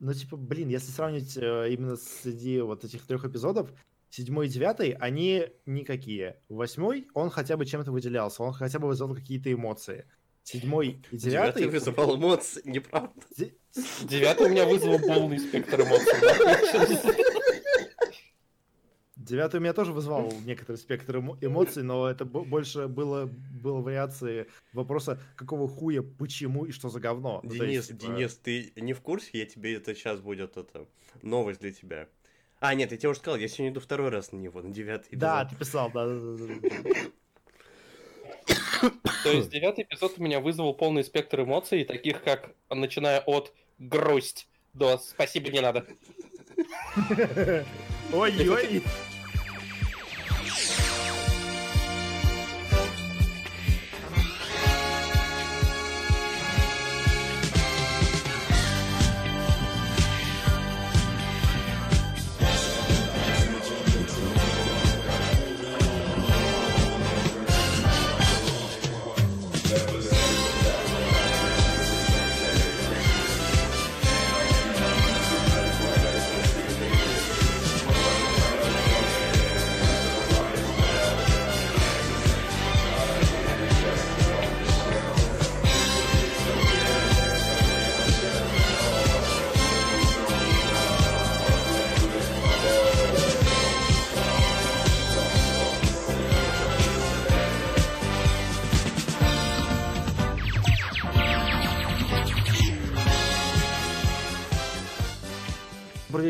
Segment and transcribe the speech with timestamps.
[0.00, 3.70] ну, типа, блин, если сравнить э, именно среди вот этих трех эпизодов,
[4.10, 6.40] седьмой и девятый, они никакие.
[6.48, 10.06] Восьмой, он хотя бы чем-то выделялся, он хотя бы вызывал какие-то эмоции.
[10.44, 11.62] Седьмой и девятый...
[11.62, 13.20] Девятый вызывал эмоции, неправда.
[13.36, 13.54] Де-
[14.04, 17.24] Девятый у меня вызвал полный спектр эмоций.
[19.28, 23.80] Девятый у меня тоже вызвал некоторый спектр эмо- эмоций, но это бо- больше было, было
[23.80, 27.40] вариации вопроса, какого хуя, почему и что за говно.
[27.42, 29.30] Ну, Денис, есть, типа, Денис, ты не в курсе?
[29.32, 30.86] Я тебе это сейчас будет это
[31.22, 32.08] новость для тебя.
[32.60, 35.16] А, нет, я тебе уже сказал, я сегодня иду второй раз на него, на девятый
[35.16, 36.90] Да, ты писал, да, да, да, да.
[39.24, 44.48] То есть девятый эпизод у меня вызвал полный спектр эмоций, таких как, начиная от грусть
[44.74, 45.86] до спасибо, не надо.
[48.12, 48.82] Ой-ой!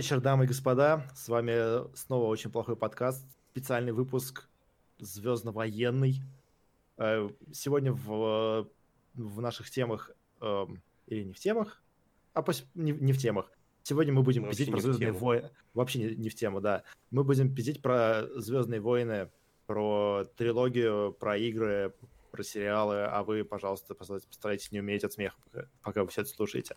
[0.09, 1.07] Вечер, дамы и господа.
[1.15, 3.27] С вами снова очень плохой подкаст.
[3.51, 4.49] Специальный выпуск
[5.01, 6.23] Звездно-военный.
[6.97, 8.67] Э, Сегодня в,
[9.13, 11.83] в наших темах, эм, или не в темах,
[12.33, 13.53] а пос- не, не в темах.
[13.83, 15.51] Сегодня мы будем Вообще пиздеть не про Звездные войны.
[15.75, 16.85] Вообще не, не в тему, да.
[17.11, 19.29] Мы будем пиздеть про Звездные войны,
[19.67, 21.93] про трилогию, про игры,
[22.31, 26.31] про сериалы, а вы, пожалуйста, постарайтесь, не умереть от смеха, пока, пока вы все это
[26.31, 26.77] слушаете.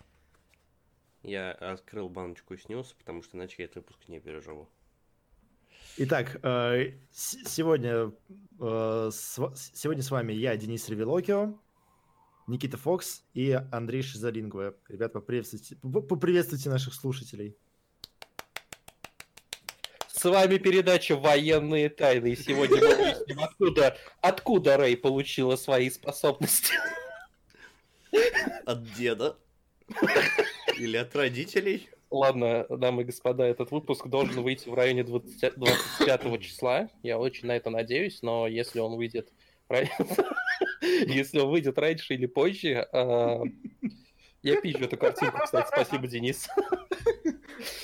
[1.24, 4.70] Я открыл баночку и снился, потому что иначе я этот выпуск не переживу.
[5.98, 8.12] Итак, э, сегодня,
[8.60, 11.54] э, сегодня с вами я, Денис Ревелокио,
[12.48, 14.76] Никита Фокс и Андрей Шизалингва.
[14.88, 17.56] Ребят, поприветствуйте, поприветствуйте наших слушателей.
[20.08, 26.74] С вами передача «Военные тайны», и сегодня мы выясним, откуда, откуда Рэй получила свои способности.
[28.66, 29.38] От деда?
[30.78, 31.90] Или от родителей?
[32.10, 36.90] Ладно, дамы и господа, этот выпуск должен выйти в районе 20 25 числа.
[37.04, 39.32] Я очень на это надеюсь, но если он выйдет
[40.82, 43.42] если он выйдет раньше или позже, а,
[44.44, 46.48] я пизжу эту картинку, кстати, спасибо, Денис.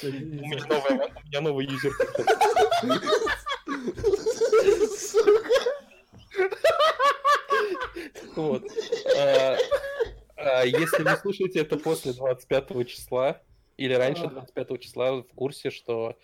[0.03, 1.91] У меня новый, у меня новый юзер.
[8.35, 8.63] Вот.
[10.47, 13.41] А, Если вы слушаете это после 25 числа
[13.75, 16.17] или раньше 25 числа, в курсе, что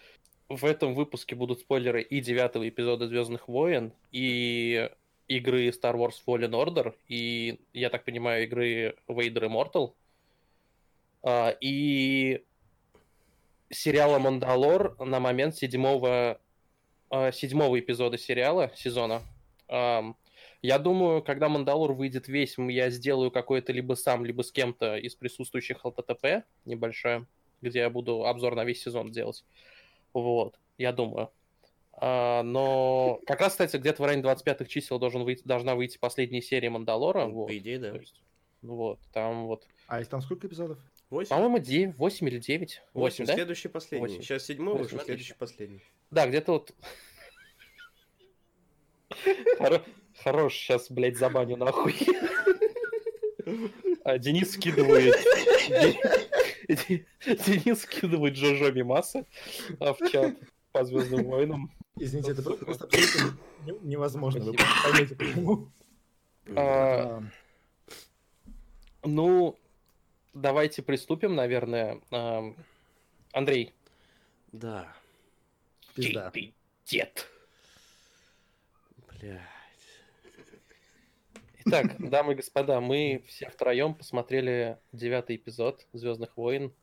[0.47, 4.89] в этом выпуске будут спойлеры и девятого эпизода Звездных войн, и
[5.27, 9.93] игры Star Wars Fallen Order, и, я так понимаю, игры Vader Immortal,
[11.23, 12.43] а, и
[13.69, 16.39] сериала Мандалор на момент седьмого,
[17.09, 19.21] а, седьмого эпизода сериала, сезона.
[20.63, 25.13] Я думаю, когда Мандалор выйдет весь, я сделаю какой-то либо сам, либо с кем-то из
[25.13, 27.27] присутствующих ЛТТП небольшое,
[27.61, 29.43] где я буду обзор на весь сезон делать.
[30.13, 31.31] Вот, я думаю.
[31.91, 36.41] А, но как раз, кстати, где-то в районе 25 чисел должен выйти, должна выйти последняя
[36.41, 37.25] серия Мандалора.
[37.25, 37.47] Ну, вот.
[37.47, 37.91] По идее, да.
[37.91, 38.21] То есть,
[38.61, 40.79] вот, там вот, А их там сколько эпизодов?
[41.09, 41.29] Восемь?
[41.29, 42.59] по-моему, 9, 8 или 9.
[42.69, 43.33] 8, Восемь, да?
[43.33, 44.07] следующий последний.
[44.07, 44.21] Восемь.
[44.21, 45.81] Сейчас седьмой вышел, следующий последний.
[46.09, 46.73] Да, где-то вот...
[50.23, 51.95] Хоро- Хорош, сейчас, блядь, забаню нахуй.
[54.03, 55.15] А Денис скидывает...
[56.67, 59.25] Де- Денис скидывает Джожо Мимаса
[59.79, 60.35] а, в чат
[60.71, 61.71] по Звездным войнам.
[61.97, 62.89] Извините, это просто
[63.81, 64.43] невозможно.
[64.43, 65.69] Вы поймете, почему.
[66.55, 67.21] А,
[69.03, 69.59] Ну,
[70.33, 72.01] давайте приступим, наверное.
[72.11, 72.43] А,
[73.33, 73.73] Андрей.
[74.51, 74.93] Да.
[75.95, 76.31] Пизда.
[76.85, 77.27] Дед?
[79.07, 79.41] Блядь.
[81.65, 86.73] Итак, дамы и господа, мы все втроем посмотрели девятый эпизод Звездных войн,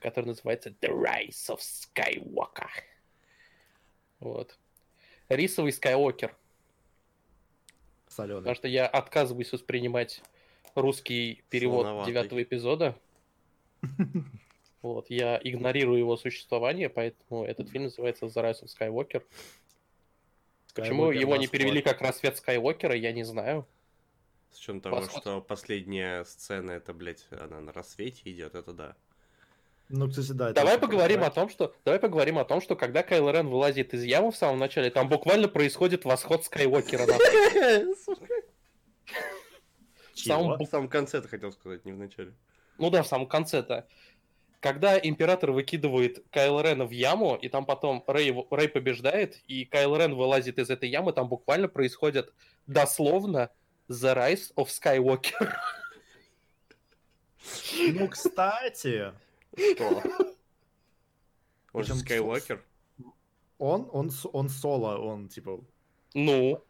[0.00, 2.68] который называется The Rise of Skywalker.
[4.20, 4.58] Вот.
[5.28, 6.34] Рисовый Скайуокер.
[8.08, 8.40] Соленый.
[8.40, 10.22] Потому что я отказываюсь воспринимать
[10.74, 12.12] русский перевод Слоноватый.
[12.12, 12.96] девятого эпизода.
[14.80, 19.24] Вот, я игнорирую его существование, поэтому этот фильм называется The Rise of Skywalker.
[20.74, 23.66] Почему его не перевели как рассвет Скайуокера, я не знаю.
[24.50, 28.96] С учетом того, что последняя сцена, это, блядь, она на рассвете идет, это да.
[29.90, 30.52] Ну, кстати, да.
[30.52, 34.04] Давай поговорим о том, что давай поговорим о том, что когда Кайло Рен вылазит из
[34.04, 37.06] ямы в самом начале, там буквально происходит восход Скайуокера.
[40.14, 42.34] В самом конце ты хотел сказать, не в начале.
[42.76, 43.86] Ну да, в самом конце-то.
[44.60, 49.64] Когда Император выкидывает Кайло Рена в яму, и там потом Рэй, его- Рэй побеждает, и
[49.64, 52.32] Кайло Рен вылазит из этой ямы, там буквально происходит
[52.66, 53.50] дословно
[53.88, 55.52] The Rise of Skywalker.
[57.94, 59.12] Ну, кстати,
[59.56, 60.02] Что?
[61.72, 62.64] Он же Скайуокер.
[63.58, 65.60] он, он, он соло, он, типа,
[66.14, 66.64] Ну,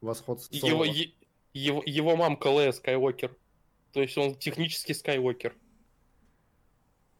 [0.00, 0.84] восход соло.
[0.84, 1.08] его,
[1.54, 3.34] его, его мамка Лея Скайуокер.
[3.92, 5.54] То есть он технически Скайуокер.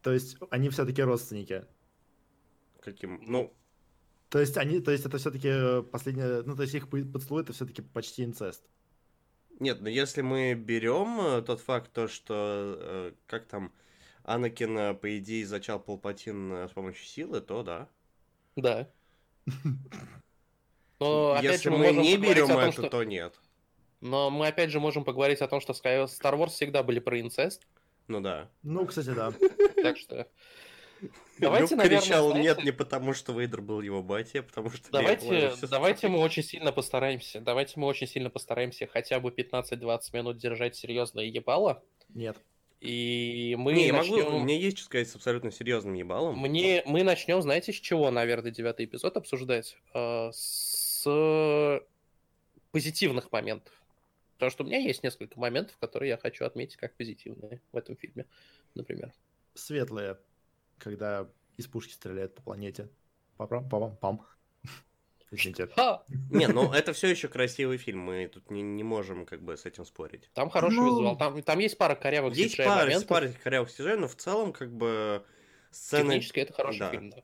[0.01, 1.65] То есть они все-таки родственники.
[2.81, 3.21] Каким?
[3.25, 3.53] Ну,
[4.29, 7.53] То есть они, то есть это все-таки последнее, ну то есть их по- поцелуй это
[7.53, 8.63] все-таки почти инцест.
[9.61, 13.71] Нет, но если мы берем э, тот факт, то, что э, как там
[14.23, 17.87] Анакин, э, по идее, зачал Палпатин с помощью силы, то да.
[18.55, 18.89] Да.
[20.99, 22.89] Но опять если же, мы, мы не берем том, это, что...
[22.89, 23.39] то нет.
[24.01, 25.73] Но мы опять же можем поговорить о том, что.
[25.73, 27.67] Star Wars всегда были про инцест.
[28.07, 28.49] Ну да.
[28.63, 29.31] Ну, кстати, да.
[29.81, 30.27] Так что...
[31.39, 34.69] Давайте, Люк наверное, кричал знаете- нет не потому, что Вейдер был его батя, а потому
[34.69, 34.91] что...
[34.91, 37.41] Давайте, давайте мы очень сильно постараемся.
[37.41, 41.83] Давайте мы очень сильно постараемся хотя бы 15-20 минут держать серьезное ебало.
[42.09, 42.37] Нет.
[42.79, 44.25] И мы Не, я начнем...
[44.25, 46.39] могу, у меня есть что сказать с абсолютно серьезным ебалом.
[46.39, 49.77] Мне, мы начнем, знаете, с чего, наверное, девятый эпизод обсуждать?
[49.93, 51.79] Э, С
[52.71, 53.73] позитивных моментов.
[54.33, 57.95] Потому что у меня есть несколько моментов, которые я хочу отметить как позитивные в этом
[57.95, 58.25] фильме,
[58.73, 59.13] например.
[59.53, 60.17] Светлые,
[60.81, 62.89] когда из пушки стреляют по планете.
[63.37, 64.25] Пам пам пам.
[65.33, 65.69] Извините.
[66.29, 69.65] Не, ну это все еще красивый фильм, мы тут не, не можем как бы с
[69.65, 70.29] этим спорить.
[70.33, 71.17] Там хороший Ну, визуал.
[71.17, 73.07] Там, там есть пара корявых Есть CGI пара, моментов.
[73.07, 75.23] пара корявых CGI, но в целом как бы
[75.71, 76.91] сцены Технически это хороший да.
[76.91, 77.23] фильм, да.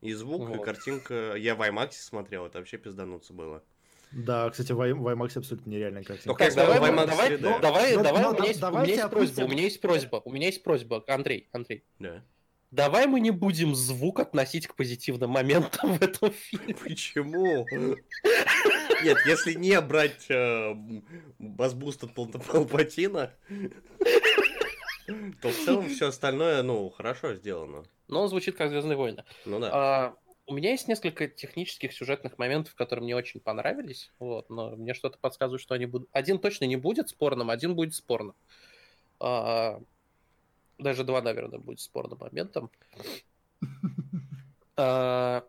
[0.00, 0.64] и звук, и Вот.
[0.64, 1.34] картинка.
[1.36, 3.62] Я в IMAX смотрел, это вообще пиздануться было.
[4.10, 6.28] Да, кстати, в, IMAX абсолютно нереальная картинка.
[6.30, 7.38] Ну, как давай, давай, 3D.
[7.42, 9.62] ну, давай, Ну, давай, ну, у меня есть, у давайте меня есть просьба, у меня
[9.64, 11.84] есть просьба, у меня есть просьба, Андрей, Андрей.
[11.98, 12.24] Да.
[12.70, 16.74] Давай мы не будем звук относить к позитивным моментам в этом фильме.
[16.74, 17.66] Почему?
[19.02, 20.74] Нет, если не брать э,
[21.38, 23.32] басбуст от Пал- Палпатина,
[25.40, 27.84] то в целом все остальное, ну, хорошо сделано.
[28.08, 29.24] Но он звучит как Звездные войны.
[29.46, 29.70] Ну да.
[29.72, 30.16] А,
[30.46, 34.12] у меня есть несколько технических сюжетных моментов, которые мне очень понравились.
[34.18, 36.08] Вот, но мне что-то подсказывает, что они будут.
[36.12, 38.34] Один точно не будет спорным, один будет спорным.
[39.20, 39.80] А,
[40.78, 42.70] даже два, наверное, будет спорным моментом.
[44.80, 45.44] А,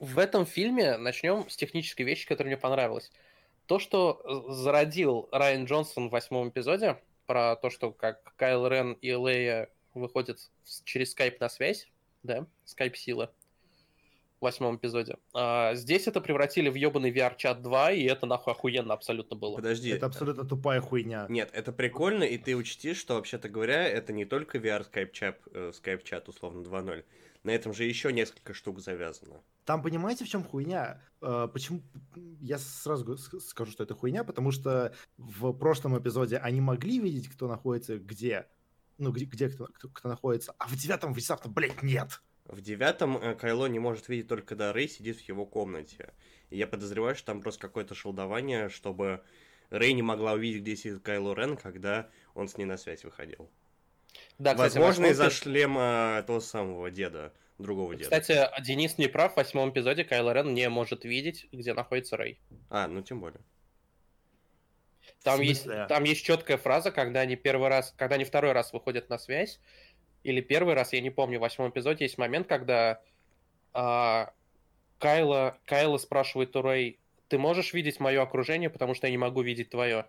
[0.00, 3.12] в этом фильме начнем с технической вещи, которая мне понравилась.
[3.66, 8.94] То, что э, зародил Райан Джонсон в восьмом эпизоде, про то, что как Кайл Рен
[8.94, 10.40] и Лея выходят
[10.84, 11.88] через скайп на связь,
[12.22, 13.32] да, скайп-сила
[14.40, 15.16] восьмом эпизоде.
[15.34, 19.56] А, здесь это превратили в ебаный VR-чат 2, и это нахуй охуенно абсолютно было.
[19.56, 19.90] Подожди.
[19.90, 21.26] Это абсолютно тупая хуйня.
[21.28, 25.72] Нет, это прикольно, и ты учти, что, вообще-то говоря, это не только VR скайп-чат, э,
[25.74, 27.04] скайп-чат условно 2.0.
[27.44, 29.40] На этом же еще несколько штук завязано.
[29.64, 31.00] Там понимаете, в чем хуйня?
[31.20, 31.82] Э, Почему?
[32.40, 37.46] Я сразу скажу, что это хуйня, потому что в прошлом эпизоде они могли видеть, кто
[37.48, 38.46] находится где.
[38.98, 40.54] Ну, где, где кто, кто- кто находится.
[40.58, 42.20] А в девятом внезапно, блядь, нет.
[42.48, 46.14] В девятом э, Кайло не может видеть только когда Рэй сидит в его комнате.
[46.48, 49.22] И я подозреваю, что там просто какое-то шелдование, чтобы
[49.68, 53.50] Рэй не могла увидеть, где сидит Кайло Рен, когда он с ней на связь выходил.
[54.38, 58.18] Да, кстати, Возможно, из-за шлема того самого деда, другого деда.
[58.18, 62.40] Кстати, Денис не прав, в восьмом эпизоде Кайло Рен не может видеть, где находится Рэй.
[62.70, 63.40] А, ну тем более.
[65.22, 69.10] Там есть, там есть четкая фраза, когда они первый раз, когда они второй раз выходят
[69.10, 69.60] на связь,
[70.24, 73.00] или первый раз, я не помню, в восьмом эпизоде есть момент, когда
[73.72, 74.32] а,
[74.98, 76.98] Кайла, Кайла спрашивает у Рэй,
[77.28, 80.06] ты можешь видеть мое окружение, потому что я не могу видеть твое?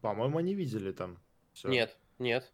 [0.00, 1.18] По-моему, они видели там.
[1.52, 1.68] Всё.
[1.68, 2.52] Нет, нет.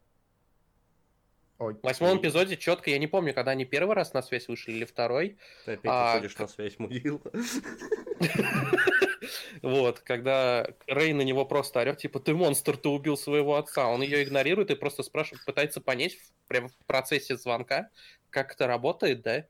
[1.57, 1.81] Окей.
[1.81, 4.85] В восьмом эпизоде четко, я не помню, когда они первый раз на связь вышли или
[4.85, 7.21] второй, Ты опять А, выходишь на связь, мудила.
[9.61, 13.87] Вот, когда Рэй на него просто орет, типа, ты монстр, ты убил своего отца.
[13.87, 17.89] Он ее игнорирует и просто спрашивает, пытается понять в- прямо в процессе звонка,
[18.29, 19.45] как это работает, да?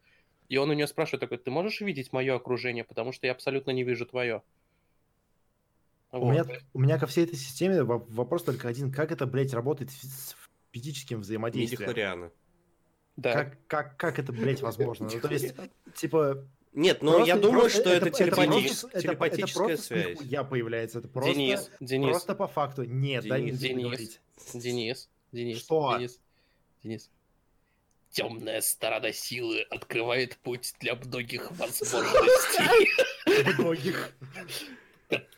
[0.47, 3.71] И он у нее спрашивает такой, ты можешь видеть мое окружение, потому что я абсолютно
[3.71, 4.41] не вижу твое.
[6.11, 8.91] У меня, у меня ко всей этой системе во- вопрос только один.
[8.91, 10.35] Как это, блядь, работает в,
[10.71, 11.81] физическим взаимодействием.
[11.81, 12.31] Мидихлорианы.
[13.15, 13.33] Да.
[13.33, 15.07] Как, как, как это, блядь, возможно?
[15.11, 15.53] Ну, то есть,
[15.95, 16.47] типа...
[16.73, 20.17] Нет, ну просто- я думаю, просто- что это, просто- телепатич- это- телепатическая это просто связь.
[20.21, 21.33] Я появляется, это просто...
[21.33, 22.83] Денис, Денис, Просто по факту.
[22.83, 23.75] Нет, дай мне Денис.
[23.83, 24.21] договорить.
[24.53, 25.95] Денис, Денис, Что?
[25.97, 26.19] Денис,
[26.83, 27.09] Денис.
[28.11, 32.89] Темная сторона силы открывает путь для многих возможностей,
[33.59, 34.13] Многих.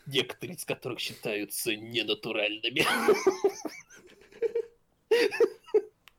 [0.06, 2.84] некоторые из которых считаются ненатуральными.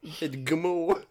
[0.01, 1.01] Блядь, ГМО.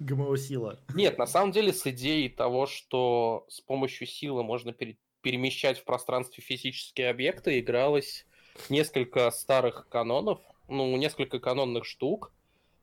[0.00, 0.78] ГМО сила.
[0.94, 5.84] Нет, на самом деле с идеей того, что с помощью силы можно пере- перемещать в
[5.84, 8.26] пространстве физические объекты, игралось
[8.68, 12.32] несколько старых канонов, ну, несколько канонных штук.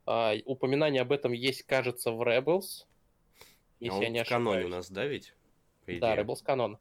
[0.05, 2.85] А, упоминание об этом есть, кажется, в Rebels,
[3.79, 4.65] если А я он не в каноне ошибаюсь.
[4.65, 5.33] у нас, да, ведь?
[5.87, 6.15] Да.
[6.15, 6.77] Rebels канон.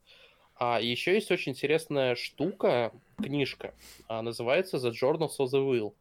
[0.57, 3.75] А еще есть очень интересная штука, книжка,
[4.09, 5.95] а, называется The Journals of the Will,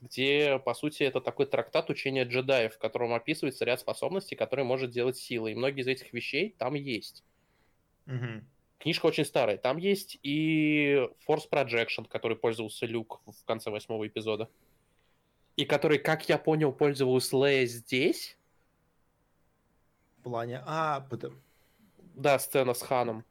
[0.00, 4.90] где, по сути, это такой трактат учения джедаев, в котором описывается ряд способностей, которые может
[4.90, 5.48] делать сила.
[5.48, 7.22] И многие из этих вещей там есть.
[8.06, 8.44] Мгм.
[8.78, 9.56] Книжка очень старая.
[9.56, 14.48] Там есть и Force Projection, который пользовался Люк в конце восьмого эпизода.
[15.56, 18.36] И который, как я понял, пользовался Лея здесь.
[20.18, 20.62] В плане...
[20.64, 21.40] А, потом...
[22.14, 23.24] Да, сцена с Ханом.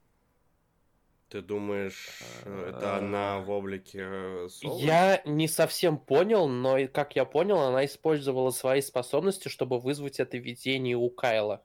[1.29, 4.79] Ты думаешь, э, это она в облике э, Соло?
[4.79, 10.37] Я не совсем понял, но, как я понял, она использовала свои способности, чтобы вызвать это
[10.37, 11.63] видение у Кайла.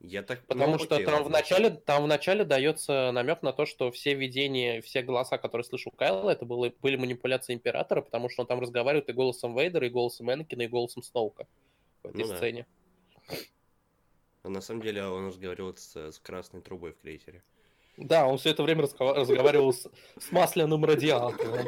[0.00, 0.44] Я так...
[0.46, 1.28] Потому ну, что окей, там, ладно.
[1.28, 5.64] в начале, там в начале дается намек на то, что все видения, все голоса, которые
[5.64, 9.86] слышу Кайла, это было, были манипуляции Императора, потому что он там разговаривает и голосом Вейдера,
[9.86, 11.46] и голосом Энакина, и голосом Сноука
[12.02, 12.36] в этой Ну да.
[12.36, 12.66] сцене.
[14.42, 17.44] А на самом деле он разговаривал с, с красной трубой в крейсере.
[17.96, 19.86] Да, он все это время разгова- разговаривал с,
[20.18, 21.66] с масляным радиатором.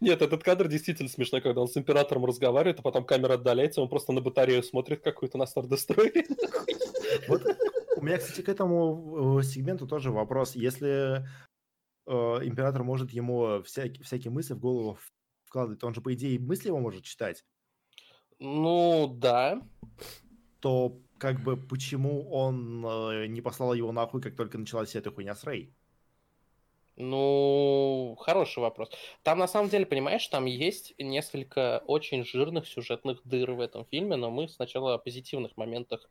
[0.00, 3.88] Нет, этот кадр действительно смешной, когда он с императором разговаривает, а потом камера отдаляется, он
[3.88, 6.24] просто на батарею смотрит какую-то на Star Destroyer.
[7.28, 7.42] Вот
[7.96, 10.54] у меня, кстати, к этому э, сегменту тоже вопрос.
[10.54, 11.26] Если
[12.06, 12.10] э,
[12.44, 14.98] император может ему всякие, всякие мысли в голову
[15.44, 17.44] вкладывать, то он же, по идее, мысли его может читать,
[18.38, 19.62] Ну, да.
[20.60, 25.10] то как бы почему он э, не послал его нахуй, как только началась вся эта
[25.10, 25.72] хуйня с Рей?
[26.96, 28.90] Ну, хороший вопрос.
[29.22, 34.16] Там, на самом деле, понимаешь, там есть несколько очень жирных сюжетных дыр в этом фильме,
[34.16, 36.08] но мы сначала о позитивных моментах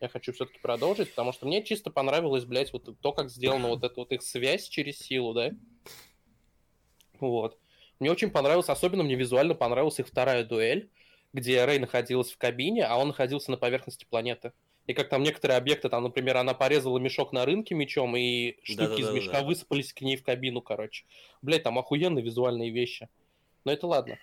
[0.00, 3.82] я хочу все-таки продолжить, потому что мне чисто понравилось, блядь, вот то, как сделана вот
[3.82, 5.52] эта вот их связь через силу, да?
[7.18, 7.58] Вот.
[7.98, 10.90] Мне очень понравилось, особенно мне визуально понравилась их вторая дуэль,
[11.32, 14.52] где Рэй находилась в кабине, а он находился на поверхности планеты.
[14.86, 19.02] И как там некоторые объекты, там, например, она порезала мешок на рынке мечом, и штуки
[19.02, 21.04] из мешка высыпались к ней в кабину, короче.
[21.42, 23.08] Блять, там охуенные визуальные вещи.
[23.64, 24.18] Но это ладно.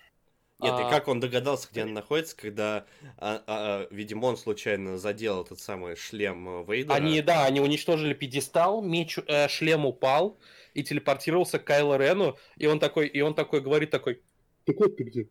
[0.58, 2.86] Нет, А, и как он догадался, где она находится, когда,
[3.18, 6.94] а, а, а, видимо, он случайно задел этот самый шлем э, Вейдера.
[6.94, 10.38] Они, да, они уничтожили пьедестал, меч, э, шлем упал
[10.72, 14.22] и телепортировался к Кайло Рену, и он такой, и он такой говорит такой,
[14.64, 15.28] так вот ты где?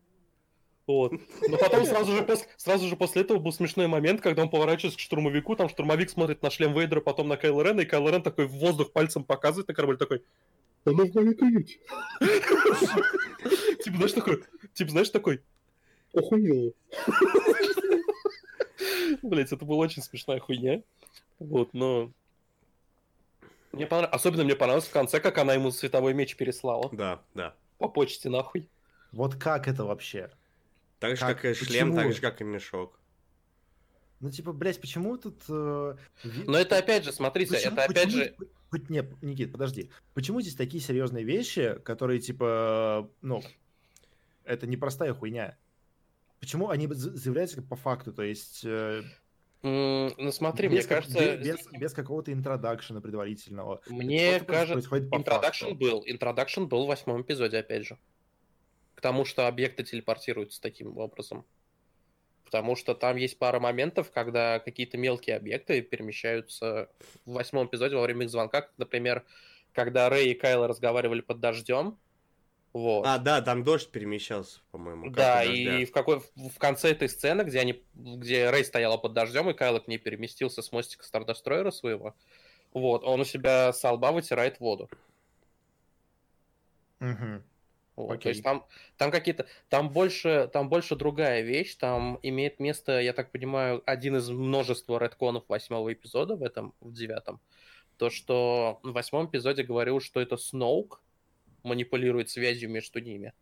[0.88, 1.14] Вот.
[1.48, 4.98] Но потом сразу же, пос- сразу же после этого был смешной момент, когда он поворачивается
[4.98, 8.22] к штурмовику, там штурмовик смотрит на шлем Вейдера, потом на Кайло Рена, и Кайло Рен
[8.22, 10.24] такой в воздух пальцем показывает на корабль, такой,
[10.86, 11.80] она в моей каюте.
[13.84, 15.42] Типа, знаешь, такой, типа, знаешь, такой,
[16.14, 16.72] охуела.
[19.24, 20.82] Блять, это была очень смешная хуйня.
[21.40, 22.12] Вот, но...
[23.72, 26.90] Мне понрав- Особенно мне понравилось в конце, как она ему световой меч переслала.
[26.94, 27.56] Да, да.
[27.78, 28.70] По почте, нахуй.
[29.12, 30.30] Вот как это вообще?
[31.00, 31.42] Так же, Как?
[31.42, 31.96] как, и шлем, Почему?
[31.96, 33.00] так же, как и мешок.
[34.22, 35.42] Ну, типа, блядь, почему тут...
[35.50, 38.36] э, ви- Но это опять же, смотрите, Почему- это опять почему- же...
[38.90, 39.92] Не, Никит, подожди.
[40.14, 43.44] Почему здесь такие серьезные вещи, которые, типа, ну,
[44.46, 45.58] это непростая хуйня?
[46.40, 48.14] Почему они за- заявляются как по факту?
[48.14, 48.62] То есть...
[48.66, 49.04] э,
[49.62, 53.82] Ну смотри, без мне кажется, Без, без- без какого-то introduction а предварительного.
[53.88, 56.04] мне кажется, introduction был.
[56.06, 57.98] Introduction был в восьмом эпизоде, опять же.
[58.96, 61.46] К тому, что объекты телепортируются таким образом.
[62.46, 66.90] Потому что там есть пара моментов, когда какие-то мелкие объекты перемещаются
[67.26, 68.62] в восьмом эпизоде во время их звонка.
[68.62, 69.26] Как, например,
[69.74, 72.00] когда Рэй и Кайло разговаривали под дождем.
[72.72, 73.06] Вот.
[73.06, 75.10] А, да, там дождь перемещался, по-моему.
[75.10, 79.50] Да, и в какой в конце этой сцены, где они, где Рэй стояла под дождем,
[79.50, 82.16] и Кайло к ней переместился с мостика Стардестройера своего,
[82.74, 84.90] вот, он у себя с лба вытирает воду.
[87.00, 87.44] Мгм.
[87.96, 88.66] Вот, То есть там,
[88.98, 94.18] там какие-то, там больше, там больше другая вещь, там имеет место, я так понимаю, один
[94.18, 97.40] из множества редконов восьмого эпизода в этом, в девятом.
[97.98, 101.02] То, что в восьмом эпизоде говорил, что это Сноук,
[101.64, 103.34] манипулирует связью между ними.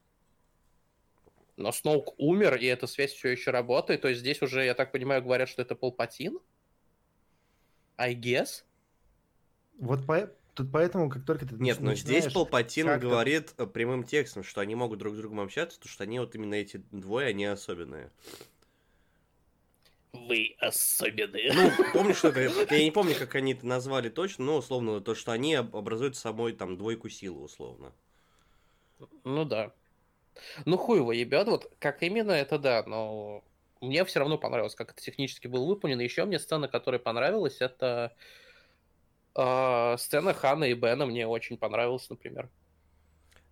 [1.57, 4.01] Но Сноук умер, и эта связь все еще работает.
[4.01, 6.39] То есть здесь уже, я так понимаю, говорят, что это Палпатин?
[7.97, 8.63] I guess?
[9.79, 10.31] Вот по...
[10.53, 14.61] тут поэтому, как только ты Нет, но здесь Палпатин как-то- говорит э, прямым текстом, что
[14.61, 18.11] они могут друг с другом общаться, потому что они вот именно эти двое, они особенные.
[20.13, 21.51] Вы особенные.
[21.53, 22.39] Ну, помню, что это...
[22.75, 26.15] Я не помню, как они это назвали точно, но условно то, что они об- образуют
[26.15, 27.91] собой там двойку силы, условно.
[29.23, 29.73] Ну да.
[30.65, 33.43] Ну хуй его ебет, вот как именно это да, но
[33.81, 36.01] мне все равно понравилось, как это технически было выполнено.
[36.01, 38.15] Еще мне сцена, которая понравилась, это
[39.35, 42.49] э, сцена Хана и Бена мне очень понравилась, например.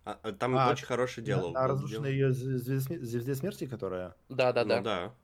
[0.04, 1.54] А, а там А, очень хороший диалог.
[1.54, 2.32] На, был разрушенной сделан.
[2.32, 4.14] ее звезде, сме- звезде смерти, которая...
[4.28, 4.78] Да-да-да.
[4.78, 5.14] Ну да.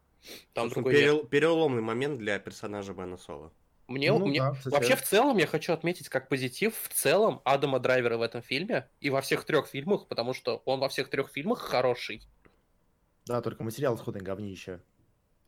[0.52, 3.52] Там другой перел- переломный момент для персонажа Бена Соло.
[3.88, 7.40] Мне, Ну мне- да, кстати, вообще в целом я хочу отметить как позитив в целом
[7.44, 11.08] Адама Драйвера в этом фильме и во всех трех фильмах, потому что он во всех
[11.08, 12.22] трех фильмах хороший.
[13.26, 14.80] Да, только материал сходный говнище.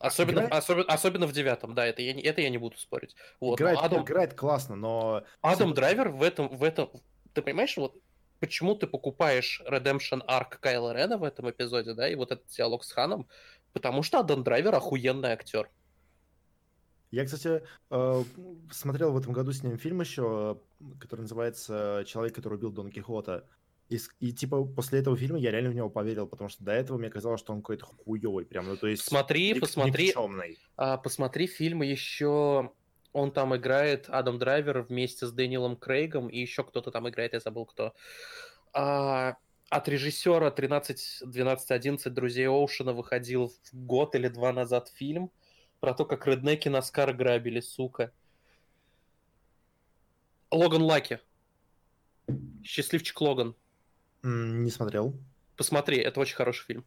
[0.00, 3.14] Особенно, Играет- особенно, особенно в девятом, да, это я, не- это я не буду спорить.
[3.38, 5.24] Вот, играет, Адам, играет классно, но...
[5.42, 6.90] Адам Драйвер в этом, в этом,
[7.34, 7.94] ты понимаешь, вот
[8.38, 12.82] почему ты покупаешь Redemption Arc Кайла Рена в этом эпизоде, да, и вот этот диалог
[12.82, 13.28] с Ханом,
[13.74, 15.68] потому что Адам Драйвер охуенный актер.
[17.10, 18.24] Я, кстати, э,
[18.70, 22.90] смотрел в этом году с ним фильм еще, э, который называется «Человек, который убил Дон
[22.90, 23.46] Кихота».
[23.90, 26.96] И, и, типа после этого фильма я реально в него поверил, потому что до этого
[26.96, 29.02] мне казалось, что он какой-то хуёвый прям, ну то есть...
[29.02, 30.58] Смотри, ник- посмотри, никчёмный.
[30.76, 32.72] а, посмотри фильмы еще.
[33.12, 37.40] Он там играет Адам Драйвер вместе с Дэниелом Крейгом, и еще кто-то там играет, я
[37.40, 37.92] забыл кто.
[38.72, 39.34] А,
[39.68, 45.32] от режиссера 13, 12, 11 Друзей Оушена выходил год или два назад фильм
[45.80, 48.12] про то, как реднеки Наскар грабили, сука.
[50.52, 51.18] Логан Лаки.
[52.62, 53.56] Счастливчик Логан.
[54.22, 55.14] Не смотрел.
[55.56, 56.84] Посмотри, это очень хороший фильм.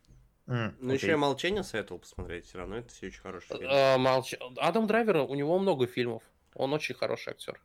[0.48, 1.14] М, Ну, еще окей.
[1.16, 3.70] и молчание советовал посмотреть, все равно это все очень хороший фильм.
[3.72, 6.24] А, молч- Адам Драйвер, у него много фильмов.
[6.56, 7.62] Он очень хороший актер.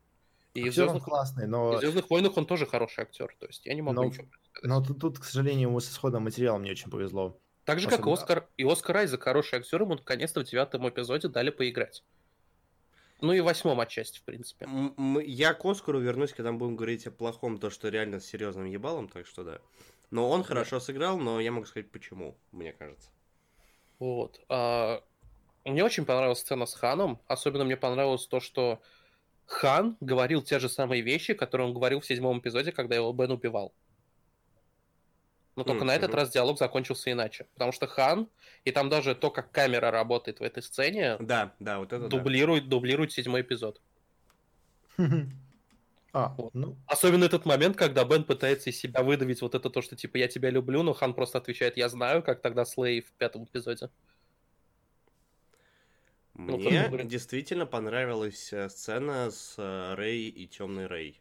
[0.54, 3.34] И в Актер он «Звездных классный, В но, Звездных войнах он тоже хороший актер.
[3.38, 4.68] То есть я не могу Но- ничего сказать.
[4.70, 7.38] но тут, тут, к сожалению, ему с исходным материалом не очень повезло.
[7.64, 10.88] Так же, как и особенно- Оскар, и Оскар Айзек хороший актер, ему наконец-то в девятом
[10.88, 12.02] эпизоде дали поиграть.
[13.20, 14.68] Ну и в восьмом отчасти, в принципе.
[15.24, 18.66] Я к Оскару вернусь, когда мы будем говорить о плохом, то, что реально с серьезным
[18.66, 19.58] ебалом, так что да.
[20.10, 23.10] Но он хорошо сыграл, но я могу сказать, почему, мне кажется.
[23.98, 24.40] Вот.
[24.48, 25.02] А,
[25.64, 27.20] Мне очень понравилась сцена с Ханом.
[27.26, 28.80] Особенно мне понравилось то, что
[29.46, 33.32] Хан говорил те же самые вещи, которые он говорил в седьмом эпизоде, когда его Бен
[33.32, 33.74] убивал.
[35.58, 37.46] Но только на этот раз диалог закончился иначе.
[37.54, 38.28] Потому что Хан,
[38.64, 42.16] и там даже то, как камера работает в этой сцене, Да, да, вот это да.
[42.16, 43.80] дублирует, дублирует седьмой эпизод.
[46.14, 46.54] А, Вот.
[46.54, 50.16] ну, Особенно этот момент, когда Бен пытается из себя выдавить вот это то, что типа
[50.16, 53.90] я тебя люблю, но Хан просто отвечает я знаю, как тогда Слей в пятом эпизоде.
[56.34, 61.20] Ну, Мне бы- действительно понравилась э, сцена с э, Рэй и Темный Рэй.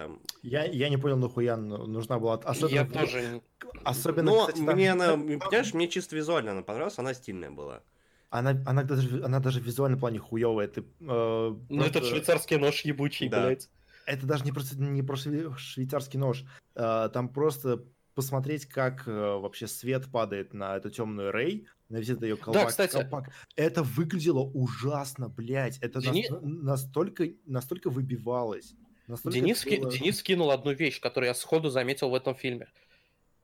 [0.00, 0.18] Там...
[0.42, 2.34] я, я не понял, нахуя ну- нужна была...
[2.36, 3.42] Особенно, я тоже...
[3.84, 7.50] Особенно, Но кстати, там- мне она, там- понимаешь, мне чисто визуально она понравилась, она стильная
[7.50, 7.82] была.
[8.30, 10.68] Она, она, даже, она даже в визуальном плане хуевая.
[10.68, 13.44] Ты, э, Ну просто- этот швейцарский нож ебучий, Да.
[13.44, 13.68] блядь.
[14.06, 16.44] Это даже не просто не про шве- швейцарский нож.
[16.74, 17.84] Э, там просто
[18.14, 22.68] посмотреть, как э, вообще свет падает на эту темную Рей, на весь этот ее колпак,
[22.68, 22.92] кстати.
[22.92, 23.28] колпак.
[23.54, 25.76] Это выглядело ужасно, блядь.
[25.82, 28.74] Это нас- Дени- настолько, настолько выбивалось.
[29.10, 32.68] Настолько Денис, было- Денис кинул одну вещь, которую я сходу заметил в этом фильме.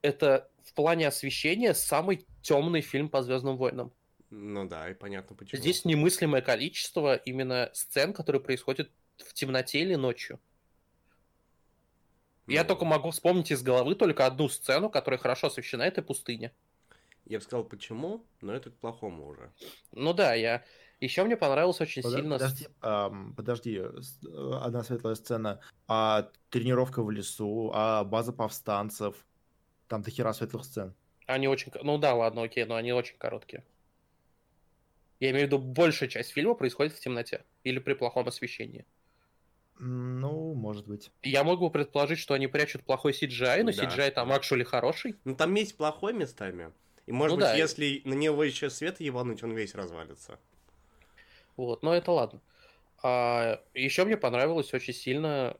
[0.03, 3.93] Это в плане освещения самый темный фильм по Звездным войнам.
[4.31, 5.61] Ну да, и понятно почему.
[5.61, 10.41] Здесь немыслимое количество именно сцен, которые происходят в темноте или ночью.
[12.47, 16.53] Я Ну, только могу вспомнить из головы только одну сцену, которая хорошо освещена, это пустыня.
[17.25, 19.53] Я бы сказал, почему, но это к плохому уже.
[19.91, 20.65] Ну да, я...
[21.01, 22.35] Еще мне понравилось очень Подо- сильно...
[22.39, 23.91] Подожди, ам, подожди, э,
[24.63, 25.61] одна светлая сцена.
[25.87, 29.15] А тренировка в лесу, а база повстанцев.
[29.89, 30.95] Там до хера светлых сцен.
[31.27, 31.71] Они очень...
[31.83, 33.65] Ну да, ладно, окей, но они очень короткие.
[35.21, 38.87] Я имею в виду, большая часть фильма происходит в темноте или при плохом освещении.
[39.79, 41.11] Ну, может быть.
[41.23, 43.85] Я могу предположить, что они прячут плохой CGI, но Да.
[43.85, 45.17] CGI там actually хороший.
[45.25, 46.73] Ну там есть плохой местами.
[47.05, 47.55] И может Ну быть, да.
[47.55, 50.39] если на него еще свет ебануть, он весь развалится.
[51.57, 52.41] Вот, но это ладно.
[53.03, 55.57] А, еще мне понравилась очень сильно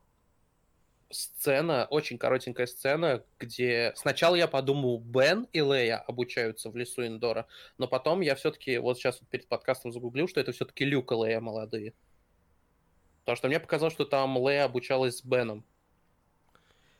[1.11, 7.47] сцена, очень коротенькая сцена, где сначала я подумал, Бен и Лея обучаются в лесу Индора,
[7.79, 11.15] но потом я все-таки, вот сейчас вот перед подкастом загуглил, что это все-таки Люк и
[11.15, 11.95] Лея молодые.
[13.21, 15.65] Потому что мне показалось, что там Лея обучалась с Беном.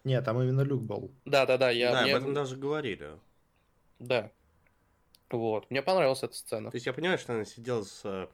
[0.05, 1.11] Нет, там именно люк был.
[1.25, 1.93] Да-да-да, я...
[1.93, 3.19] да, мне- об этом даже говорили.
[3.99, 4.31] Да.
[5.31, 6.71] Вот, мне понравилась эта сцена.
[6.71, 8.29] То есть я понимаю, что она сидела с э,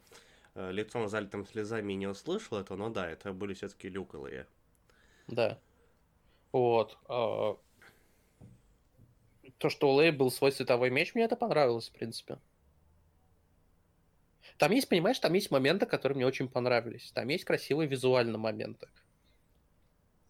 [0.54, 4.48] лицом залитым слезами и не услышала этого, но да, это были все-таки люкалые.
[5.26, 5.60] Да.
[6.52, 6.98] Вот.
[7.08, 7.56] а,
[9.58, 12.38] То, что у Лэй был свой световой меч, мне это понравилось, в принципе.
[14.58, 17.12] Там есть, понимаешь, там есть моменты, которые мне очень понравились.
[17.12, 18.88] Там есть красивые визуальные моменты.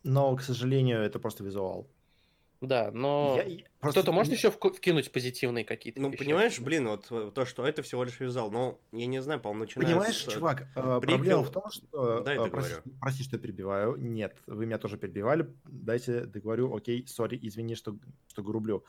[0.05, 1.89] Но, к сожалению, это просто визуал.
[2.63, 3.43] Да, но...
[3.45, 6.23] Я- просто- Кто-то может еще вкинуть позитивные какие-то Ну, вещи?
[6.25, 9.65] понимаешь, блин, вот э, то, что это всего лишь визуал, ну, я не знаю, по-моему,
[9.65, 12.21] начиная Понимаешь, с, э, чувак, э, приквел- проблема в том, что...
[12.21, 12.51] Дай э, договорю.
[12.53, 13.97] прости, прости, что перебиваю.
[13.97, 15.49] Нет, вы меня тоже перебивали.
[15.65, 16.73] Дайте договорю.
[16.73, 17.97] Окей, сори, извини, что,
[18.29, 18.85] что грублю.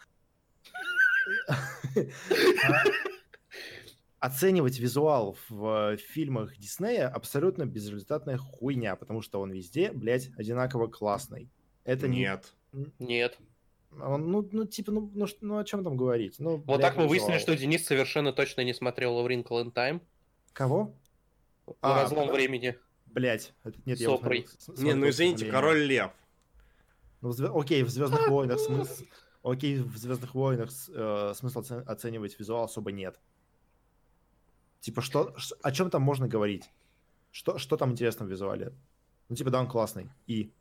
[4.19, 11.49] Оценивать визуал в фильмах Диснея абсолютно безрезультатная хуйня, потому что он везде, блядь, одинаково классный.
[11.83, 12.29] Это не...
[12.99, 13.37] Нет.
[14.01, 16.35] Он, ну, ну, типа, ну, ну, ну, о чем там говорить?
[16.39, 20.01] Ну, Вот блядь, так мы выяснили, что Денис совершенно точно не смотрел Wrinkle in Time.
[20.53, 20.93] Кого?
[21.67, 22.33] На А, разлом да.
[22.33, 22.77] времени.
[23.05, 23.53] Блять,
[23.85, 24.41] нет, я Сопрой.
[24.41, 26.11] вот смотрю- Не, ну извините, король лев.
[27.21, 29.03] Ну, в окей, в Звездных войнах смысл.
[29.43, 33.19] Окей, в Звездных войнах э, смысл оце- оценивать визуал особо нет.
[34.79, 36.69] Типа, что, ш- о чем там можно говорить?
[37.31, 38.73] Что, что там интересно в визуале?
[39.29, 40.09] Ну, типа, да, он классный.
[40.27, 40.51] И.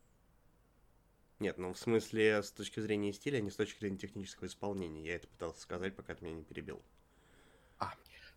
[1.43, 5.05] Нет, ну в смысле с точки зрения стиля, а не с точки зрения технического исполнения.
[5.05, 6.81] Я это пытался сказать, пока ты меня не перебил.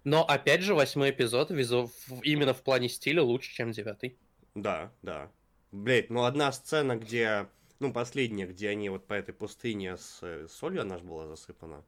[0.03, 1.91] Но опять же, восьмой эпизод визу...
[2.23, 4.17] именно в плане стиля лучше, чем девятый.
[4.55, 5.31] Да, да.
[5.71, 7.47] Блять, ну одна сцена, где...
[7.79, 11.83] Ну, последняя, где они вот по этой пустыне с э, солью, она же была засыпана.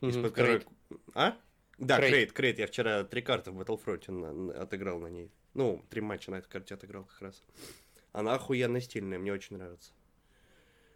[0.00, 0.66] Мгм, Из-под которой-
[1.14, 1.36] А?
[1.78, 2.12] Да, Крейт.
[2.12, 2.58] Крейт, Крейт.
[2.58, 5.30] Я вчера три карты в Battlefront на- отыграл на ней.
[5.54, 7.42] Ну, три матча на этой карте отыграл как раз.
[8.12, 9.92] Она охуенно стильная, мне очень нравится.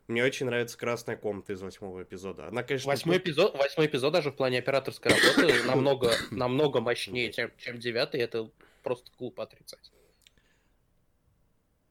[0.08, 2.46] Мне очень нравится красная комната из восьмого эпизода.
[2.46, 2.88] Она, конечно...
[2.90, 8.20] Восьмой эпизод, восьмой эпизод даже в плане операторской работы намного, намного мощнее, чем, чем девятый.
[8.20, 8.50] Это
[8.82, 9.92] просто глупо отрицать.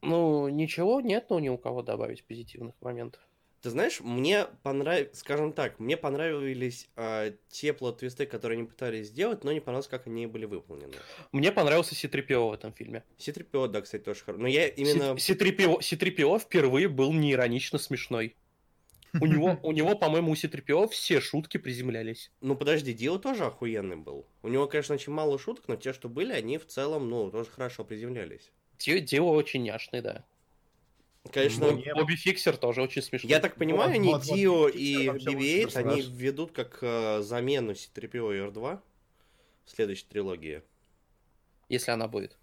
[0.02, 3.22] Ну, ничего, нет, ну, ни у кого добавить позитивных моментов.
[3.66, 9.44] Ты знаешь, мне понравилось, скажем так, мне понравились а, те плот-твисты, которые они пытались сделать,
[9.44, 10.94] но не понравилось, как они были выполнены.
[11.32, 13.04] Мне понравился Си-3PO в этом фильме.
[13.18, 14.40] C-3PO, да, кстати, тоже хорошо.
[14.40, 15.18] Но я именно...
[15.18, 18.36] Си-3PO, Си-3PO впервые был неиронично смешной.
[19.20, 22.30] У него, у него, по-моему, у Си-3PO все шутки приземлялись.
[22.42, 24.28] Ну, подожди, Дио тоже охуенный был.
[24.44, 27.50] У него, конечно, очень мало шуток, но те, что были, они в целом, ну, тоже
[27.50, 28.52] хорошо приземлялись.
[28.78, 30.24] Ди- Дио очень няшный, да.
[31.32, 33.30] Конечно, Ну, Бобби Фиксер тоже очень смешной.
[33.30, 36.52] я так понимаю, Вот, они вот, вот, Дио Фиксер и вообще лучший BB-8, они ведут
[36.52, 38.80] как э, замену C-3PO и R2
[39.66, 40.62] в следующей трилогии.
[41.70, 42.38] Если она будет.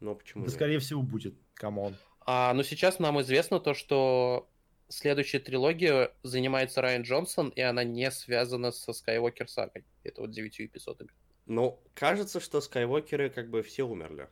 [0.00, 0.54] Но почему Да, нет?
[0.54, 1.34] скорее всего, будет.
[1.54, 1.96] Come on.
[2.20, 4.48] А, но сейчас нам известно то, что
[4.88, 9.84] следующая трилогия занимается Райан Джонсон, и она не связана со Skywalker сагой.
[10.02, 11.10] Это вот девятью эпизодами.
[11.46, 14.28] Ну, кажется, что Скайуокеры как бы все умерли.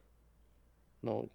[1.03, 1.31] Ну,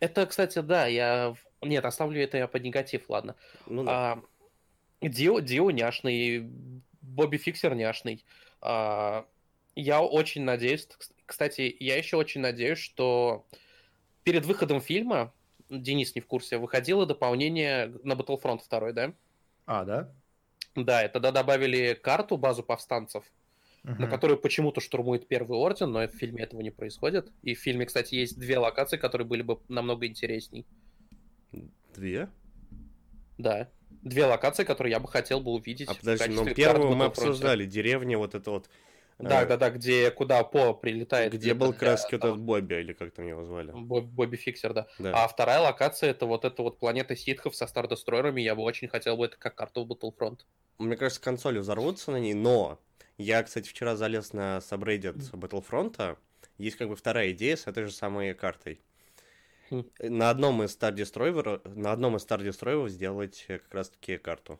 [0.00, 1.34] это, кстати, да, я...
[1.62, 3.34] Нет, оставлю это я под негатив, ладно.
[3.66, 4.12] Ну да.
[4.12, 4.22] А,
[5.00, 6.48] Дио, Дио няшный,
[7.02, 8.24] Бобби Фиксер няшный.
[8.60, 9.26] А,
[9.74, 13.46] я очень надеюсь, кс- кстати, я еще очень надеюсь, что
[14.22, 15.32] перед выходом фильма,
[15.68, 19.12] Денис не в курсе, выходило дополнение на Battlefront 2, да?
[19.66, 20.12] А, да?
[20.74, 23.24] Да, тогда добавили карту, базу повстанцев,
[23.84, 24.10] на Мгм.
[24.10, 27.30] которую почему-то штурмует Первый Орден, но в фильме этого не происходит.
[27.42, 30.66] И в фильме, кстати, есть две локации, которые были бы намного интересней.
[31.94, 32.28] Две?
[33.38, 33.68] Да.
[34.02, 35.88] Две локации, которые я бы хотел бы увидеть.
[35.88, 38.68] А подожди, ну качестве первую мы обсуждали, деревня вот это вот,
[39.18, 41.32] Да, э, да, да, где куда по прилетает.
[41.32, 43.72] где был как раз вот этот Бобби, или как там его звали.
[43.72, 44.86] Боб- Бобби Фиксер, да.
[44.98, 45.24] Да.
[45.24, 48.40] А вторая локация это вот эта вот планета ситхов со стардестройерами.
[48.40, 50.40] Я бы очень хотел бы это как карту в Battlefront.
[50.78, 52.78] Мне кажется, консоли взорвутся на ней, но
[53.18, 56.16] я, кстати, вчера залез на subreddit Battlefront.
[56.56, 58.80] Есть как бы вторая идея с этой же самой картой.
[59.70, 59.84] Хм.
[60.00, 64.16] На одном из Star Destroyer, на одном из Star Destroyer сделать э, как раз таки
[64.16, 64.58] карту.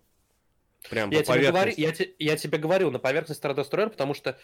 [0.90, 4.38] Прям Я по тебе, говорю, я, те- я тебе говорю на поверхность стардестройер, потому что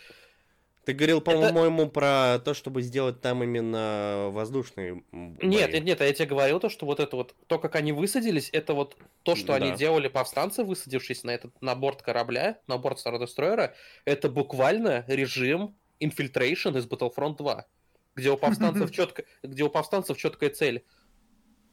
[0.85, 5.49] Ты говорил, Это- по-моему, про то, чтобы сделать там именно воздушные Нет, бои.
[5.49, 8.51] нет, нет, а я тебе говорил то, что вот это вот, то, как они высадились,
[8.53, 9.55] это вот то, что Да.
[9.55, 15.75] они делали повстанцы, высадившись на этот, на борт корабля, на борт Стардестройера, это буквально режим
[16.01, 17.67] Infiltration из Battlefront 2,
[18.15, 20.85] где у повстанцев четко, где у повстанцев четкая цель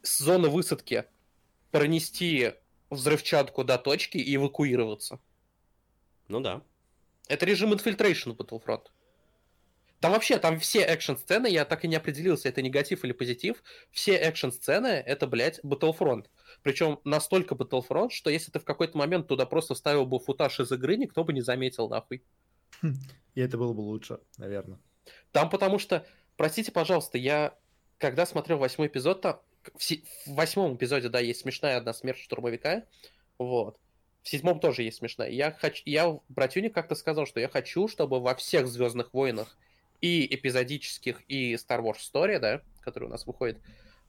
[0.04, 1.04] с зоны высадки
[1.72, 2.54] пронести
[2.90, 5.20] взрывчатку до точки и эвакуироваться.
[6.30, 6.62] Ну да.
[7.28, 8.88] Это режим Infiltration в Battlefront.
[10.02, 13.64] Там вообще, там все экшн-сцены, я так и не определился, это негатив или позитив.
[13.92, 16.26] Все экшн-сцены, это, блядь, Battlefront.
[16.64, 20.72] Причем настолько Battlefront, что если ты в какой-то момент туда просто вставил бы футаж из
[20.72, 22.24] игры, никто бы не заметил, нахуй.
[22.82, 24.80] И это было бы лучше, наверное.
[25.32, 27.56] Там потому что, простите, пожалуйста, я
[28.00, 29.40] когда смотрел восьмой эпизод, там
[29.76, 32.86] в, в восьмом эпизоде, да, есть смешная одна смерть штурмовика,
[33.38, 33.80] вот.
[34.24, 35.30] В седьмом тоже есть смешная.
[35.30, 39.58] Я хочу, я братюне как-то сказал, что я хочу, чтобы во всех Звездных войнах
[40.02, 43.60] и эпизодических, и Star Wars Story, да, который у нас выходит,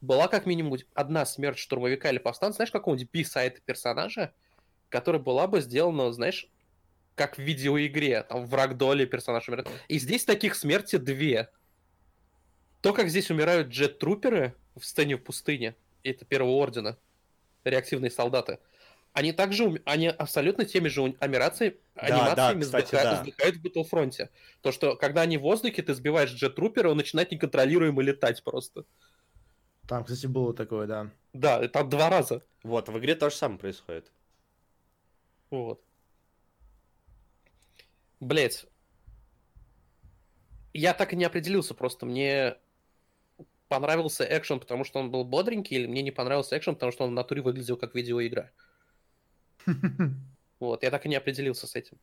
[0.00, 4.33] была как минимум одна смерть штурмовика или повстанца, знаешь, какого-нибудь би-сайта персонажа,
[4.88, 6.48] которая была бы сделана, знаешь,
[7.14, 9.68] как в видеоигре, там, враг доли персонаж умирает.
[9.88, 11.50] И здесь таких смерти две.
[12.81, 16.98] То, как здесь умирают джет-труперы в сцене в пустыне, это Первого Ордена,
[17.64, 18.59] реактивные солдаты,
[19.12, 23.22] они также, они абсолютно теми же анимациями, да, анимациями да, кстати, вздыхают, да.
[23.22, 24.29] вздыхают в Battlefront.
[24.62, 28.85] То, что когда они в воздухе, ты сбиваешь джет-трупера, он начинает неконтролируемо летать просто.
[29.87, 31.11] Там, кстати, было такое, да.
[31.33, 32.42] Да, там два раза.
[32.62, 34.11] Вот, в игре то же самое происходит.
[35.51, 35.83] Вот.
[38.20, 38.66] Блять.
[40.72, 42.57] Я так и не определился, просто мне
[43.68, 47.11] понравился экшен, потому что он был бодренький, или мне не понравился экшен, потому что он
[47.11, 48.51] в натуре выглядел как видеоигра.
[50.61, 51.98] Вот, я так и не определился с этим.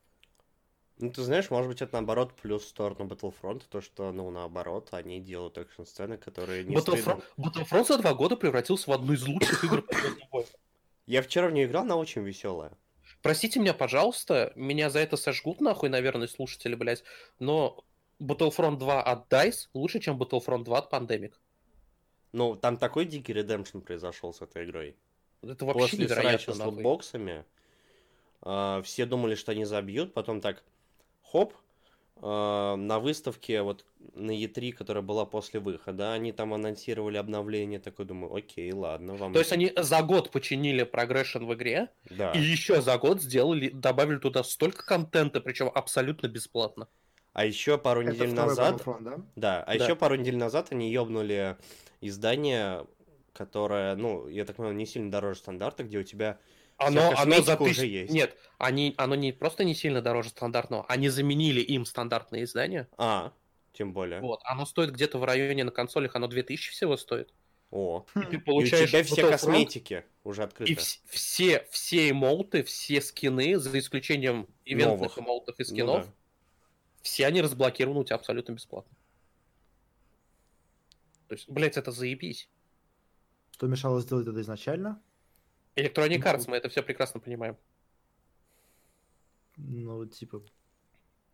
[0.98, 4.90] Ну, ты знаешь, может быть, это наоборот плюс в сторону Battlefront, то, что, ну, наоборот,
[4.92, 9.64] они делают экшн-сцены, которые не Battlefront, Battlefront за два года превратился в одну из лучших
[9.64, 9.86] игр
[11.06, 12.74] Я вчера в нее играл, она очень веселая.
[13.22, 17.06] Простите меня, пожалуйста, меня за это сожгут нахуй, наверное, слушатели, блядь,
[17.40, 17.86] но
[18.22, 21.34] Battlefront 2 от DICE лучше, чем Battlefront 2 от Pandemic.
[22.34, 24.98] Ну, там такой дикий редемпшн произошел с этой игрой.
[25.42, 27.46] Это вообще После невероятно, с лутбоксами,
[28.44, 30.64] э, все думали, что они забьют, потом так,
[31.24, 31.54] хоп,
[32.18, 38.06] э, на выставке, вот на E3, которая была после выхода, они там анонсировали обновление, такой
[38.06, 39.32] думаю, окей, ладно, вам...
[39.32, 42.32] То есть они за год починили прогрессион в игре, да.
[42.34, 46.88] и еще за год сделали, добавили туда столько контента, причем абсолютно бесплатно.
[47.34, 48.82] А еще пару Это недель назад...
[49.00, 49.18] да?
[49.36, 49.84] Да, а да.
[49.84, 51.58] еще пару недель назад они ёбнули
[52.02, 52.86] издание,
[53.34, 56.40] которое, ну, я так понимаю, не сильно дороже стандарта, где у тебя
[56.80, 57.78] оно, оно за тысяч...
[57.78, 58.14] уже есть.
[58.14, 62.88] Нет, они, оно не просто не сильно дороже стандартного, они заменили им стандартное издание.
[62.98, 63.34] А,
[63.74, 64.22] тем более.
[64.22, 67.34] Вот, оно стоит где-то в районе на консолях, оно 2000 всего стоит.
[67.72, 70.72] О, и ты получаешь и у тебя все косметики уже открыты.
[70.72, 75.20] И в- все, все эмоуты, все скины, за исключением ивентных Новых.
[75.20, 76.14] эмоутов и ну скинов, ну, да.
[77.04, 78.96] все они разблокированы у тебя абсолютно бесплатно.
[81.28, 82.50] То есть, блять, это заебись.
[83.60, 85.02] Что мешало сделать это изначально?
[85.76, 87.58] Electronic Arts, мы это все прекрасно понимаем.
[89.58, 90.42] Ну, типа...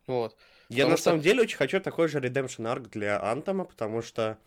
[0.07, 0.35] Вот.
[0.69, 1.03] Я потому на что...
[1.03, 4.39] самом деле очень хочу такой же Redemption Arc для Антома, потому что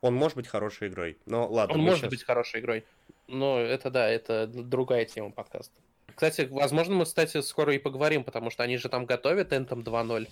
[0.00, 1.18] он может быть хорошей игрой.
[1.26, 1.74] Но ладно.
[1.74, 2.10] Он может сейчас...
[2.12, 2.86] быть хорошей игрой.
[3.26, 5.78] Но это да, это другая тема подкаста.
[6.06, 10.30] Кстати, возможно, мы, кстати, скоро и поговорим, потому что они же там готовят Anthem 2.0.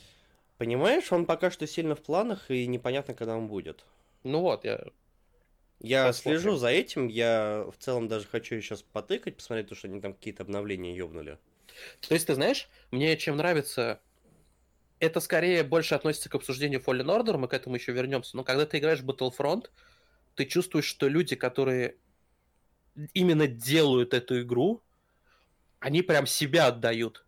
[0.56, 3.85] Понимаешь, он пока что сильно в планах, и непонятно, когда он будет.
[4.22, 4.80] Ну вот, я
[5.80, 6.40] я Посмотрим.
[6.40, 10.14] слежу за этим, я в целом даже хочу сейчас потыкать, посмотреть, то, что они там
[10.14, 11.38] какие-то обновления ёбнули.
[12.00, 14.00] То есть, ты знаешь, мне чем нравится...
[14.98, 18.34] Это скорее больше относится к обсуждению Fallen Order, мы к этому еще вернемся.
[18.36, 19.68] Но когда ты играешь в Battlefront,
[20.34, 21.96] ты чувствуешь, что люди, которые
[23.12, 24.82] именно делают эту игру,
[25.80, 27.26] они прям себя отдают.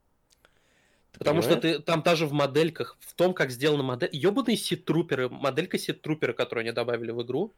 [1.12, 1.60] Ты Потому понимаешь?
[1.60, 4.08] что ты там даже в модельках, в том, как сделана модель...
[4.12, 7.52] Ёбаные сит-труперы, моделька сит-трупера, которую они добавили в игру,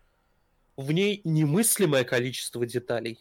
[0.76, 3.18] в ней немыслимое количество деталей.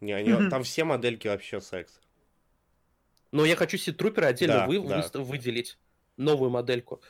[0.00, 2.00] Не, они, там все модельки вообще секс.
[3.30, 5.08] Но я хочу Ситрупера отдельно да, вы, да.
[5.14, 5.78] Вы, выделить.
[6.16, 7.00] Новую модельку.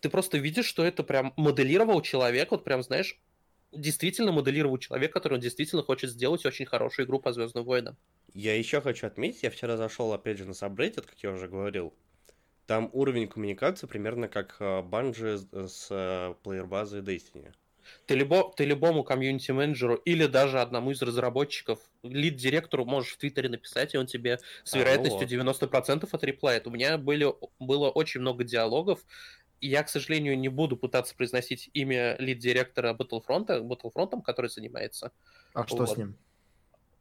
[0.00, 3.20] Ты просто видишь, что это прям моделировал человек, вот прям, знаешь,
[3.72, 7.96] действительно моделировал человек, который действительно хочет сделать очень хорошую игру по Звездным войнам.
[8.32, 11.94] Я еще хочу отметить, я вчера зашел опять же на Subreddit, как я уже говорил.
[12.66, 14.56] Там уровень коммуникации примерно как
[14.86, 17.52] Банжи с э, плеер-базой Destiny.
[18.06, 23.94] Ты, любо, ты любому комьюнити-менеджеру или даже одному из разработчиков, лид-директору можешь в Твиттере написать,
[23.94, 25.62] и он тебе с а, вероятностью ну вот.
[25.62, 26.66] 90% отреплает.
[26.66, 29.00] У меня были, было очень много диалогов,
[29.60, 35.12] и я, к сожалению, не буду пытаться произносить имя лид-директора Battlefront, Battlefront, который занимается.
[35.54, 35.68] А вот.
[35.68, 36.16] что с ним?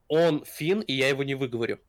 [0.08, 1.80] Он фин, и я его не выговорю.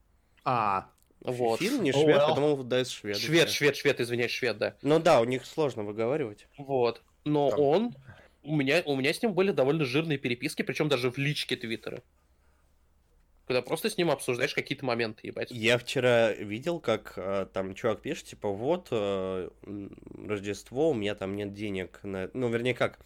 [0.45, 1.61] А, вот.
[1.61, 2.29] Фин, не швед, oh, well.
[2.29, 3.17] подумал, да, швед.
[3.17, 4.77] Швед, швед, швед, извиняюсь, швед, да.
[4.83, 6.47] Ну да, у них сложно выговаривать.
[6.57, 7.03] Вот.
[7.25, 7.61] Но Там.
[7.61, 7.97] он
[8.47, 12.03] у меня, у меня с ним были довольно жирные переписки, причем даже в личке Твиттера.
[13.47, 15.51] Когда просто с ним обсуждаешь какие-то моменты, ебать.
[15.53, 19.51] Я вчера видел, как э, там чувак пишет, типа, вот, э,
[20.27, 22.29] Рождество, у меня там нет денег на...
[22.35, 22.99] Ну, вернее, как,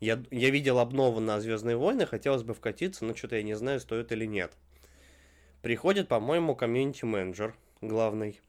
[0.00, 3.78] я, я видел обнову на Звездные войны, хотелось бы вкатиться, но что-то я не знаю,
[3.78, 4.52] стоит или нет.
[5.62, 8.40] Приходит, по-моему, комьюнити-менеджер главный.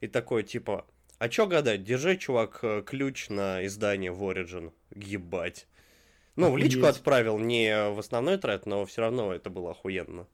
[0.00, 0.84] И такой, типа,
[1.18, 4.72] а чё гадать, держи, чувак, э, ключ на издание в Origin.
[4.94, 5.66] Ебать.
[6.36, 10.26] Ну, в личку отправил, не в основной тред, но все равно это было охуенно.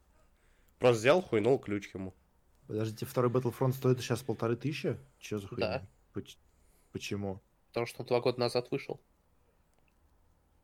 [0.79, 2.13] Просто взял, хуйнул ключ ему.
[2.67, 4.97] Подождите, второй Battlefront стоит сейчас полторы тысячи?
[5.19, 5.67] Че за хуйня?
[5.67, 5.87] Да.
[6.13, 6.37] Поч-
[6.91, 7.41] Почему?
[7.69, 8.99] Потому что он два года назад вышел.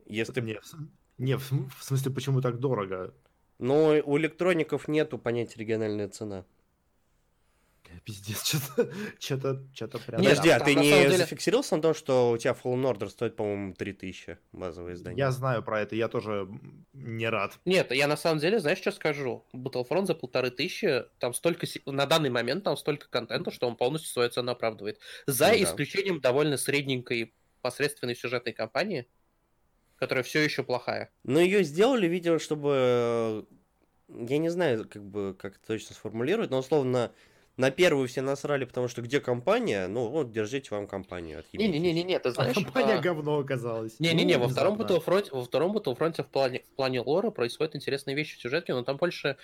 [0.06, 0.40] Если...
[0.40, 0.58] Не,
[1.18, 3.14] не в, см- в смысле, почему так дорого?
[3.58, 6.44] Но у электроников нету понятия региональная цена.
[7.90, 10.20] Э, Пиздец, что-то, что-то, что-то прям...
[10.20, 13.36] Нет, Подожди, а ты не деле- зафиксировался на том, что у тебя Fallen Order стоит,
[13.36, 15.18] по-моему, 3000 базовое издание?
[15.18, 16.48] Я знаю про это, я тоже
[16.92, 17.58] не рад.
[17.64, 19.44] Нет, я на самом деле, знаешь, что скажу?
[19.54, 24.10] Battlefront за полторы тысячи, там столько, на данный момент там столько контента, что он полностью
[24.10, 24.98] свою цену оправдывает.
[25.26, 25.62] За Ну да.
[25.64, 29.06] исключением довольно средненькой посредственной сюжетной кампании,
[29.96, 31.10] которая все еще плохая.
[31.24, 32.72] Но ее сделали, видимо, чтобы...
[32.74, 33.42] э,
[34.28, 37.12] Я не знаю, как бы, как это точно сформулировать, но условно
[37.56, 39.86] на первую все насрали, потому что где компания?
[39.86, 41.44] Ну, вот, держите вам компанию.
[41.52, 42.54] Не-не-не-не, ты А знаешь...
[42.54, 44.00] компания а, говно оказалась.
[44.00, 44.94] Не-не-не, Ну, во втором внезапно.
[44.94, 48.82] Battlefront, во втором Battlefront в плане, в плане лора происходят интересные вещи в сюжетке, но
[48.82, 49.36] там больше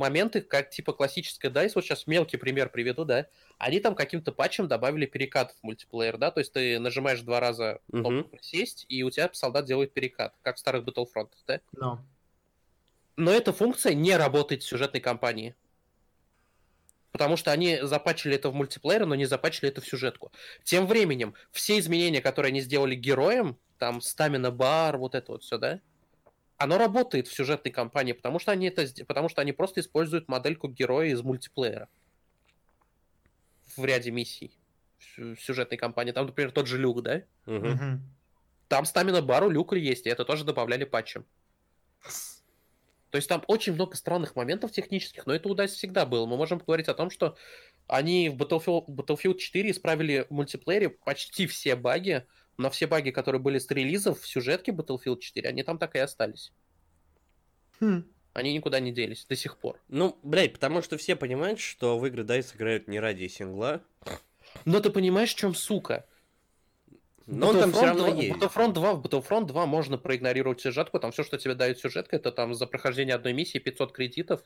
[0.00, 3.26] моменты, как типа классическая DICE, вот сейчас мелкий пример приведу, да,
[3.58, 7.80] они там каким-то патчем добавили перекат в мультиплеер, да, то есть ты нажимаешь два раза
[7.90, 8.30] кнопку.
[8.30, 11.60] «Присесть», и у тебя солдат делает перекат, как в старых Battlefront, да.
[11.72, 12.00] Но.
[13.16, 15.54] Но эта функция не работает в сюжетной кампании.
[17.12, 20.32] Потому что они запачили это в мультиплеере, но не запачили это в сюжетку.
[20.62, 25.58] Тем временем, все изменения, которые они сделали героям, там, стамина бар, вот это вот все,
[25.58, 25.80] да,
[26.56, 30.68] оно работает в сюжетной кампании, потому что они это, потому что они просто используют модельку
[30.68, 31.88] героя из мультиплеера
[33.76, 34.52] в ряде миссий
[34.98, 36.12] в сю- в сюжетной кампании.
[36.12, 37.22] Там, например, тот же Люк, да?
[37.46, 38.02] Мгм.
[38.68, 41.24] Там стамина бар у Люка есть, и это тоже добавляли патчем.
[43.10, 46.26] То есть там очень много странных моментов технических, но это у DICE всегда было.
[46.26, 47.36] Мы можем поговорить о том, что
[47.86, 52.24] они в Battlefield, Battlefield 4 исправили в мультиплеере почти все баги,
[52.56, 55.98] но все баги, которые были с релизов в сюжетке Battlefield 4, они там так и
[55.98, 56.52] остались.
[57.80, 58.04] Хм.
[58.32, 59.80] Они никуда не делись до сих пор.
[59.88, 63.82] Ну, блядь, потому что все понимают, что в игры DICE играют не ради сингла,
[64.64, 66.06] Но ты понимаешь, в чем сука?
[67.30, 68.36] Но он там все равно 2 есть.
[68.36, 72.32] Battlefront 2, в Battlefront 2 можно проигнорировать сюжетку, там все, что тебе дает сюжетка, это
[72.32, 74.42] там за прохождение одной миссии 500 кредитов,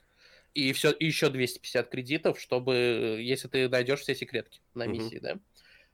[0.55, 5.19] и, все, и еще 250 кредитов, чтобы, э, если ты найдешь все секретки на миссии,
[5.19, 5.39] да?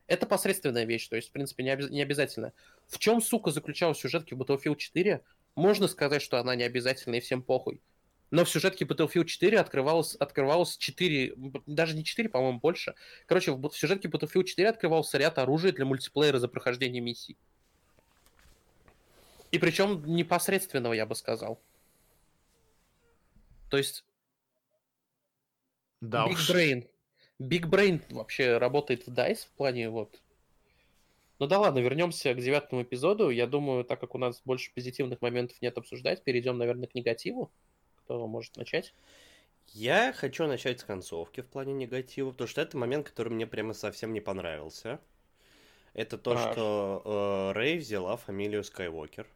[0.06, 2.52] Это посредственная вещь, то есть, в принципе, не, обяз- не обязательно.
[2.88, 5.22] В чем, сука, заключалась сюжетки в Battlefield 4?
[5.54, 7.80] Можно сказать, что она не обязательна и всем похуй.
[8.30, 12.94] Но в сюжетке Battlefield 4 открывалось, открывалось 4, б- даже не 4, по-моему, больше.
[13.26, 17.36] Короче, в сюжетке Battlefield 4 открывался ряд оружия для мультиплеера за прохождение миссий.
[19.50, 21.60] И причем непосредственного, я бы сказал.
[23.68, 24.04] То есть
[26.00, 26.50] Да Big уж.
[26.50, 26.88] Brain.
[27.40, 30.20] Big Brain вообще работает в DICE в плане вот...
[31.40, 33.30] Ну да ладно, вернемся к девятому эпизоду.
[33.30, 37.50] Я думаю, так как у нас больше позитивных моментов нет обсуждать, перейдем, наверное, к негативу.
[38.10, 38.92] Кто может начать?
[39.68, 43.72] Я хочу начать с концовки в плане негатива, потому что это момент, который мне прямо
[43.72, 44.98] совсем не понравился.
[45.94, 46.52] Это то, А.
[46.52, 49.28] что э, Рэй взяла фамилию Скайуокер.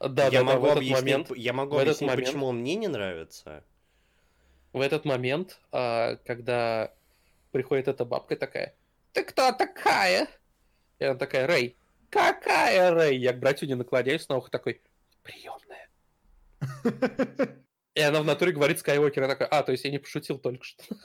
[0.00, 2.26] Да, я да, да, могу в этот объяснить, момент, я могу в этот объяснить, момент-
[2.28, 3.62] почему он мне не нравится.
[4.72, 6.94] в этот момент, а, когда
[7.50, 8.74] приходит эта бабка такая,
[9.12, 10.28] ты кто такая?
[10.98, 11.76] И она такая, Рэй,
[12.08, 13.18] какая Рэй?
[13.18, 14.80] Я к братью не наклоняюсь на ухо такой,
[15.22, 15.90] приемная.
[17.94, 20.64] И она в натуре говорит Скайуокер, я такой, а, то есть я не пошутил только
[20.64, 20.82] что.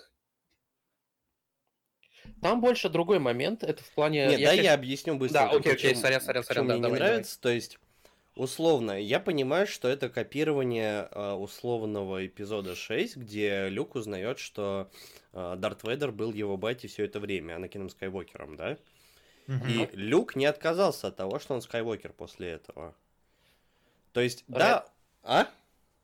[2.42, 4.28] Там больше другой момент, это в плане...
[4.28, 5.40] Нет, да, щас- я объясню быстро.
[5.40, 7.12] Да, окей, окей, сорян, сорян, сорян, да, мне давай, не давай.
[7.14, 7.42] нравится.
[7.42, 7.78] То есть,
[8.36, 14.90] условно, я понимаю, что это копирование э, условного эпизода 6, где Люк узнает, что
[15.34, 18.78] э, Дарт Вейдер был его батей все это время, Анакином Скайуокером, да?
[19.48, 19.68] Мгм.
[19.68, 22.94] И Люк не отказался от того, что он Скайуокер после этого.
[24.14, 24.86] То есть, да...
[25.24, 25.48] А?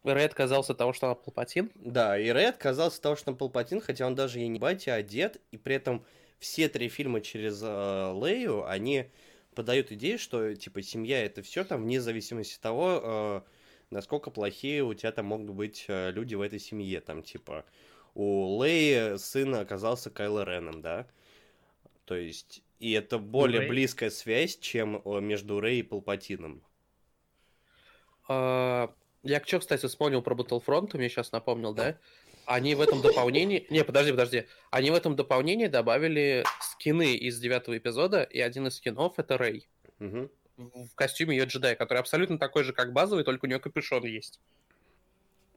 [0.04, 1.72] Рэй отказался от того, что она Палпатин.
[1.76, 4.96] Да, и Рэй отказался от того, что он Палпатин, хотя он даже и не батя,
[4.96, 6.06] а дед, и при этом
[6.40, 9.10] все три фильма через э, Лею, они
[9.56, 13.42] подают идею, что, типа, семья это все там, вне зависимости от того, э,
[13.92, 17.64] насколько плохие у тебя там могут быть э, люди в этой семье, там, типа,
[18.14, 21.08] у Леи сын оказался Кайло Реном, да,
[22.06, 23.70] то есть, и это более Рэй?
[23.70, 26.62] близкая связь, чем э, между Рэй и Палпатином.
[28.28, 28.94] А,
[29.24, 31.98] Я что, кстати, вспомнил про Battlefront, ты мне сейчас напомнил, да?
[32.46, 33.66] Они в этом дополнении...
[33.70, 34.48] Не, подожди, подожди.
[34.70, 39.70] Они в этом дополнении добавили скины из девятого эпизода, и один из скинов— это Рэй.
[40.00, 40.30] Мгм.
[40.58, 44.42] В костюме ее джедая, который абсолютно такой же, как базовый, только у нее капюшон есть.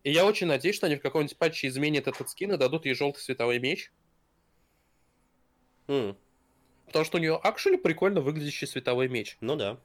[0.04, 2.94] И я очень надеюсь, что они в каком-нибудь патче изменят этот скин и дадут ей
[2.94, 3.90] желтый световой меч.
[5.88, 6.16] М,
[6.86, 9.36] Потому что у нее actually прикольно выглядящий световой меч.
[9.40, 9.80] Ну да.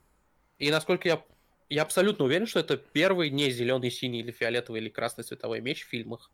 [0.60, 1.24] И насколько я...
[1.72, 5.86] Я абсолютно уверен, что это первый не зеленый, синий или фиолетовый или красный световой меч
[5.86, 6.30] в фильмах.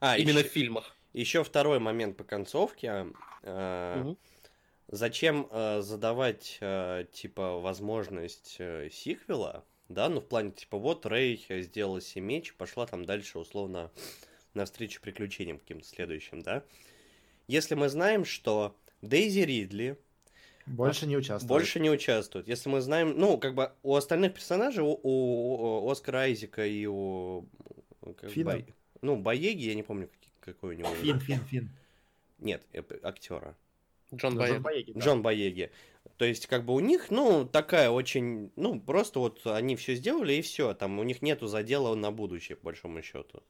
[0.00, 0.96] А, Именно еще, в фильмах.
[1.12, 3.06] еще второй момент по концовке.
[3.44, 4.18] Э, Мгм.
[4.88, 11.40] Зачем э, задавать, э, типа, возможность э, сиквела, да, ну, в плане, типа, вот Рэй
[11.62, 13.92] сделала себе меч, пошла там дальше, условно,
[14.54, 16.64] навстречу приключениям каким-то следующим, да?
[17.46, 19.96] Если мы знаем, что Дейзи Ридли
[20.66, 21.48] Больше не участвует.
[21.48, 25.90] больше не участвует, если мы знаем, ну, как бы у остальных персонажей, у, у- у
[25.90, 27.46] Оскара Айзека и у...
[28.16, 28.52] как Финна?
[28.52, 28.66] Бай-
[29.02, 30.94] ну, Боеги, я не помню, какой- какой у него...
[30.96, 31.70] Фин, Фин, Фин.
[32.38, 33.56] Нет, э, актера.
[34.14, 34.54] Джон Байер.
[34.54, 35.00] Джон Боеги, да.
[35.00, 35.70] Джон Боеги.
[36.16, 40.34] То есть, как бы у них, ну, такая очень, ну, просто вот они все сделали
[40.34, 40.74] и все.
[40.74, 43.42] Там у них нету задела на будущее, по большому счету.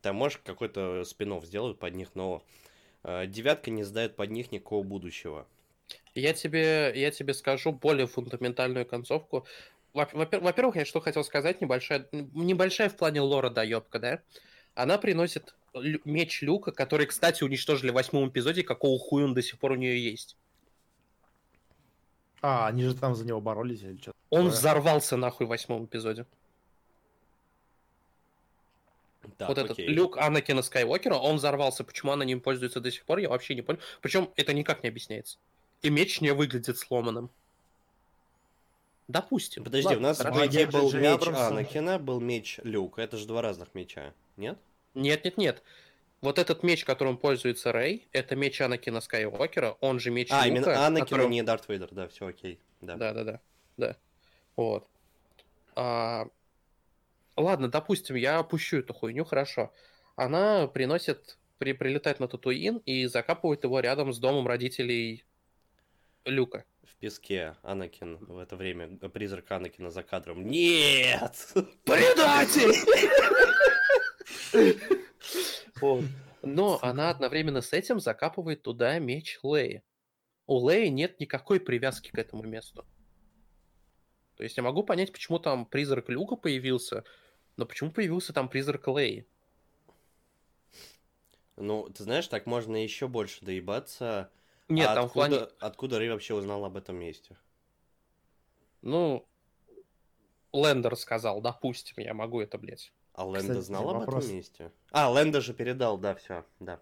[0.00, 2.42] Там, может, какой-то спин сделают под них, но
[3.02, 5.46] э, девятка не сдает под них никакого будущего.
[6.14, 9.46] Я тебе, я тебе скажу более фундаментальную концовку.
[9.92, 14.20] Во- во-пер- Во-первых, я что хотел сказать, небольшая, небольшая в плане лора доебка, да?
[14.74, 15.54] Она приносит
[16.04, 19.76] меч Люка, который, кстати, уничтожили в восьмом эпизоде, какого хуя он до сих пор у
[19.76, 20.36] нее есть.
[22.42, 24.16] А, они же там за него боролись или что-то.
[24.30, 24.58] Он такое.
[24.58, 26.26] взорвался нахуй в восьмом эпизоде.
[29.36, 29.86] Так, вот этот окей.
[29.88, 31.84] люк Анакина Скайуокера, он взорвался.
[31.84, 33.80] Почему она ним пользуется до сих пор, я вообще не понял.
[34.00, 35.38] Причем это никак не объясняется.
[35.82, 37.30] И меч не выглядит сломанным.
[39.08, 39.64] Допустим.
[39.64, 41.46] Подожди, Ладно, у нас, по А идее, был Джей меч Абрамсон?
[41.46, 43.02] Анакина, был меч Люка.
[43.02, 44.56] Это же два разных меча, нет?
[44.94, 45.62] Нет, нет, нет.
[46.20, 50.48] Вот этот меч, которым пользуется Рэй, это меч Анакина Скайуокера, он же меч А, Люка,
[50.48, 52.58] именно Анакина, которым- не Дарт Вейдер, да, все окей.
[52.82, 52.96] Да.
[52.96, 53.40] Да, да, да,
[53.78, 53.96] да.
[54.56, 54.86] Вот.
[55.74, 56.26] А,
[57.36, 59.72] Ладно, допустим, я опущу эту хуйню, хорошо.
[60.14, 65.24] Она приносит, при, прилетает на Татуин и закапывает его рядом с домом родителей
[66.24, 66.64] Люка.
[66.82, 70.46] В песке Анакин в это время, э, призрак Анакина за кадром.
[70.46, 71.52] Нет!
[71.84, 72.74] Предатель!
[75.80, 76.04] Вот.
[76.42, 79.82] Но она одновременно с этим закапывает туда меч Леи.
[80.46, 82.84] У Леи нет никакой привязки к этому месту.
[84.36, 87.04] То есть я могу понять, почему там призрак Люка появился,
[87.56, 89.26] но почему появился там призрак Леи?
[91.56, 94.30] Ну, ты знаешь, так можно еще больше доебаться.
[94.70, 95.46] Нет, А там в откуда, плане...
[95.58, 97.36] откуда Рэй вообще узнал об этом месте?
[98.82, 99.26] Ну,
[100.52, 102.92] Лендер сказал, допустим, я могу это, блядь.
[103.12, 104.24] А Лэнда Кстати, знал об вопрос.
[104.24, 104.72] этом месте?
[104.92, 106.80] А, Лэнда же передал, да, все, да.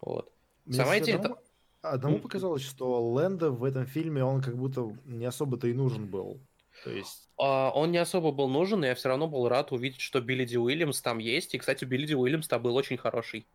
[0.00, 0.30] Вот.
[0.66, 1.16] Мне, Сама идея...
[1.16, 1.36] одному,
[1.80, 6.06] та- одному показалось, что Лэнда в этом фильме, он как будто не особо-то и нужен
[6.06, 6.38] был.
[6.84, 7.28] То есть...
[7.38, 10.44] А, Он не особо был нужен, но я все равно был рад увидеть, что Билли
[10.44, 11.54] Ди Уильямс там есть.
[11.54, 13.46] И, кстати, Билли Ди Уильямс там был очень хороший.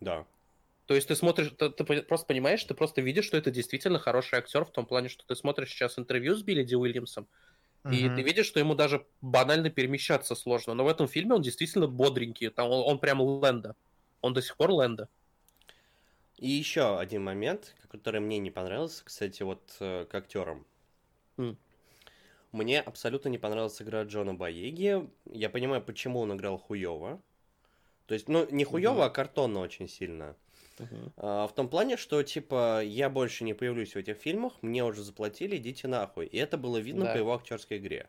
[0.00, 0.24] Да.
[0.88, 4.38] То есть ты смотришь, ты, ты просто понимаешь, ты просто видишь, что это действительно хороший
[4.38, 7.28] актер в том плане, что ты смотришь сейчас интервью с Билли Ди Уильямсом,
[7.90, 8.16] и Мгм.
[8.16, 10.74] ты видишь, что ему даже банально перемещаться сложно.
[10.74, 12.50] Но в этом фильме он действительно бодренький.
[12.50, 13.76] Там он, он прям Лэнда.
[14.22, 15.08] Он до сих пор Лэнда.
[16.38, 20.66] И еще один момент, который мне не понравился, кстати, вот э, к актерам.
[21.38, 21.58] М.
[22.52, 25.10] Мне абсолютно не понравилась игра Джона Боеги.
[25.26, 27.22] Я понимаю, почему он играл хуево.
[28.06, 29.06] То есть, ну, не хуево, Мгм.
[29.06, 30.36] а картонно очень сильно.
[31.16, 35.02] А, в том плане, что, типа, я больше не появлюсь в этих фильмах, мне уже
[35.02, 36.26] заплатили, идите нахуй.
[36.26, 37.12] И это было видно Да.
[37.14, 38.08] по его актерской игре.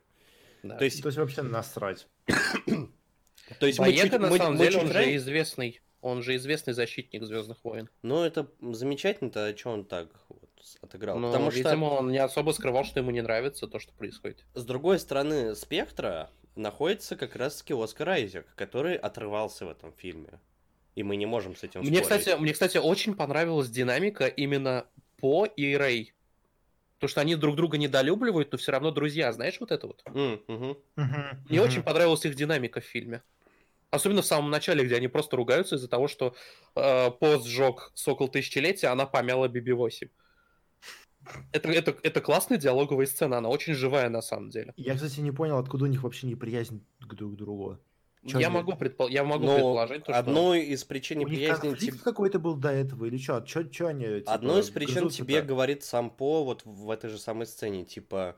[0.64, 0.78] Да.
[0.78, 2.08] То есть, То есть вообще насрать.
[3.60, 5.82] то есть мы Боега, чуть- на мы- самом мы деле, чуть он же известный.
[6.02, 7.90] Он же известный защитник Звездных войн.
[8.04, 10.50] Ну, это замечательно-то, а что он так вот
[10.82, 11.20] отыграл?
[11.20, 11.60] Но, Потому что...
[11.62, 14.46] Ну, видимо, он не особо скрывал, что ему не нравится то, что происходит.
[14.54, 20.40] С другой стороны спектра находится как раз-таки Оскар Айзек, который отрывался в этом фильме.
[21.00, 22.24] И мы не можем с этим Мне, спорить.
[22.24, 24.86] кстати, мне, кстати, очень понравилась динамика именно
[25.16, 26.14] По и Рэй.
[26.98, 30.02] То, что они друг друга недолюбливают, но все равно друзья, знаешь, вот это вот.
[30.08, 30.78] М, мгм.
[31.48, 33.24] Мне очень понравилась их динамика в фильме.
[33.92, 36.36] Особенно в самом начале, где они просто ругаются из-за того, что
[36.76, 40.10] э, По сжег Сокол Тысячелетия, а она помяла BB-8.
[41.54, 44.74] Это, это, это классная диалоговая сцена, она очень живая на самом деле.
[44.76, 47.80] Я, кстати, не понял, откуда у них вообще неприязнь к друг другу.
[48.28, 50.20] Чё я, могу предпол- я могу Но предположить, то, что...
[50.20, 51.74] одной из причин неприязни...
[51.74, 53.40] тебе- какой-то был до этого или что?
[53.42, 57.18] Чё, чё они, типа, Одной из причин тебе говорит сам По вот в этой же
[57.18, 58.36] самой сцене, типа...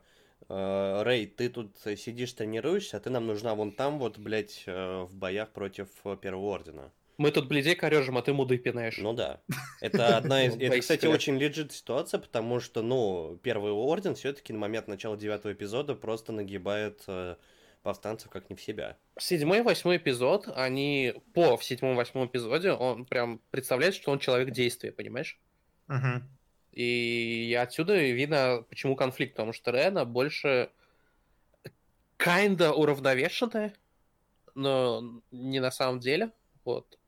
[0.48, 5.02] э, Рэй, ты тут сидишь, тренируешься, а ты нам нужна вон там вот, блядь, э,
[5.02, 6.92] в боях против э, Первого Ордена.
[7.18, 8.98] Мы тут бледей корежим, а ты муды пинаешь.
[8.98, 9.40] Ну да.
[9.80, 10.54] Это одна из...
[10.54, 15.16] Ну, Это, кстати, очень лежит ситуация, потому что, ну, Первый Орден все-таки на момент начала
[15.16, 17.02] девятого эпизода просто нагибает
[17.82, 18.96] повстанцев как не в себя.
[19.18, 24.10] Седьмой и восьмой эпизод, они по в седьмом и восьмом эпизоде, он прям представляет, что
[24.10, 25.38] он человек действия, понимаешь?
[25.88, 26.22] Угу.
[26.72, 30.70] И отсюда видно, почему конфликт, потому что Рена больше
[32.18, 33.74] kinda уравновешенная,
[34.54, 36.32] но не на самом деле.
[36.64, 36.98] Вот.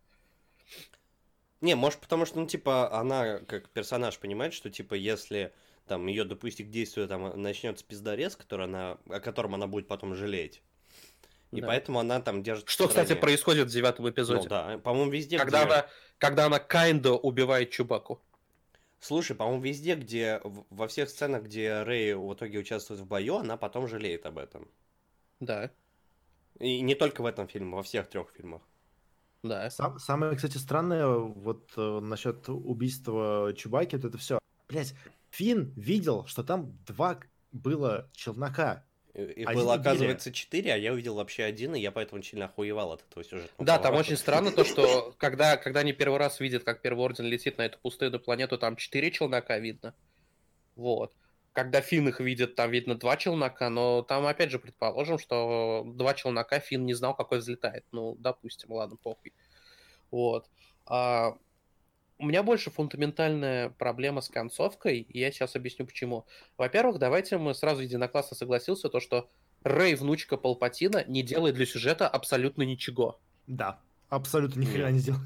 [1.60, 5.54] Не, может, потому что, ну, типа, она как персонаж понимает, что, типа, если
[5.86, 10.14] там ее допустить к действию, там начнется пиздорез, который она, о котором она будет потом
[10.14, 10.62] жалеть.
[11.52, 11.68] И Да.
[11.68, 12.68] поэтому она там держит.
[12.68, 14.48] Что, кстати, происходит в девятом Ну эпизоде?
[14.48, 15.72] да, по-моему, везде, когда, где...
[15.72, 15.86] она,
[16.18, 18.20] когда она kinda убивает Чубаку.
[18.98, 20.40] Слушай, по-моему, везде, где...
[20.70, 24.66] Во всех сценах, где Рэй в итоге участвует в бою, она потом жалеет об этом.
[25.40, 25.70] Да,
[26.58, 28.62] И не только в этом фильме, во всех трех фильмах.
[29.42, 29.68] да.
[29.70, 34.38] Сам- самое, кстати, странное вот э, насчет убийства Чубаки, вот это все.
[34.68, 34.94] Блять,
[35.34, 37.18] Финн видел, что там два
[37.50, 38.84] было челнока.
[39.14, 42.46] И- Их Один было, оказывается, четыре, а я увидел вообще один, и я поэтому сильно
[42.46, 43.52] охуевал от этого сюжета.
[43.58, 47.24] Да, там очень странно то, что когда, когда они первый раз видят, как Первый Орден
[47.26, 49.94] летит на эту пустынную планету, там четыре челнока видно.
[50.76, 51.12] Вот.
[51.52, 56.14] Когда Финн их видит, там видно два челнока, но там, опять же, предположим, что два
[56.14, 57.84] челнока Финн не знал, какой взлетает.
[57.92, 59.32] Ну, допустим, ладно, похуй.
[60.10, 60.48] Вот.
[60.86, 61.36] А,
[62.18, 66.26] у меня больше фундаментальная проблема с концовкой, и я сейчас объясню почему.
[66.56, 69.28] Во-первых, давайте мы сразу единоклассно согласился, то, что
[69.62, 73.18] Рэй, внучка Палпатина, не делает для сюжета абсолютно ничего.
[73.46, 75.24] Да, абсолютно ни хрена не сделает.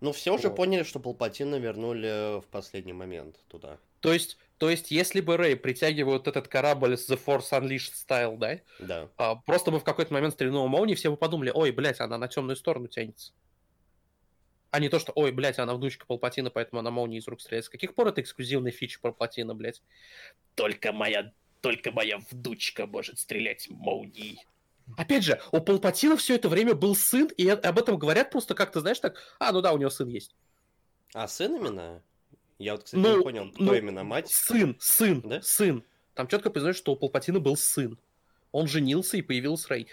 [0.00, 0.56] Ну, все уже Вот.
[0.56, 3.78] поняли, что Палпатина вернули в последний момент туда.
[4.00, 8.36] То есть, то есть, если бы Рэй притягивает этот корабль с The Force Unleashed Style,
[8.36, 9.08] да, Да.
[9.16, 12.28] а, просто бы в какой-то момент стрельнула молнии, все бы подумали, ой, блядь, она на
[12.28, 13.32] темную сторону тянется.
[14.76, 17.64] А не то, что, ой, блядь, она внучка Палпатина, поэтому она молнией из рук стреляет.
[17.64, 19.80] С каких пор это эксклюзивная фича Палпатина, блядь?
[20.54, 24.44] Только моя, только моя внучка может стрелять молнией.
[24.98, 28.80] Опять же, у Палпатина все это время был сын, и об этом говорят просто как-то,
[28.80, 30.34] знаешь, так, а, ну да, у него сын есть.
[31.14, 32.02] А сын именно?
[32.58, 34.28] Я вот, кстати, Ну, не понял, кто ну, именно мать.
[34.28, 35.40] Сын, сын, Да?
[35.40, 35.84] сын.
[36.12, 37.96] Там четко признают, что у Палпатина был сын.
[38.52, 39.88] Он женился и появился Рэй.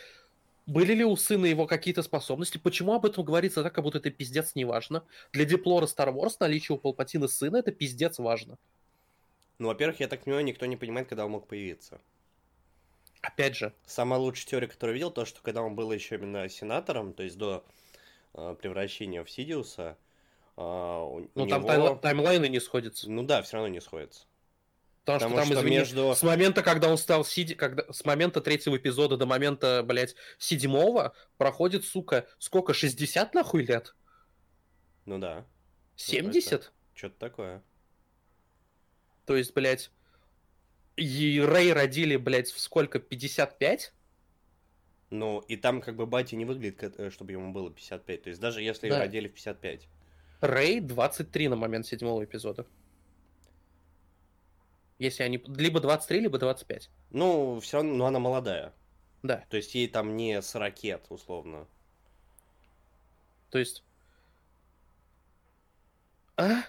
[0.66, 2.58] Были ли у сына его какие-то способности?
[2.58, 5.04] Почему об этом говорится так, как будто это пиздец не важно?
[5.34, 8.58] Для диплора Star Wars наличие у Палпатина сына это пиздец важно.
[9.60, 12.00] Ну, во-первых, я так понимаю, никто не понимает, когда он мог появиться.
[13.22, 16.48] Опять же, Самая лучшая теория, которую я видел, то, что когда он был еще именно
[16.50, 17.64] сенатором, то есть до
[18.34, 19.98] э, превращения в Сидиуса,
[20.58, 23.10] э, у, ну у там него- тайм- таймлайны не сходятся.
[23.10, 24.26] Ну да, все равно не сходится.
[25.06, 28.06] Потому, Потому что там, что извини, между- с момента, когда он стал Сиди, когда с
[28.06, 33.96] момента третьего эпизода до момента, блядь, седьмого проходит, сука, сколько, 60 нахуй лет?
[35.06, 35.46] Ну да,
[35.98, 36.72] 70?
[36.96, 37.62] что-то такое.
[39.26, 39.92] То есть, блядь,
[40.96, 43.94] и Рэй родили, блядь, в сколько, 55?
[45.10, 48.24] Ну, и там как бы батя не выглядит, э, чтобы ему было 55.
[48.24, 48.96] То есть даже если Да.
[48.96, 49.88] ее родили в 55.
[50.40, 52.66] Рэй 23 на момент седьмого эпизода.
[55.00, 55.38] Если они...
[55.48, 56.90] Либо 23, либо 25.
[57.12, 58.74] Ну, все равно, ну она молодая.
[59.24, 59.44] Да.
[59.50, 61.68] То есть ей там не с ракет, условно.
[63.50, 63.84] То есть...
[66.38, 66.64] А?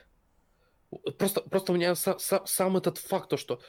[1.19, 3.61] Просто, просто у меня са- са- сам этот факт, то, что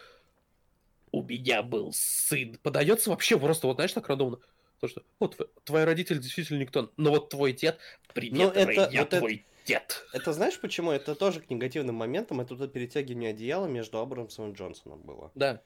[1.12, 4.40] у меня был сын, подается вообще просто, вот знаешь, так рандомно.
[4.82, 7.80] То, что, вот, тв- твои родители действительно никто, но вот твой дед,
[8.14, 9.26] привет, Ну, это- я вот это-
[9.66, 10.04] дед.
[10.14, 10.92] Это знаешь почему?
[10.92, 12.42] Это тоже к негативным моментам.
[12.42, 15.32] Это тут перетягивание одеяла между Абрамсом и Джонсоном было.
[15.36, 15.56] Да.
[15.56, 15.62] То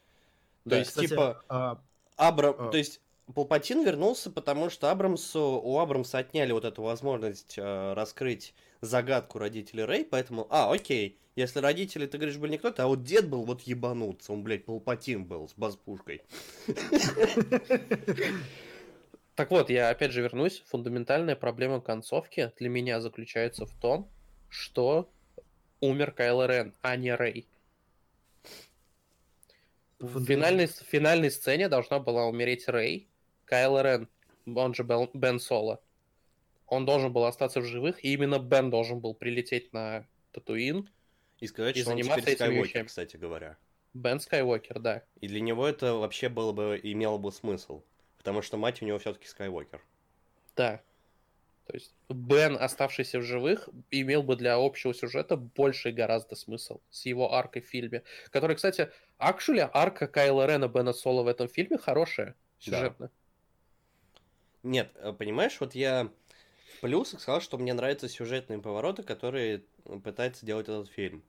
[0.66, 1.82] Да, есть, Кстати, типа, а,
[2.16, 2.56] Абрам...
[2.58, 2.70] А.
[2.70, 3.02] То есть,
[3.34, 5.62] Палпатин вернулся, потому что Абрамсу...
[5.64, 11.60] у Абрамса отняли вот эту возможность э, раскрыть загадку родителей Рэй, поэтому, а, окей, если
[11.60, 15.26] родители, ты говоришь, были не кто-то, а вот дед был вот ебануться, он, блядь, Палпатин
[15.26, 16.22] был с базпушкой.
[19.40, 20.64] Так вот, я опять же вернусь.
[20.68, 24.12] Фундаментальная проблема концовки для меня заключается в том,
[24.50, 25.10] что
[25.80, 27.48] умер Кайло Рен, а не Рэй.
[29.98, 33.08] В финальной, в финальной сцене должна была умереть Рэй,
[33.46, 34.10] Кайло Рен,
[34.46, 35.80] он же Бен, Бен Соло.
[36.68, 40.90] Он должен был остаться в живых, и именно Бен должен был прилететь на Татуин.
[41.40, 42.88] И сказать, И что он заниматься теперь этими Скайуокер, вещами.
[42.88, 43.58] кстати говоря.
[43.94, 45.04] Бен Скайуокер, да.
[45.22, 47.84] И для него это вообще было бы, имело бы смысл.
[48.20, 49.82] Потому что мать у него все-таки Скайуокер.
[50.55, 50.84] Да.
[51.65, 57.05] То есть Бен, оставшийся в живых, имел бы для общего сюжета больший гораздо смысл с
[57.05, 58.03] его аркой в фильме.
[58.32, 63.11] Который, кстати, actually, арка Кайла Рена Бена Соло в этом фильме хорошая сюжетно.
[64.63, 66.11] Нет, э, понимаешь, вот я
[66.78, 69.63] в плюсах сказал, что мне нравятся сюжетные повороты, которые
[70.03, 71.24] пытается делать этот фильм.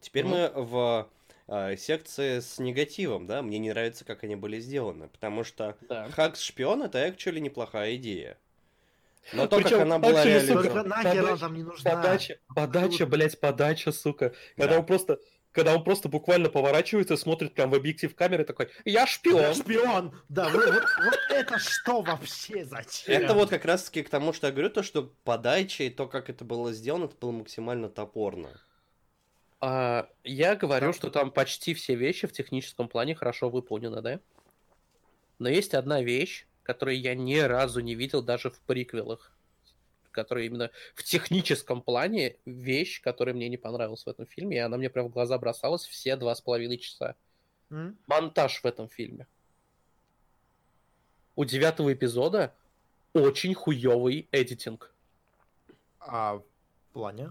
[0.00, 0.32] Теперь Мгм.
[0.32, 1.10] мы в
[1.48, 6.08] э, секции с негативом, да, мне не нравится, как они были сделаны, потому что Да.
[6.10, 8.38] Хакс шпион это actually неплохая идея.
[9.32, 10.62] Но то, как Причём она была реализована...
[10.62, 11.90] Только нахер она там не нужна.
[11.90, 14.34] Подача, подача, блядь, подача, сука.
[14.56, 14.80] Когда Да.
[14.80, 15.20] он просто,
[15.52, 19.54] когда он просто буквально поворачивается, смотрит прям в объектив камеры такой, я шпион.
[19.54, 20.20] шпион!
[20.28, 22.64] Да, вот, вот- вот это что вообще?
[22.64, 23.22] Зачем?
[23.22, 26.28] Это вот как раз-таки к тому, что я говорю, то, что подача и то, как
[26.28, 28.60] это было сделано, это было максимально топорно.
[29.64, 34.20] А, я говорю, что там почти все вещи в техническом плане хорошо выполнены, да?
[35.38, 39.32] Но есть одна вещь, которую я ни разу не видел даже в приквелах.
[40.10, 44.76] Которая именно в техническом плане вещь, которая мне не понравилась в этом фильме, и она
[44.78, 47.14] мне прям в глаза бросалась все два с половиной часа.
[47.70, 47.96] М?
[48.08, 49.28] Монтаж в этом фильме.
[51.36, 52.52] У девятого эпизода
[53.12, 54.92] очень хуёвый эдитинг.
[56.00, 56.44] А в
[56.92, 57.30] плане?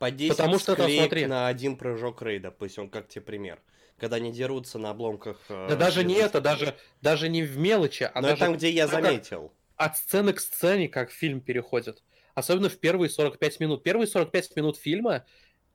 [0.00, 1.26] По 10 Потому что там, склеек смотри.
[1.26, 3.60] на один прыжок Рэй, допустим, как тебе пример.
[3.98, 5.36] Когда они дерутся на обломках...
[5.50, 8.52] э, Да даже не это, даже, даже не в мелочи, а Но это даже там,
[8.54, 9.52] где я Ну, заметил.
[9.76, 12.02] от сцены к сцене, как фильм переходит.
[12.34, 13.82] Особенно в первые 45 минут.
[13.82, 15.26] Первые 45 минут фильма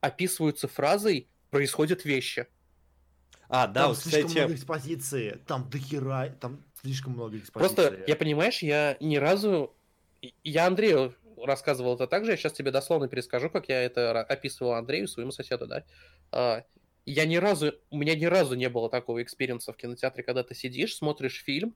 [0.01, 2.47] описываются фразой «происходят вещи».
[3.47, 4.39] А, да, там вот, слишком кстати...
[4.39, 5.39] много экспозиции.
[5.45, 7.75] Там дохера, там слишком много экспозиции.
[7.75, 9.75] Просто, я понимаешь, я ни разу...
[10.43, 11.13] Я Андрею
[11.43, 15.31] рассказывал это так же, я сейчас тебе дословно перескажу, как я это описывал Андрею, своему
[15.31, 15.83] соседу, да.
[16.31, 16.63] А,
[17.05, 17.73] Я ни разу...
[17.89, 21.43] У меня ни разу не было такого experience а в кинотеатре, когда ты сидишь, смотришь
[21.43, 21.75] фильм,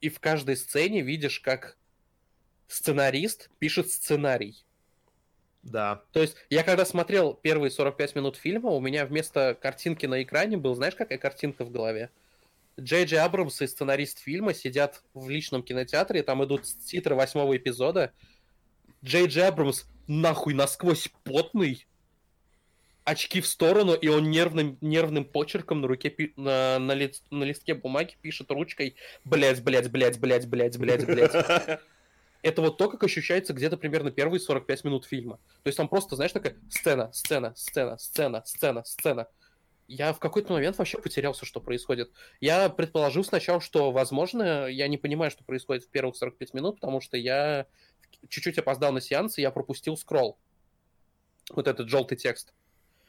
[0.00, 1.76] и в каждой сцене видишь, как
[2.68, 4.64] сценарист пишет сценарий.
[5.62, 6.04] Да.
[6.12, 10.56] То есть я когда смотрел первые 45 минут фильма, у меня вместо картинки на экране
[10.56, 12.10] был, знаешь, какая картинка в голове?
[12.78, 18.12] Джей Джей Абрамс и сценарист фильма сидят в личном кинотеатре, там идут титры восьмого эпизода.
[19.04, 21.86] Джей Джей Абрамс нахуй насквозь потный,
[23.04, 27.74] очки в сторону, и он нервным, нервным почерком на руке, на, на, лист- на листке
[27.74, 31.32] бумаги пишет ручкой блять, блять, блять, блять, блять, блять, блять.
[32.42, 35.36] Это вот то, как ощущается где-то примерно первые 45 минут фильма.
[35.62, 39.26] То есть там просто, знаешь, такая сцена, сцена, сцена, сцена, сцена, сцена.
[39.88, 42.10] Я в какой-то момент вообще потерялся, что происходит.
[42.40, 47.00] Я предположил сначала, что, возможно, я не понимаю, что происходит в первых 45 минут, потому
[47.00, 47.66] что я
[48.28, 50.38] чуть-чуть опоздал на сеанс, и я пропустил скролл.
[51.50, 52.54] Вот этот желтый текст.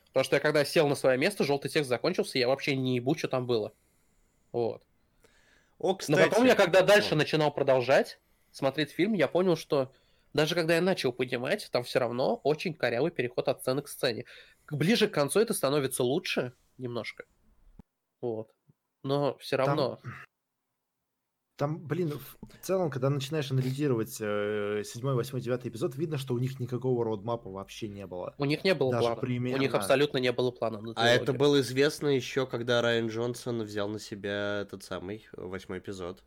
[0.07, 2.95] Потому что я когда сел на свое место, желтый текст закончился, и я вообще не
[2.95, 3.73] ебу, что там было.
[4.51, 4.83] Вот.
[5.79, 6.29] О, Но кстати...
[6.29, 7.17] потом я, когда дальше Вот.
[7.17, 8.19] начинал продолжать
[8.51, 9.91] смотреть фильм, я понял, что
[10.33, 14.25] даже когда я начал понимать, там все равно очень корявый переход от сцены к сцене.
[14.69, 17.25] Ближе к концу это становится лучше немножко.
[18.21, 18.51] Вот.
[19.03, 19.99] Но все равно.
[20.01, 20.13] Там,
[21.65, 26.59] блин, в целом, когда начинаешь анализировать э, седьмой, восьмой, девятый эпизод, видно, что у них
[26.59, 28.35] никакого родмапа вообще не было.
[28.37, 29.21] У них не было даже плана.
[29.21, 29.77] У них примерно.
[29.77, 30.81] абсолютно не было плана.
[30.81, 35.41] на А это было известно еще, когда Райан Джонсон взял на себя этот самый э,
[35.41, 36.23] восьмой эпизод.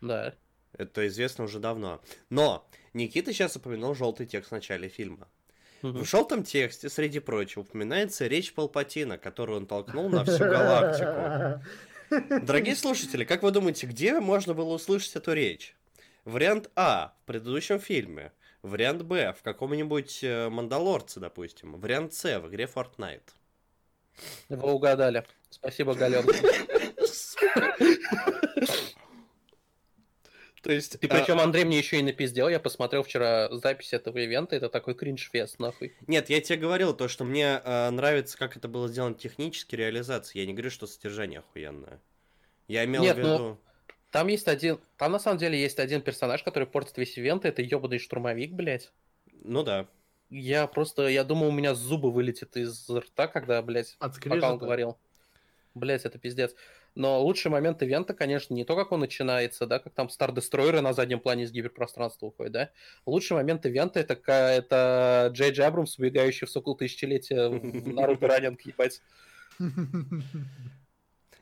[0.00, 0.34] Да.
[0.72, 2.00] Это известно уже давно.
[2.30, 5.28] Но Никита сейчас упомянул желтый текст в начале фильма.
[5.82, 5.98] Мгм.
[5.98, 11.62] В желтом тексте, среди прочего, упоминается речь Палпатина, которую он толкнул на всю галактику.
[12.42, 15.74] Дорогие слушатели, как вы думаете, где можно было услышать эту речь?
[16.24, 18.32] Вариант А в предыдущем фильме.
[18.62, 21.80] Вариант Б в каком-нибудь э, Мандалорце, допустим.
[21.80, 23.30] Вариант С в игре Fortnite.
[24.48, 25.24] Вы угадали.
[25.50, 26.34] Спасибо, Галенка.
[30.62, 32.48] То есть, И а, причем Андрей мне еще и напиздел.
[32.48, 34.54] Я посмотрел вчера запись этого ивента.
[34.54, 35.94] Это такой кринж-фест, нахуй.
[36.06, 40.40] Нет, я тебе говорил то, что мне э, нравится, как это было сделано технически, реализация.
[40.40, 42.00] Я не говорю, что содержание охуенное.
[42.68, 43.60] Я имел Нет, в ну, виду...
[44.12, 44.78] Там есть один...
[44.98, 47.44] Там на самом деле есть один персонаж, который портит весь ивент.
[47.44, 48.92] Это ебаный штурмовик, блядь.
[49.42, 49.88] Ну да.
[50.30, 51.08] Я просто...
[51.08, 54.56] Я думал, у меня зубы вылетят из рта, когда, блядь, От пока он скрежета.
[54.56, 54.98] говорил.
[55.74, 56.54] Блять, это пиздец.
[56.94, 60.92] Но лучший момент ивента, конечно, не то, как он начинается, да, как там Стар-дестройеры на
[60.92, 62.70] заднем плане из гиперпространства уходят, да.
[63.06, 68.60] Лучший момент ивента это, это Джей Джей Абрамс, убегающий в сокол тысячелетия в Наруто Раннинг,
[68.62, 69.00] ебать.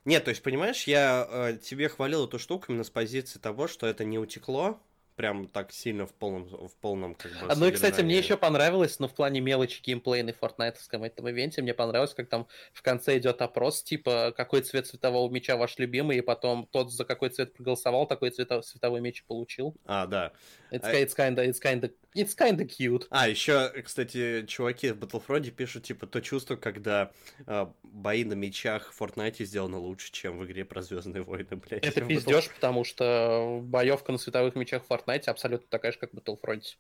[0.05, 3.87] Нет, то есть, понимаешь, я э, тебе хвалил эту штуку именно с позиции того, что
[3.87, 4.81] это не утекло
[5.21, 8.39] прям так сильно в полном, в полном как бы, А, Ну и, кстати, мне еще
[8.39, 12.81] понравилось, но в плане мелочи геймплейной в фортнайтовском этом ивенте, мне понравилось, как там в
[12.81, 17.29] конце идет опрос, типа, какой цвет цветового меча ваш любимый, и потом тот, за какой
[17.29, 19.77] цвет проголосовал, такой цвета- цветовой меч получил.
[19.85, 20.33] А, да.
[20.71, 23.07] It's, А- it's kinda, it's kinda, it's kinda cute.
[23.11, 27.11] А, еще, кстати, чуваки в Battlefront пишут, типа, то чувство, когда
[27.47, 31.85] э, бои на мечах в Fortnite сделаны лучше, чем в игре про Звездные войны, блядь.
[31.85, 36.17] Это пиздеж, потому что боевка на световых мечах в Fortnite абсолютно такая же, как в
[36.17, 36.77] Battlefront.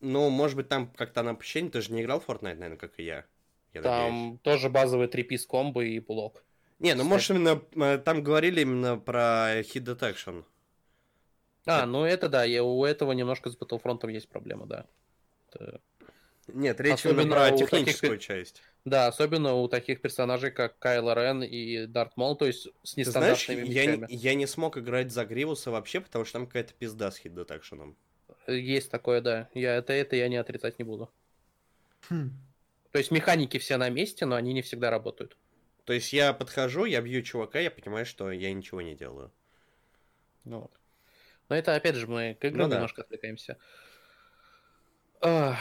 [0.00, 2.98] Ну, может быть, там как-то она ощущение, ты же не играл в Fortnite, наверное, как
[2.98, 3.24] и я.
[3.72, 4.40] Я Там надеюсь.
[4.42, 6.44] тоже базовый трипис комбо и блок.
[6.78, 10.44] Не, ну может именно э, там говорили именно про hit detection.
[11.64, 14.86] А, ну это да, я, у этого немножко с Battlefront есть проблема, да.
[15.50, 15.80] Это-
[16.48, 18.62] Нет, речь Особенно именно про таких техническую пи- часть.
[18.84, 23.04] Да, особенно у таких персонажей, как Кайло Рен и Дарт Мол, то есть с Ты
[23.04, 24.06] знаешь, нестандартными я, мечами.
[24.10, 27.34] не- я не смог играть за Гривуса вообще, потому что там какая-то пизда с hit
[27.34, 27.94] detection.
[28.48, 29.48] Есть такое, да.
[29.54, 31.10] Я, это, это я не отрицать не буду.
[32.10, 32.30] Хм.
[32.90, 35.36] То есть механики все на месте, но они не всегда работают.
[35.84, 39.32] То есть я подхожу, я бью чувака, я понимаю, что я ничего не делаю.
[40.44, 40.72] Ну Вот.
[41.48, 42.76] Но это, опять же, мы к играм Ну да.
[42.76, 43.58] немножко отвлекаемся.
[45.20, 45.58] Ах,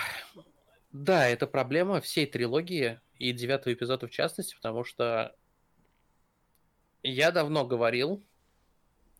[0.92, 5.36] Да, это проблема всей трилогии и девятого эпизода в частности, потому что
[7.04, 8.26] я давно говорил,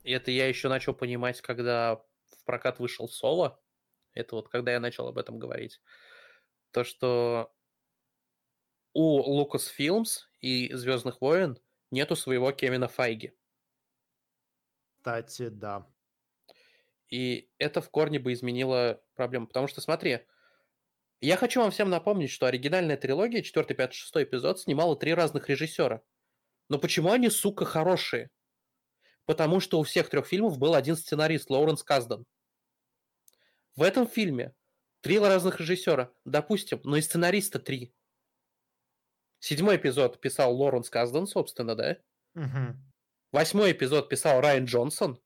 [0.04, 3.60] и это я еще начал понимать, когда в прокат вышел Соло,
[4.14, 5.82] это вот когда я начал об этом говорить,
[6.72, 7.54] то что
[8.94, 11.58] у Lucasfilms и Звездных войн
[11.92, 13.34] нету своего Кевина Файги.
[14.98, 15.88] Кстати, да.
[17.10, 19.48] И это в корне бы изменило проблему.
[19.48, 20.22] Потому что, смотри,
[21.28, 25.50] я хочу вам всем напомнить, что оригинальная трилогия, 4, 5, 6 эпизод, снимала три разных
[25.50, 26.02] режиссера.
[26.70, 28.30] Но почему они, сука, хорошие?
[29.26, 32.26] Потому что у всех трех фильмов был один сценарист, Лоуренс Каздан.
[33.76, 34.54] В этом фильме
[35.02, 37.94] три разных режиссера, допустим, но и сценариста три.
[39.40, 41.98] Седьмой эпизод писал Лоуренс Каздан, собственно, да?
[42.34, 42.92] Мгм.
[43.32, 45.22] Восьмой эпизод писал Райан Джонсон.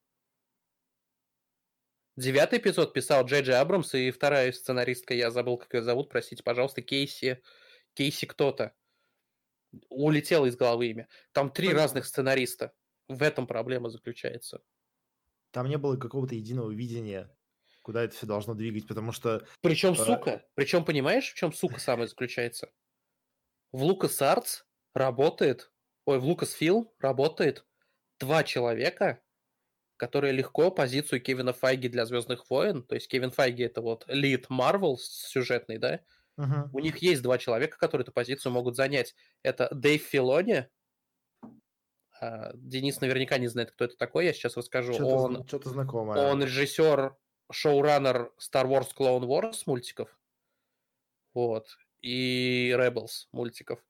[2.15, 6.43] Девятый эпизод писал Джей Джей Абрамс, и вторая сценаристка, я забыл, как ее зовут, простите,
[6.43, 7.41] пожалуйста, Кейси...
[7.93, 8.73] Кейси кто-то.
[9.89, 11.07] Улетело из головы имя.
[11.31, 11.81] Там три Понятно.
[11.83, 12.73] разных сценариста.
[13.07, 14.61] В этом проблема заключается.
[15.51, 17.33] Там не было какого-то единого видения,
[17.81, 19.95] куда это все должно двигать, потому что Причем, А.
[19.95, 22.71] сука, причем понимаешь, в чем сука самая заключается?
[23.71, 24.63] В Lucas Arts
[24.93, 25.71] работает,
[26.05, 27.65] ой, в Lucasfilm работает
[28.19, 29.21] два человека,
[29.97, 34.49] которые легко позицию Кевина Файги для Звездных войн, то есть Кевин Файги это вот лид
[34.49, 36.01] Марвел сюжетный, да,
[36.37, 36.69] Мгм.
[36.73, 39.15] у них есть два человека, которые эту позицию могут занять.
[39.43, 40.67] Это Дэйв Филони,
[42.19, 44.93] а, Денис наверняка не знает, кто это такой, я сейчас расскажу.
[44.93, 46.17] что-то, Он что-то знакомое.
[46.31, 47.15] он режиссер,
[47.51, 50.17] шоураннер Star Wars Clone Wars мультиков.
[51.33, 51.77] Вот.
[52.01, 53.83] И Rebels мультиков.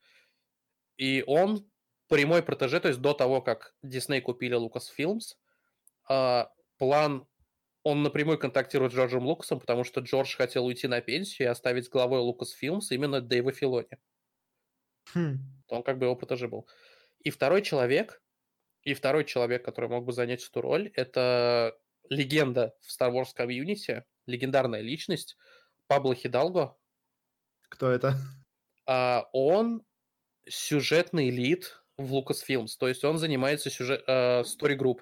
[0.98, 1.70] И он
[2.08, 5.36] прямой протеже, то есть до того, как Disney купили Lucasfilms,
[6.08, 7.28] а, план
[7.84, 11.88] он напрямую контактирует с Джорджем Лукасом, потому что Джордж хотел уйти на пенсию и оставить
[11.88, 14.00] главой Lucasfilms именно Дэйва Филони.
[15.14, 15.38] Хм.
[15.68, 16.68] Он как бы его протеже был.
[17.20, 18.24] И второй человек,
[18.82, 21.78] и второй человек, который мог бы занять эту роль, это
[22.10, 25.38] легенда в Star Wars комьюнити, легендарная личность
[25.86, 26.76] Пабло Хидалго.
[27.70, 28.16] Кто это?
[28.88, 29.84] А он
[30.48, 35.02] сюжетный лид в Lucasfilms, то есть он занимается сюжет, э, story group.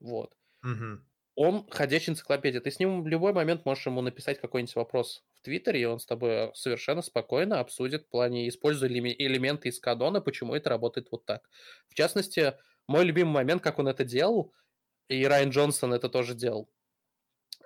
[0.00, 0.36] Вот.
[0.62, 1.04] Мгм.
[1.36, 2.60] Он ходячая энциклопедия.
[2.60, 5.98] Ты с ним в любой момент можешь ему написать какой-нибудь вопрос в Твиттере, и он
[5.98, 11.08] с тобой совершенно спокойно обсудит в плане, используя элеме- элементы из кадона, почему это работает
[11.10, 11.48] вот так.
[11.88, 12.54] В частности,
[12.86, 14.52] мой любимый момент, как он это делал,
[15.08, 16.70] и Райан Джонсон это тоже делал.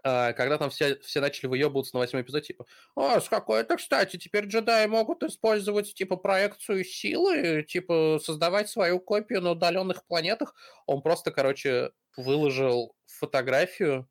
[0.05, 4.19] А, Когда там все, все начали выебываться на восьмой эпизоде, типа, «А, с какой-то, кстати,
[4.19, 10.55] теперь джедаи могут использовать, типа, проекцию силы, типа, создавать свою копию на удаленных планетах».
[10.87, 14.07] Он просто, короче, выложил фотографию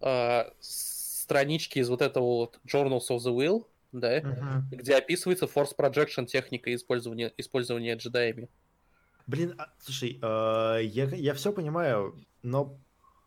[0.00, 4.68] с странички из вот этого вот Journals of the Will, да, Мгм.
[4.72, 8.48] где описывается Force Projection техника использования, использования джедаями.
[9.26, 12.76] Блин, а, слушай, э, я, я все понимаю, но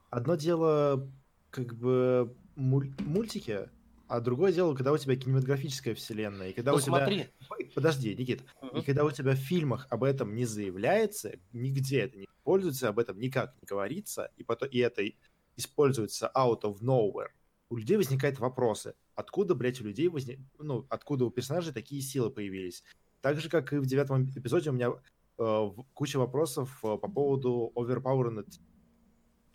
[0.10, 1.10] одно дело
[1.56, 3.70] как бы муль- мультики,
[4.08, 6.98] а другое дело, когда у тебя кинематографическая вселенная, и когда Ну у тебя...
[6.98, 8.78] смотри, Ой, Подожди, Никит, Мгм.
[8.78, 13.00] и когда у тебя в фильмах об этом не заявляется, нигде это не используется, об
[13.00, 15.02] этом никак не говорится, и, потом, и это
[15.56, 17.30] используется out of nowhere,
[17.70, 18.94] у людей возникают вопросы.
[19.16, 20.40] Откуда, блядь, у людей возник...
[20.60, 22.84] Ну, откуда у персонажей такие силы появились?
[23.22, 24.92] Так же, как и в девятом эпизоде у меня
[25.40, 28.46] э, куча вопросов э, по поводу overpowered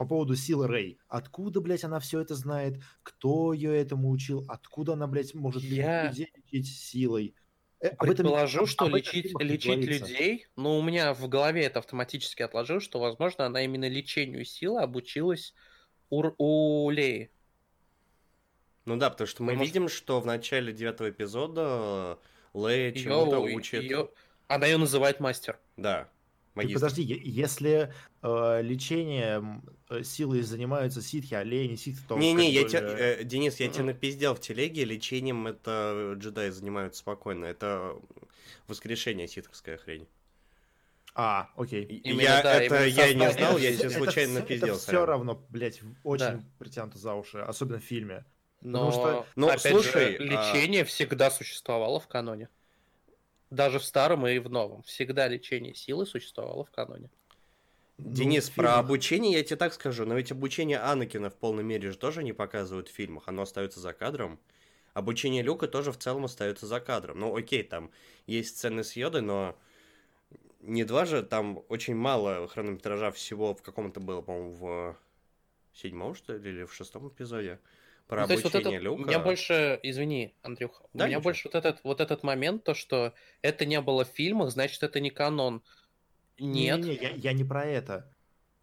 [0.00, 0.98] по поводу силы Рэй.
[1.08, 2.80] Откуда, блядь, она все это знает?
[3.02, 4.46] Кто ее этому учил?
[4.48, 7.34] Откуда она, блядь, может Я людей лечить силой?
[7.80, 11.28] Э, об этом- предположу, что об этом лечить, не лечить людей, но у меня в
[11.28, 15.52] голове это автоматически отложил, что, возможно, она именно лечению силы обучилась
[16.08, 17.30] у, у Леи.
[18.86, 22.18] Ну да, потому что мы Потому что- видим, что в начале девятого эпизода
[22.54, 23.82] Лея чему-то учит.
[23.82, 24.10] её-
[24.48, 25.60] Она ее называет мастер.
[25.76, 26.08] Да.
[26.54, 27.92] Ты подожди, если
[28.22, 32.18] э, лечением э, силой занимаются ситхи, а Лея не ситхи, то...
[32.18, 32.68] Не-не, я бы...
[32.68, 37.96] тебя, э, Денис, я тебя напиздел в телеге, лечением это джедаи занимаются спокойно, это
[38.66, 40.08] воскрешение ситховская хрень.
[41.14, 41.84] А, окей.
[41.84, 44.74] Именно, я да, это я не знал, я тебе случайно это, напиздел.
[44.74, 46.44] Это все равно, блядь, очень да.
[46.58, 48.24] притянуто за уши, особенно в фильме.
[48.60, 50.84] Но, что, ну, опять слушай, же, лечение а...
[50.84, 52.48] всегда существовало в каноне.
[53.50, 54.82] Даже в старом и в новом.
[54.82, 57.10] Всегда лечение силы существовало в каноне.
[57.98, 61.90] Денис, ну, про обучение я тебе так скажу, но ведь обучение Анакина в полной мере
[61.90, 64.38] же тоже не показывают в фильмах, оно остается за кадром.
[64.94, 67.20] Обучение Люка тоже в целом остается за кадром.
[67.20, 67.90] Ну, окей, там
[68.26, 69.56] есть сцены с Йодой, но
[70.60, 74.96] не два же, там очень мало хронометража всего в каком-то было, по-моему, в
[75.74, 77.60] седьмом, что ли, или в шестом эпизоде
[78.10, 79.00] про ну, обучение вот это, Люка.
[79.00, 81.22] У меня больше, извини, Андрюх, да, у меня ничего.
[81.22, 85.00] больше вот этот, вот этот момент, то, что это не было в фильмах, значит, это
[85.00, 85.62] не канон.
[86.38, 86.80] Нет.
[86.80, 88.12] Не, не, не я, я не про это.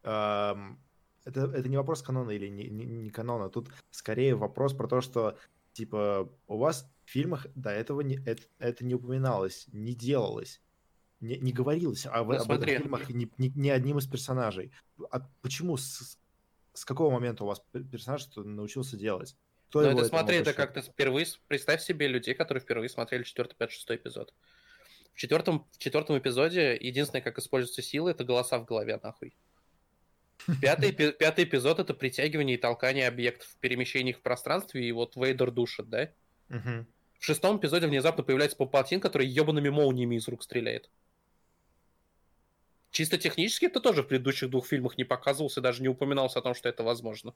[0.03, 0.79] Эм,
[1.25, 1.51] это.
[1.55, 3.49] Это не вопрос канона или не, не, не канона.
[3.49, 5.37] Тут скорее вопрос про то, что,
[5.73, 10.61] типа, у вас в фильмах до этого не, это, это не упоминалось, не делалось
[11.19, 14.71] не, не говорилось об, ну, об этом фильмах ни, ни, ни одним из персонажей.
[15.11, 15.77] А почему?
[15.77, 16.19] С,
[16.77, 17.61] с какого момента у вас
[17.91, 19.35] персонаж научился делать?
[19.69, 21.25] Кто ну, это смотри, это как-то впервые...
[21.47, 24.33] Представь себе людей, которые впервые смотрели 4, 5, 6 эпизод.
[25.13, 29.33] В четвертом, в четвертом эпизоде единственное, как используются силы, это голоса в голове, нахуй.
[30.61, 35.51] Пятый, пятый эпизод— это притягивание и толкание объектов, перемещение их в пространстве, и вот Вейдер
[35.51, 36.11] душит, да?
[36.49, 36.85] Угу.
[37.19, 40.89] В шестом эпизоде внезапно появляется Палпатин, который ебаными молниями из рук стреляет.
[42.97, 46.55] Чисто технически это тоже в предыдущих двух фильмах не показывался, даже не упоминалось о том,
[46.55, 47.35] что это возможно.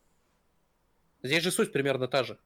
[1.22, 2.40] Здесь же суть примерно та же.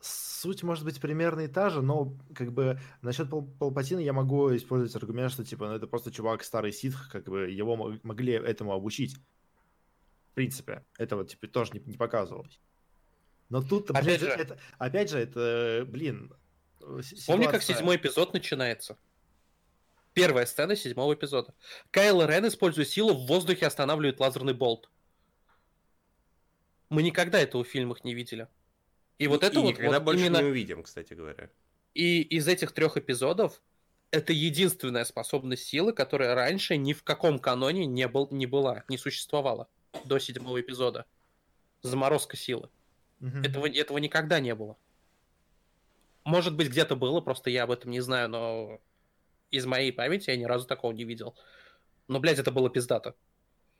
[0.00, 4.54] Суть может быть примерно и та же, но как бы насчет Пал Палпатина я могу
[4.54, 8.74] использовать аргумент, что типа ну, это просто чувак старый ситх, как бы его могли этому
[8.74, 9.16] обучить.
[10.30, 12.60] В принципе, этого типа тоже не, не показывалось.
[13.48, 16.32] Но тут, опять блин, же, это, опять же, это, блин,
[16.78, 17.26] ситуация...
[17.26, 18.96] Помни, как седьмой эпизод начинается?
[20.14, 21.54] Первая сцена седьмого эпизода.
[21.90, 24.90] Кайл Рен, используя силу, в воздухе останавливает лазерный болт.
[26.88, 28.48] Мы никогда этого в фильмах не видели.
[29.18, 30.38] И, и вот это и вот, никогда вот больше именно...
[30.38, 31.50] не увидим, кстати говоря.
[31.94, 33.62] И из этих трех эпизодов
[34.10, 38.98] это единственная способность силы, которая раньше ни в каком каноне не, был, не была, не
[38.98, 39.68] существовала
[40.04, 41.06] до седьмого эпизода.
[41.82, 42.68] Заморозка силы.
[43.20, 43.38] Угу.
[43.44, 44.76] Этого, этого никогда не было.
[46.24, 48.80] Может быть, где-то было, просто я об этом не знаю, но
[49.50, 51.34] из моей памяти я ни разу такого не видел.
[52.08, 53.14] Но, блядь, это было пиздато.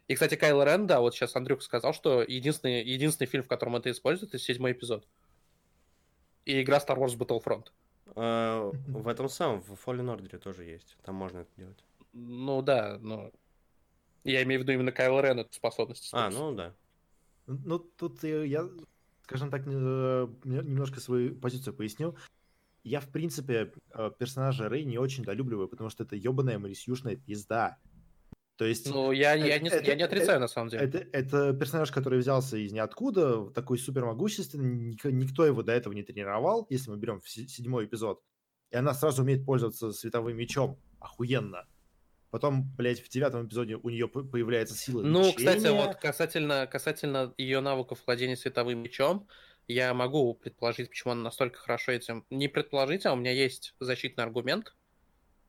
[0.09, 3.77] И, кстати, Кайл Рен, да, вот сейчас Андрюх сказал, что единственный, единственный фильм, в котором
[3.77, 5.07] это используют, это седьмой эпизод.
[6.45, 7.66] И игра Star Wars Battlefront.
[8.16, 10.97] А, в этом самом, в Fallen Order тоже есть.
[11.05, 11.85] Там можно это делать.
[12.12, 13.31] Ну да, но...
[14.25, 16.11] Я имею в виду именно Кайл Рен, эту способность.
[16.12, 16.75] А, ну да.
[17.47, 18.68] Ну, тут я,
[19.23, 22.16] скажем так, немножко свою позицию поясню
[22.83, 27.78] я, в принципе, э, персонажа Рэй не очень долюбливаю, потому что это ебаная Марисюшная пизда.
[28.57, 28.91] То есть...
[28.91, 30.85] Ну, я, это, я, не, это, я не отрицаю, это, на самом деле.
[30.85, 36.03] Это, это персонаж, который взялся из ниоткуда, такой супер могущественный, никто его до этого не
[36.03, 38.20] тренировал, если мы берем седьмой эпизод.
[38.70, 40.78] И она сразу умеет пользоваться световым мечом.
[41.01, 41.66] Охуенно.
[42.31, 45.37] Потом, блядь, в девятом эпизоде у нее появляется сила Ну, лечения.
[45.37, 49.26] кстати, вот касательно, касательно ее навыков владения световым мечом,
[49.73, 52.25] я могу предположить, почему она настолько хорошо этим...
[52.31, 54.75] Не предположить, а у меня есть защитный аргумент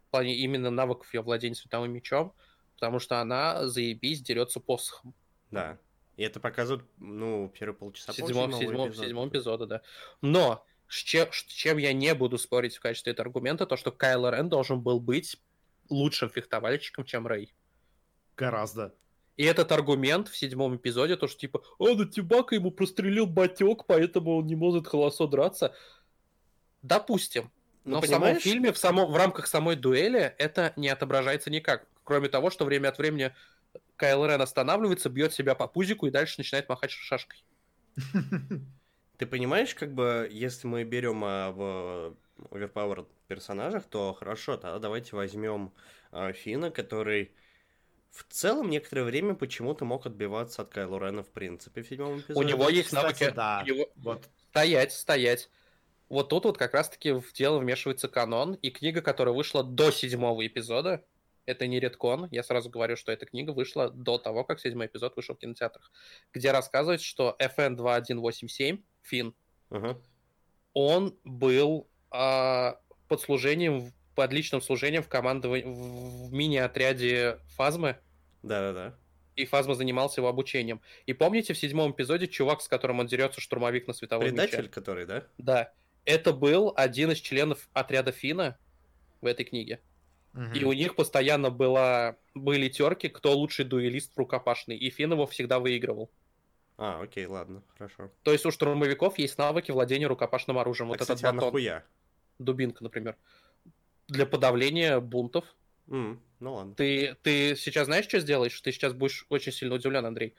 [0.08, 2.34] в плане именно навыков ее владения световым мечом,
[2.76, 5.14] потому что она, заебись, дерется посохом.
[5.52, 5.78] Да.
[6.18, 9.06] И это показывает, ну, первые полчаса в седьмом, седьмом, эпизод.
[9.06, 9.82] седьмом эпизоде, да.
[10.22, 13.92] Но с чем, с чем я не буду спорить в качестве этого аргумента, то, что
[13.92, 15.38] Кайл Рен должен был быть
[15.90, 17.54] лучшим фехтовальщиком, чем Рэй.
[18.36, 18.94] Гораздо.
[19.38, 23.86] И этот аргумент в седьмом эпизоде, то, что типа, а, на Тибака ему прострелил батек,
[23.88, 25.74] поэтому он не может холосо драться.
[26.82, 27.52] Допустим.
[27.84, 31.88] Но ну, в самом фильме, в, самом, в рамках самой дуэли, это не отображается никак.
[32.04, 33.34] Кроме того, что время от времени
[33.96, 37.44] Кайл Рен останавливается, бьет себя по пузику и дальше начинает махать шашкой.
[39.18, 42.16] Ты понимаешь, как бы, если мы берем а, в
[42.50, 45.72] Overpowered персонажах, то хорошо, тогда давайте возьмем
[46.12, 47.32] а, Фина, который
[48.12, 52.40] в целом некоторое время почему-то мог отбиваться от Кайло Рена в принципе в седьмом эпизоде.
[52.40, 53.32] У него есть навыки.
[53.34, 53.64] Да.
[53.66, 53.88] Него...
[53.96, 54.30] Вот.
[54.50, 55.50] Стоять, стоять.
[56.10, 60.46] Вот тут вот как раз-таки в дело вмешивается канон, и книга, которая вышла до седьмого
[60.46, 61.06] эпизода,
[61.46, 65.16] это не редкон, я сразу говорю, что эта книга вышла до того, как седьмой эпизод
[65.16, 65.90] вышел в кинотеатрах,
[66.34, 69.34] где рассказывается, что FN 2187, Фин,
[69.70, 70.02] uh-huh.
[70.74, 72.74] он был э,
[73.08, 77.98] под служением под личным служением в командовании в, в мини-отряде Фазмы,
[78.44, 78.96] Да-да-да.
[79.36, 80.82] и Фазма занимался его обучением.
[81.06, 84.70] И помните в седьмом эпизоде чувак, с которым он дерется, штурмовик на световой Предатель, мече?
[84.70, 85.24] который, да?
[85.38, 85.72] Да.
[86.06, 88.58] Это был один из членов отряда Фина
[89.22, 89.80] в этой книге.
[90.34, 90.54] Мгм.
[90.54, 94.78] И у них постоянно была, были терки, кто лучший дуэлист рукопашный.
[94.78, 96.10] И Фин его всегда выигрывал.
[96.78, 98.10] А, окей, ладно, хорошо.
[98.24, 100.88] То есть у штурмовиков есть навыки владения рукопашным оружием.
[100.88, 101.84] а, Вот кстати, этот а батон, нахуя?
[102.40, 103.16] дубинка, например.
[104.08, 105.46] Для подавления бунтов.
[105.90, 106.76] М, ну ладно.
[106.76, 108.60] Ты, ты сейчас знаешь, что сделаешь?
[108.62, 110.36] Ты сейчас будешь очень сильно удивлен, Андрей.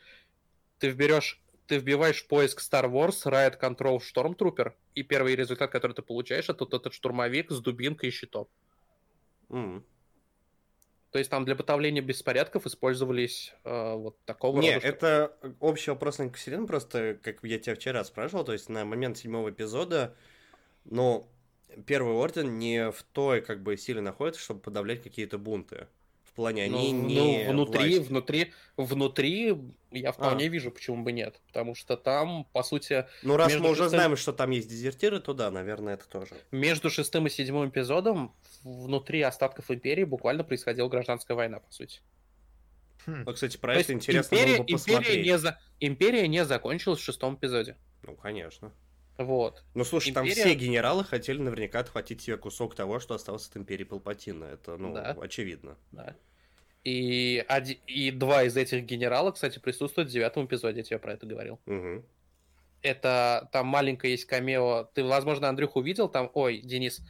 [0.79, 6.03] Ты вберешь, ты вбиваешь поиск Star Wars Riot Control Stormtrooper, и первый результат, который ты
[6.03, 8.49] получаешь, это вот этот штурмовик с дубинкой и щитом.
[9.51, 9.85] М.
[11.13, 16.17] То есть там для подавления беспорядков использовались э, вот такого Не, рода это общий вопрос
[16.19, 20.17] на Екатерину, просто, как я тебя вчера спрашивал, то есть на момент седьмого эпизода,
[20.87, 21.29] ну,
[21.87, 25.87] Первый Орден не в той, как бы, силе находится, чтобы подавлять какие-то бунты.
[26.25, 28.09] В плане, Ну, они ну, не внутри, власть.
[28.09, 29.59] внутри, внутри
[29.91, 30.49] я вполне А.
[30.49, 31.39] вижу, почему бы нет.
[31.49, 35.21] Потому что там, по сути, Ну, раз мы уже шестым- знаем, что там есть дезертиры,
[35.21, 36.35] то да, наверное, это тоже.
[36.51, 42.01] между шестым и седьмым эпизодом внутри остатков Империи буквально происходила гражданская война, по сути.
[43.05, 43.25] Хм.
[43.27, 45.27] Ну, кстати, про То это интересно империя, было бы империя, посмотреть.
[45.27, 45.61] не за...
[45.81, 47.77] империя не закончилась в шестом эпизоде.
[48.05, 48.73] Ну, конечно.
[49.19, 49.63] Вот.
[49.75, 53.57] Ну, слушай, там Империя- все генералы хотели наверняка отхватить себе кусок того, что осталось от
[53.57, 54.45] Империи Палпатина.
[54.45, 55.17] Это, ну, Да.
[55.21, 55.77] очевидно.
[55.93, 56.17] Да.
[56.85, 61.13] И, оди- и два из этих генералов, кстати, присутствуют в девятом эпизоде, я тебе про
[61.13, 61.61] это говорил.
[61.67, 62.05] Мгм.
[62.81, 64.89] Это там маленькое есть камео.
[64.95, 67.01] Ты, возможно, Андрюх увидел там, ой, Денис,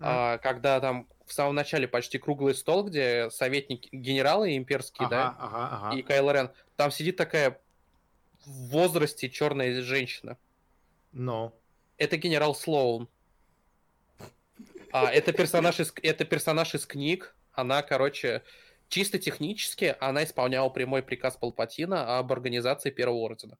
[0.00, 5.36] а, когда там в самом начале почти круглый стол, где советники, генералы имперские, Ага, да,
[5.38, 5.96] ага, ага.
[5.96, 7.58] и Кайло Рен, там сидит такая
[8.44, 10.36] в возрасте черная женщина.
[11.12, 11.54] Но.
[11.98, 13.08] Это генерал Слоун.
[14.92, 17.34] А, это персонаж из, это персонаж из книг.
[17.52, 18.42] Она, короче,
[18.88, 23.58] чисто технически она исполняла прямой приказ Палпатина об организации Первого Ордена.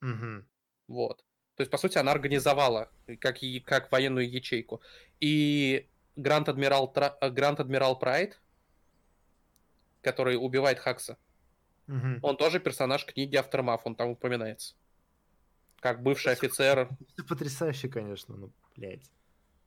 [0.00, 0.46] Мгм.
[0.88, 1.24] Вот.
[1.56, 2.90] То есть, по сути, она организовала
[3.20, 4.80] как, и- как военную ячейку.
[5.20, 5.86] И
[6.16, 8.40] Гранд Адмирал, Тра- э, Гранд Адмирал Прайд,
[10.02, 11.18] который убивает Хакса,
[11.86, 12.20] Мгм.
[12.22, 14.74] он тоже персонаж книги Aftermath, он там упоминается.
[15.80, 16.90] Как бывший офицер.
[17.14, 19.10] Это потрясающе, конечно, ну, блядь.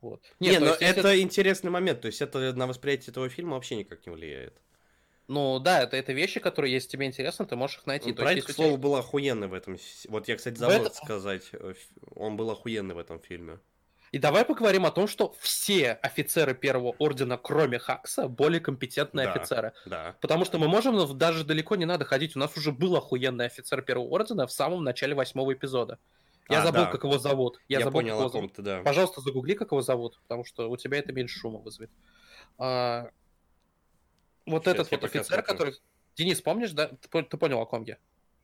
[0.02, 0.22] Вот.
[0.40, 2.02] Не, Нет, то но есть, если- это интересный момент.
[2.02, 4.54] То есть это на восприятие этого фильма вообще никак не влияет.
[5.30, 8.14] Ну да, это, это вещи, которые, если тебе интересно, ты можешь их найти.
[8.14, 9.78] Ну, если к слову, был охуенный в этом.
[10.10, 11.50] Вот я, кстати, В забыл этом- сказать.
[11.54, 11.74] э,
[12.16, 13.60] Он был охуенный в этом фильме.
[14.14, 19.34] И давай поговорим о том, что все офицеры Первого Ордена, кроме Хакса, более компетентные Да.
[19.34, 19.74] офицеры.
[19.86, 20.16] Да.
[20.22, 22.36] Потому что мы можем, ну, даже далеко не надо ходить.
[22.36, 25.98] У нас уже был охуенный офицер Первого Ордена в самом начале восьмого эпизода.
[26.48, 26.92] Я А, забыл, да.
[26.92, 27.60] как его зовут.
[27.68, 28.54] Я, Я, забыл, понял, как его зовут.
[28.58, 28.82] да.
[28.84, 31.90] Пожалуйста, загугли, как его зовут, потому что у тебя это меньше шума вызовет.
[32.60, 33.10] А,
[34.46, 35.44] Вот Щас этот вот офицер, смотрю.
[35.44, 35.74] который...
[36.16, 36.90] Денис, помнишь, да?
[36.90, 37.98] Ты, ты понял, о ком я?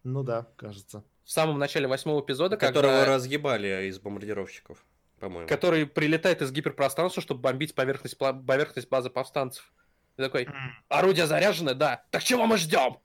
[0.04, 1.04] Ну да, кажется.
[1.26, 3.06] В самом начале восьмого эпизода, Которого когда...
[3.14, 4.84] разъебали из бомбардировщиков,
[5.20, 5.48] по-моему.
[5.48, 9.72] который прилетает из гиперпространства, чтобы бомбить поверхность, поверхность базы повстанцев.
[10.18, 10.48] И такой,
[10.90, 12.04] орудие заряжено, да.
[12.12, 12.98] Так чего мы ждем?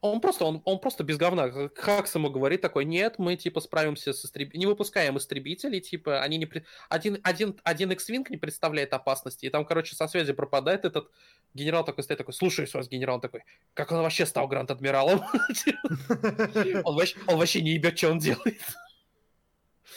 [0.00, 1.50] Он просто, он, он просто без говна.
[1.76, 6.36] Хакс ему говорит такой, нет, мы типа справимся с истребителями, не выпускаем истребителей, типа, они
[6.36, 6.44] не...
[6.44, 11.10] при- Один, один, один X-Wing не представляет опасности, и там, короче, со связи пропадает этот
[11.54, 15.22] генерал такой стоит, такой, слушаюсь вас, генерал, он такой, как он вообще стал Гранд-Адмиралом?
[16.84, 18.60] Он вообще, он вообще не ебет, что он делает.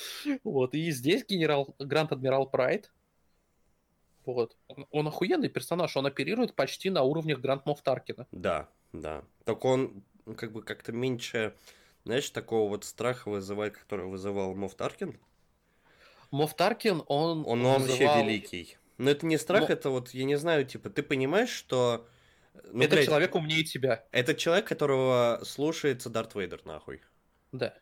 [0.44, 2.92] Вот, и здесь генерал Гранд-Адмирал Прайд,
[4.26, 4.58] вот,
[4.92, 8.28] он, охуенный персонаж, он оперирует почти на уровнях Гранд Мофф Таркина.
[8.32, 9.24] Да, да.
[9.46, 10.04] Так он
[10.36, 11.56] как бы как-то меньше,
[12.04, 15.18] знаешь, такого вот страха вызывает, который вызывал Мофф Таркин.
[16.32, 17.46] Мофф Таркин, он...
[17.48, 18.78] Он, он вообще вызывал- великий.
[18.98, 22.08] Но это не страх, Ну- это вот, я не знаю, типа, ты понимаешь, что...
[22.74, 27.02] ну, Это блядь, человек умнее тебя, Это человек, которого слушается Дарт Вейдер, нахуй.
[27.52, 27.74] да.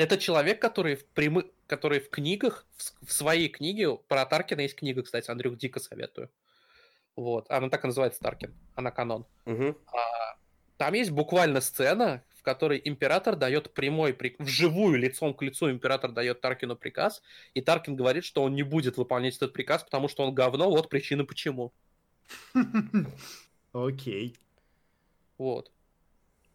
[0.00, 1.44] Это человек, который в, прямы...
[1.66, 2.66] который в книгах,
[3.02, 6.30] в, своей книге, про Таркина есть книга, кстати, Андрюх, дико советую.
[7.16, 9.26] Вот, она так и называется Таркин, она канон.
[9.44, 9.76] Угу.
[10.78, 16.12] Там есть буквально сцена, в которой император дает прямой, при- вживую лицом к лицу император
[16.12, 17.20] дает Таркину приказ,
[17.52, 20.88] и Таркин говорит, что он не будет выполнять этот приказ, потому что он говно, вот
[20.88, 21.74] причина почему.
[23.74, 24.34] Окей.
[25.36, 25.70] Вот.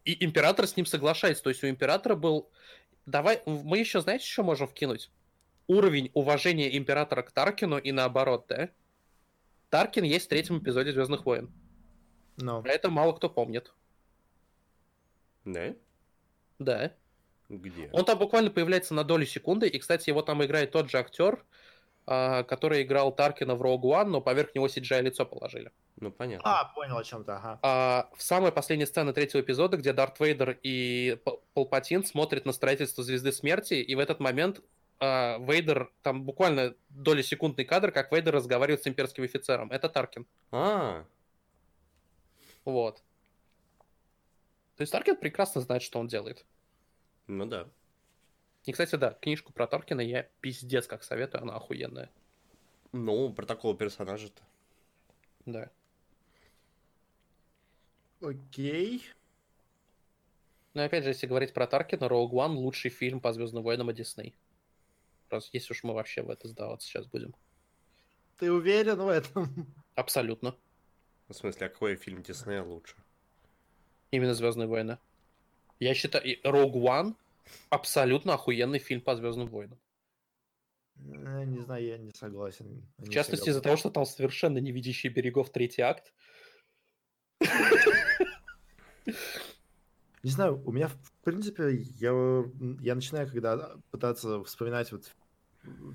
[0.04, 2.50] И император с ним соглашается, то есть у императора был...
[3.06, 5.12] Давай, мы еще, знаете, что можем вкинуть?
[5.68, 8.70] Уровень уважения императора к Таркину и наоборот, да?
[9.70, 11.52] Таркин есть в третьем эпизоде Звездных войн.
[12.38, 12.62] Но.
[12.62, 13.74] Про это мало кто помнит.
[15.44, 15.76] Да?
[16.60, 16.94] Да.
[17.50, 17.90] Где?
[17.92, 21.46] Он там буквально появляется на долю секунды, и, кстати, его там играет тот же актер,
[22.08, 25.72] а, который играл Таркина в Rogue One, но поверх него CGI лицо положили.
[25.98, 26.60] Ну, понятно.
[26.60, 27.60] А, понял о чем-то, ага.
[27.62, 31.18] А, в самой последней сцене третьего эпизода, где Дарт Вейдер и
[31.54, 34.62] Палпатин смотрят на строительство Звезды Смерти, и в этот момент
[35.00, 39.72] а, Вейдер, там буквально доли секундный кадр, как Вейдер разговаривает с имперским офицером.
[39.72, 40.28] Это Таркин.
[40.52, 41.06] А,
[42.66, 43.02] Вот.
[44.76, 46.46] То есть Таркин прекрасно знает, что он делает.
[47.28, 47.68] ну да.
[48.66, 52.10] И, кстати, да, книжку про Таркина я пиздец как советую, она охуенная.
[52.92, 54.42] Ну, про такого персонажа-то.
[55.46, 55.70] Да.
[58.26, 59.04] Окей.
[60.74, 63.94] Но опять же, если говорить про Таркина, Rogue One лучший фильм по Звездным войнам и
[63.94, 64.36] Дисней.
[65.30, 67.36] Просто если уж мы вообще в это сдаваться сейчас будем.
[68.38, 69.74] Ты уверен в этом?
[69.96, 70.56] Абсолютно.
[71.28, 72.96] В смысле, а какой фильм Диснея лучше?
[74.12, 74.98] Именно Звездные войны.
[75.80, 77.16] Я считаю, и Rogue One
[77.70, 79.80] абсолютно охуенный фильм по Звездным войнам.
[80.98, 82.86] Э, Не знаю, я не согласен.
[82.98, 86.14] В частности, из-за того, что там совершенно не видящий берегов третий акт.
[90.24, 92.44] Не знаю, у меня, в принципе, я,
[92.82, 95.16] я начинаю, когда пытаться вспоминать вот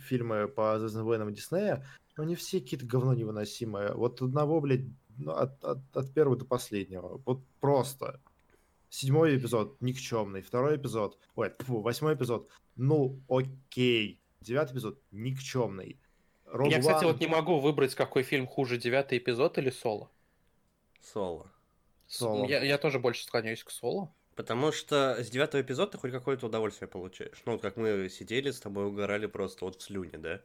[0.00, 1.84] фильмы по Звездным войнам Диснея,
[2.16, 3.92] но они все какие-то говно невыносимые.
[3.94, 4.84] Вот одного, блядь,
[5.18, 7.20] ну, от, от, от первого до последнего.
[7.24, 8.20] Вот просто.
[8.88, 16.00] Седьмой эпизод никчемный, второй эпизод, ой, фу, восьмой эпизод, ну окей, девятый эпизод никчемный.
[16.44, 20.11] Rogue Я, кстати, One- вот не могу выбрать, какой фильм хуже, девятый эпизод или Соло.
[21.00, 21.52] Соло.
[22.11, 22.46] Соло.
[22.48, 24.14] Я, я тоже больше склоняюсь к Соло.
[24.36, 27.42] Потому что с девятого эпизода ты хоть какое-то удовольствие получаешь.
[27.46, 30.40] Ну, вот как мы сидели с тобой, угорали просто вот в слюне, да?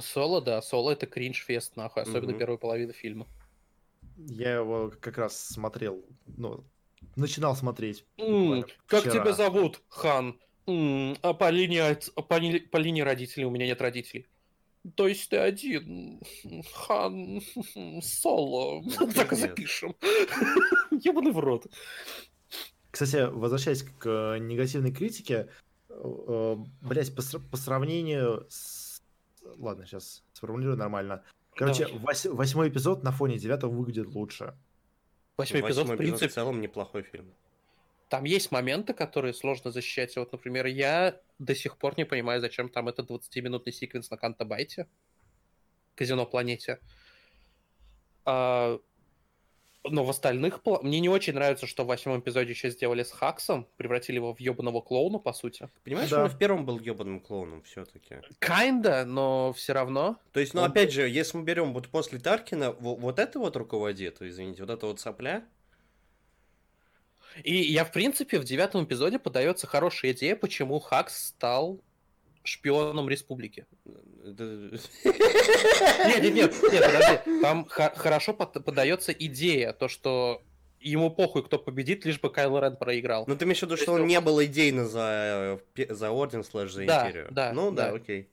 [0.00, 2.38] Соло, да, Соло это кринж-фест, нахуй, особенно Мгм.
[2.38, 3.26] первую половину фильма.
[4.16, 6.64] Я его как раз смотрел, ну,
[7.16, 8.04] начинал смотреть.
[8.16, 9.14] Буквально как вчера.
[9.14, 10.40] тебя зовут, Хан?
[10.66, 12.22] М, а по линии, по,
[12.70, 14.26] по линии родителей у меня нет родителей.
[14.94, 16.20] То есть ты один.
[16.72, 17.40] Хан
[18.02, 18.82] Соло.
[19.14, 19.94] Так и запишем.
[20.90, 21.66] Ебаный в рот.
[22.90, 25.48] Кстати, возвращаясь к негативной критике,
[25.90, 29.02] э, блять, по, сра- по сравнению с...
[29.58, 31.22] Ладно, сейчас сформулирую нормально.
[31.54, 34.54] Короче, вось- восьмой эпизод на фоне девятого выглядит лучше.
[35.36, 37.32] Восьмой эпизод, в в принципе, целом неплохой фильм.
[38.08, 40.16] там есть моменты, которые сложно защищать.
[40.16, 44.88] Вот, например, я до сих пор не понимаю, зачем там этот 20-минутный секвенс на Кантабайте.
[45.94, 46.78] Казино Планете.
[48.24, 48.78] А,
[49.84, 50.60] но в остальных...
[50.82, 54.40] Мне не очень нравится, что в восьмом эпизоде еще сделали с Хаксом, превратили его в
[54.40, 55.68] ебаного клоуна, по сути.
[55.84, 56.24] Понимаешь, Да.
[56.24, 58.16] он в первом был ебаным клоуном все-таки.
[58.40, 60.18] Kinda, но все равно.
[60.32, 63.38] То есть, ну, Он- опять же, если мы берем вот после Таркина, во- вот это
[63.38, 65.44] вот руководит, извините, вот это вот сопля,
[67.44, 71.80] И я, в принципе, в девятом эпизоде подается хорошая идея, почему Хакс стал
[72.44, 73.66] шпионом республики.
[74.24, 77.40] Нет, нет, нет, нет, подожди.
[77.40, 80.42] Там хорошо под- подается идея, то, что
[80.80, 83.24] ему похуй, кто победит, лишь бы Кайло Рен проиграл.
[83.26, 86.44] Ну, ты имеешь в виду, То что он не был идейно за, э, за Орден
[86.44, 87.28] слэш за Империю?
[87.30, 87.96] да, Ну, да, да.
[87.96, 88.28] окей.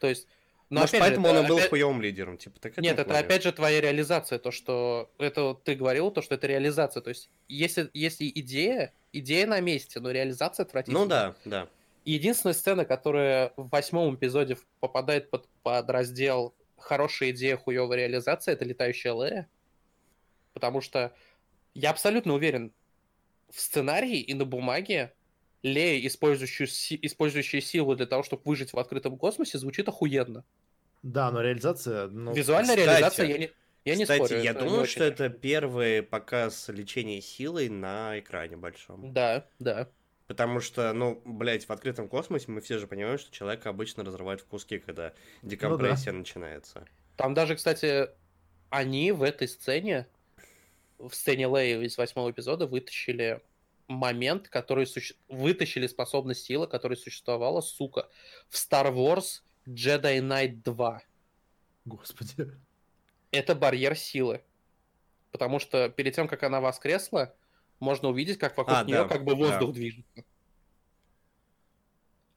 [0.00, 0.26] То есть...
[0.70, 3.18] но Может, же, поэтому это он и был опять- хуевым лидером, типа, так Нет, это
[3.18, 7.00] опять же твоя реализация, то, что это вот ты говорил, то, что это реализация.
[7.00, 11.02] То есть, если, если идея, идея на месте, но реализация отвратительная.
[11.02, 11.68] Ну да, да.
[12.04, 18.64] Единственная сцена, которая в восьмом эпизоде попадает под, под раздел «Хорошая идея, хуевая реализация»— это
[18.64, 19.48] «Летающая Лея».
[20.52, 21.14] Потому что
[21.74, 22.72] я абсолютно уверен,
[23.50, 25.12] в сценарии и на бумаге
[25.62, 30.44] Лея, использующая, си- использующая силу для того, чтобы выжить в открытом космосе, звучит охуенно.
[31.02, 32.08] Да, но реализация...
[32.08, 33.50] Ну, Визуальная кстати, реализация я не,
[33.84, 34.42] я не Кстати, спорю.
[34.42, 39.12] я думаю, очень что это первый показ лечения силой на экране большом.
[39.12, 39.88] Да, да.
[40.26, 44.42] Потому что, ну, блядь, в открытом космосе мы все же понимаем, что человека обычно разрывает
[44.42, 46.84] в куски, когда декомпрессия начинается.
[47.16, 48.10] Там даже, кстати,
[48.68, 50.06] они в этой сцене,
[50.98, 53.40] в сцене Леи из восьмого эпизода, вытащили
[53.88, 58.08] момент, который суще- вытащили способность силы, которая существовала, сука,
[58.48, 61.02] в Star Wars Jedi Knight 2.
[61.86, 62.34] Господи.
[63.30, 64.42] Это барьер силы.
[65.32, 67.34] Потому что перед тем, как она воскресла,
[67.80, 70.24] можно увидеть, как вокруг А, нее да, как бы воздух движется.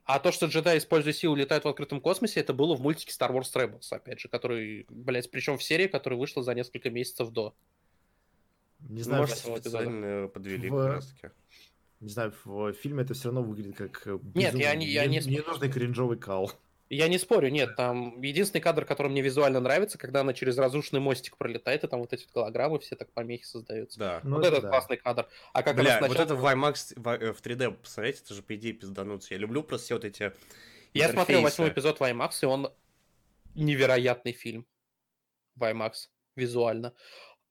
[0.03, 3.31] А то, что джедаи, используя силу, летают в открытом космосе, это было в мультике Star
[3.31, 7.53] Wars Rebels, опять же, который, блядь, причем в серии, которая вышла за несколько месяцев до.
[8.79, 11.33] Не знаю, Может, специально подвели В- как раз таки.
[12.01, 15.19] Не знаю, в фильме это все равно выглядит как э, Нет, я не- я не
[15.19, 16.51] не- ненужный кринжовый кал.
[16.89, 20.99] Я не спорю, нет, там единственный кадр, который мне визуально нравится, когда она через разрушенный
[20.99, 23.97] мостик пролетает, и там вот эти вот голограммы все так помехи создаются.
[23.97, 24.19] Да.
[24.23, 24.69] Ну, вот это этот да.
[24.71, 25.29] классный кадр.
[25.53, 26.25] А как Бля, она вот сначала...
[26.25, 29.33] это в IMAX в, э, в 3D посмотреть, это же по идее пиздануться.
[29.33, 30.33] Я люблю просто все вот эти
[30.93, 31.43] Я смотрел интерфейсы.
[31.43, 32.73] восьмой эпизод в IMAX, и он
[33.55, 34.65] невероятный фильм.
[35.55, 36.93] в IMAX визуально.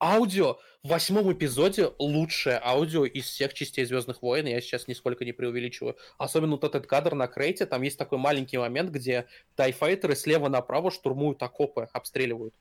[0.01, 4.47] Аудио в восьмом эпизоде лучшее аудио из всех частей Звездных войн.
[4.47, 5.97] Я сейчас нисколько не преувеличиваю.
[6.16, 7.66] Особенно вот этот кадр на крейте.
[7.66, 12.55] Там есть такой маленький момент, где тайфайтеры слева направо штурмуют окопы, обстреливают.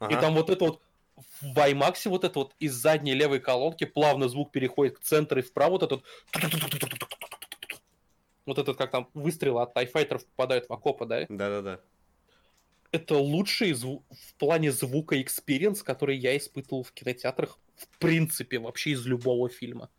[0.00, 0.14] Ага.
[0.14, 0.82] И там вот это вот
[1.40, 5.42] в IMAX вот это вот из задней левой колонки плавно звук переходит к центру и
[5.42, 6.04] вправо вот этот
[8.44, 11.24] вот этот как там выстрелы от TIE fighter ов попадают в окопы, да?
[11.30, 11.80] Да-да-да
[12.94, 18.90] это лучший зву- в плане звука experience, который я испытывал в кинотеатрах в принципе вообще
[18.90, 19.90] из любого фильма.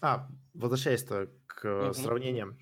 [0.00, 1.92] А, возвращаясь-то к угу.
[1.92, 2.56] сравнениям.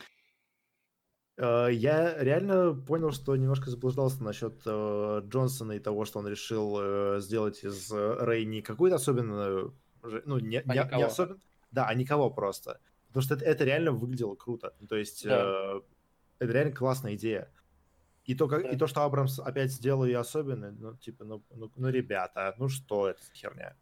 [1.36, 6.76] Э, я реально понял, что немножко заблуждался насчет э, Джонсона и того, что он решил
[6.80, 9.74] э, сделать из Рэй не какую-то особенную...
[10.02, 11.38] Ну, не, а не, не особенно...
[11.70, 12.80] Да, а никого просто.
[13.08, 14.74] Потому что это, это реально выглядело круто.
[14.88, 15.76] То есть да.
[15.76, 15.80] э,
[16.38, 17.52] это реально классная идея.
[18.28, 21.72] И то, как, и то, что Абрамс опять сделал ее особенной, ну, типа, ну, ну,
[21.74, 23.74] ну ребята, ну что это за херня?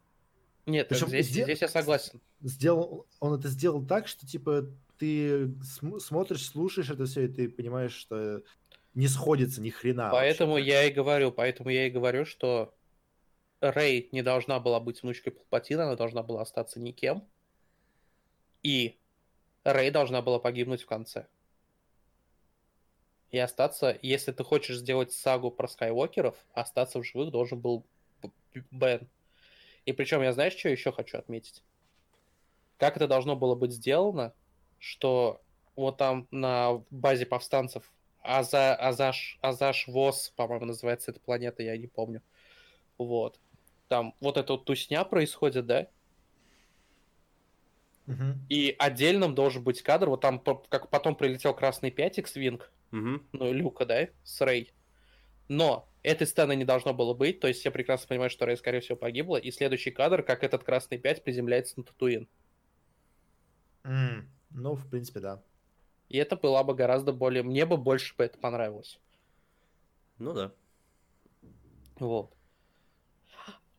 [0.65, 1.43] Нет, Причем здесь, сдел...
[1.43, 2.21] здесь я согласен.
[2.39, 7.49] Сделал, он это сделал так, что, типа, ты см- смотришь, слушаешь это все, и ты
[7.49, 8.41] понимаешь, что
[8.93, 10.11] не сходится ни хрена.
[10.13, 10.69] Поэтому вообще.
[10.69, 12.73] я и говорю, поэтому я и говорю, что
[13.59, 17.27] Рэй не должна была быть внучкой Палпатина, она должна была остаться никем.
[18.63, 18.97] И
[19.65, 21.27] Рэй должна была погибнуть в конце
[23.31, 27.85] и остаться, если ты хочешь сделать сагу про Скайуокеров, остаться в живых должен был
[28.71, 29.07] Бен.
[29.85, 31.63] И причем я знаешь, что еще хочу отметить?
[32.77, 34.33] Как это должно было быть сделано,
[34.79, 35.41] что
[35.75, 37.91] вот там на базе повстанцев
[38.21, 42.21] Аза, Азаш, Азаш Вос, по-моему, называется эта планета, я не помню.
[42.97, 43.39] Вот.
[43.87, 45.87] Там вот эта вот тусня происходит, да?
[48.07, 48.23] Угу.
[48.49, 50.39] И отдельным должен быть кадр, вот там
[50.69, 53.21] как потом прилетел красный 5 X-Wing, Угу.
[53.33, 54.71] Ну, Люка, да, с Рэй.
[55.47, 58.81] Но этой сцены не должно было быть, то есть я прекрасно понимаю, что Рэй, скорее
[58.81, 62.27] всего, погибла, и следующий кадр, как этот Красный 5 приземляется на Татуин.
[63.83, 65.43] Mm, ну, в принципе, да.
[66.09, 67.43] И это было бы гораздо более...
[67.43, 68.99] Мне бы больше бы это понравилось.
[70.17, 70.53] Ну да.
[71.99, 72.33] Вот.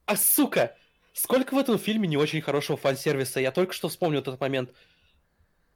[0.04, 0.76] А, сука!
[1.12, 3.40] Сколько в этом фильме не очень хорошего фан-сервиса.
[3.40, 4.72] Я только что вспомнил этот момент.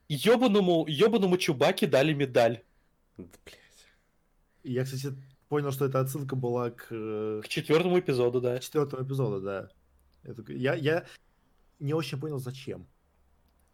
[0.09, 2.63] Ёбаному, ёбаному Чубаке дали медаль.
[3.17, 3.59] Да, блядь.
[4.63, 5.15] Я, кстати,
[5.49, 6.87] понял, что эта отсылка была к...
[6.91, 8.59] Э, к четвертому эпизоду, да.
[8.59, 9.69] К четвертому эпизоду, да.
[10.49, 11.07] Я, я
[11.79, 12.87] не очень понял, зачем.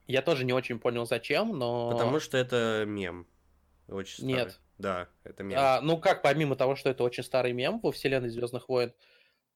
[0.06, 1.90] Я тоже не очень понял, зачем, но...
[1.90, 3.26] Потому что это мем.
[3.86, 4.34] Очень старый.
[4.34, 4.60] Нет.
[4.78, 5.58] Да, это мем.
[5.60, 8.94] А, ну как, помимо того, что это очень старый мем во вселенной Звездных войн,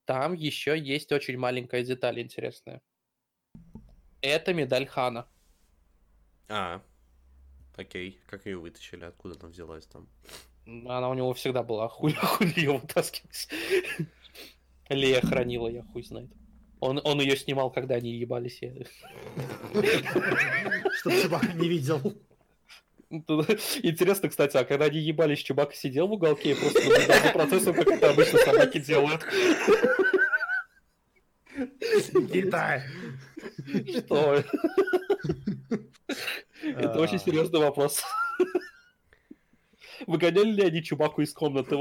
[0.04, 2.82] там еще есть очень маленькая деталь интересная.
[4.20, 5.26] Это медаль Хана.
[6.48, 6.82] А,
[7.76, 10.08] Окей, как ее вытащили, откуда она взялась там?
[10.66, 13.48] Она у него всегда была, хуй, хуй ее вытаскивать.
[14.88, 16.30] Лея хранила, я хуй знает.
[16.80, 18.58] Он, он ее снимал, когда они ебались.
[20.98, 22.00] Чтоб Чубака не видел.
[23.10, 27.74] Интересно, кстати, а когда они ебались, Чубака сидел в уголке и просто наблюдал за процессом,
[27.74, 29.24] как это обычно собаки делают.
[32.32, 32.82] Китай.
[33.98, 34.42] Что?
[36.62, 38.02] Это очень серьезный вопрос.
[40.06, 41.76] Выгоняли ли они Чубаку из комнаты?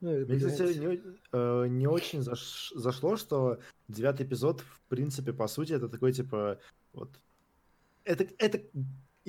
[0.00, 1.00] Мне, кстати, не,
[1.32, 3.58] э, не очень заш, зашло, что
[3.88, 6.60] девятый эпизод, в принципе, по сути, это такой, типа,
[6.92, 7.10] вот...
[8.04, 8.62] Это, это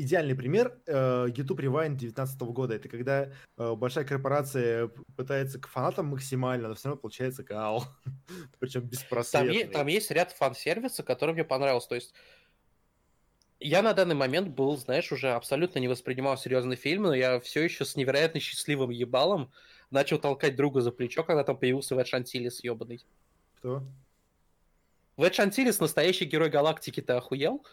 [0.02, 2.76] идеальный пример э, YouTube Rewind 2019 года.
[2.76, 7.86] Это когда э, большая корпорация пытается к фанатам максимально, но все равно получается кал.
[8.60, 9.64] Причем беспросветный.
[9.64, 11.90] Там, там есть ряд фан-сервиса, который мне понравился.
[11.90, 12.14] То есть
[13.60, 17.62] я на данный момент был, знаешь, уже абсолютно не воспринимал серьезный фильм, но я все
[17.62, 19.52] еще с невероятно счастливым ебалом
[19.92, 23.04] начал толкать друга за плечо, когда там появился Вэд Шантилис ебаный.
[23.58, 23.84] Кто?
[25.18, 27.66] Вэд Шантилис настоящий герой галактики, ты охуел?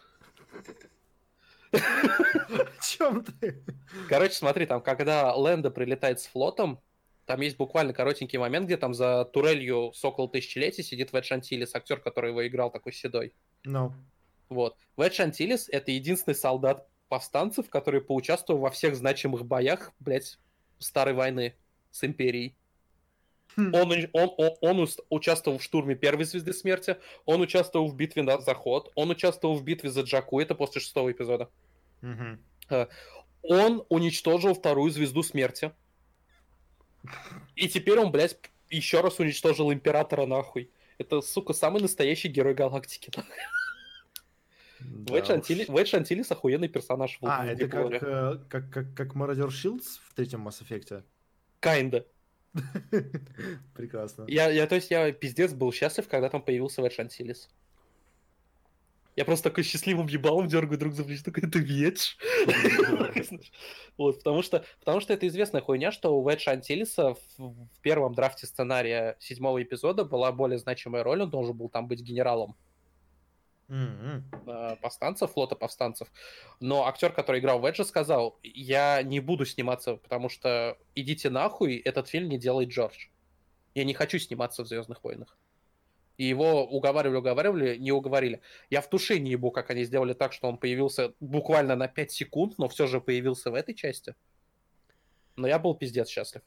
[1.76, 3.64] О чем ты?
[4.08, 6.80] Короче, смотри, там, когда Лэнда прилетает с флотом,
[7.26, 12.00] там есть буквально коротенький момент, где там за турелью Сокол Тысячелетия сидит Вэд Шантилис, актер,
[12.00, 13.34] который его играл, такой седой.
[13.64, 13.88] Ну.
[13.88, 13.92] No.
[14.48, 14.76] Вот.
[14.96, 20.38] Вэд Шантилис— это единственный солдат повстанцев, который поучаствовал во всех значимых боях, блядь,
[20.78, 21.56] Старой войны
[21.90, 22.54] с Империей.
[23.56, 23.74] Хм.
[23.74, 28.38] Он, он, он, он участвовал в штурме Первой Звезды Смерти, он участвовал в битве на
[28.40, 31.48] Заход, он участвовал в битве за Джаку, это после шестого эпизода.
[32.02, 32.88] Угу.
[33.42, 35.72] Он уничтожил Вторую Звезду Смерти.
[37.54, 38.38] И теперь он, блядь,
[38.70, 40.70] еще раз уничтожил Императора нахуй.
[40.98, 43.10] Это, сука, самый настоящий герой галактики.
[43.14, 43.24] Да
[44.80, 45.64] Вейдж, Антили...
[45.68, 47.18] Вейдж Антилис охуенный персонаж.
[47.20, 51.02] В а, это как, э, как, как, как Мародер Шилдс в третьем Mass Effect?
[51.60, 52.04] Kinda.
[53.74, 54.24] Прекрасно.
[54.28, 57.48] Я, я, то есть, я пиздец был счастлив, когда там появился Вейдж Антилис.
[59.16, 62.16] Я просто такой счастливым ебалом дергаю друг за плечо, такой, это Ведж.
[63.96, 68.46] Вот, потому что, потому что это известная хуйня, что у Веджа Антилиса в, первом драфте
[68.46, 72.54] сценария седьмого эпизода была более значимая роль, он должен был там быть генералом
[73.68, 74.80] mm-hmm.
[74.80, 76.08] повстанцев, флота повстанцев.
[76.60, 82.08] Но актер, который играл Веджа, сказал, я не буду сниматься, потому что идите нахуй, этот
[82.08, 83.06] фильм не делает Джордж.
[83.74, 85.36] Я не хочу сниматься в Звездных войнах.
[86.16, 88.40] И его уговаривали, уговаривали, не уговорили.
[88.70, 92.10] Я в душе не ебу, как они сделали так, что он появился буквально на 5
[92.10, 94.14] секунд, но все же появился в этой части.
[95.36, 96.42] Но я был пиздец счастлив.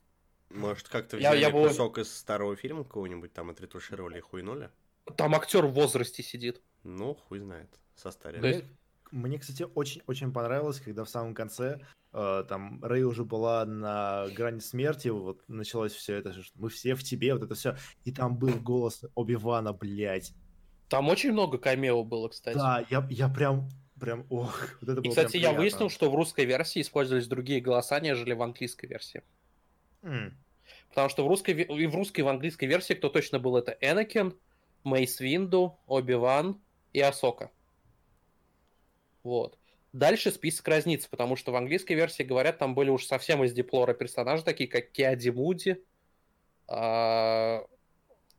[0.50, 2.02] Может, как-то взяли я, я кусок был...
[2.02, 4.72] из старого фильма какого-нибудь, там отретушировали и хуйнули?
[5.16, 6.62] Там актер в возрасте сидит.
[6.84, 8.66] Ну, хуй знает, состарили.
[9.12, 11.80] Мне, кстати, очень-очень понравилось, когда в самом конце
[12.12, 17.34] там Рэй уже была на грани смерти, вот началось все это, мы все в тебе,
[17.34, 20.34] вот это все, и там был голос Оби-Вана, блядь.
[20.88, 22.58] Там очень много камео было, кстати.
[22.58, 23.70] Да, я, я прям,
[24.00, 28.00] прям, ох, вот это И, кстати, я выяснил, что в русской версии использовались другие голоса,
[28.00, 29.22] нежели в английской версии.
[30.02, 30.32] Mm.
[30.90, 33.78] Потому что в русской, и в русской, и в английской версии кто точно был, это
[33.82, 34.36] Энакин,
[34.84, 36.60] Мейс Винду, Оби-Ван
[36.94, 37.52] и Асока.
[39.22, 39.59] Вот.
[39.92, 43.94] Дальше список разнится, потому что в английской версии, говорят, там были уж совсем из диплора
[43.94, 45.84] персонажи, такие как Киади Муди,
[46.68, 47.66] а,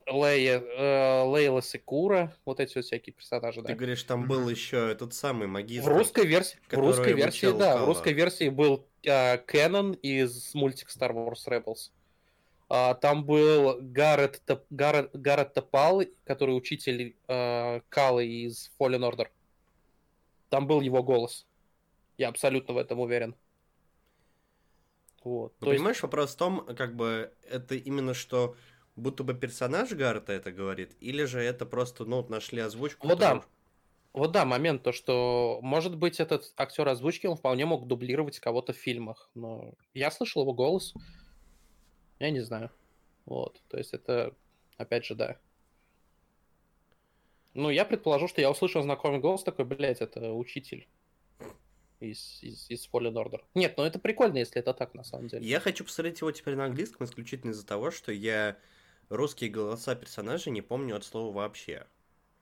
[0.07, 3.63] Лея, э, Лейла Секура, вот эти вот всякие персонажи.
[3.63, 3.75] Ты да.
[3.75, 5.91] говоришь, там был еще этот самый магистр.
[5.91, 10.91] В русской версии, в русской версии, да, в русской версии был э, Кэнон из мультика
[10.91, 11.91] Star Wars Rebels.
[12.69, 19.27] А, там был Гаррет, Гаррет, Гаррет Топал, который учитель э, Калы из Fallen Order.
[20.51, 21.47] Там был его голос.
[22.19, 23.35] Я абсолютно в этом уверен.
[25.25, 25.55] Вот.
[25.61, 26.03] Ну, понимаешь, есть...
[26.03, 28.57] вопрос в том, как бы это именно что
[28.97, 33.07] будто бы персонаж Гарта это говорит, или же это просто, ну, нашли озвучку.
[33.09, 33.43] Вот да.
[34.13, 38.73] Вот да, момент то, что, может быть, этот актер озвучки, он вполне мог дублировать кого-то
[38.73, 40.95] в фильмах, но я слышал его голос,
[42.19, 42.73] я не знаю.
[43.25, 44.35] Вот, то есть это,
[44.77, 45.37] опять же, да.
[47.55, 50.89] Ну, я предположу, что я услышал знакомый голос такой, блядь, это учитель
[52.01, 53.41] из, из, из Fallen Order.
[53.55, 55.47] Нет, ну это прикольно, если это так, на самом деле.
[55.47, 58.57] Я хочу посмотреть его теперь на английском исключительно из-за того, что я
[59.09, 61.87] русские голоса персонажей не помню от слова вообще.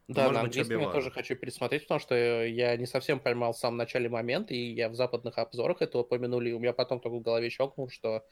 [0.08, 2.14] Да, Может на английском я тоже хочу пересмотреть, потому что
[2.44, 6.48] я не совсем поймал в самом начале момент, и я в западных обзорах это упомянули,
[6.48, 8.24] и у меня потом только в голове щелкнул, что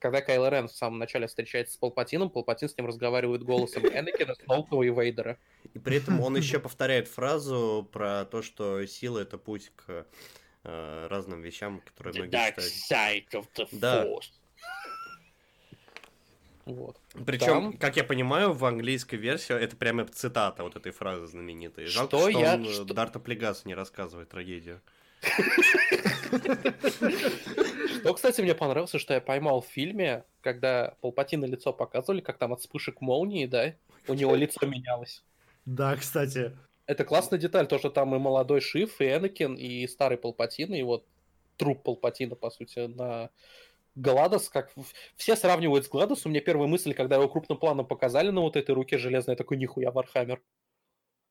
[0.00, 4.34] когда Кайл Рен в самом начале встречается с Палпатином, Палпатин с ним разговаривает голосом Энакина,
[4.34, 5.38] Сноукова и Вейдера.
[5.74, 10.06] И при этом он еще повторяет фразу про то, что сила— это путь к
[10.64, 13.26] э, разным вещам, которые многие dark считают.
[13.26, 14.06] Side of the да.
[16.66, 17.00] Вот.
[17.26, 17.72] Причем, Там...
[17.78, 21.86] как я понимаю, в английской версии это прямо цитата вот этой фразы знаменитой.
[21.86, 22.54] Жалко, что, что я...
[22.54, 22.84] он что...
[22.84, 24.80] Дарта Плегаса не рассказывает трагедию.
[28.00, 32.52] Что, кстати, мне понравилось, что я поймал в фильме, когда Палпатина лицо показывали, как там
[32.52, 33.74] от вспышек молнии, да,
[34.08, 35.22] у него лицо менялось.
[35.66, 36.56] Да, кстати.
[36.86, 40.82] Это классная деталь, то, что там и молодой Шиф, и Энакин, и старый Палпатин, и
[40.82, 41.04] вот
[41.56, 43.30] труп Палпатина, по сути, на
[43.94, 44.72] Гладос, как
[45.16, 46.24] все сравнивают с Гладос.
[46.26, 49.56] У меня первая мысль, когда его крупным планом показали на вот этой руке железной, такой
[49.56, 50.40] нихуя Вархаммер.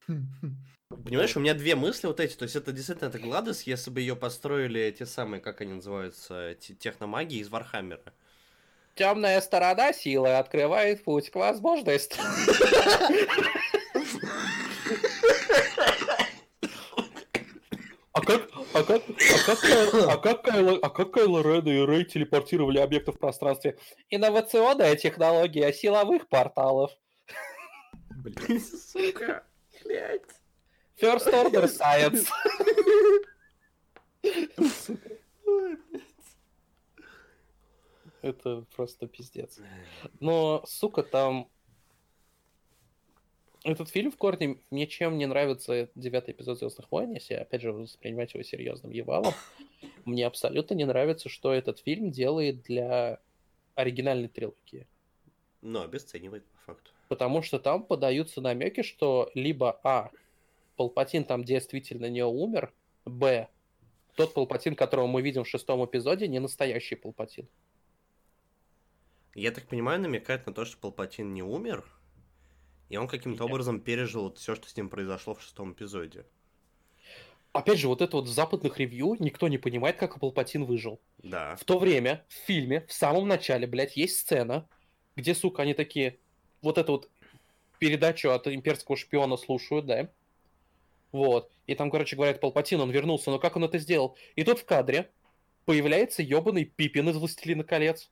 [0.89, 2.35] Понимаешь, у меня две мысли вот эти.
[2.35, 6.55] То есть это действительно это Гладос, если бы ее построили те самые, как они называются,
[6.55, 8.13] техномаги из Вархаммера.
[8.95, 12.25] Темная сторона силы открывает путь к возможностям.
[18.11, 22.03] А как, а как, а как, а как, Кайло, а как Кайло Рен и Рэй
[22.03, 23.77] телепортировали объекты в пространстве?
[24.09, 26.91] Инновационная технология силовых порталов.
[28.09, 29.43] Блин, сука,
[29.83, 30.38] блядь.
[31.01, 32.27] First order science.
[38.21, 39.59] Это просто пиздец.
[40.19, 41.49] Но, сука, там...
[43.63, 47.73] Этот фильм в корне мне чем не нравится девятый эпизод Звездных войн, если опять же
[47.73, 49.33] воспринимать его серьезным ебалом.
[50.05, 53.19] Мне абсолютно не нравится, что этот фильм делает для
[53.75, 54.87] оригинальной трилогии.
[55.61, 56.91] Но обесценивает по факту.
[57.09, 60.09] Потому что там подаются намеки, что либо А
[60.79, 62.73] Палпатин там действительно не умер,
[63.03, 63.49] Б,
[64.15, 67.49] тот Палпатин, которого мы видим в шестом эпизоде, не настоящий Палпатин.
[69.35, 71.85] Я так понимаю, намекает на то, что Палпатин не умер,
[72.87, 76.25] и он каким-то образом пережил все, что с ним произошло в шестом эпизоде.
[77.51, 81.01] опять же, вот это вот в западных ревью никто не понимает, как Палпатин выжил.
[81.17, 81.57] Да.
[81.57, 84.65] В то время в фильме, в самом начале, блядь, есть сцена,
[85.17, 86.19] где, сука, они такие,
[86.61, 87.09] вот эту вот
[87.79, 90.09] передачу от имперского шпиона слушают, да,
[91.11, 94.17] вот, и там, короче, говорят, Палпатин, он вернулся, но как он это сделал?
[94.35, 95.11] И тут в кадре
[95.65, 98.09] появляется ебаный Пипин из «Властелина колец».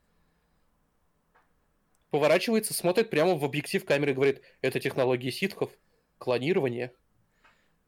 [2.09, 5.71] Поворачивается, смотрит прямо в объектив камеры и говорит, это технологии ситхов,
[6.17, 6.93] клонирование.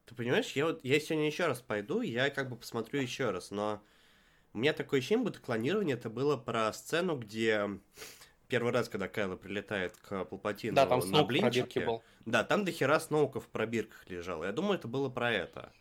[0.05, 3.51] Ты понимаешь, я вот я сегодня еще раз пойду, я как бы посмотрю еще раз,
[3.51, 3.81] но
[4.53, 7.69] у меня такое ощущение, будто клонирование это было про сцену, где
[8.49, 12.03] первый раз, когда Кайло прилетает к Палпатину Да, там на блинчике, был.
[12.25, 14.43] Да, там до хера сноуков в пробирках лежало.
[14.45, 15.71] Я думаю, это было про это.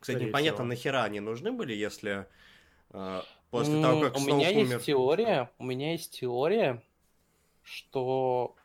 [0.00, 0.68] Кстати, Скорее непонятно, всего.
[0.68, 2.26] нахера они нужны были, если
[2.90, 4.74] э, после М, того, как у Сноук меня умер...
[4.74, 6.82] есть теория, у меня есть теория,
[7.62, 8.56] что,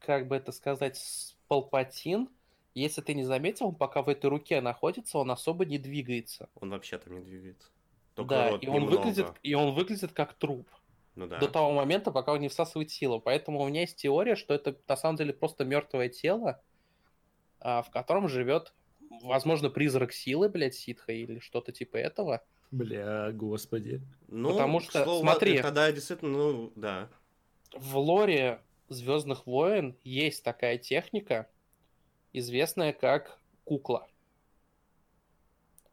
[0.00, 2.28] как бы это сказать, Палпатин,
[2.74, 6.48] если ты не заметил, он пока в этой руке находится, он особо не двигается.
[6.56, 7.68] Он вообще там не двигается.
[8.14, 8.96] Только да, рот и он, немного.
[8.98, 10.68] выглядит, и он выглядит как труп
[11.14, 11.38] Ну да.
[11.38, 13.20] до того момента, пока он не всасывает силу.
[13.20, 16.62] Поэтому у меня есть теория, что это на самом деле просто мертвое тело,
[17.60, 18.72] а, в котором живет,
[19.22, 22.42] возможно, призрак силы, блядь, ситха или что-то типа этого.
[22.70, 24.00] Бля, господи.
[24.28, 25.60] Ну, потому что, слову, смотри.
[25.60, 27.10] Тогда действительно, ну, да.
[27.74, 31.48] В лоре Звездных войн есть такая техника,
[32.32, 34.08] известная как кукла.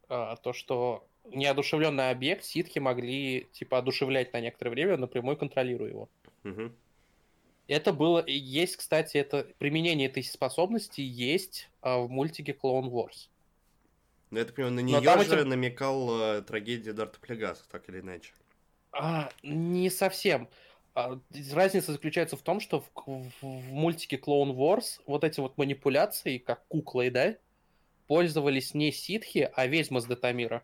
[0.07, 6.09] А, то, что неодушевленный объект ситхи могли типа одушевлять на некоторое время, напрямую контролируя его.
[6.43, 6.75] Мгм.
[7.67, 13.29] Это было, есть, кстати, это применение этой способности есть а, в мультике Clone Wars.
[14.31, 17.99] Ну, я так понимаю, на нее же эти- намекал э, трагедия Дарта Плегаса, так или
[17.99, 18.31] иначе.
[18.91, 20.49] А, не совсем.
[20.95, 21.19] А,
[21.53, 26.39] Разница заключается в том, что в, в- в мультике Clone Wars вот эти вот манипуляции,
[26.39, 27.35] как куклой, да,
[28.07, 30.63] пользовались не ситхи, а ведьмы с Детамира.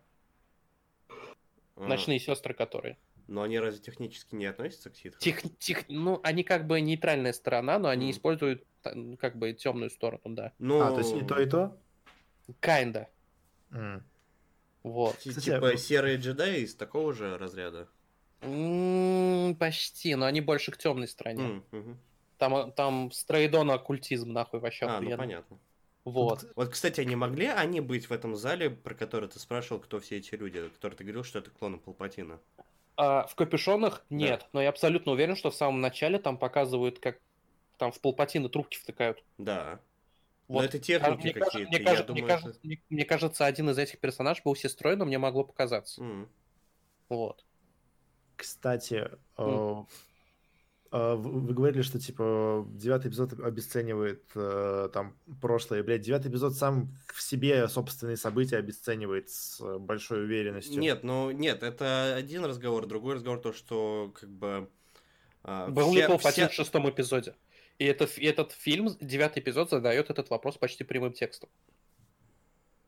[1.76, 2.96] А, Ночные сестры, которые.
[3.28, 5.20] Но они разве технически не относятся к ситхам?
[5.20, 8.12] Тех, тех- ну, они как бы нейтральная сторона, но они Мгм.
[8.12, 10.52] используют та- как бы темную сторону, да.
[10.58, 11.76] Ну, А, то есть и то, и то?
[12.60, 13.06] Kinda.
[13.72, 14.04] М.
[14.84, 15.18] Вот.
[15.18, 17.88] ти- Кстати, типа вот- серые джедаи из такого же разряда.
[18.42, 21.42] М, почти, но они больше к темной стороне.
[21.44, 21.98] М, мгм.
[22.38, 25.16] Там, там стрейдон оккультизм, нахуй, вообще А, ну охуенно.
[25.16, 25.58] понятно.
[26.06, 26.46] Вот.
[26.54, 30.18] Вот, кстати, они могли они быть в этом зале, про который ты спрашивал, кто все
[30.18, 32.38] эти люди, который ты говорил, что это клоны Палпатина?
[32.96, 37.18] А, в капюшонах нет, но я абсолютно уверен, что в самом начале там показывают, как
[37.76, 39.24] там в полпатины трубки втыкают.
[39.36, 39.80] Да.
[40.46, 40.60] Вот.
[40.60, 43.04] Но это А, техники мне, кажется, какие-то, мне, я кажется, мне, думаю, кажется, мне- мне
[43.04, 46.00] кажется, один из этих персонажей был сестрой, но мне могло показаться.
[46.00, 46.28] М.
[47.08, 47.44] Вот.
[48.36, 49.84] Кстати, э,
[50.90, 55.82] вы вы говорили, что типа девятый эпизод обесценивает э, там прошлое.
[55.82, 60.80] Блядь, девятый эпизод сам в себе собственные события обесценивает с э, большой уверенностью.
[60.80, 64.68] Нет, ну нет, это один разговор, другой разговор то, что как бы...
[65.42, 67.34] а, Был все- ли все- в шестом эпизоде?
[67.78, 71.48] И это, ф- этот фильм, девятый эпизод, задает этот вопрос почти прямым текстом.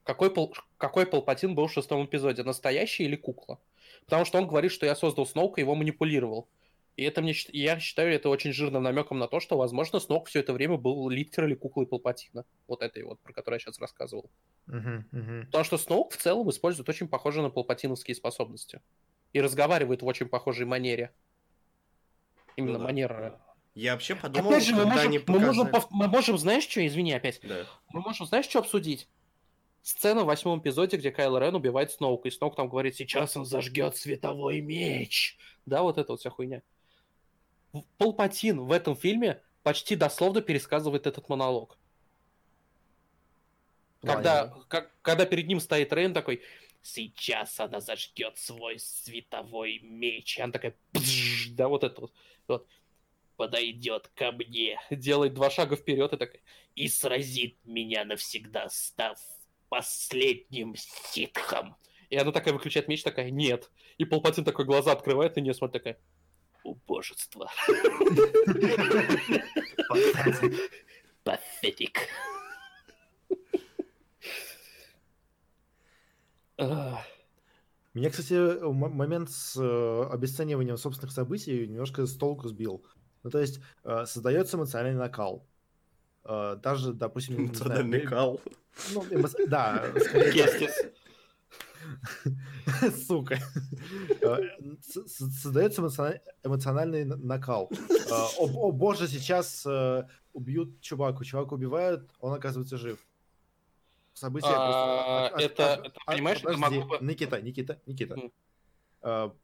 [0.05, 2.43] Какой, пол, какой Палпатин был в шестом эпизоде?
[2.43, 3.59] Настоящий или кукла?
[4.07, 6.49] Потому что он говорит, что я создал Сноука и его манипулировал.
[6.99, 10.41] И это мне, я считаю это очень жирным намеком на то, что, возможно, Сноук все
[10.41, 12.45] это время был литерали куклой Палпатина.
[12.67, 14.29] Вот этой вот, про которую я сейчас рассказывал.
[14.67, 18.83] Потому что Сноук в целом использует очень похожие на палпатиновские способности.
[19.33, 21.15] И разговаривает в очень похожей манере.
[22.57, 22.85] Именно да.
[22.85, 23.41] манера.
[23.77, 26.85] Я вообще подумал, Опять же, мы когда можем, они мы, можем, мы можем, знаешь что,
[26.85, 27.65] извини опять, Да.
[27.93, 29.09] мы можем, знаешь, что обсудить?
[29.83, 33.45] Сцена в восьмом эпизоде, где Кайло Рен убивает Сноука, и Сноук там говорит, сейчас он
[33.45, 35.39] зажгет световой меч.
[35.65, 36.63] Да, вот это вот вся хуйня.
[37.99, 41.79] Палпатин в этом фильме почти дословно пересказывает этот монолог.
[44.03, 46.43] Когда, как- когда перед ним стоит Рейн такой,
[46.83, 50.39] сейчас она зажгет свой световой меч.
[50.39, 52.13] И она такая, «Пзж», да, вот это вот.
[52.47, 52.67] вот.
[53.37, 56.41] Подойдет ко мне, делает два шага вперед и такая,
[56.75, 59.19] и сразит меня навсегда, став
[59.69, 61.77] последним ситхом.
[62.11, 63.71] И она такая выключает меч, такая, нет.
[63.99, 65.99] И Палпатин такой глаза открывает и не смотрит, такая,
[66.65, 67.51] убожество.
[71.25, 72.09] Пафетик.
[77.95, 82.85] Меня, кстати, момент с э, обесцениванием собственных событий немножко с толку сбил.
[83.23, 85.47] Ну, то есть, э, создается эмоциональный накал.
[86.25, 88.41] Э, даже, допустим, бе- намекал?
[88.93, 90.47] ну, эмо- да, скорее.
[93.07, 93.39] сука.
[94.21, 94.37] Э,
[95.07, 97.71] Создается эмоциона- эмоциональный накал.
[97.71, 102.99] Э, О, боже, сейчас э, убьют чуваку, чувака убивают, он оказывается жив.
[104.15, 105.45] события А, просто...
[105.47, 108.17] это- понимаешь, это могло Никита, Никита, Никита.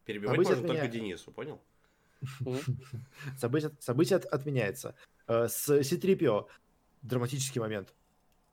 [0.04, 0.88] Перебивать можно только.
[0.88, 1.60] Денису, понял?
[3.38, 4.94] Событие, событие от- отменяется.
[5.28, 6.48] С Ситрипио
[7.02, 7.94] драматический момент.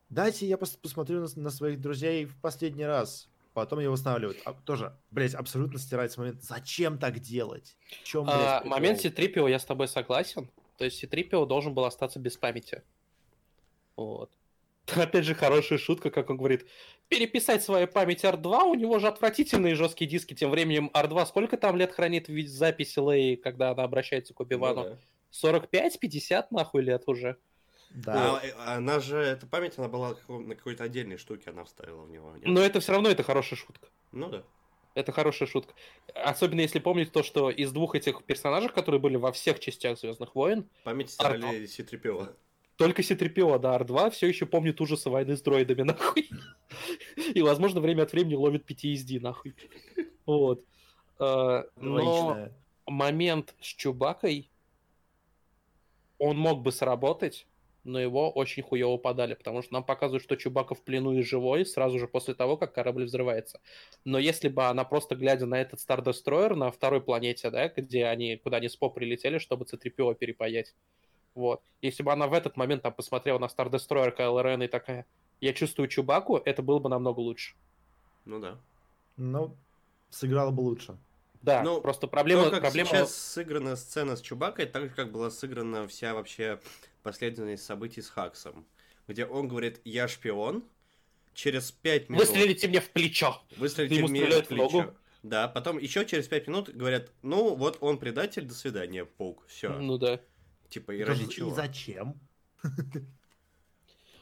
[0.10, 3.30] Дайте я пос- посмотрю на своих друзей в последний раз.
[3.54, 4.38] Потом его восстанавливают.
[4.46, 6.42] А, тоже, блять, абсолютно стирается момент.
[6.42, 7.76] Зачем так делать?
[8.02, 8.78] В чем, блядь, А, прикол?
[8.78, 10.50] момент Ситрипио я с тобой согласен.
[10.78, 12.82] То есть Ситрипио должен был остаться без памяти.
[13.98, 14.32] Вот.
[14.96, 16.66] Опять же, хорошая шутка, как он говорит.
[17.08, 20.34] Переписать свою память R2, у него же отвратительные жесткие диски.
[20.34, 24.40] Тем временем R2 сколько там лет хранит в виде записи Лей, когда она обращается к
[24.40, 24.84] Оби-Вану?
[24.84, 24.98] Ну да.
[25.32, 27.38] 45, 50 нахуй лет уже.
[27.94, 28.42] Да.
[28.58, 32.32] А, она же, эта память, она была на какой-то отдельной штуке, она вставила в него.
[32.36, 32.46] нет?
[32.46, 33.88] Но это все равно это хорошая шутка.
[34.12, 34.44] Ну да.
[34.94, 35.74] Это хорошая шутка.
[36.14, 40.36] Особенно если помнить то, что из двух этих персонажей, которые были во всех частях Звездных
[40.36, 42.28] войн, Память стирали Ситрипио.
[42.76, 46.30] Только Ситрипио, да, R2 все еще помнит ужасы войны с дроидами, нахуй.
[47.34, 49.56] И, возможно, время от времени ловит PTSD, нахуй.
[50.26, 50.64] Вот.
[51.20, 52.50] Э, Но
[52.86, 54.50] момент с Чубакой,
[56.18, 57.48] он мог бы сработать,
[57.84, 61.66] но его очень хуево подали, потому что нам показывают, что Чубака в плену и живой
[61.66, 63.60] сразу же после того, как корабль взрывается.
[64.06, 68.06] Но если бы она просто глядя на этот Star Destroyer на второй планете, да, где
[68.06, 70.76] они, куда они с По прилетели, чтобы C-3PO перепаять,
[71.34, 71.62] вот.
[71.82, 75.06] Если бы она в этот момент там посмотрела на Star Destroyer Кайло Рен и такая,
[75.40, 77.56] я чувствую Чубаку, это было бы намного лучше.
[78.26, 78.60] Ну да.
[79.18, 79.56] Ну,
[80.10, 80.98] сыграла бы лучше.
[81.42, 82.44] Да, Ну, просто проблема...
[82.44, 82.90] То, как проблема...
[82.90, 86.60] сейчас сыграна сцена с Чубакой, так же, как была сыграна вся вообще
[87.02, 88.66] последовательность событий с Хаксом.
[89.08, 90.64] Где он говорит, я шпион,
[91.34, 92.28] через пять минут...
[92.28, 93.42] Выстрелите мне в плечо!
[93.58, 94.64] Выстрелите Ему мне в плечо.
[94.64, 94.96] ногу.
[95.24, 99.46] Да, потом еще через пять минут говорят, ну вот он предатель, до свидания, паук.
[99.48, 99.70] Все.
[99.78, 100.20] Ну да.
[100.70, 101.52] Типа, и ради чего?
[101.52, 102.20] И зачем?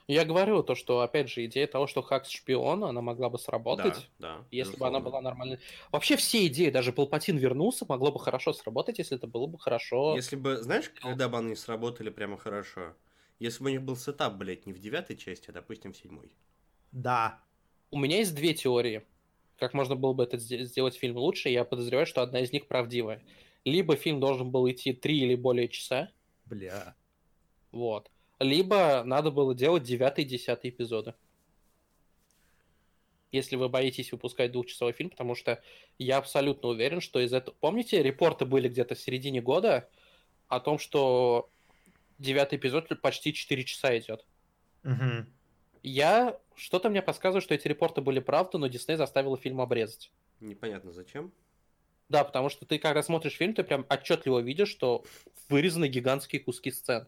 [0.10, 4.10] Я говорю то, что, опять же, идея того, что Хакс шпион, она могла бы сработать,
[4.18, 4.48] Да, да.
[4.49, 4.99] если бы она безусловно.
[5.02, 5.60] была нормальной.
[5.91, 10.15] Вообще все идеи, даже Палпатин вернулся, могло бы хорошо сработать, если это было бы хорошо.
[10.15, 12.95] Если бы, знаешь, когда бы они сработали прямо хорошо?
[13.38, 16.36] Если бы у них был сетап, блядь, не в девятой части, а, допустим, в седьмой.
[16.91, 17.40] Да.
[17.91, 19.06] У меня есть две теории,
[19.60, 22.68] как можно было бы это сде- сделать фильм лучше, я подозреваю, что одна из них
[22.68, 23.22] правдивая.
[23.64, 26.10] Либо фильм должен был идти три или более часа,
[26.45, 26.95] Бля.
[27.72, 28.10] вот.
[28.40, 31.14] Либо надо было делать девятый и десятый эпизоды.
[33.32, 35.61] Если вы боитесь выпускать двухчасовой фильм, потому что
[35.99, 37.56] я абсолютно уверен, что из этого...
[37.60, 39.88] Помните, репорты были где-то в середине года
[40.48, 41.49] о том, что
[42.18, 44.26] девятый эпизод почти 4 часа идет.
[44.84, 45.32] Мгм.
[45.84, 46.40] Я...
[46.56, 50.11] Что-то мне подсказывает, что эти репорты были правда, но Дисней заставила фильм обрезать.
[50.40, 51.32] Непонятно зачем.
[52.10, 55.06] Да, потому что ты, когда смотришь фильм, ты прям отчетливо видишь, что
[55.48, 57.07] вырезаны гигантские куски сцен.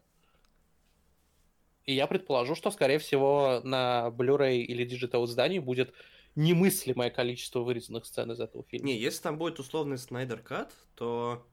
[1.84, 5.92] И я предположу, что, скорее всего, на Blu-ray или Digital издании будет
[6.34, 8.86] немыслимое количество вырезанных сцен из этого фильма.
[8.86, 11.46] Не, если там будет условный Снайдер Кат, то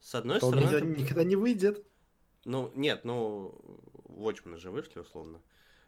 [0.00, 0.68] с одной То он стороны...
[0.70, 1.86] никогда, это- никогда не выйдет.
[2.44, 3.54] Ну, нет, ну,
[4.08, 5.42] Watchmen же вышли, условно,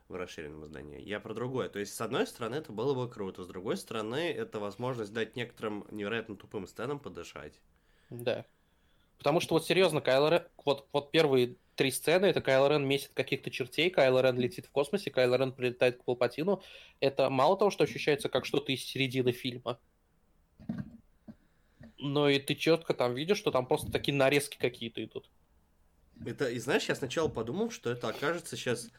[0.08, 1.00] в расширенном издании.
[1.00, 1.68] Я про другое.
[1.68, 5.34] То есть, с одной стороны, это было бы круто, с другой стороны, это возможность дать
[5.34, 7.60] некоторым невероятно тупым сценам подышать.
[8.10, 8.44] Да.
[9.18, 10.42] Потому что вот серьезно, Кайло Рен...
[10.64, 14.70] Вот, вот первые три сцены, это Кайло Рен месит каких-то чертей, Кайло Рен летит в
[14.70, 16.62] космосе, Кайло Рен прилетает к Палпатину.
[17.00, 19.78] Это мало того, что ощущается как что-то из середины фильма,
[21.98, 25.30] но и ты четко там видишь, что там просто такие нарезки какие-то идут.
[26.24, 28.90] Это, и знаешь, я сначала подумал, что это окажется сейчас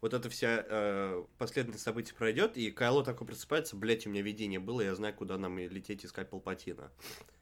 [0.00, 4.58] вот эта вся э, последовательность событий пройдет, и Кайло такой просыпается, блять, у меня видение
[4.58, 6.90] было, я знаю, куда нам лететь искать Палпатина.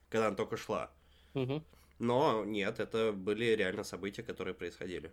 [0.08, 0.90] Когда она только шла.
[1.34, 1.64] Мгм.
[2.00, 5.12] Но нет, это были реально события, которые происходили.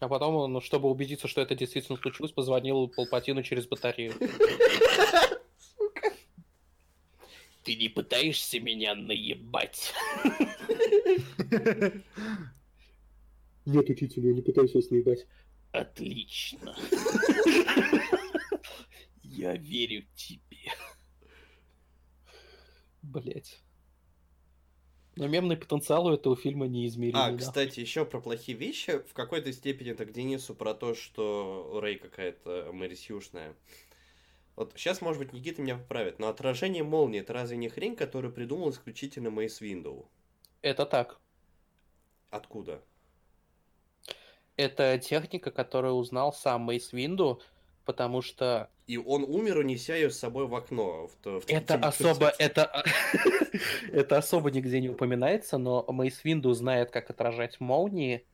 [0.00, 4.12] А потом он, чтобы убедиться, что это действительно случилось, позвонил Палпатину через батарею.
[7.62, 9.94] Ты не пытаешься меня наебать?
[13.64, 15.26] Нет, учитель, я не пытаюсь вас наебать.
[15.70, 16.76] Отлично.
[19.22, 20.72] Я верю тебе.
[23.02, 23.60] Блять.
[25.16, 27.16] Но мемный потенциал у этого фильма неизмерим.
[27.16, 28.98] А, кстати, еще про плохие вещи.
[28.98, 33.54] В какой-то степени это к Денису про то, что Рэй какая-то Мэрисюшная.
[34.56, 38.32] Вот сейчас, может быть, Никита меня поправит, но отражение молнии это разве не хрень, которую
[38.32, 40.08] придумал исключительно Мейс Виндоу?
[40.62, 41.18] Это так.
[42.30, 42.82] Откуда?
[44.56, 47.42] Это техника, которую узнал сам Мейс Винду,
[47.86, 51.06] потому что И он умер, унеся ее с собой в окно.
[51.06, 52.84] В, в это третьем особо, это,
[53.92, 58.26] это особо нигде не упоминается, но Мейс Винду знает, как отражать молнии,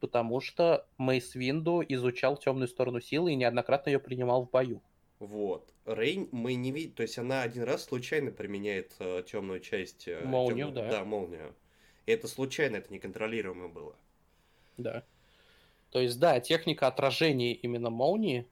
[0.00, 4.80] потому что Мейс Винду изучал темную сторону силы и неоднократно ее принимал в бою.
[5.18, 5.68] Вот.
[5.84, 10.06] Рейн мы не видим, то есть она один раз случайно применяет э, темную часть.
[10.06, 10.90] э, Молнию, тёмную- да.
[10.90, 11.54] Да, молнию.
[12.06, 13.96] И это случайно, это неконтролируемо было.
[14.76, 15.02] Да.
[15.90, 18.46] То есть, да, техника отражения именно молнии.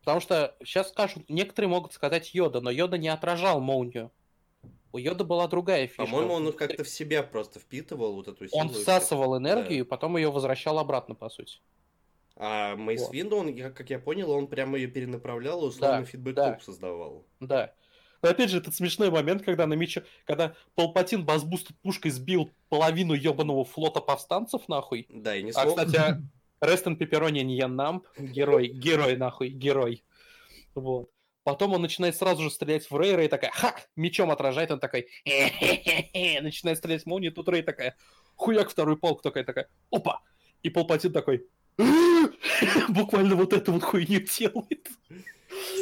[0.00, 4.10] Потому что сейчас скажут, некоторые могут сказать Йода, но Йода не отражал молнию.
[4.92, 6.04] У Йода была другая фишка.
[6.04, 8.60] По-моему, он как-то в себя просто впитывал вот эту силу.
[8.60, 9.74] Он всасывал энергию Да.
[9.74, 11.60] и потом ее возвращал обратно, по сути.
[12.36, 13.12] А Мейс Вот.
[13.12, 16.58] Винду, он, как я понял, он прямо ее перенаправлял и условно Да, фидбэк да.
[16.60, 17.26] создавал.
[17.38, 17.74] Да.
[18.22, 23.14] Но опять же, этот смешной момент, когда на мече, когда Палпатин Базбуст пушкой сбил половину
[23.14, 25.06] ебаного флота повстанцев, нахуй.
[25.10, 25.68] Да, и не А, смог...
[25.78, 26.16] кстати,
[26.60, 30.04] Рестон Пепперони не Намп, герой, герой, нахуй, герой.
[30.74, 31.10] Вот.
[31.42, 35.08] Потом он начинает сразу же стрелять в Рейра и такая, ха, мечом отражает, он такой,
[35.24, 37.96] начинает стрелять в молнию, тут Рей такая,
[38.36, 40.20] хуяк второй полк такая, такая, опа,
[40.62, 41.46] и Палпатин такой,
[42.88, 44.88] буквально вот эту вот хуйню делает.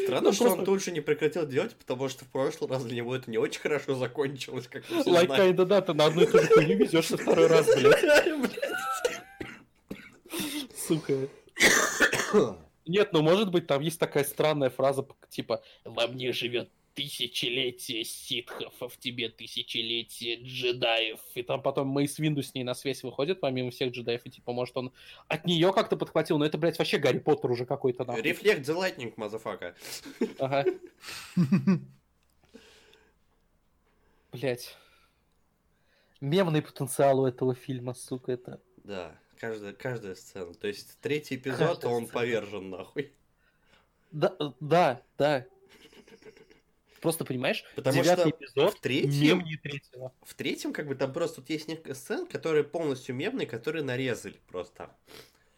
[0.04, 2.84] Странно, Ну, что просто- он тут же не прекратил делать, потому что в прошлый раз
[2.84, 6.22] для него это не очень хорошо закончилось, как мы все Like да, ты на одну
[6.22, 8.28] и ту же хуйню везешься второй раз, блядь,
[10.88, 11.28] сука.
[12.86, 18.72] Нет, ну может быть, там есть такая странная фраза, типа «Во мне живет тысячелетие ситхов,
[18.80, 21.20] а в тебе тысячелетие джедаев».
[21.34, 24.52] И там потом Мейс Винду с ней на связь выходит, помимо всех джедаев, и типа,
[24.52, 24.92] может, он
[25.28, 28.22] от нее как-то подхватил, но это, блядь, вообще Гарри Поттер уже какой-то, нахуй.
[28.22, 29.74] Reflect the lightning, motherfucker.
[30.38, 30.64] Ага.
[34.32, 34.76] Блядь.
[36.20, 38.60] Мемный потенциал у этого фильма, сука, это...
[38.82, 40.52] Да, каждая, каждая сцена.
[40.54, 42.14] То есть третий эпизод, Каждая он сцена.
[42.20, 43.12] повержен нахуй.
[44.10, 45.46] Да, да, да.
[47.00, 50.12] Просто понимаешь, Потому девятый что эпизод, в третьем- мем не третьего.
[50.22, 54.36] В третьем, как бы, там просто тут есть несколько сцен, которые полностью мемные, которые нарезали
[54.48, 54.90] просто.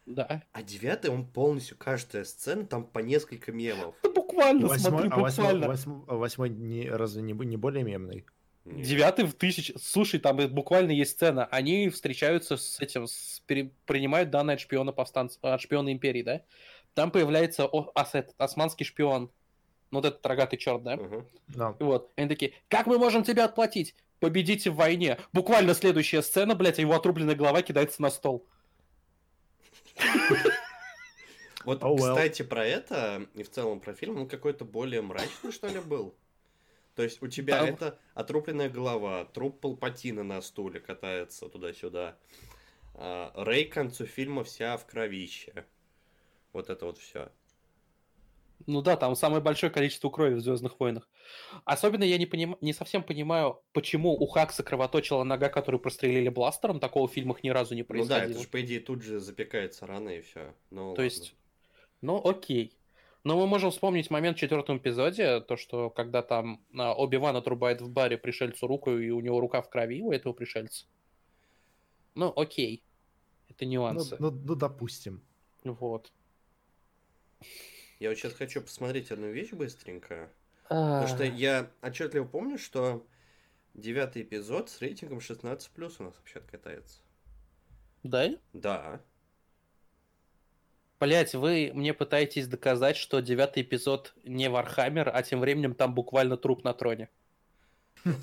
[0.05, 0.43] Да.
[0.53, 3.95] А девятый, он полностью, каждая сцена, там по несколько мемов.
[4.03, 5.69] Да буквально, Восьмой, смотри, а восьмой, буквально.
[5.69, 8.27] восьмой- а восьмой не, разве не, не более мемный?
[8.65, 8.87] Нет.
[8.87, 9.73] Девятый в тысяч...
[9.81, 11.47] Слушай, там и буквально есть сцена.
[11.47, 13.41] Они встречаются с этим, с...
[13.47, 16.43] пере- принимают данные от шпиона повстанцев, от шпиона империи, да?
[16.95, 19.31] Там появляется о- ос- этот, османский шпион.
[19.91, 20.97] Ну, вот этот рогатый черт, да?
[20.97, 21.27] Мгм.
[21.49, 21.75] Да.
[21.81, 22.13] Вот.
[22.17, 23.95] Они такие, как мы можем тебе отплатить?
[24.21, 25.19] Победите в войне.
[25.33, 28.47] Буквально следующая сцена, блядь, а его отрубленная голова кидается на стол.
[31.65, 32.15] Вот, Oh well.
[32.15, 36.15] кстати, про это и в целом про фильм, он какой-то более мрачный, что ли, был.
[37.01, 42.19] То есть у тебя Там- это отрубленная голова, труп Палпатина на стуле катается туда-сюда.
[42.93, 45.65] А, Рэй к концу фильма вся в кровище.
[46.53, 47.33] Вот это вот все.
[48.67, 51.09] Ну да, там самое большое количество крови в Звездных войнах.
[51.65, 52.59] Особенно я не, поним...
[52.61, 56.81] не совсем понимаю, почему у Хакса кровоточила нога, которую прострелили бластером.
[56.81, 58.31] Такого в фильмах ни разу не Ну да, происходило.
[58.33, 60.55] это же, по идее, тут же запекается рана и все.
[60.69, 61.35] Ну, То есть,
[62.03, 62.77] ну окей.
[63.23, 67.83] Но мы можем вспомнить момент в четвертом эпизоде, то, что когда там а, Оби-Ван отрубает
[67.83, 70.87] в баре пришельцу руку, и у него рука в крови у этого пришельца.
[72.15, 72.83] Ну, окей.
[73.49, 74.17] Это Ну, нюансы.
[74.19, 75.23] ну, ну, допустим.
[75.65, 76.11] Вот.
[77.99, 80.31] Я вот сейчас хочу посмотреть одну вещь быстренько.
[80.69, 83.05] Потому что я отчетливо помню, что
[83.75, 85.69] девятый эпизод с рейтингом 16+,
[85.99, 87.01] у нас вообще катается.
[88.03, 88.31] Да?
[88.55, 89.01] Да.
[91.01, 96.37] Блять, вы мне пытаетесь доказать, что девятый эпизод не Вархаммер, а тем временем там буквально
[96.37, 97.09] труп на троне.
[98.05, 98.17] Нет,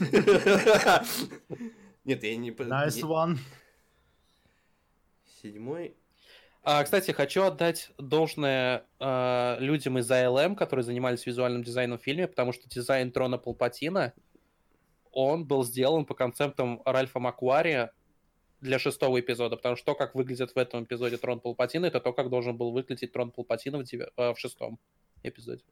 [2.24, 2.52] я не...
[2.52, 3.38] Nice one.
[5.41, 5.95] Седьмой...
[6.70, 12.28] А, кстати, хочу отдать должное э, людям из ALM, которые занимались визуальным дизайном в фильме,
[12.28, 14.12] потому что дизайн трона Палпатина,
[15.14, 17.90] он был сделан по концептам Ральфа Макуари
[18.61, 22.13] для шестого эпизода, потому что то, как выглядит в этом эпизоде трон Палпатина, это то,
[22.13, 24.79] как должен был выглядеть трон Палпатина в, девя- э, в шестом
[25.23, 25.63] эпизоде.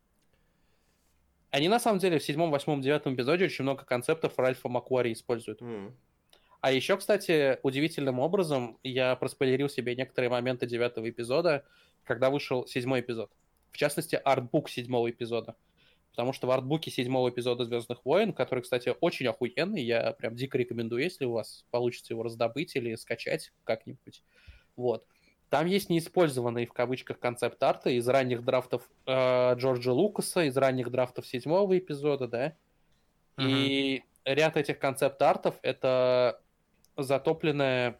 [1.49, 5.61] Они, на самом деле, в седьмом, восьмом, девятом эпизоде очень много концептов Ральфа Макуари используют.
[5.61, 5.95] М.
[6.61, 11.63] А еще, кстати, удивительным образом я проспойлерил себе некоторые моменты девятого эпизода,
[12.03, 13.31] когда вышел седьмой эпизод.
[13.71, 15.55] В частности, артбук седьмого эпизода.
[16.15, 20.57] Потому что в артбуке седьмого эпизода Звездных войн, который, кстати, очень охуенный, я прям дико
[20.57, 24.23] рекомендую, если у вас получится его раздобыть или скачать как-нибудь.
[24.77, 25.05] Вот.
[25.49, 31.27] Там есть неиспользованные в кавычках концепт-арты из ранних драфтов э, Джорджа Лукаса, из ранних драфтов
[31.27, 32.55] седьмого эпизода, да.
[33.37, 36.41] И ряд этих концепт-артов это
[36.95, 37.99] затопленная,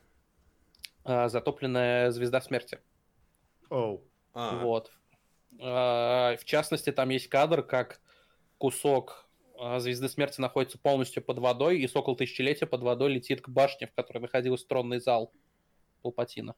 [1.03, 2.79] а, затопленная звезда смерти.
[3.69, 4.01] Оу.
[4.33, 4.93] А, Вот.
[5.59, 7.99] А, В частности, там есть кадр, как
[8.57, 9.27] кусок
[9.57, 13.87] а, звезды смерти находится полностью под водой, и сокол тысячелетия под водой летит к башне,
[13.87, 15.31] в которой находился тронный зал
[16.01, 16.55] Палпатина.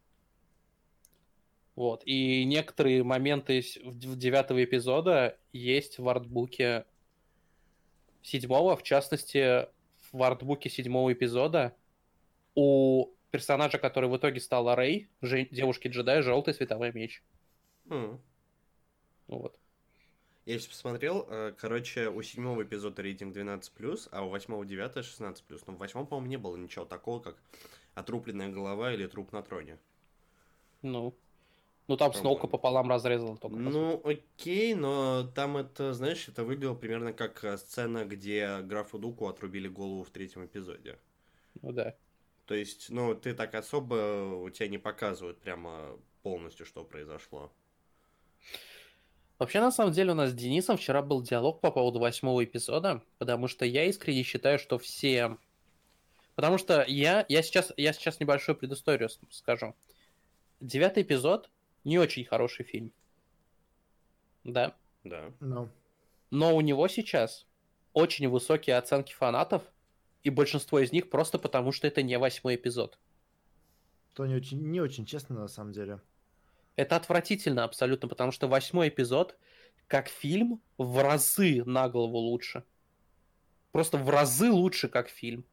[1.76, 2.02] Вот.
[2.06, 6.86] И некоторые моменты в девятого эпизода есть в артбуке
[8.24, 8.76] седьмого.
[8.76, 9.68] В частности,
[10.11, 11.76] в артбуке седьмого эпизода
[12.56, 17.24] у персонажа, который в итоге стала Рэй, же- девушки-джедай, желтый световой меч.
[17.90, 18.19] М.
[19.28, 19.60] Вот.
[20.48, 25.44] Я сейчас посмотрел, э, короче, у седьмого эпизода рейтинг 12+, а у восьмого девятого 16+.
[25.68, 27.36] Но в восьмом, по-моему, не было ничего такого, как
[27.95, 29.78] отрубленная голова или труп на троне.
[30.82, 31.14] Ну.
[31.88, 32.14] Ну там.
[32.14, 33.57] Сноука пополам разрезала только.
[33.57, 39.28] Ну, окей, но там это, знаешь, это выглядело примерно как э, сцена, где графу Дуку
[39.28, 40.98] отрубили голову в третьем эпизоде.
[41.61, 41.94] Ну да.
[42.45, 47.52] То есть, ну, ты так особо, у тебя не показывают прямо полностью, что произошло.
[49.39, 53.03] Вообще, на самом деле, у нас с Денисом вчера был диалог по поводу восьмого эпизода,
[53.19, 55.38] потому что я искренне считаю, что все...
[56.35, 59.76] Потому что я, я, сейчас, я сейчас небольшую предысторию скажу.
[60.59, 61.49] Девятый эпизод
[61.84, 62.91] не очень хороший фильм.
[64.43, 64.76] Да.
[65.03, 65.31] Да.
[65.39, 65.69] Ну,
[66.31, 67.47] Но у него сейчас
[67.93, 69.64] очень высокие оценки фанатов,
[70.23, 72.99] и большинство из них просто потому, что это не восьмой эпизод.
[74.14, 76.01] то не очень, не очень честно на самом деле.
[76.77, 79.35] Это отвратительно абсолютно, потому что восьмой эпизод,
[79.87, 82.63] как фильм, в разы на голову лучше.
[83.71, 85.43] Просто в разы лучше, как фильм.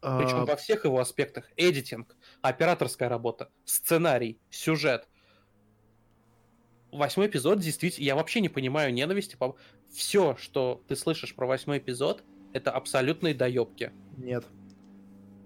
[0.00, 1.50] Причем А, во всех его аспектах.
[1.56, 5.08] Эдитинг, операторская работа, сценарий, сюжет.
[6.92, 9.38] Восьмой эпизод, действительно, я вообще не понимаю ненависти.
[9.90, 12.22] Все, что ты слышишь про восьмой эпизод,
[12.52, 13.90] это абсолютные доебки.
[14.18, 14.44] Нет.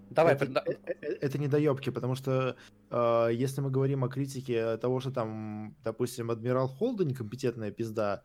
[0.09, 2.55] Давай, это, преда- э- э- это не доебки, потому что
[2.89, 8.23] э, если мы говорим о критике того, что там, допустим, адмирал Холда некомпетентная пизда,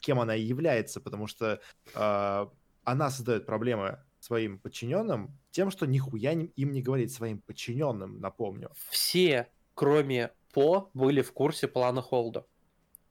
[0.00, 1.60] кем она и является, потому что
[1.94, 2.46] э,
[2.84, 8.70] она создает проблемы своим подчиненным тем, что нихуя не- им не говорит своим подчиненным, напомню.
[8.90, 12.46] все, кроме По, были в курсе плана Холда.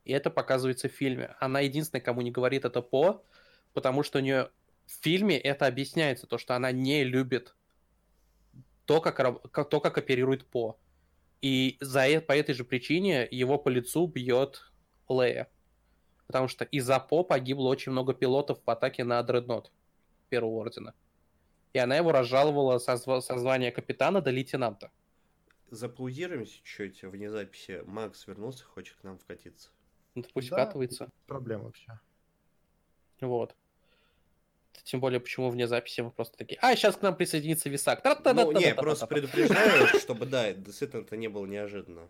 [0.04, 1.34] И это показывается в фильме.
[1.40, 3.24] Она единственная, кому не говорит это По,
[3.72, 4.50] потому что у нее
[4.86, 7.56] в фильме это объясняется, то, что она не любит
[8.86, 9.16] то, как,
[9.50, 10.78] как- то, как оперирует По.
[11.40, 14.72] И за, э- по этой же причине его по лицу бьет
[15.08, 15.48] Лея.
[16.26, 19.70] Потому что из-за По погибло очень много пилотов в атаке на Дреднот
[20.30, 20.94] Первого Ордена.
[21.74, 24.90] И она его разжаловала со, со звания капитана до лейтенанта.
[25.70, 27.82] Заплаудируемся чуть вне записи.
[27.84, 29.70] Макс вернулся, хочет к нам вкатиться.
[30.14, 30.56] Ну, пусть Да.
[30.56, 31.10] вкатывается.
[31.26, 31.98] Проблема вообще.
[33.20, 33.54] Вот
[34.82, 38.02] тем более, почему вне записи мы просто такие, а, сейчас к нам присоединится Висак.
[38.04, 42.08] Ну, не, просто предупреждаю, чтобы, да, действительно, это не было неожиданно.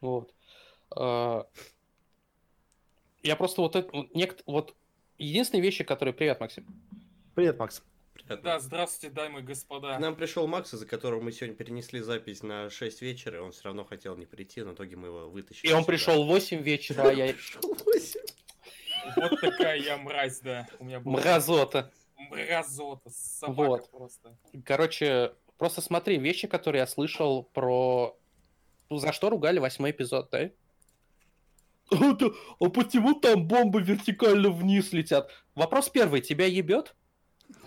[0.00, 0.32] Вот.
[0.90, 1.46] А,
[3.22, 3.90] я просто вот это,
[4.46, 4.74] вот
[5.18, 6.14] единственные вещи, которые...
[6.14, 6.66] Привет, Максим.
[7.34, 7.82] Привет, Макс.
[8.14, 8.42] Привет.
[8.42, 9.96] Да, здравствуйте, дамы и господа.
[9.96, 13.52] К нам пришел Макс, из-за которого мы сегодня перенесли запись на 6 вечера, и он
[13.52, 15.70] все равно хотел не прийти, но в итоге мы его вытащили.
[15.70, 15.92] И он сюда.
[15.92, 17.26] пришел в 8 вечера, а я...
[17.32, 18.20] Пришел 8
[19.16, 20.66] вот такая я мразь, да.
[20.78, 21.90] У меня была Мразота.
[22.30, 23.90] мразота, собака Вот.
[23.90, 24.36] просто.
[24.64, 28.16] Короче, просто смотри, вещи, которые я слышал про...
[28.90, 30.50] Ну, За что ругали восьмой эпизод, да?
[31.90, 35.30] А почему там бомбы вертикально вниз летят?
[35.54, 36.94] Вопрос первый, тебя ебет?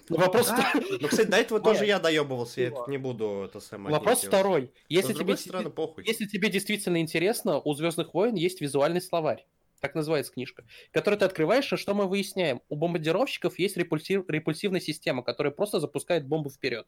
[0.10, 0.74] Вопрос, Да.
[1.00, 3.94] Ну, кстати, до этого тоже я доебывался, я не буду это самое.
[3.96, 4.72] вопрос второй.
[4.90, 6.04] Если тебе, стороны, похуй.
[6.06, 9.46] если тебе действительно интересно, у Звездных войн есть визуальный словарь.
[9.82, 10.64] Так называется книжка.
[10.92, 12.62] Который ты открываешь, и что мы выясняем?
[12.70, 16.88] У бомбардировщиков есть репульсив- репульсивная система, которая просто запускает бомбу вперед.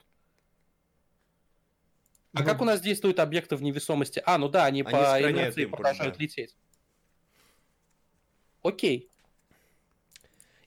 [2.32, 4.22] А Ну, как у нас действуют объекты в невесомости?
[4.24, 6.22] А, ну да, они, Они по инерции продолжают да.
[6.22, 6.56] лететь.
[8.62, 9.10] Окей.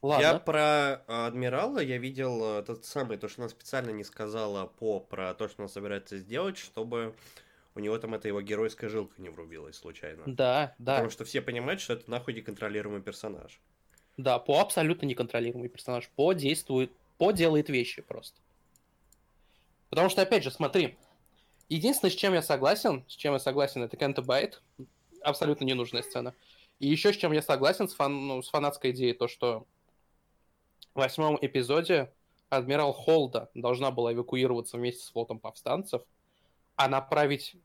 [0.03, 0.39] Я Ладно.
[0.39, 4.99] про э, адмирала я видел э, тот самый, то, что она специально не сказала по
[4.99, 7.15] про то, что она собирается сделать, чтобы
[7.77, 10.23] у него там эта его геройская жилка не врубилась случайно.
[10.25, 13.61] Да, да, Потому что все понимают, что это нахуй неконтролируемый персонаж.
[14.17, 16.09] да, По абсолютно неконтролируемый персонаж.
[16.15, 18.41] По действует, По делает вещи просто.
[19.89, 20.97] Потому что, опять же, смотри,
[21.69, 24.61] единственное, с чем я согласен, с чем я согласен, это Кента Байт.
[25.21, 26.33] Абсолютно ненужная сцена.
[26.79, 29.67] И еще с чем я согласен, с, фан, ну, с фанатской идеей, то, что
[30.95, 32.11] в восьмом эпизоде
[32.49, 36.01] адмирал Холда должна была эвакуироваться вместе с флотом повстанцев,
[36.75, 37.55] а направить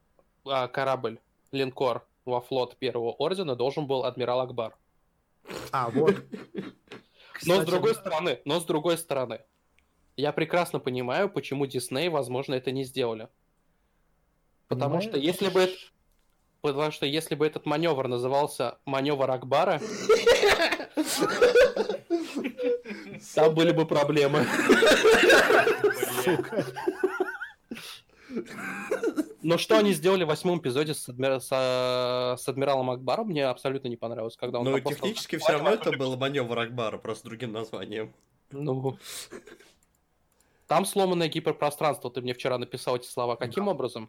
[0.44, 1.18] а, корабль,
[1.50, 4.76] линкор во флот Первого Ордена должен был адмирал Акбар.
[5.72, 6.16] А, вот.
[7.44, 9.40] Но с другой стороны, но с другой стороны,
[10.16, 13.28] я прекрасно понимаю, почему Дисней, возможно, это не сделали.
[14.68, 15.10] Потому Понимаешь?
[15.10, 15.74] что если бы это...
[16.60, 19.80] Потому что если бы этот маневр назывался маневр Акбара,
[23.34, 24.46] там были бы проблемы.
[26.22, 26.64] Сука.
[29.42, 31.40] Но что они сделали в восьмом эпизоде с, адмир...
[31.40, 34.36] с, с адмиралом Акбаром, мне абсолютно не понравилось.
[34.36, 38.12] Когда он Ну, просто технически все равно это был маневр Акбара, просто другим названием.
[38.50, 38.96] Ну.
[40.68, 43.36] Там сломанное гиперпространство, ты мне вчера написал эти слова.
[43.36, 44.08] Каким образом?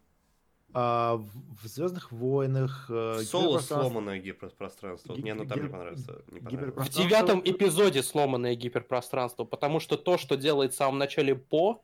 [0.76, 1.28] А, в,
[1.62, 2.88] в Звездных войнах.
[2.90, 5.10] э, Соло гиперпространство- сломанное гиперпространство.
[5.10, 6.24] Вот Ги- Мне оно там не понравится.
[6.32, 6.72] Не понравилось.
[6.72, 11.84] В Пространство- девятом эпизоде сломанное гиперпространство, потому что то, что делает в самом начале По,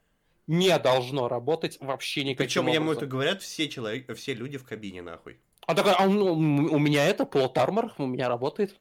[0.49, 3.09] не должно работать вообще никаким Причем ему это образом.
[3.09, 5.39] говорят все человек, все люди в кабине, нахуй.
[5.67, 8.75] А такой, а ну, у меня это плот армор, у меня работает.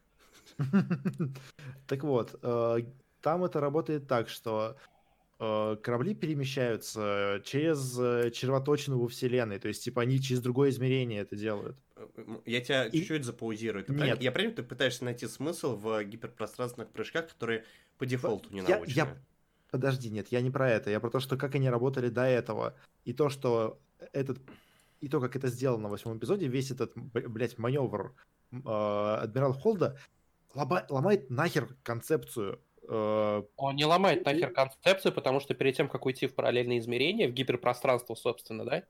[1.87, 2.77] Так вот, э,
[3.23, 4.77] там это работает так, что
[5.39, 11.21] э, корабли перемещаются через э, червоточину во Вселенной, то есть, типа, они через другое измерение
[11.23, 11.77] это делают.
[12.45, 13.85] Я тебя И- чуть-чуть запаузирую.
[13.85, 14.23] Ты Нет.
[14.23, 17.65] Я правильно, ты пытаешься найти смысл в гиперпространственных прыжках, которые
[17.99, 18.95] по дефолту не Я- научены.
[18.95, 19.17] я-
[19.71, 22.75] Подожди, нет, я не про это, я про то, что как они работали до этого,
[23.05, 23.79] и то, что
[24.13, 24.39] этот,
[25.01, 28.15] и то, как это сделано в восьмом эпизоде, весь этот, блядь, маневр
[28.51, 29.99] э, Адмирал Холда
[30.55, 36.07] лоба- ломает нахер концепцию э, Он не ломает нахер концепцию, потому что перед тем, как
[36.07, 38.85] уйти в параллельные измерения, в гиперпространство, собственно, да,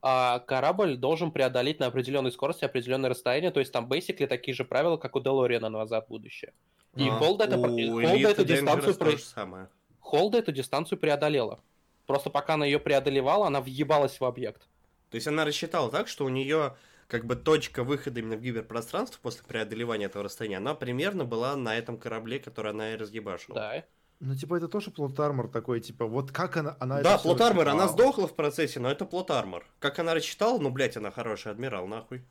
[0.00, 4.64] а, корабль должен преодолеть на определенной скорости определенное расстояние, то есть там basically такие же
[4.64, 6.52] правила, как у Делориана назад в будущее.
[6.94, 9.68] И А, Холда, это, у Холда Elite эту Dangerous дистанцию то про- же самое.
[10.08, 11.60] Холда эту дистанцию преодолела.
[12.06, 14.62] Просто пока она ее преодолевала, она въебалась в объект.
[15.10, 16.74] То есть она рассчитала так, что у нее
[17.08, 21.76] как бы точка выхода именно в гиперпространство после преодолевания этого расстояния, она примерно была на
[21.76, 23.54] этом корабле, который она и разъебашила.
[23.54, 23.84] Да.
[24.20, 26.74] Ну, типа, это тоже плот армор такой, типа, вот как она...
[26.80, 29.66] она Да, это всё плот армор, она сдохла в процессе, но это плот армор.
[29.78, 32.24] Как она рассчитала, ну, блядь, она хороший адмирал, нахуй.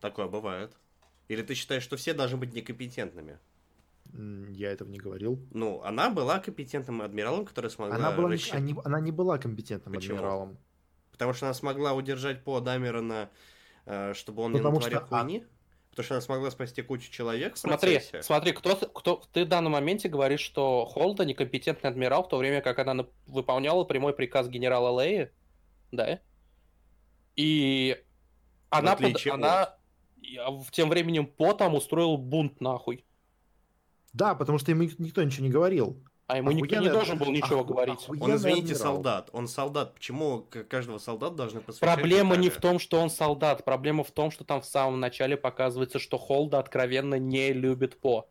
[0.00, 0.72] Такое бывает.
[1.28, 3.38] Или ты считаешь, что все должны быть некомпетентными?
[4.14, 5.40] Я этого не говорил.
[5.52, 9.38] Ну, она была компетентным адмиралом, который смогла Она, была, не- рассчит- они- она не была
[9.38, 10.16] компетентным Почему?
[10.16, 10.58] адмиралом.
[11.12, 13.30] Потому что она смогла удержать по Дамерона,
[13.86, 15.44] э, чтобы он не Потому натворил что, а- хуйни.
[15.90, 20.08] Потому что она смогла спасти кучу человек Смотри, смотри, кто, кто ты в данном моменте
[20.08, 25.30] говоришь, что Холда некомпетентный адмирал, в то время как она выполняла прямой приказ генерала Леи,
[25.90, 26.20] да?
[27.36, 28.02] И
[28.70, 29.76] она, под- она
[30.22, 33.04] и, а, в тем временем По там устроил бунт нахуй.
[34.12, 35.96] Да, потому что ему никто ничего не говорил.
[36.28, 37.98] А ему никто не должен был ничего оху- говорить.
[38.08, 38.94] Он, извините, адмирал.
[38.94, 39.30] солдат.
[39.32, 39.94] Он солдат.
[39.94, 42.58] Почему каждого солдата должны посвящать Проблема не детали?
[42.58, 43.64] в том, что он солдат.
[43.64, 48.28] Проблема в том, что там в самом начале показывается, что Холда откровенно не любит По.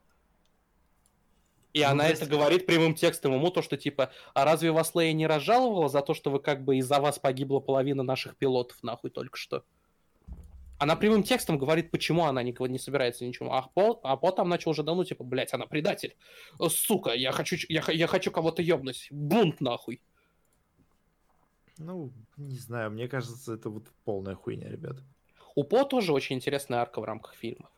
[1.73, 4.71] И Ну, она то это есть- говорит прямым текстом ему, то, что типа, а разве
[4.71, 8.35] вас Лея не разжаловала за то, что вы как бы из-за вас погибла половина наших
[8.35, 9.63] пилотов, нахуй, только что?
[10.81, 13.53] Она прямым текстом говорит, почему она не, не собирается ничего.
[13.53, 16.15] А По, а По там начал уже давно, типа, блядь, она предатель.
[16.57, 19.07] О, Сука, я хочу, я, я хочу кого-то ёбнуть.
[19.11, 20.01] Бунт, нахуй.
[21.77, 24.97] Ну, не знаю, мне кажется, это вот полная хуйня, ребят.
[25.53, 27.69] У По тоже очень интересная арка в рамках фильмов.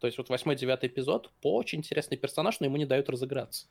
[0.00, 3.68] То есть вот восьмой-девятый эпизод, По очень интересный персонаж, но ему не дают разыграться.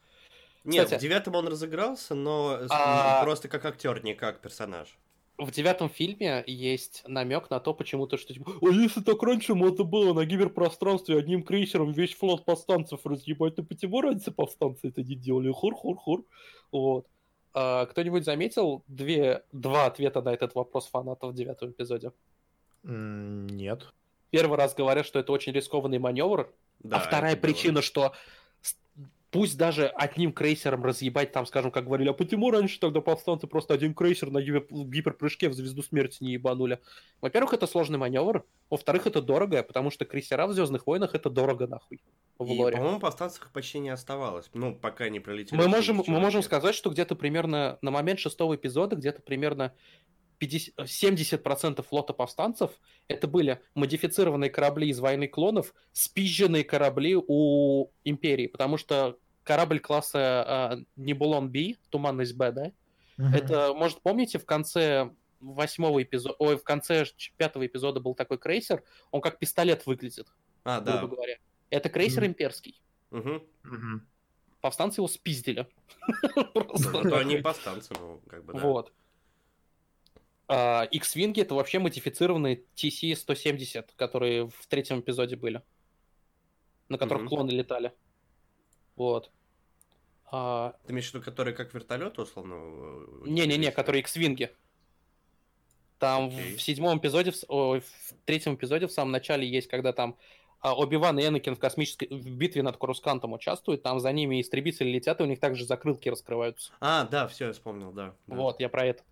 [0.63, 4.97] Нет, Кстати- в девятом он разыгрался, но А- просто как актер, не как персонаж.
[5.37, 9.83] В девятом фильме есть намек на то, почему-то, что типа, а если так раньше можно
[9.83, 15.15] было на гиперпространстве одним крейсером весь флот повстанцев разъебать, то почему раньше повстанцы это не
[15.15, 15.51] делали?
[15.51, 16.23] Хур-хур-хур.
[16.71, 17.07] Вот.
[17.55, 22.11] А, кто-нибудь заметил две, два ответа на этот вопрос фанатов в девятом эпизоде?
[22.83, 23.91] Нет.
[24.29, 27.51] Первый раз говорят, что это очень рискованный маневр, Да, а вторая это было.
[27.51, 28.13] причина, что
[29.33, 33.73] пусть даже одним крейсером разъебать, там, скажем, как говорили, а почему раньше тогда повстанцы просто
[33.73, 36.79] один крейсер на гипер- гиперпрыжке в звезду смерти не ебанули?
[37.19, 41.65] Во-первых, это сложный маневр, во-вторых, это дорого, потому что крейсера в Звездных войнах это дорого
[41.67, 41.99] нахуй
[42.37, 42.77] в И, лоре.
[42.77, 44.49] по-моему, повстанцев почти не оставалось.
[44.53, 45.59] Ну, пока не пролетели.
[45.59, 49.73] Мы можем, мы можем сказать, что где-то примерно на момент шестого эпизода, где-то примерно
[50.37, 52.71] 50, 70% флота повстанцев
[53.07, 60.77] это были модифицированные корабли из войны клонов, спизженные корабли у Империи, потому что корабль класса
[60.77, 62.71] э, Небулон Би, Туманность Б, да?
[63.17, 63.33] Мгм.
[63.33, 67.05] Это, может, помните, в конце восьмого эпизода, ой, в конце
[67.37, 70.27] пятого эпизода был такой крейсер, он как пистолет выглядит,
[70.63, 70.99] А, да.
[70.99, 71.37] грубо говоря.
[71.69, 72.31] Это крейсер Мгм.
[72.31, 72.81] имперский.
[73.11, 73.43] Мгм.
[73.63, 74.07] Мгм.
[74.61, 75.67] Повстанцы его спиздили.
[76.35, 78.59] Ну, Просто Зато они повстанцы, ну, как бы, да.
[78.59, 78.93] Вот.
[80.47, 85.61] А, X-Wing это вообще модифицированные TC-170, которые в третьем эпизоде были.
[86.89, 87.93] На которых клоны летали.
[88.95, 89.31] Вот.
[90.31, 92.55] А, Ты имеешь в виду, которые как вертолет, условно?
[92.55, 94.49] э, Не-не-не, которые X-Wing.
[95.99, 96.57] Там Окей.
[96.57, 100.17] в седьмом эпизоде, в, ой, в третьем эпизоде в самом начале есть, когда там
[100.59, 104.89] а, Оби-Ван и Энакин в космической в битве над Корускантом участвуют, там за ними истребители
[104.89, 106.73] летят, и у них также закрылки раскрываются.
[106.81, 108.15] А, да, все, я вспомнил, да.
[108.27, 108.35] да.
[108.35, 109.03] Вот, я про это.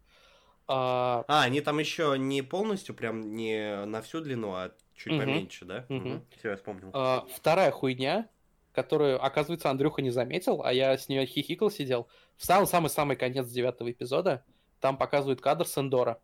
[0.68, 5.20] А, А, они там еще не полностью, прям не на всю длину, а чуть Мгм.
[5.20, 5.86] поменьше, да?
[5.90, 6.26] Мгм.
[6.38, 6.90] Все, я вспомнил.
[6.94, 8.28] а, вторая хуйня,
[8.74, 12.08] которую, оказывается, Андрюха не заметил, а я с нее хихикал, сидел.
[12.38, 14.44] В самый-самый-самый конец девятого эпизода
[14.80, 16.22] там показывают кадр с Эндора.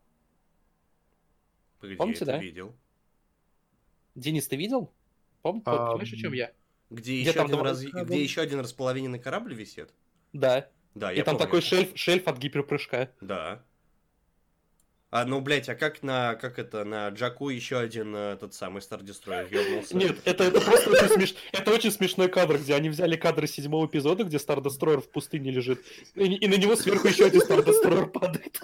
[1.80, 2.38] Погоди, помните, я это да?
[2.38, 2.74] видел.
[4.14, 4.92] Денис, ты видел?
[5.44, 6.52] Пом- А, Понимаешь, о чем я?
[6.90, 7.84] Где, Где еще там один, раз...
[7.84, 8.08] корабль?
[8.08, 9.92] где еще один располовиненный корабль висит?
[10.32, 10.68] Да.
[10.94, 11.46] Да, И я там помню.
[11.46, 13.12] такой шельф, шельф от гиперпрыжка.
[13.20, 13.62] Да.
[15.10, 18.80] А, ну, блядь, а как на, как это, на Джаку еще один э, тот самый
[18.80, 19.96] Star Destroyer ёбнулся?
[19.96, 21.34] Нет, это, это просто очень, смеш...
[21.50, 25.50] это очень смешной кадр, где они взяли кадры седьмого эпизода, где Star Destroyer в пустыне
[25.50, 25.82] лежит,
[26.14, 28.60] и, и на него сверху еще один Star Destroyer падает.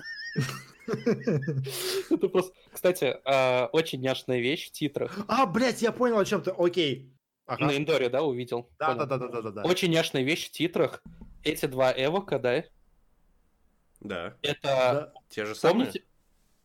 [2.11, 2.55] Это просто...
[2.71, 5.19] Кстати, а, очень няшная вещь в титрах.
[5.29, 6.51] А, блядь, я понял, о чем ты.
[6.51, 7.11] Окей.
[7.47, 7.67] Ага.
[7.67, 8.69] На Эндоре, да, увидел?
[8.79, 9.63] Да, да, да, да, да, да.
[9.63, 11.03] Очень няшная вещь в титрах.
[11.43, 12.65] Эти два Эвока, да,
[14.01, 14.37] Да.
[14.43, 15.13] это, Да.
[15.29, 15.87] Те же самые?
[15.87, 16.05] помните,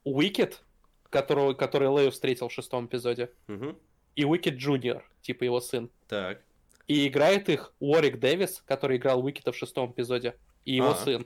[0.04, 0.64] Уикет,
[1.10, 3.78] которого, который Лео встретил в шестом эпизоде, Мгм.
[4.16, 5.90] и Уикет Джуниор, типа его сын.
[6.08, 6.42] Так.
[6.88, 10.36] И играет их Уорик Дэвис, который играл Уикета в шестом эпизоде,
[10.66, 10.96] и его А.
[10.96, 11.26] сын.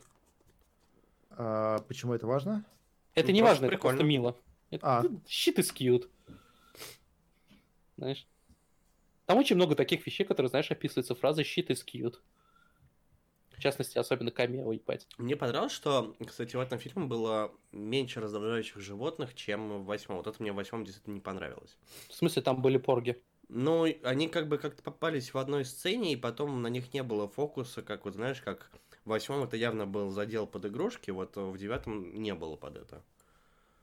[1.32, 2.66] А, почему это важно?
[3.16, 3.98] Это Ну, не важно, это прикольно.
[3.98, 4.38] просто мило.
[4.72, 5.04] Это А.
[5.28, 6.10] shit is cute.
[7.98, 8.28] Знаешь?
[9.26, 12.16] Там очень много таких вещей, которые, знаешь, описываются фразой shit is cute.
[13.54, 15.08] В частности, особенно камео, ебать.
[15.18, 20.18] Мне понравилось, что, кстати, в этом фильме было меньше раздражающих животных, чем в восьмом.
[20.18, 21.78] Вот это мне в восьмом действительно не понравилось.
[22.10, 23.22] В смысле, там были порги.
[23.50, 27.28] Ну, они как бы как-то попались в одной сцене, и потом на них не было
[27.28, 28.72] фокуса, как вот знаешь, как
[29.06, 33.04] в восьмом это явно был задел под игрушки, вот в девятом не было под это.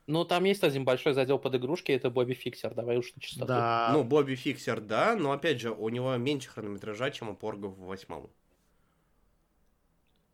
[0.07, 3.45] Ну, там есть один большой задел под игрушки, это Бобби Фиксер, давай уж на чистоту.
[3.45, 3.91] Да.
[3.93, 7.85] Ну, Бобби Фиксер, да, но опять же, у него меньше хронометража, чем у Поргов в
[7.85, 8.29] восьмом.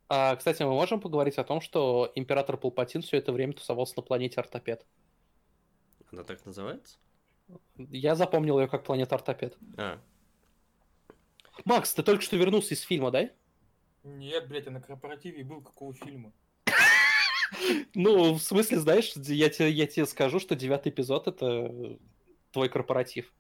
[0.10, 4.04] А, кстати, мы можем поговорить о том, что император Палпатин все это время тусовался на
[4.04, 4.86] планете Ортопед.
[6.12, 6.98] Она так называется?
[7.78, 9.58] Я запомнил ее как планета Ортопед.
[9.78, 10.00] А,
[11.66, 13.30] Макс, ты только что вернулся из фильма, да?
[14.04, 16.34] Нет, блядь, я на корпоративе был какого фильма?
[17.94, 21.98] Ну, в смысле, знаешь, я тебе, я тебе скажу, что девятый эпизод это
[22.52, 23.34] твой корпоратив.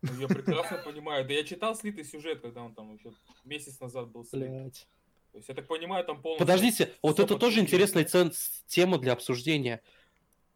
[0.00, 1.26] Ну, я прекрасно понимаю.
[1.26, 3.12] Да я читал слитый сюжет, когда он там еще
[3.44, 4.48] месяц назад был слит.
[4.48, 4.88] Блять.
[5.32, 6.46] То есть я так понимаю, там полностью...
[6.46, 8.32] Подождите, вот это тоже интересная цен-
[8.66, 9.82] тема для обсуждения.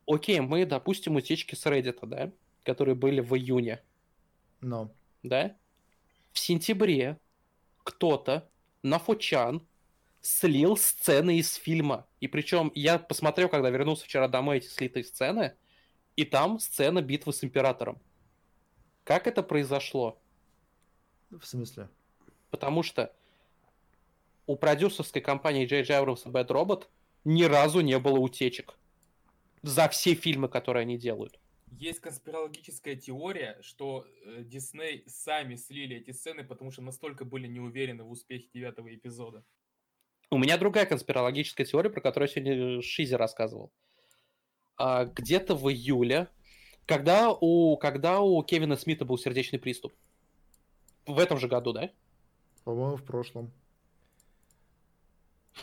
[0.07, 2.31] Окей, мы допустим утечки с Reddit, да,
[2.63, 3.83] которые были в июне,
[4.61, 4.93] Но.
[5.23, 5.57] да?
[6.33, 7.19] В сентябре
[7.83, 8.51] кто-то
[8.83, 9.67] на Фочан
[10.21, 12.07] слил сцены из фильма.
[12.21, 15.57] И причем я посмотрел, когда вернулся вчера домой, эти слитые сцены,
[16.17, 18.01] и там сцена битвы с Императором.
[19.05, 20.21] Как это произошло?
[21.31, 21.89] В смысле?
[22.51, 23.15] Потому что
[24.47, 26.03] у продюсерской компании J.J.
[26.03, 26.85] Abrams и Bad Robot
[27.25, 28.79] ни разу не было утечек.
[29.63, 31.39] За все фильмы, которые они делают.
[31.73, 37.59] Есть конспирологическая теория, что э, Дисней сами слили эти сцены, потому что настолько были не
[37.59, 39.45] уверены в успехе девятого эпизода.
[40.31, 43.73] У меня другая конспирологическая теория, про которую я сегодня Шизи рассказывал.
[44.77, 46.29] А, где-то в июле,
[46.87, 49.93] когда у, когда у Кевина Смита был сердечный приступ.
[51.05, 51.91] В этом же году, да?
[52.65, 53.53] По-моему, в прошлом.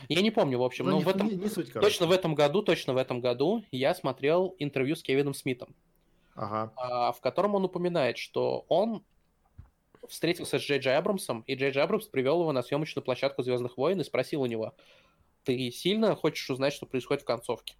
[0.09, 1.87] Я не помню, в общем, Ну, но не, в этом, не- не суть, короче.
[1.89, 5.75] точно в этом году, точно в этом году я смотрел интервью с Кевином Смитом.
[6.35, 6.73] Ага.
[6.77, 9.03] а, в котором он упоминает, что он
[10.09, 13.77] встретился с Джей Джей Абрамсом, и Джей Джей Абрамс привел его на съемочную площадку Звездных
[13.77, 14.73] войн и спросил у него,
[15.43, 17.75] ты сильно хочешь узнать, что происходит в концовке?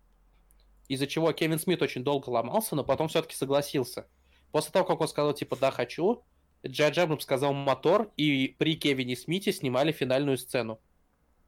[0.88, 4.08] Из-за чего Кевин Смит очень долго ломался, но потом все-таки согласился.
[4.52, 6.24] После того, как он сказал, типа, да, хочу,
[6.66, 10.80] Джей Джей Абрамс сказал мотор, и при Кевине Смите снимали финальную сцену.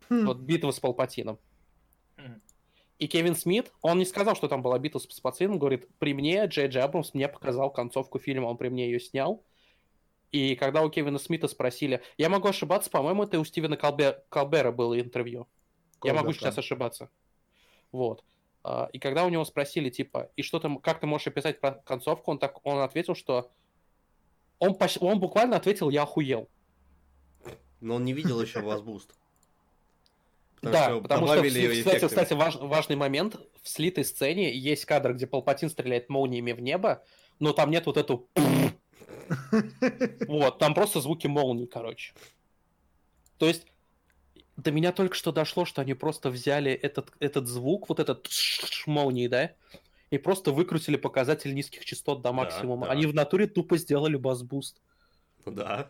[0.10, 0.26] Хм.
[0.26, 1.40] Вот битва с Палпатином.
[2.18, 2.42] Мгм.
[3.00, 6.46] И Кевин Смит, он не сказал, что там была битва с Палпатином, говорит, при мне
[6.46, 9.44] Джей Джей Абрамс мне показал концовку фильма, он при мне ее снял.
[10.32, 14.72] И когда у Кевина Смита спросили, я могу ошибаться, по-моему, это у Стивена Колбе- Колбера
[14.72, 15.48] было интервью.
[16.04, 16.60] Я могу Колбер, сейчас да.
[16.62, 17.10] ошибаться.
[17.92, 18.24] Вот.
[18.64, 21.62] А, И когда у него спросили, типа, и что ты, м- как ты можешь описать
[21.62, 23.52] про концовку, он, так, он ответил, что
[24.60, 26.50] он, поч- он буквально ответил, я охуел.
[27.82, 29.14] но он не видел еще вас буст.
[30.72, 32.08] Да, потому что, добавили в- кстати, эффекты.
[32.08, 37.04] кстати важ- важный момент, в слитой сцене есть кадр, где Палпатин стреляет молниями в небо,
[37.40, 38.28] но там нет вот эту...
[40.28, 42.14] Вот, там просто звуки молний, короче.
[43.38, 43.66] То есть,
[44.58, 48.30] до меня только что дошло, что они просто взяли этот, этот звук, вот этот
[48.86, 49.52] молнии, да,
[50.12, 52.86] и просто выкрутили показатель низких частот до максимума.
[52.86, 52.92] да.
[52.94, 54.82] Они в натуре тупо сделали бас-буст.
[55.46, 55.90] Да.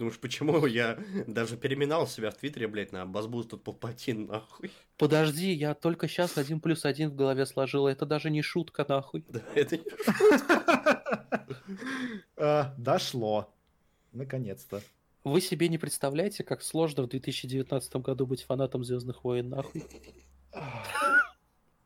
[0.00, 4.70] Думаешь, почему я даже переминал себя в Твиттере, блядь, на Базбуз тут Палпатин, нахуй?
[4.96, 7.86] Подожди, я только сейчас один плюс один в голове сложил.
[7.86, 9.26] Это даже не шутка, нахуй.
[9.28, 9.84] Да, это не...
[12.38, 13.52] А, Дошло.
[14.12, 14.80] Наконец-то.
[15.22, 19.84] Вы себе не представляете, как сложно в 2019 году быть фанатом Звездных войн, нахуй.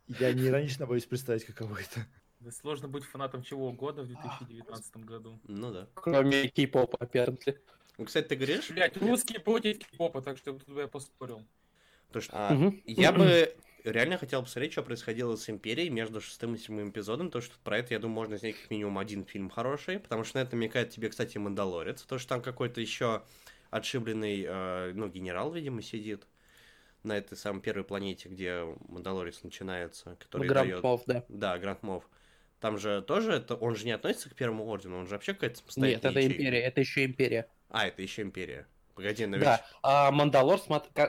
[0.07, 2.07] Я не иронично боюсь представить, каково это.
[2.39, 5.41] Да сложно быть фанатом чего угодно в 2019 году.
[5.49, 5.89] Ну да.
[5.95, 7.59] Кроме кей-попа, apparently.
[7.99, 11.43] Ну, кстати, ты говоришь, Блять, русские против кей-попа, так что тут бы я поспорил.
[12.13, 12.33] то, что...
[12.35, 12.83] а, Мгм.
[12.87, 13.55] я бы
[13.85, 17.79] реально хотел посмотреть, что происходило с Империей между шестым и седьмым эпизодом, то, что про
[17.79, 20.91] это, я думаю, можно снять как минимум один фильм хороший, потому что на это намекает
[20.91, 23.23] тебе, кстати, Мандалорец, то, что там какой-то еще
[23.71, 26.27] отшибленный, э, ну, генерал, видимо, сидит
[27.03, 30.83] на этой самой первой планете, где Мандалорец начинается, который Гранд дает...
[30.83, 31.25] Мофф, да.
[31.29, 32.09] Да, Гранд Мов.
[32.61, 35.61] Там же тоже это, он же не относится к первому ордену, он же вообще какая-то
[35.77, 36.35] Нет, это ячейка.
[36.35, 37.47] империя, это еще империя.
[37.75, 38.67] А, это еще империя.
[38.95, 39.37] Погоди, но.
[39.39, 40.61] Да, а Мандалор,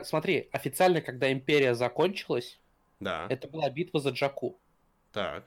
[0.02, 2.58] смотри, официально, когда империя закончилась,
[2.98, 4.58] Да, это была битва за Джаку.
[5.12, 5.44] так.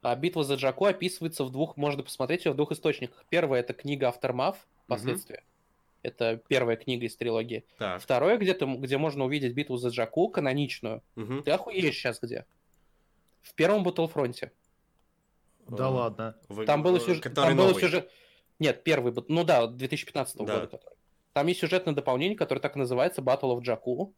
[0.00, 3.24] А битва за Джаку описывается в двух, можно посмотреть ее в двух источниках.
[3.30, 4.54] Первая это книга Aftermath,
[4.86, 5.42] последствия.
[6.02, 7.64] Это первая книга из трилогии.
[7.78, 8.00] Так.
[8.00, 11.02] Второе, где, ты, м- где можно увидеть битву за Джаку, каноничную.
[11.16, 11.42] Мгм.
[11.42, 12.46] Ты охуеешь сейчас где?
[13.42, 14.50] В первом Battlefront.
[15.66, 16.36] Да Э, ладно.
[16.48, 17.24] вы- Там был э, сюжет...
[17.24, 17.80] который Там новый.
[17.80, 18.08] сюжет...
[18.58, 20.54] Нет, первый, ну да, 2015 Да.
[20.54, 20.66] года.
[20.66, 20.94] который.
[21.32, 24.12] Там есть сюжетное дополнение, которое так и называется Battle of Jakku.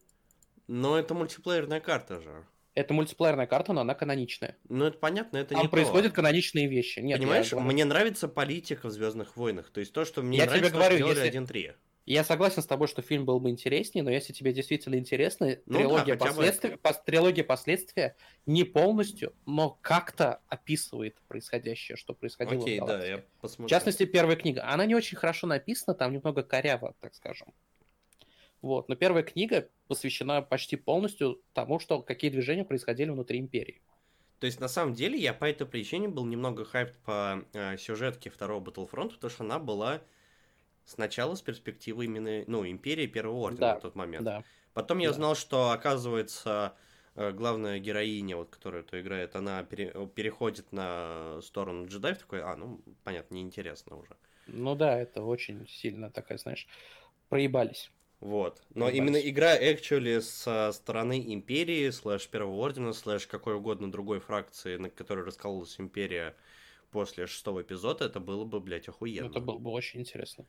[0.69, 2.47] Но это мультиплеерная карта же.
[2.75, 4.57] Это мультиплеерная карта, но она каноничная.
[4.69, 6.17] Ну, это понятно, это Там не происходят то.
[6.17, 7.01] каноничные вещи.
[7.01, 9.71] Нет, Понимаешь, я, мне нравится политика в Звездных войнах.
[9.71, 11.75] То есть то, что мне Я нравится, тебе говорю, что если- 1.3.
[12.13, 15.55] я согласен с тобой, что фильм был бы интереснее, но если тебе действительно интересно, Ну
[15.67, 18.17] да, трилогия, бы последствия, пос- трилогия последствия
[18.47, 23.67] не полностью, но как-то описывает происходящее, что происходило Окей, в да, я посмотрю.
[23.67, 24.65] В частности, первая книга.
[24.67, 27.55] Она не очень хорошо написана, там немного коряво, так скажем.
[28.61, 28.89] Вот.
[28.89, 33.83] Но первая книга посвящена почти полностью тому, что какие движения происходили внутри империи.
[34.41, 38.31] То есть, на самом деле, я по этой причине был немного хайп по э, сюжетке
[38.31, 40.03] второго Battlefront, потому что она была
[40.91, 44.29] сначала с перспективы именно, ну, Империи Первого Ордена Да, на тот момент.
[44.29, 44.45] Да.
[44.75, 45.11] Потом я Да.
[45.11, 46.77] узнал, что, оказывается,
[47.15, 52.57] э, главная героиня, вот, которая это играет, она пере- переходит на сторону джедаев, такой, а,
[52.57, 54.17] ну, понятно, неинтересно уже.
[54.47, 56.69] Ну да, это очень сильно такая, знаешь,
[57.29, 57.91] проебались.
[58.21, 58.63] Вот.
[58.75, 58.91] Но Понимаешь.
[58.91, 64.91] именно игра, actually, со стороны Империи, слэш Первого Ордена, слэш какой угодно другой фракции, на
[64.91, 66.37] которой раскололась Империя
[66.91, 69.29] после шестого эпизода, это было бы, блядь, охуенно.
[69.29, 70.47] Это было бы очень интересно.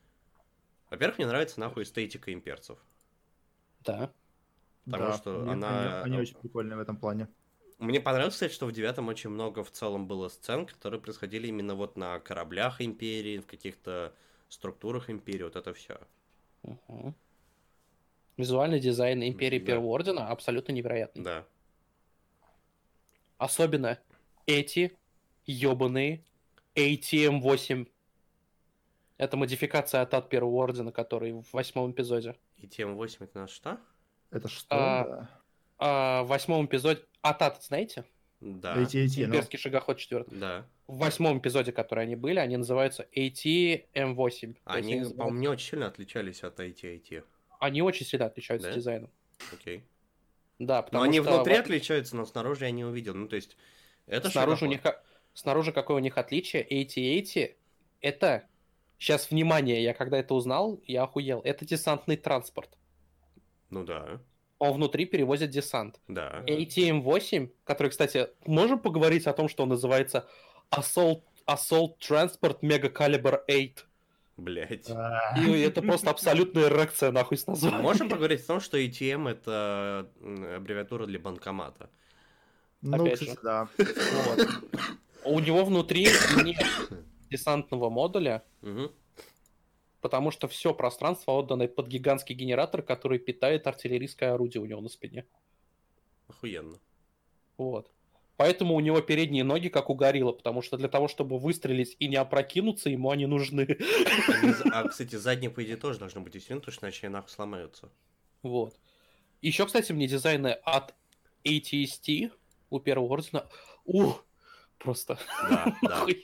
[0.91, 2.77] Во-первых, мне нравится нахуй эстетика имперцев.
[3.79, 4.11] Да.
[4.85, 7.27] Потому Да, что они- она- Они, они очень прикольные в этом плане.
[7.79, 11.73] Мне понравилось, кстати, что в девятом очень много в целом было сцен, которые происходили именно
[11.75, 14.13] вот на кораблях Империи, в каких-то
[14.49, 15.99] структурах Империи, вот это все.
[16.63, 17.15] Мгм.
[18.37, 19.65] Визуальный дизайн Империи Да.
[19.65, 21.23] Первого Ордена абсолютно невероятный.
[21.23, 21.45] Да.
[23.37, 23.97] Особенно
[24.45, 24.97] эти
[25.45, 26.23] ебаные
[26.75, 27.87] ATM-8.
[29.21, 32.35] Это модификация от Первого Ордена, который в восьмом эпизоде.
[32.57, 33.79] И тем 8 это у нас что?
[34.31, 34.65] Это что?
[34.71, 35.29] А, да.
[35.77, 37.03] А в восьмом эпизоде...
[37.21, 38.03] Атат, знаете?
[38.39, 38.75] Да.
[38.81, 40.39] Эти, эти, ну, Имперский шагоход четвертый.
[40.39, 40.65] Да.
[40.87, 43.85] В восьмом эпизоде, который они были, они называются AT-M8.
[43.93, 47.23] То есть Они, называются- по-моему, не очень сильно отличались от IT-IT.
[47.59, 48.73] они очень сильно отличаются Да?
[48.75, 49.11] дизайном.
[49.53, 49.83] Окей.
[50.57, 53.13] Да, Но потому они что внутри вот отличаются, но снаружи я не увидел.
[53.13, 53.55] Ну, то есть,
[54.07, 55.03] это снаружи, у них, шагоход.
[55.35, 56.63] снаружи какое у них отличие?
[56.67, 57.55] AT-80
[58.01, 58.47] это...
[59.01, 61.41] Сейчас, внимание, я когда это узнал, я охуел.
[61.43, 62.69] Это десантный транспорт.
[63.71, 64.21] Ну да,
[64.59, 65.99] Он внутри перевозит десант.
[66.07, 66.43] да.
[66.45, 70.27] ATM-8, который, кстати, можем поговорить о том, что он называется
[70.69, 73.73] Assault, Assault Transport Mega Caliber 8.
[74.37, 74.87] Блять.
[75.35, 77.81] И это просто абсолютная эрекция, нахуй, с названием.
[77.81, 81.89] Можем поговорить о том, что ATM это м, аббревиатура для банкомата.
[82.83, 83.37] Ну, Опять кстати, же.
[83.41, 83.67] да.
[83.77, 84.47] Вот.
[85.23, 86.07] У него внутри
[86.43, 86.63] нет
[87.31, 88.91] десантного модуля, Мгм.
[90.01, 94.89] потому что все пространство отдано под гигантский генератор, который питает артиллерийское орудие у него на
[94.89, 95.25] спине.
[96.27, 96.77] Охуенно.
[97.57, 97.89] Вот.
[98.37, 102.07] Поэтому у него передние ноги, как у горилла, потому что для того, чтобы выстрелить и
[102.07, 103.67] не опрокинуться, ему они нужны.
[104.73, 107.89] А, кстати, задние, по идее, тоже должны быть усилены, потому что иначе они нахуй сломаются.
[108.41, 108.75] Вот.
[109.41, 110.95] Еще, кстати, мне дизайны от
[111.43, 112.31] ATST
[112.71, 113.47] у первого ордена.
[113.85, 114.25] Ух,
[114.79, 115.19] просто.
[115.49, 116.05] Да, да.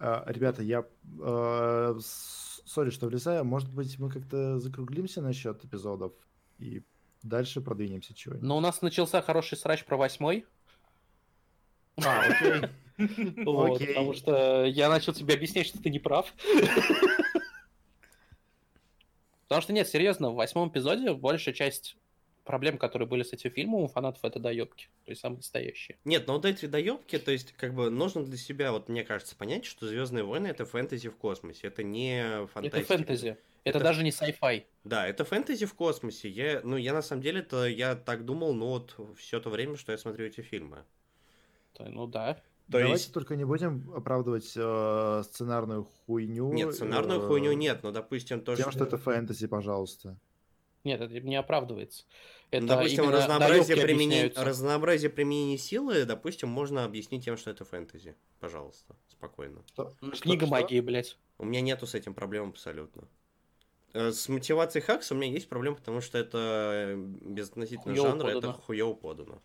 [0.00, 0.84] А, Ребята, я...
[1.22, 3.44] э, с- Сори, что влезаю.
[3.44, 6.12] Может быть, мы как-то закруглимся насчет эпизодов
[6.58, 6.82] и
[7.22, 8.46] дальше продвинемся чего-нибудь.
[8.48, 10.46] Но у нас начался хороший срач про восьмой.
[12.04, 12.68] А, окей.
[13.46, 13.88] Вот, Окей.
[13.88, 16.34] потому что я начал тебе объяснять, что ты не прав.
[19.48, 21.96] Потому что нет, серьезно, в восьмом эпизоде большая часть
[22.50, 24.88] проблем, которые были с этим фильмом у фанатов, это доебки.
[25.04, 25.96] То есть самые настоящие.
[26.04, 29.36] Нет, но вот эти доебки, то есть, как бы, нужно для себя, вот мне кажется,
[29.36, 32.78] понять, что Звездные войны это фэнтези в космосе, это не фантастика.
[32.78, 33.28] Это фэнтези.
[33.62, 34.64] Это, Это- даже не sci-fi.
[34.84, 36.28] Да, это фэнтези в космосе.
[36.28, 39.76] Я, ну, я на самом деле, то я так думал, ну, вот все то время,
[39.76, 40.84] что я смотрю эти фильмы.
[41.74, 42.34] То- Ну да.
[42.34, 46.52] То Давайте есть, только не будем оправдывать э, сценарную хуйню.
[46.52, 50.16] нет, сценарную э, хуйню нет, но, допустим, то, Тем, что это фэнтези, пожалуйста.
[50.84, 52.04] Нет, это не оправдывается.
[52.50, 57.64] Это Ну, допустим, именно разнообразие применения, разнообразие применения силы, допустим, можно объяснить тем, что это
[57.64, 58.16] фэнтези.
[58.40, 59.62] Пожалуйста, спокойно.
[59.72, 60.52] Что- Ну, что- Книга что?
[60.54, 61.18] магии, блядь.
[61.38, 63.08] У меня нету с этим проблем абсолютно.
[63.92, 68.26] Э, С мотивацией Хакса у меня есть проблема, потому что это э, безотносительно Хуёво жанра,
[68.28, 68.52] это подано.
[68.54, 69.42] хуево подано.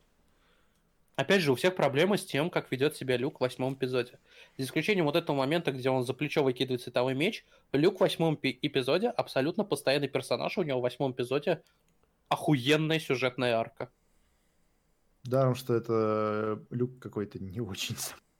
[1.15, 4.19] Опять же, у всех проблемы с тем, как ведет себя Люк в восьмом эпизоде.
[4.57, 8.35] За исключением вот этого момента, где он за плечо выкидывает световой меч, Люк в восьмом
[8.35, 10.57] пи- эпизоде абсолютно постоянный персонаж.
[10.57, 11.61] У него в восьмом эпизоде
[12.27, 13.89] охуенная сюжетная арка.
[15.23, 17.95] Даром, что это э, Люк какой-то не очень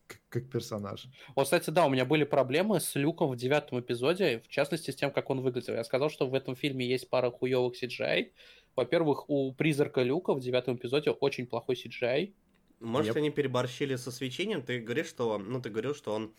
[0.07, 1.07] как, как персонаж.
[1.35, 4.95] Вот, кстати, да, у меня были проблемы с Люком в девятом эпизоде, в частности, с
[4.95, 5.73] тем, как он выглядел.
[5.73, 8.31] Я сказал, что в этом фильме есть пара хуевых CGI.
[8.76, 12.34] Во-первых, у призрака Люка в девятом эпизоде очень плохой CGI.
[12.80, 13.19] Может, Yep.
[13.19, 14.61] они переборщили со свечением?
[14.61, 16.34] Ты говоришь, что, ну, ты говорил, что он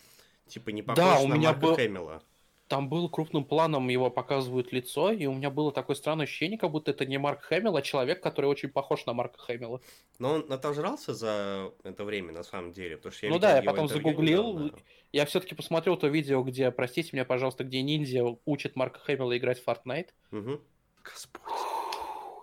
[0.47, 2.23] типа не Да, похож у на меня Марка был- Хэмилла.
[2.69, 6.73] Там было крупным планом, его показывают лицо, и у меня было такое странное ощущение, как
[6.73, 9.81] будто это не Марк Хэмилл, а человек, который очень похож на Марка Хэмилла.
[10.19, 13.63] Но он отожрался за это время, на самом деле, потому что я Ну да, я
[13.63, 14.79] потом загуглил, недавно.
[15.13, 19.63] Я все-таки посмотрел то видео, где, простите меня, пожалуйста, где ниндзя учит Марка Хэмилла играть
[19.63, 20.09] в Fortnite.
[20.33, 20.61] Мгм.
[21.05, 21.53] Господь.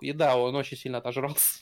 [0.00, 1.60] И да, он очень сильно отожрался.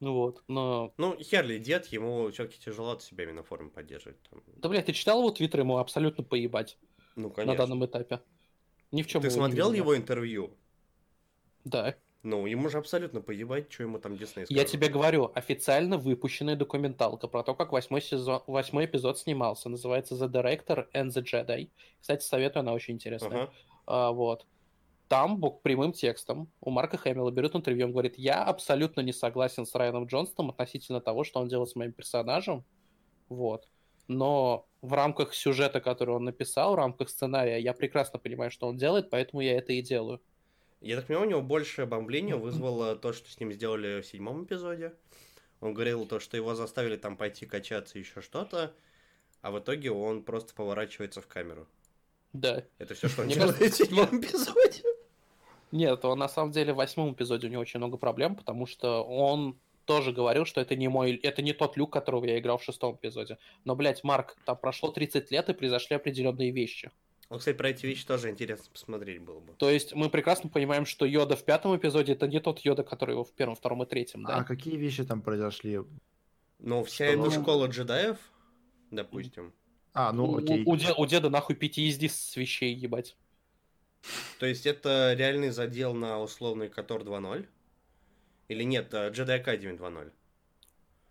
[0.00, 0.92] Ну вот, но...
[0.96, 4.16] Ну, Херли дед, ему все-таки тяжело от себя именно форму поддерживать.
[4.30, 4.42] там.
[4.56, 6.78] Да, блядь, ты читал его твиттер, ему абсолютно поебать
[7.16, 7.56] Ну, на конечно.
[7.56, 8.20] данном этапе.
[8.92, 10.56] Ни в чем Ты смотрел его интервью?
[11.64, 11.96] Да.
[12.22, 14.70] Ну, ему же абсолютно поебать, что ему там Дисней Я скажет.
[14.72, 19.68] тебе говорю, официально выпущенная документалка про то, как восьмой, сезон, восьмой эпизод снимался.
[19.68, 21.70] Называется The Director and the Jedi.
[22.00, 23.42] Кстати, советую, она очень интересная.
[23.44, 23.52] Ага.
[23.86, 24.46] А, вот.
[25.08, 29.64] Там бок прямым текстом у Марка Хэмилла берет интервью, он говорит, я абсолютно не согласен
[29.64, 32.64] с Райаном Джонстоном относительно того, что он делает с моим персонажем.
[33.30, 33.68] Вот.
[34.06, 38.76] Но в рамках сюжета, который он написал, в рамках сценария, я прекрасно понимаю, что он
[38.76, 40.20] делает, поэтому я это и делаю.
[40.80, 44.44] Я так понимаю, у него большее бомбление вызвало то, что с ним сделали в седьмом
[44.44, 44.92] эпизоде.
[45.60, 48.74] Он говорил то, что его заставили там пойти качаться еще что-то,
[49.40, 51.66] а в итоге он просто поворачивается в камеру.
[52.32, 52.62] Да.
[52.78, 54.82] Это все, что он Мне делает в седьмом эпизоде.
[55.72, 59.02] Нет, он на самом деле в восьмом эпизоде у него очень много проблем, потому что
[59.02, 62.64] он тоже говорил, что это не мой, это не тот люк, которого я играл в
[62.64, 63.38] шестом эпизоде.
[63.64, 66.90] Но, блядь, Марк, там прошло 30 лет и произошли определенные вещи.
[67.30, 69.52] Ну, кстати, про эти вещи тоже интересно посмотреть было бы.
[69.54, 73.12] То есть мы прекрасно понимаем, что Йода в пятом эпизоде это не тот Йода, который
[73.12, 74.36] его в первом, втором и третьем, да?
[74.36, 75.80] А какие вещи там произошли?
[76.58, 77.20] Но вся Что?
[77.26, 78.16] эта школа джедаев,
[78.90, 79.52] допустим,
[79.92, 80.62] А, ну у, окей.
[80.64, 83.16] у де- у деда нахуй PTSD с вещей, ебать.
[84.38, 87.46] То есть это реальный задел на условный Котор 2.0?
[88.48, 90.12] Или нет, Jedi Academy 2.0?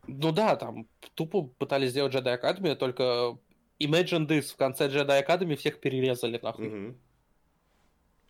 [0.07, 3.37] Ну да, там тупо пытались сделать Jedi Academy, только
[3.79, 6.67] Imagine this, в конце Jedi Academy всех перерезали нахуй.
[6.69, 6.97] Мгм.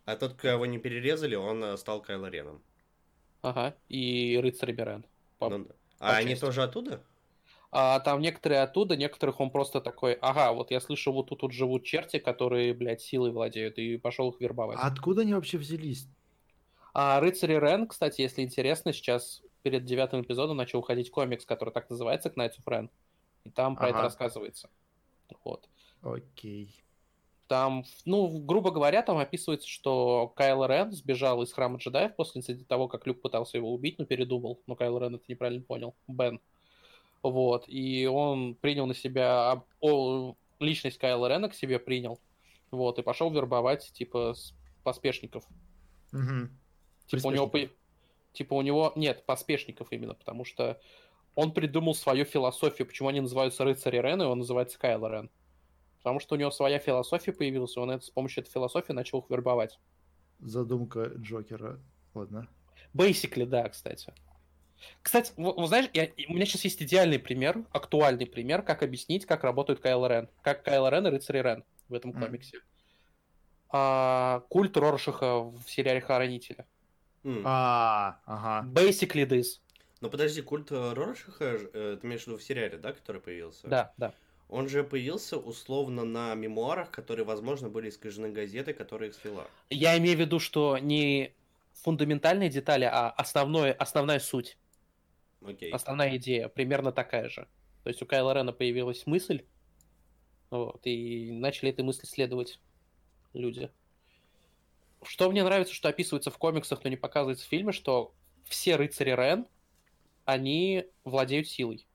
[0.05, 2.61] А тот, кого не перерезали, он э, стал Кайло Реном.
[3.41, 5.05] Ага, и Рыцарь Мирен.
[5.37, 5.67] По- Ну.
[5.99, 6.45] А они части.
[6.45, 7.01] тоже оттуда?
[7.71, 11.51] А там некоторые оттуда, некоторых он просто такой, ага, вот я слышу, вот тут вот
[11.51, 14.77] живут черти, которые, блядь, силой владеют, и пошел их вербовать.
[14.81, 16.07] А откуда они вообще взялись?
[16.93, 21.89] А рыцари Рен, кстати, если интересно, сейчас перед девятым эпизодом начал уходить комикс, который так
[21.89, 22.89] называется, Knights of Ren.
[23.43, 24.07] И там про это Ага.
[24.07, 24.69] рассказывается.
[25.43, 25.67] Вот.
[26.01, 26.73] Окей.
[27.47, 32.87] Там, ну, грубо говоря, там описывается, что Кайл Рен сбежал из храма джедаев после того,
[32.87, 34.61] как Люк пытался его убить, но передумал.
[34.67, 35.95] Но Кайл Рен это неправильно понял.
[36.07, 36.41] Бен.
[37.23, 37.65] Вот.
[37.67, 39.63] И он принял на себя...
[40.59, 42.19] личность Кайла Рена к себе принял.
[42.71, 42.99] Вот.
[42.99, 44.35] И пошел вербовать, типа,
[44.83, 45.43] поспешников.
[46.11, 46.57] Мгм.
[47.07, 47.51] Типа у него...
[48.33, 48.93] Типа у него...
[48.95, 50.79] Нет, поспешников именно, потому что
[51.33, 55.29] он придумал свою философию, почему они называются рыцари Рен, и он называется Кайло Рен.
[55.97, 59.19] Потому что у него своя философия появилась, и он это, с помощью этой философии начал
[59.19, 59.79] их вербовать.
[60.39, 61.79] Задумка Джокера.
[62.13, 62.47] Ладно.
[62.93, 64.13] Basically, да, кстати.
[65.01, 69.25] Кстати, вы, вы знаешь, я- у меня сейчас есть идеальный пример, актуальный пример, как объяснить,
[69.25, 70.29] как работает Кайло Рен.
[70.41, 72.59] Как Кайло Рен и рыцари Рен в этом комиксе.
[73.69, 76.65] А, культ Роршиха в сериале Хоронители.
[77.23, 77.43] М.
[77.45, 78.67] А, ага.
[78.69, 79.59] Basically this.
[79.99, 83.67] Ну подожди, культ э, Роршиха, э, ты имеешь в виду в сериале, да, который появился?
[83.67, 84.13] Да, да.
[84.47, 89.47] Он же появился условно на мемуарах, которые, возможно, были искажены газетой, которая их свела.
[89.69, 91.33] Я имею в виду, что не
[91.83, 94.57] фундаментальные детали, а основное, основная суть.
[95.41, 95.71] Окей.
[95.71, 97.47] Основная идея примерно такая же.
[97.83, 99.45] То есть у Кайла Рена появилась мысль,
[100.49, 102.59] вот, и начали этой мысли следовать
[103.33, 103.71] люди.
[105.03, 108.13] Что мне нравится, что описывается в комиксах, но не показывается в фильме, что
[108.45, 109.47] все рыцари Рен,
[110.25, 111.87] они владеют силой.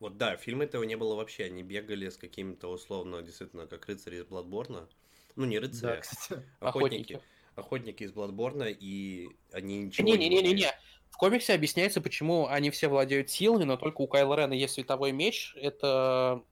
[0.00, 1.44] Вот да, в фильме этого не было вообще.
[1.44, 4.88] Они бегали с какими-то условно, действительно, как рыцари из Бладборна.
[5.36, 6.42] Ну, не рыцари, Да, кстати.
[6.60, 7.12] охотники.
[7.14, 7.20] Охотники.
[7.56, 10.50] Охотники из Бладборна, и они ничего Не-не-не-не-не.
[10.54, 10.74] умеют.
[11.10, 15.12] В комиксе объясняется, почему они все владеют силой, но только у Кайла Рена есть световой
[15.12, 15.54] меч.
[15.56, 16.42] Это,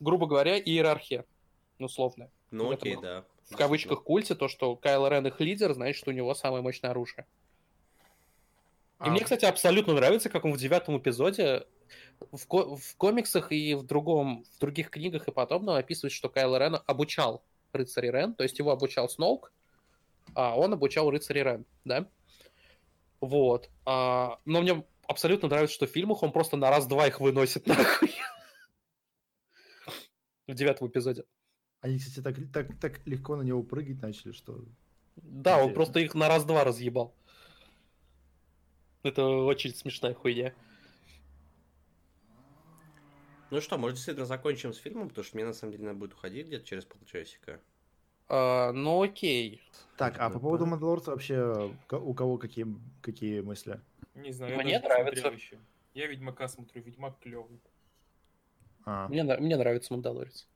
[0.00, 1.24] грубо говоря, иерархия.
[1.78, 2.30] Условно.
[2.50, 3.24] Ну этом окей, их- да.
[3.50, 6.90] В кавычках культе, то, что Кайл Рен их лидер, значит, что у него самое мощное
[6.90, 7.26] оружие.
[9.00, 11.66] И А, мне, кстати, абсолютно нравится, как он в девятом эпизоде
[12.32, 16.56] в, ко- в комиксах и в, другом, в других книгах и подобного описывает, что Кайл
[16.56, 17.42] Рен обучал
[17.72, 19.52] рыцарей Рен, то есть его обучал Сноук,
[20.34, 22.08] а он обучал рыцарей Рен, да?
[23.20, 23.70] Вот.
[23.84, 28.12] А, но мне абсолютно нравится, что в фильмах он просто на раз-два их выносит нахуй.
[30.46, 31.24] В девятом эпизоде.
[31.80, 34.64] Они, кстати, так, так, так легко на него прыгать начали, что...
[35.16, 37.14] Да, он просто их на раз-два разъебал.
[39.02, 40.54] Это очень смешная хуйня.
[43.50, 46.14] Ну что, может, действительно закончим с фильмом, потому что мне на самом деле надо будет
[46.14, 47.60] уходить где-то через полчасика.
[48.28, 49.62] А, ну окей.
[49.96, 52.66] Так, а по поводу Мандалорца вообще у кого какие,
[53.00, 53.80] какие мысли?
[54.14, 55.28] Не знаю, я Мне не нравится.
[55.28, 55.58] еще.
[55.94, 57.60] Я Ведьмака смотрю, Ведьмак клевый.
[58.84, 60.48] А, Мне, мне нравится Мандалорец.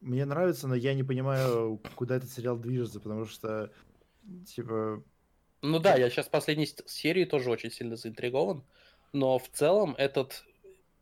[0.00, 3.70] Мне нравится, но я не понимаю, куда этот сериал движется, потому что,
[4.46, 5.02] типа,
[5.62, 8.62] Ну да, я сейчас в последней серии тоже очень сильно заинтригован.
[9.12, 10.44] Но в целом этот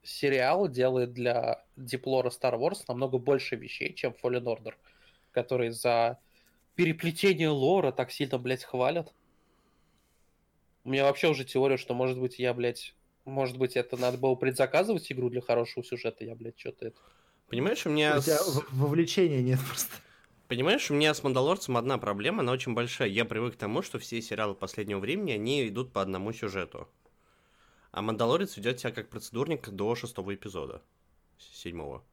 [0.02, 4.74] сериал делает для диплора Star Wars намного больше вещей, чем Fallen Order,
[5.34, 6.18] который за
[6.74, 9.12] переплетение лора так сильно, блядь, хвалят.
[10.84, 12.94] У меня вообще уже теория, что, может быть, я, блядь,
[13.24, 16.98] может быть, это надо было предзаказывать игру для хорошего сюжета, я, блядь, что-то это...
[17.48, 18.18] Понимаешь, у меня...
[18.18, 19.94] у тебя с- вовлечения нет просто.
[20.48, 23.08] Понимаешь, у меня с Мандалорцем одна проблема, она очень большая.
[23.08, 26.88] Я привык к тому, что все сериалы последнего времени, они идут по одному сюжету.
[27.92, 30.82] А Мандалорец ведет себя как процедурник до шестого эпизода.
[31.38, 32.04] Седьмого.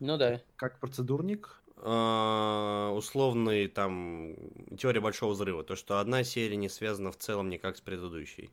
[0.00, 0.40] Ну да.
[0.56, 1.61] Как процедурник.
[1.84, 4.36] А, условный там
[4.78, 5.64] теория большого взрыва.
[5.64, 8.50] То, что одна серия не связана в целом никак с предыдущей.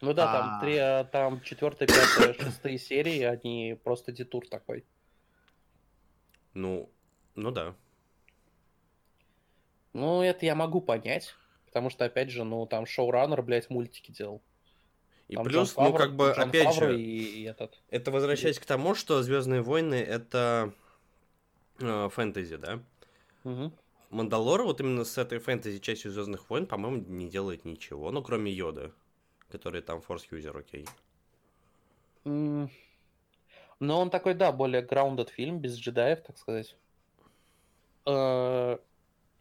[0.00, 0.32] Ну да, А.
[0.32, 4.84] там три, а, там четвертая, пятая, шестая серии, они просто детур такой.
[6.52, 6.90] Ну,
[7.36, 7.76] ну да.
[9.92, 11.36] Ну, это я могу понять,
[11.66, 14.42] потому что, опять же, ну, там шоураннер, блядь, мультики делал.
[15.28, 17.80] И Там плюс, Джон ну как бы, Джон опять Фавро же, И, и этот.
[17.88, 20.74] это возвращаясь к тому, что Звездные войны это
[21.80, 22.80] э, фэнтези, да?
[23.44, 23.72] Мгм.
[24.10, 28.52] Мандалор вот именно с этой фэнтези частью Звездных войн, по-моему, не делает ничего, ну кроме
[28.52, 28.92] Йода,
[29.50, 30.86] который там форс юзер, окей.
[32.24, 32.70] М,
[33.80, 36.76] Но он такой, да, более grounded фильм, без джедаев, так сказать.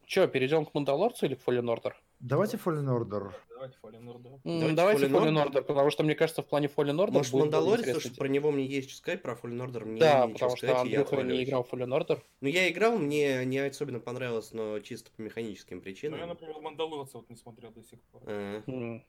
[0.05, 1.93] Че, перейдем к Мандалорцу или к Fallen Order?
[2.23, 3.33] Давайте Fallen Order.
[3.49, 4.39] Давайте Fallen Order.
[4.45, 5.51] Давайте Давайте Fallen Fallen Order.
[5.51, 8.27] Order, потому что, мне кажется, в плане Fallen Order Может, будет Мандалорец, потому что про
[8.29, 10.89] него мне есть что сказать, про Fallen Order мне Да, нечего потому что сказать, и
[10.91, 12.21] я Андрюха не играл в Fallen Order.
[12.39, 16.19] Ну, я играл, мне не особенно понравилось, но чисто по механическим Ну, причинам.
[16.19, 18.21] я, например, Мандалорца вот не смотрел до сих пор.
[18.29, 19.03] М.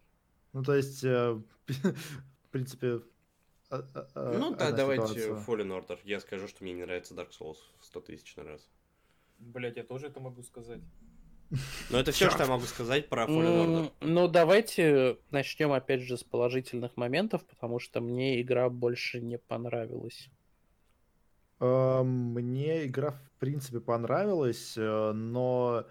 [0.53, 3.01] Ну, то есть, э, в принципе...
[3.71, 5.35] а- а- а- Ну да, давайте ситуация.
[5.47, 5.99] Fallen Order.
[6.03, 8.69] Я скажу, что мне не нравится Dark Souls в 100 тысяч раз.
[9.39, 10.81] Блять, я тоже это могу сказать.
[11.91, 13.93] Но это все, что я могу сказать про Fallen Order.
[14.01, 20.31] Ну, давайте начнем опять же с положительных моментов, потому что мне игра больше не понравилась.
[21.61, 25.87] Э, Мне игра, в принципе, понравилась, э, но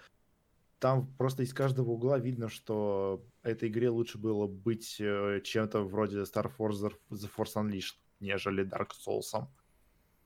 [0.80, 6.20] там просто из каждого угла видно, что этой игре лучше было быть э, чем-то вроде
[6.22, 9.48] Star Force The The Force Unleashed, нежели Dark Souls.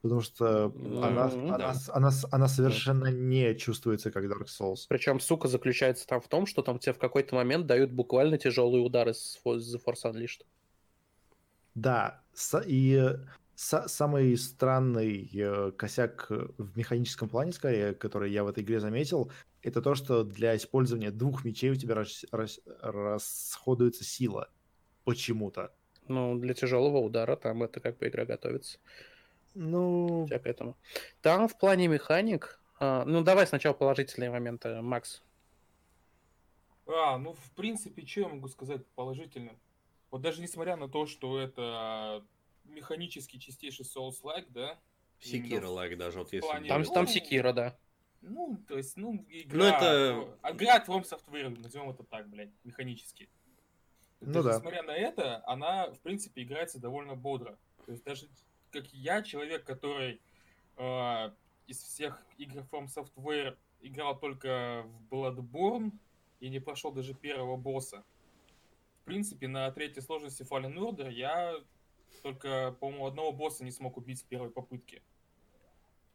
[0.02, 1.56] Потому что Ну, она, да.
[1.56, 4.86] она, она, она совершенно не чувствуется как Dark Souls.
[4.88, 8.84] Причем, сука, заключается там в том, что там тебе в какой-то момент дают буквально тяжелые
[8.84, 10.46] удары с The Force Unleashed.
[11.76, 12.22] Да,
[12.66, 13.14] и
[13.56, 19.32] са- самый странный э, косяк в механическом плане, скорее, который я в этой игре заметил,
[19.62, 24.50] это то, что для использования двух мечей у тебя рас- рас- расходуется сила
[25.06, 25.72] почему-то.
[26.08, 28.80] Ну, для тяжелого удара там это как бы игра готовится.
[29.60, 30.78] Ну, Я к этому.
[31.22, 32.60] Там в плане механик...
[32.80, 35.24] а, ну, давай сначала положительные моменты, Макс.
[36.86, 39.52] А, ну, в принципе, что я могу сказать положительно?
[40.12, 42.24] Вот даже несмотря на то, что это
[42.66, 44.78] механически чистейший Souls-like, да,
[45.20, 46.48] Секира лайк даже, вот если...
[46.48, 47.76] плане- Там, там Ну, Секира, да.
[48.22, 49.58] Ну, то есть, ну, игра...
[49.58, 53.28] Ну, это- ну, Игра от From Software, назовем это так, блядь, механически.
[54.20, 54.56] Ну Даже да.
[54.58, 57.58] Несмотря на это, она, в принципе, играется довольно бодро.
[57.86, 58.28] То есть даже
[58.82, 60.22] как я, человек, который
[60.78, 61.32] э,
[61.66, 65.92] из всех игр From Software играл только в Bloodborne
[66.40, 68.04] и не прошел даже первого босса.
[69.02, 71.56] В принципе, на третьей сложности Fallen Order я
[72.22, 75.02] только, по-моему, одного босса не смог убить с первой попытки.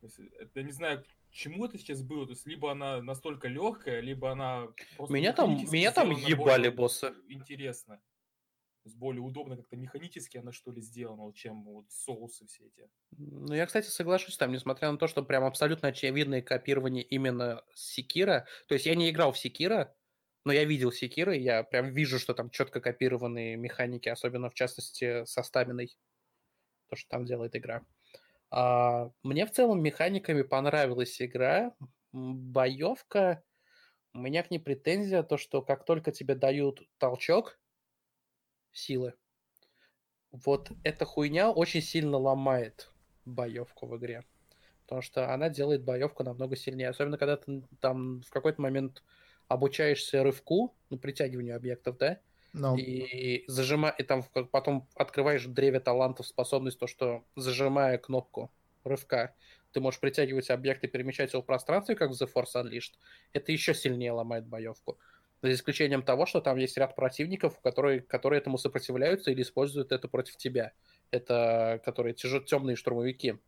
[0.02, 2.26] Есть, это не знаю, чему это сейчас было.
[2.26, 4.68] То есть, либо она настолько легкая, либо она
[5.08, 7.14] Меня там, меня там ебали боссы.
[7.28, 8.00] Интересно.
[8.84, 12.90] Есть более удобно как-то механически она что ли сделана, чем вот соусы все эти.
[13.12, 18.46] Ну, я, кстати, соглашусь там, несмотря на то, что прям абсолютно очевидное копирование именно Секира.
[18.66, 19.94] То есть я не играл в Секира,
[20.44, 24.54] но я видел Секира, и я прям вижу, что там четко копированные механики, особенно в
[24.54, 25.96] частности со стаминой.
[26.88, 27.86] То, что там делает игра.
[28.50, 31.74] А, мне в целом механиками понравилась игра.
[32.10, 33.44] Боевка.
[34.12, 37.58] У меня к ней претензия, то, что как только тебе дают толчок
[38.72, 39.14] силы,
[40.30, 42.90] вот эта хуйня очень сильно ломает
[43.24, 44.24] боевку в игре.
[44.82, 46.90] Потому что она делает боевку намного сильнее.
[46.90, 49.04] Особенно, когда ты там в какой-то момент
[49.48, 52.20] обучаешься рывку, ну, притягиванию объектов, да,
[52.52, 53.90] Ну, и зажима...
[53.90, 54.22] и там
[54.52, 58.52] потом открываешь древе талантов способность, то, что зажимая кнопку
[58.84, 59.36] рывка,
[59.72, 62.94] ты можешь притягивать объекты, перемещать его в пространстве, как в The Force Unleashed.
[63.32, 64.98] Это еще сильнее ломает боевку.
[65.42, 70.06] За исключением того, что там есть ряд противников, которые, которые этому сопротивляются или используют это
[70.06, 70.72] против тебя.
[71.10, 73.38] Это которые тяжелые темные штурмовики.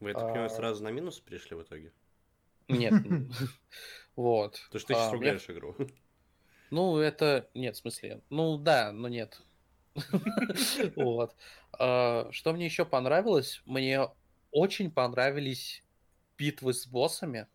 [0.00, 0.48] Вы, я так понимаю, А.
[0.50, 1.92] сразу на минус пришли в итоге?
[2.68, 2.92] Нет.
[4.16, 4.60] Вот.
[4.70, 5.74] То что ты сейчас А, мне- ругаешь игру.
[6.70, 7.48] Ну, это...
[7.54, 8.20] Нет, в смысле...
[8.30, 9.40] Ну, да, но нет.
[10.96, 11.34] Вот.
[11.78, 13.60] А, Что мне еще понравилось?
[13.64, 14.08] Мне
[14.50, 15.82] очень понравились
[16.38, 17.46] битвы с боссами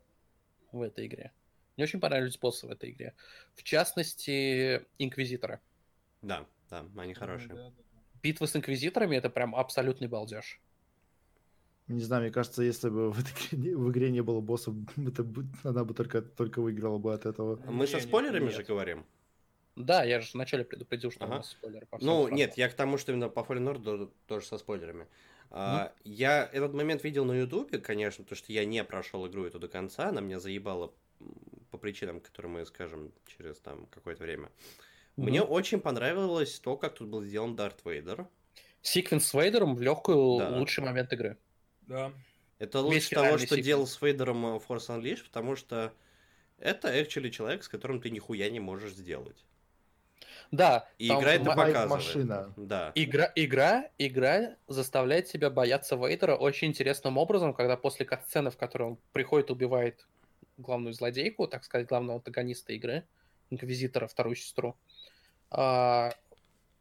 [0.71, 1.31] в этой игре.
[1.79, 3.13] Мне очень понравились боссы в этой игре.
[3.55, 5.61] В частности, Инквизитора.
[6.21, 7.47] Да, да, они хорошие.
[7.47, 7.99] Да, да, да.
[8.21, 10.59] Битвы с Инквизиторами— это прям абсолютный балдеж.
[11.87, 14.75] не знаю, мне кажется, если бы в, этой игре не- в игре не было боссов,
[14.97, 17.55] это бы- она бы только, только выиграла бы от этого.
[17.71, 18.55] Мы со спойлерами нет.
[18.55, 19.05] же говорим?
[19.77, 21.33] Да, я же вначале предупредил, что Ага.
[21.35, 22.35] у нас спойлеры по Ну, фронтам.
[22.35, 25.07] нет, я к тому, что именно по Fallen Order тоже со спойлерами.
[25.49, 29.59] А, я этот момент видел на Ютубе, конечно, потому что я не прошел игру эту
[29.59, 30.91] до конца, она меня заебала
[31.69, 34.49] по причинам, которые мы скажем через там какое-то время.
[35.17, 35.51] Мне Мгм.
[35.51, 38.27] очень понравилось то, как тут был сделан Дарт Вейдер.
[38.81, 40.49] Секвенс с Вейдером в легкую Да.
[40.57, 41.37] лучший момент игры.
[41.81, 42.13] Да.
[42.59, 43.65] Это Весь лучше того, финальный что секвенс.
[43.65, 45.93] делал с Вейдером э, Force Unleashed, потому что
[46.57, 49.45] это actually человек, с которым ты нихуя не можешь сделать.
[50.51, 51.89] Да, И там игра это показывает.
[51.89, 52.53] машина.
[52.57, 52.91] Да.
[52.95, 58.83] Игра, игра, игра заставляет тебя бояться Вейдера очень интересным образом, когда после катсцены, в которой
[58.89, 60.07] он приходит убивает
[60.59, 63.05] главную злодейку, так сказать, главного антагониста игры,
[63.49, 64.75] Инквизитора, вторую сестру,
[65.49, 66.11] а,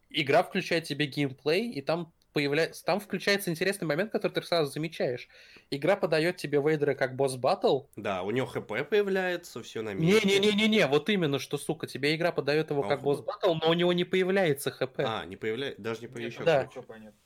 [0.09, 5.27] игра включает тебе геймплей, и там появляется, там включается интересный момент, который ты сразу замечаешь.
[5.71, 7.81] Игра подает тебе Вейдера как босс батл.
[7.95, 10.27] Да, у него хп появляется, все на месте.
[10.27, 13.73] Не-не-не-не-не, вот именно что, сука, тебе игра подает его А как босс батл, но у
[13.73, 14.99] него не появляется хп.
[14.99, 16.43] А, не появляется, даже не появляется.
[16.43, 16.69] Да.
[16.87, 17.19] Понятно.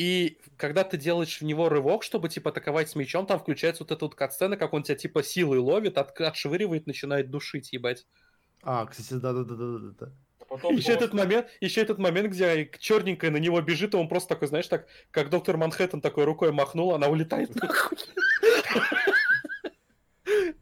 [0.00, 3.90] И когда ты делаешь в него рывок, чтобы, типа, атаковать с мечом, там включается вот
[3.92, 8.06] эта вот катсцена, как он тебя, типа, силой ловит, от- отшвыривает, начинает душить, ебать.
[8.62, 10.10] А, кстати, да-да-да-да-да.
[10.40, 10.96] А Потом Еще босс.
[11.02, 14.68] этот момент, еще этот момент, где черненькая на него бежит, и он просто такой, знаешь,
[14.68, 17.98] так, как доктор Манхэттен такой рукой махнул, она улетает нахуй.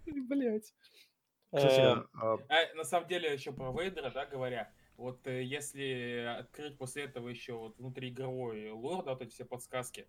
[0.05, 0.74] Блять.
[1.52, 7.04] А, А, на самом деле, еще про Вейдера, да, говоря, вот э, если открыть после
[7.04, 10.08] этого еще вот внутриигровой лор, да, вот эти все подсказки,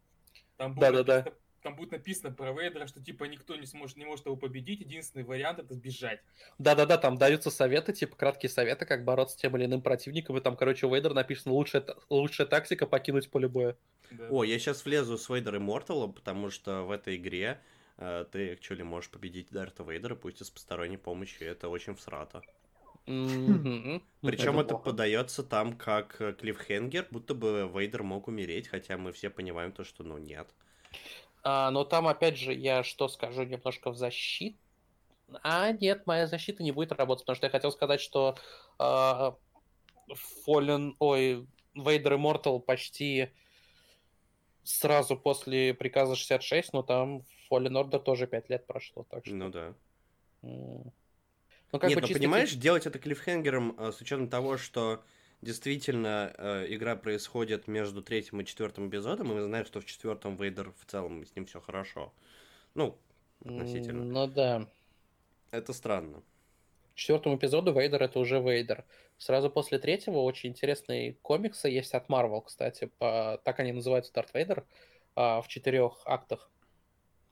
[0.58, 1.18] там будет, Да-да-да.
[1.18, 4.82] написано, там будет написано про Вейдера, что типа никто не сможет, не может его победить,
[4.82, 6.22] единственный вариант это сбежать.
[6.58, 10.42] Да-да-да, там даются советы, типа краткие советы, как бороться с тем или иным противником, и
[10.42, 13.78] там, короче, у Вейдера написано лучшая, та- лучшая тактика покинуть поле боя.
[14.10, 14.28] Да.
[14.30, 17.62] О, я сейчас влезу с Вейдер Immortal, потому что в этой игре
[17.98, 21.96] э, ты actually можешь победить Дарта Вейдера, пусть и с посторонней помощью, и это очень
[21.96, 22.42] всрато.
[23.10, 24.04] Мгм.
[24.22, 29.32] Причем Это подается там как э, клиффхенгер, будто бы Вейдер мог умереть, хотя мы все
[29.32, 30.48] понимаем то, что ну нет.
[31.42, 34.58] А, но там, опять же, я что скажу немножко в защиту.
[35.42, 38.36] А, нет, моя защита не будет работать, потому что я хотел сказать, что
[38.78, 39.36] а,
[40.48, 43.30] Fallen, ой, Vader Immortal почти
[44.64, 49.36] сразу после приказа 66, но там Fallen Order тоже 5 лет прошло, так что...
[49.36, 49.74] Ну да.
[51.72, 55.04] Ну, как Нет, бы ну чисто понимаешь, делать это клиффхенгером э, с учетом того, что
[55.42, 60.36] действительно э, игра происходит между третьим и четвертым эпизодом, и мы знаем, что в четвертом
[60.36, 62.12] Вейдер в целом с ним все хорошо.
[62.74, 62.98] Ну,
[63.46, 64.04] относительно.
[64.04, 64.68] Ну да.
[65.52, 66.22] Это странно.
[66.94, 68.84] В четвертом эпизоду Вейдер это уже Вейдер.
[69.18, 72.90] Сразу после третьего очень интересные комиксы есть от Marvel, кстати.
[72.98, 73.40] По...
[73.44, 74.66] Так они называются Дарт Вейдер
[75.16, 76.50] а, в четырех актах.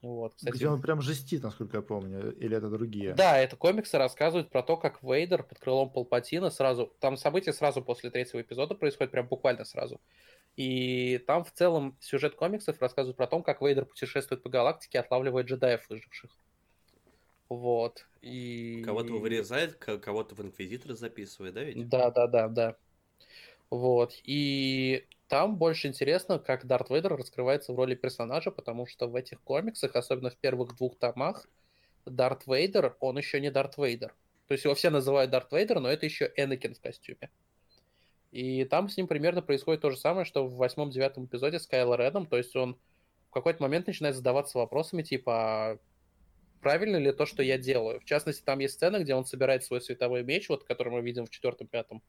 [0.00, 0.54] Вот, кстати.
[0.54, 3.14] Где он прям жестит, насколько я помню, или это другие?
[3.14, 6.92] Да, это комиксы рассказывают про то, как Вейдер под крылом Палпатина сразу...
[7.00, 10.00] Там события сразу после третьего эпизода происходят, прям буквально сразу.
[10.54, 15.46] И там в целом сюжет комиксов рассказывает про то, как Вейдер путешествует по галактике, отлавливает
[15.46, 16.30] джедаев выживших.
[17.48, 18.06] Вот.
[18.20, 18.82] И...
[18.84, 21.88] Кого-то вырезает, кого-то в Инквизитор записывает, да ведь?
[21.88, 22.76] Да, да, да, да.
[23.70, 24.14] Вот.
[24.22, 29.40] И там больше интересно, как Дарт Вейдер раскрывается в роли персонажа, потому что в этих
[29.42, 31.46] комиксах, особенно в первых двух томах,
[32.06, 34.14] Дарт Вейдер, он еще не Дарт Вейдер.
[34.46, 37.30] То есть его все называют Дарт Вейдер, но это еще Энакин в костюме.
[38.30, 41.94] И там с ним примерно происходит то же самое, что в восьмом-девятом эпизоде с Кайло
[41.96, 42.26] Редом.
[42.26, 42.78] То есть он
[43.28, 45.78] в какой-то момент начинает задаваться вопросами, типа, а
[46.60, 48.00] правильно ли то, что я делаю?
[48.00, 51.26] В частности, там есть сцена, где он собирает свой световой меч, вот который мы видим
[51.26, 52.02] в четвертом, пятом,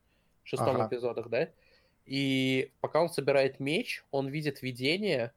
[0.44, 0.88] шестом ага.
[0.88, 1.50] эпизодах, да?
[2.10, 5.32] И пока он собирает меч, он видит видение,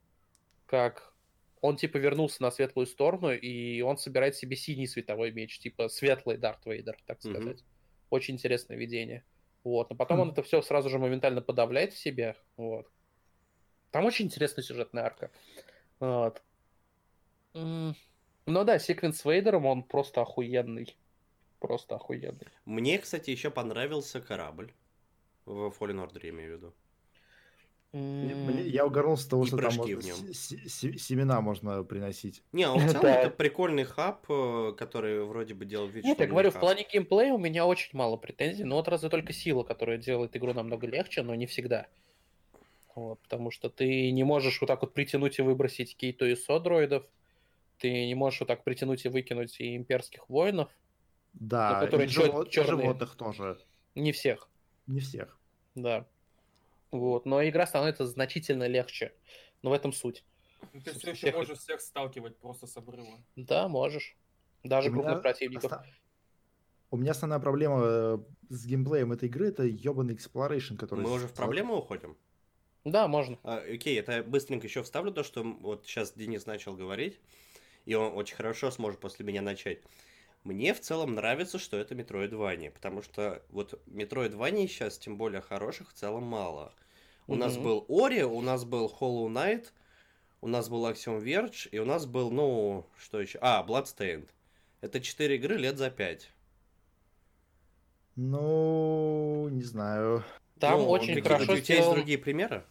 [0.64, 1.12] как
[1.60, 6.38] он типа вернулся на светлую сторону, и он собирает себе синий световой меч, типа светлый
[6.38, 7.58] Дарт Вейдер, так сказать.
[7.58, 8.08] Mm-hmm.
[8.08, 9.22] Очень интересное видение.
[9.64, 9.90] Вот.
[9.90, 10.22] Но потом mm-hmm.
[10.22, 12.36] он это все сразу же моментально подавляет в себе.
[12.56, 12.88] Вот.
[13.90, 15.30] Там очень интересная сюжетная арка.
[16.00, 16.42] Вот.
[17.52, 17.94] Ну
[18.46, 20.96] да, секвенс с Вейдером, он просто охуенный.
[21.60, 22.48] Просто охуенный.
[22.64, 24.72] Мне, кстати, еще понравился корабль.
[25.44, 26.74] В Fallen Order, я имею в виду.
[27.94, 29.94] Я угорнул с того, и что там можно
[30.32, 32.42] семена можно приносить.
[32.52, 36.26] Не, а в целом это прикольный хаб, э, который вроде бы делал вид, Нет, я
[36.26, 39.98] говорю, в плане геймплея у меня очень мало претензий, но вот разве только сила, которая
[39.98, 41.86] делает игру намного легче, но не всегда.
[42.94, 47.04] Вот, потому что ты не можешь вот так вот притянуть и выбросить кейту и содроидов,
[47.76, 50.70] ты не можешь вот так притянуть и выкинуть и имперских воинов.
[51.34, 52.84] Да, которые и живот, черные.
[52.84, 53.58] животных тоже.
[53.94, 54.48] Не всех.
[54.86, 55.38] Не всех.
[55.74, 56.06] Да.
[56.90, 57.26] Вот.
[57.26, 59.12] Но игра становится значительно легче.
[59.62, 60.24] Но в этом суть.
[60.72, 63.18] Ну, ты все еще можешь всех сталкивать просто с обрыва.
[63.36, 64.16] Да, можешь.
[64.62, 65.72] Даже У крупных противников.
[65.72, 65.86] Оста...
[66.90, 68.18] У меня основная проблема э,
[68.50, 71.00] с геймплеем этой игры это ебаный exploration, который...
[71.00, 72.16] Мы уже в проблему уходим?
[72.84, 73.38] Да, можно.
[73.44, 77.18] А, окей, это быстренько еще вставлю то, что вот сейчас Денис начал говорить,
[77.86, 79.78] и он очень хорошо сможет после меня начать.
[80.44, 85.90] Мне в целом нравится, что это Metroidvania, потому что вот Metroidvania сейчас, тем более хороших,
[85.90, 86.74] в целом мало.
[87.26, 87.38] У mm-hmm.
[87.38, 89.68] нас был Ори, у нас был Hollow Knight,
[90.40, 93.38] у нас был Axiom Verge, и у нас был, ну, что еще?
[93.40, 94.28] А, Bloodstained.
[94.80, 96.28] Это четыре игры лет за пять.
[98.16, 100.24] Ну, не знаю.
[100.58, 102.64] Там ну, очень хорошо У тебя есть другие примеры?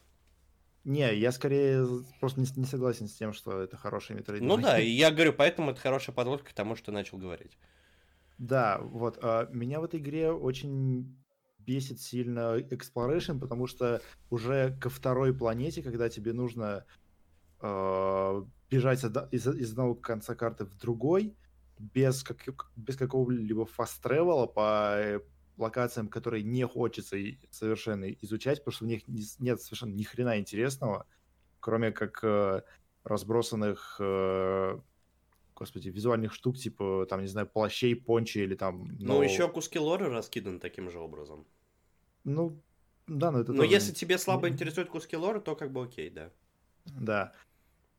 [0.84, 1.86] Не, я скорее
[2.20, 4.42] просто не, не согласен с тем, что это хороший метроид.
[4.42, 7.58] Ну да, и я говорю, поэтому это хорошая подводка к тому, что начал говорить.
[8.40, 9.20] Да, вот.
[9.22, 11.16] А, меня в этой игре очень
[11.60, 14.02] бесит сильно exploration, потому что
[14.32, 16.86] уже ко второй планете, когда тебе нужно
[17.62, 21.36] э, бежать из, из одного конца карты в другой,
[21.78, 25.22] без, как, без какого-либо фаст-тревела по
[25.62, 27.18] локациям, которые не хочется
[27.50, 31.06] совершенно изучать, потому что в них нет совершенно ни хрена интересного,
[31.60, 32.62] кроме как э,
[33.04, 34.80] разбросанных, э,
[35.56, 38.86] господи, визуальных штук, типа, там, не знаю, плащей, пончи или там...
[39.00, 39.16] Но...
[39.16, 41.46] Ну, еще куски лора раскиданы таким же образом.
[42.24, 42.62] Ну,
[43.08, 43.74] да, но это Но тоже...
[43.74, 46.32] если тебе слабо интересуют куски лора, то как бы окей, да.
[46.86, 47.34] Да.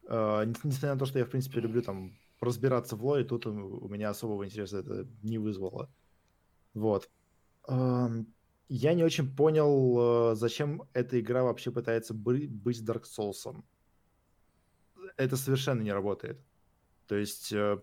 [0.09, 3.89] Э, несмотря на то, что я, в принципе, люблю там разбираться в лоре, тут у
[3.89, 5.89] меня особого интереса это не вызвало.
[6.75, 7.09] Вот.
[7.69, 13.63] Я не очень понял, э, зачем эта игра вообще пытается быть Dark Souls.
[15.19, 16.41] Это совершенно не работает.
[17.07, 17.79] То есть э,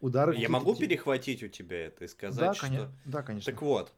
[0.00, 0.34] удары...
[0.36, 2.66] Я могу перехватить у тебя это и сказать, да, что...
[2.66, 2.92] Конечно.
[3.04, 3.52] Да, конечно.
[3.52, 3.92] Так вот,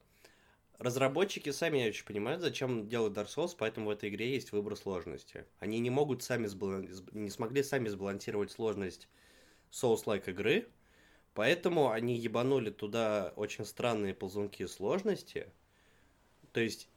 [0.77, 4.75] разработчики сами не очень понимают, зачем делать Dark Souls, поэтому в этой игре есть выбор
[4.75, 5.45] сложности.
[5.57, 6.87] Они не могут сами сбалан...
[7.11, 9.07] не смогли сами сбалансировать сложность
[9.71, 10.67] Souls-like игры,
[11.39, 15.47] Поэтому они ебанули туда очень странные ползунки сложности.
[16.51, 16.89] То есть,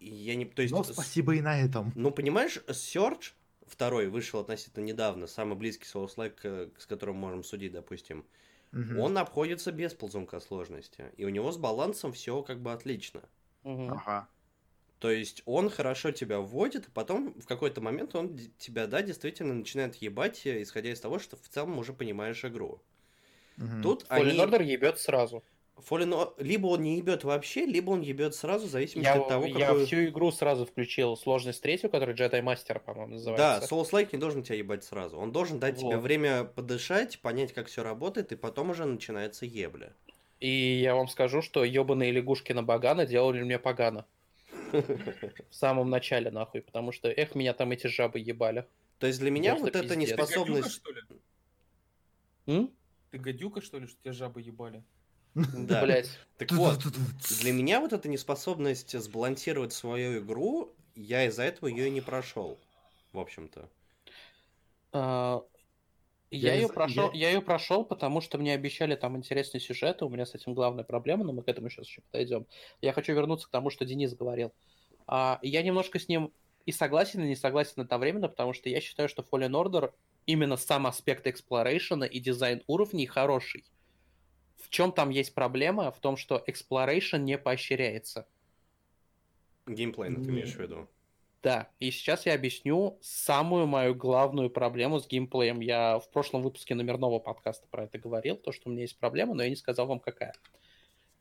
[0.00, 0.44] я не...
[0.44, 1.90] То есть, Но спасибо и на этом.
[1.94, 3.32] Ну, понимаешь, Search
[3.66, 8.26] второй вышел относительно недавно, самый близкий соус-лайк, э, с которым можем судить, допустим.
[8.74, 9.00] Угу.
[9.00, 11.06] Он обходится без ползунка сложности.
[11.16, 13.22] И у него с балансом все как бы отлично.
[13.62, 13.92] Угу.
[13.92, 14.28] Ага.
[14.98, 19.54] То есть он хорошо тебя вводит, и потом в какой-то момент он тебя, да, действительно
[19.54, 22.82] начинает ебать, э, исходя из того, что в целом уже понимаешь игру.
[23.58, 23.82] Угу.
[23.82, 24.38] Тут Fallen они...
[24.38, 25.42] Order ебет сразу.
[25.76, 29.44] Fallen либо он не ебет вообще, либо он ебет сразу, в зависимости Я, от того,
[29.46, 29.86] я какой...
[29.86, 33.74] всю игру сразу включил сложность третью, которая Jedi Master, по-моему, Да, называется.
[33.74, 35.18] Souls-like не должен тебя ебать сразу.
[35.18, 36.02] Он должен дать тебе Вот.
[36.02, 39.92] время подышать, понять, как все работает, и потом уже начинается ебля.
[40.40, 44.06] И я вам скажу, что ебаные лягушки на Багана делали мне погано.
[44.72, 48.66] В самом начале, нахуй, потому что, эх, меня там эти жабы ебали.
[48.98, 50.82] То есть для меня вот эта неспособность...
[53.14, 54.82] Ты гадюка, что ли, что тебя жабы ебали?
[55.36, 55.82] Да.
[55.84, 56.10] Блять.
[56.36, 56.80] Так вот,
[57.40, 62.58] для меня вот эта неспособность сбалансировать свою игру, я из-за этого ее и не прошел.
[63.12, 63.68] В общем-то.
[64.92, 65.44] А,
[66.32, 69.60] Я Я ее зна- прошел, я- я ее прошел, потому что мне обещали там интересный
[69.60, 72.46] сюжет, и у меня с этим главная проблема, но мы к этому сейчас еще подойдем.
[72.80, 74.52] Я хочу вернуться к тому, что Денис говорил.
[75.06, 76.32] А, я немножко с ним
[76.66, 79.92] и согласен, и не согласен одновременно, потому что я считаю, что Fallen Order
[80.26, 83.64] именно сам аспект exploration и дизайн уровней хороший.
[84.56, 85.90] В чем там есть проблема?
[85.90, 88.26] В том, что exploration не поощряется.
[89.66, 90.36] Геймплейно ты Не.
[90.38, 90.88] имеешь в виду?
[91.42, 95.60] Да, и сейчас я объясню самую мою главную проблему с геймплеем.
[95.60, 99.34] Я в прошлом выпуске номерного подкаста про это говорил, то, что у меня есть проблема,
[99.34, 100.32] но я не сказал вам какая.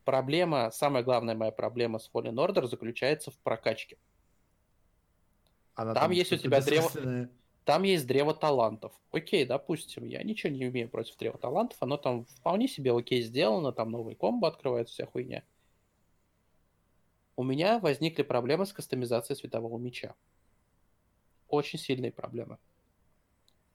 [0.06, 3.98] Проблема, самая главная моя проблема с Fallen Order заключается в прокачке.
[5.76, 7.30] Она Там есть у тебя древо-.
[7.66, 8.92] Там есть древо талантов.
[9.12, 13.72] Окей, допустим, я ничего не имею против древа талантов, оно там вполне себе окей сделано,
[13.72, 15.44] там новые комбо открываются, вся хуйня.
[17.36, 20.14] У меня возникли проблемы с кастомизацией светового меча.
[21.48, 22.58] Очень сильные проблемы.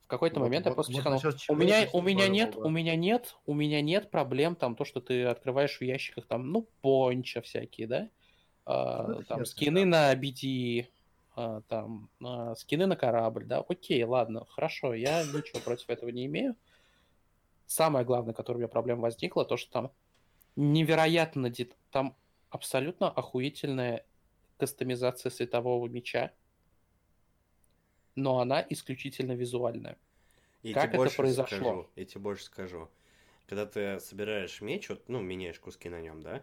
[0.02, 1.20] В какой-то Вот- момент я вот- просто вот психанул.
[1.48, 4.84] У меня, я у меня нет, у меня нет, у меня нет проблем там то,
[4.84, 8.10] что ты открываешь в ящиках там, ну, понча всякие, да,
[8.64, 10.97] это там скины на BD, а,
[11.68, 16.56] там а, скины на корабль, да, окей, ладно, хорошо, я ничего против этого не имею.
[17.66, 19.92] Самое главное, которое у меня проблема возникла, то, что там
[20.56, 21.52] невероятно,
[21.90, 22.16] там
[22.50, 24.04] абсолютно охуительная
[24.56, 26.32] кастомизация светового меча,
[28.14, 29.98] но она исключительно визуальная.
[30.62, 31.56] Я Как это произошло?
[31.56, 32.88] Скажу, я тебе больше скажу.
[33.46, 36.42] Когда ты собираешь меч, вот, ну, меняешь куски на нем, да?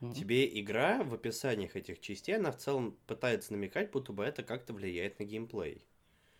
[0.00, 0.12] Мгм.
[0.12, 4.72] Тебе игра в описаниях этих частей, она в целом пытается намекать, будто бы это как-то
[4.72, 5.84] влияет на геймплей.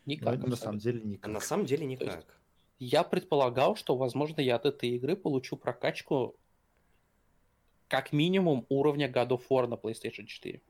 [0.07, 0.35] Но Никак.
[0.35, 0.57] это на абсолютно.
[0.57, 1.27] самом деле никак.
[1.27, 2.41] А на самом деле есть- никак.
[2.79, 6.37] Я предполагал, что, возможно, я от этой игры получу прокачку
[7.89, 10.61] как минимум уровня God of War на PlayStation 4.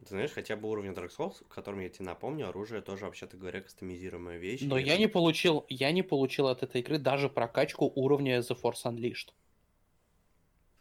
[0.00, 3.36] Ты знаешь, хотя бы уровень Dark Souls, в котором я тебе напомню, оружие тоже, вообще-то
[3.36, 4.62] говоря, кастомизируемая вещь.
[4.62, 8.56] Но я это- не получил, я не получил от этой игры даже прокачку уровня The
[8.60, 9.32] Force Unleashed.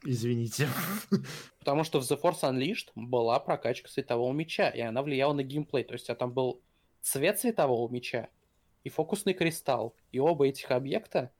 [0.03, 0.67] Извините.
[1.59, 5.83] Потому что в The Force Unleashed была прокачка светового меча, и она влияла на геймплей.
[5.83, 6.61] То есть а там был
[7.01, 8.29] цвет светового меча
[8.83, 9.95] и фокусный кристалл.
[10.11, 11.31] И оба этих объекта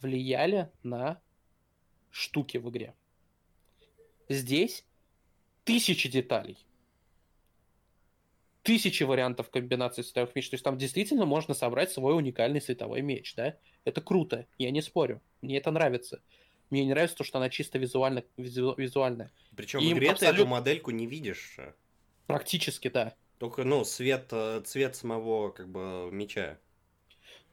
[0.00, 1.20] влияли на
[2.10, 2.94] штуки в игре.
[4.28, 4.84] Здесь
[5.64, 6.58] тысячи деталей.
[8.62, 10.50] Тысячи вариантов комбинаций световых меч.
[10.50, 13.56] То есть там действительно можно собрать свой уникальный световой меч, да?
[13.84, 15.22] Это круто, я не спорю.
[15.40, 16.20] Мне это нравится.
[16.70, 19.30] Мне не нравится то, что она чисто визуально, визу- визуальная.
[19.56, 21.54] Причем им в игре ты абсолют- эту модельку не видишь.
[21.58, 21.72] э.
[22.26, 23.14] Практически, да.
[23.38, 26.58] Только, ну, свет, э, цвет самого, как бы, меча.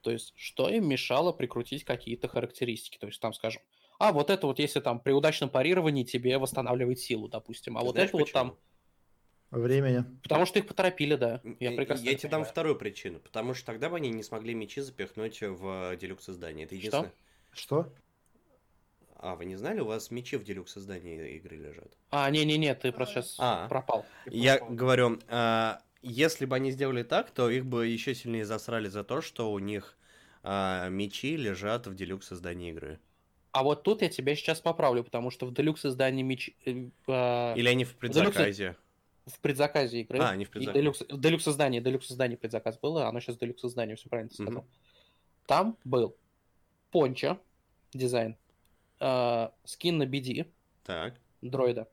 [0.01, 2.97] То есть, что им мешало прикрутить какие-то характеристики?
[2.97, 3.61] То есть, там, скажем,
[3.97, 7.85] а вот это вот, если там при удачном парировании тебе восстанавливает силу, допустим, а Ты
[7.87, 8.57] вот это вот там...
[9.51, 10.03] Времени.
[10.21, 11.39] Потому что их поторопили, да.
[11.59, 13.19] Я Я, прекрасно я тебе дам вторую причину.
[13.19, 16.65] Потому что тогда бы они не смогли мечи запихнуть в делюкс издание.
[16.65, 16.79] Это Что?
[16.79, 17.13] единственное.
[17.53, 17.93] Что?
[19.17, 21.91] А, вы не знали, у вас мечи в делюкс издании игры лежат?
[22.11, 23.67] А, не-не-не, ты просто сейчас А.
[23.67, 24.05] пропал.
[24.25, 24.75] Я Пропал.
[24.75, 29.21] говорю, а, если бы они сделали так, то их бы еще сильнее засрали за то,
[29.21, 29.97] что у них
[30.43, 32.99] а, мечи лежат в делюкс издании игры.
[33.51, 36.51] А вот тут я тебя сейчас поправлю, потому что в делюкс издании меч...
[36.65, 38.75] э, э, Или они в предзаказе.
[39.25, 40.19] в предзаказе игры.
[40.19, 40.79] А, не в предзаказе.
[40.81, 44.67] делюкс, в делюкс издании предзаказ было, а оно сейчас делюкс издание, все правильно ты сказал.
[45.47, 46.17] Там был
[46.91, 47.39] пончо,
[47.93, 48.35] дизайн,
[48.99, 50.47] э, скин на BD,
[50.83, 51.87] Так, дроида,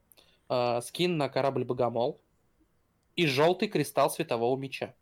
[0.49, 2.21] э, скин на корабль Богомол
[3.17, 4.95] и желтый кристалл светового меча,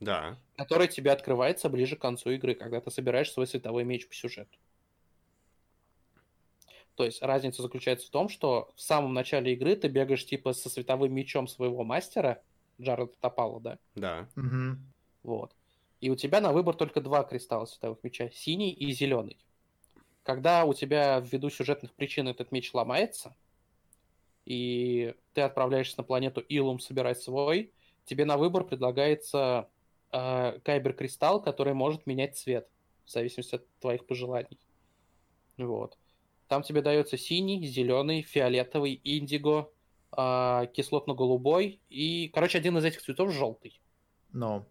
[0.00, 0.38] да.
[0.56, 4.58] который тебе открывается ближе к концу игры, когда ты собираешь свой световой меч по сюжету.
[6.94, 10.68] То есть разница заключается в том, что в самом начале игры ты бегаешь типа со
[10.68, 12.42] световым мечом своего мастера,
[12.80, 14.28] Джареда Топала, да, Да.
[14.34, 14.92] Мгм.
[15.22, 15.54] вот.
[16.00, 19.38] И у тебя на выбор только два кристалла световых меча, синий и зеленый.
[20.22, 23.34] Когда у тебя ввиду сюжетных причин этот меч ломается,
[24.44, 27.72] и ты отправляешься на планету Илум собирать свой,
[28.04, 29.68] тебе на выбор предлагается
[30.12, 32.68] э, кайбер-кристалл, который может менять цвет
[33.04, 34.58] в зависимости от твоих пожеланий.
[35.56, 35.98] Вот.
[36.48, 39.70] Там тебе дается синий, зеленый, фиолетовый, индиго,
[40.14, 43.80] а, кислотно-голубой и, короче, один из этих цветов желтый.
[44.32, 44.66] Но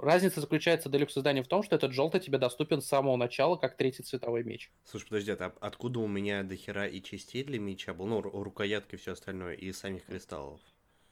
[0.00, 3.76] Разница заключается делюкс издания в том, что этот желтый тебе доступен с самого начала как
[3.76, 4.72] третий цветовой меч.
[4.84, 8.06] Слушай, подожди, а откуда у меня дохера и частей для меча был?
[8.06, 10.60] Ну, ру- рукоятки и все остальное, и самих кристаллов.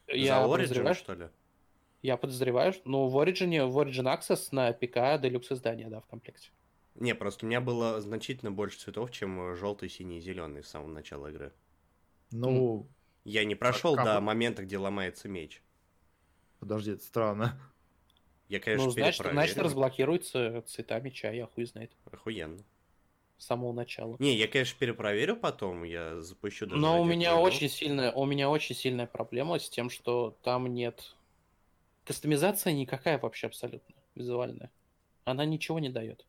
[0.07, 1.27] Я За Origin, подозреваю, что ли?
[2.01, 6.07] я подозреваю, что- ну, в Origin, в Origin Access на ПК делюкс издания, да, в
[6.07, 6.49] комплекте.
[6.95, 10.89] Не, просто у меня было значительно больше цветов, чем желтый, синий и зеленый с самого
[10.89, 11.53] начала игры.
[12.31, 12.89] ну,
[13.23, 15.61] Я не прошел как до момента, где ломается меч.
[16.59, 17.59] подожди, это странно.
[18.49, 22.57] Я, конечно, ну, значит, значит, разблокируется цвета меча, я хуй знает, Охуенно.
[23.37, 24.15] с самого начала.
[24.19, 27.41] Не, я, конечно, перепроверю потом, я запущу даже Но у меня игру.
[27.43, 31.15] очень сильная, у меня очень сильная проблема с тем, что там нет
[32.05, 34.71] кастомизация никакая вообще абсолютно визуальная.
[35.25, 36.25] Она ничего не дает.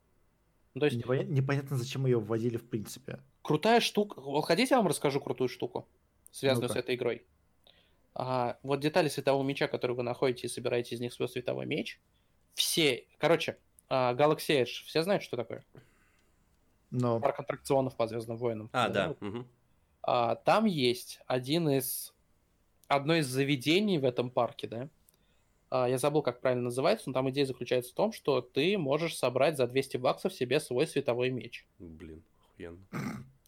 [0.74, 3.20] Ну, То есть Непоня- Непонятно, зачем ее вводили в принципе.
[3.42, 4.20] крутая штука.
[4.20, 5.88] Вот хотите, я вам расскажу крутую штуку,
[6.30, 6.80] связанную Ну-ка.
[6.80, 7.22] с этой игрой?
[8.14, 12.00] А, вот детали светового меча, которые вы находите и собираете из них свой световой меч,
[12.54, 13.58] все, короче,
[13.88, 15.64] а, Galaxy Edge, все знают, что такое?
[16.90, 18.68] Но Парк аттракционов по Звездным войнам.
[18.72, 19.08] А, да.
[19.08, 19.20] Вот.
[19.20, 19.46] мгм.
[20.02, 22.12] А, там есть один из
[22.88, 24.88] одно из заведений в этом парке, да.
[25.70, 29.16] А, я забыл, как правильно называется, но там идея заключается в том, что ты можешь
[29.16, 31.66] собрать за 200 баксов себе свой световой меч.
[31.78, 32.78] Блин, охуенно.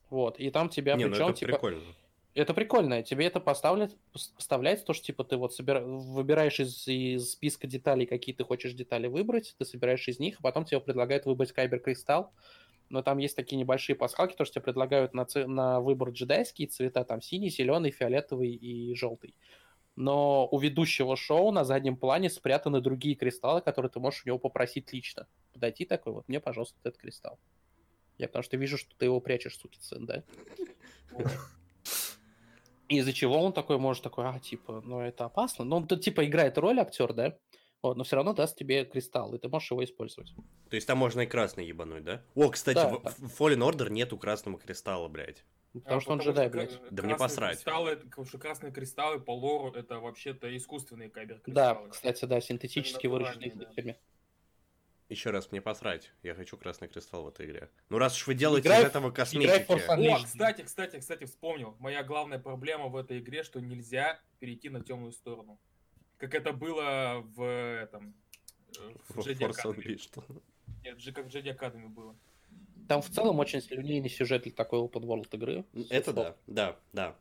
[0.09, 1.83] Вот, и там тебя Не, ну причем, это типа, прикольно.
[2.35, 3.97] Это прикольно, тебе это поставляет,
[4.37, 8.73] поставляется то, что типа ты вот собира- выбираешь из, из списка деталей, какие ты хочешь
[8.73, 12.33] детали выбрать, ты собираешь из них, а потом тебе предлагают выбрать Кайбер Кристалл,
[12.89, 16.69] но там есть такие небольшие пасхалки, то, что тебе предлагают на, ц- на выбор джедайские
[16.69, 19.35] цвета, там синий, зеленый, фиолетовый и желтый.
[19.95, 24.39] Но у ведущего шоу на заднем плане спрятаны другие кристаллы, которые ты можешь у него
[24.39, 25.27] попросить лично.
[25.53, 27.39] Подойти такой, вот мне, пожалуйста, этот кристалл.
[28.17, 30.23] Я потому что вижу, что ты его прячешь, сукин сын, да?
[32.99, 35.65] Из-за чего он такой может такой, а, типа, ну это опасно.
[35.65, 37.39] Но он тут, типа, играет роль актер, да?
[37.83, 40.33] Вот, но все равно даст тебе кристалл, и ты можешь его использовать.
[40.71, 42.23] То есть там можно и красный ебануть, да?
[42.37, 43.11] О, кстати, Да, в да.
[43.11, 45.45] в Fallen Order нету красного кристалла, блядь.
[45.73, 46.93] Потому А, что он потому джедай, что блядь.
[46.93, 47.57] Да мне посрать.
[47.57, 53.07] Кристаллы, потому что красные кристаллы по лору это вообще-то искусственные кайбер Да, кстати, да, синтетически
[53.07, 53.71] выращенные да.
[53.73, 53.99] фильме.
[55.13, 56.11] Еще раз мне посрать.
[56.23, 57.69] Я хочу красный кристалл в этой игре.
[57.91, 59.71] Ну раз уж вы делаете Играй из этого косметики.
[60.11, 61.77] О, кстати, кстати, кстати, вспомнил.
[61.81, 65.59] Моя главная проблема в этой игре, что нельзя перейти на темную сторону.
[66.17, 68.15] Как это было в этом...
[68.79, 69.77] э, В Force Academy.
[69.77, 70.43] Unleashed.
[70.83, 72.17] Нет, же как в Jedi Academy было.
[72.89, 75.67] Там в целом очень линейный сюжет для такой open world игры.
[75.91, 77.17] Это да, да, да.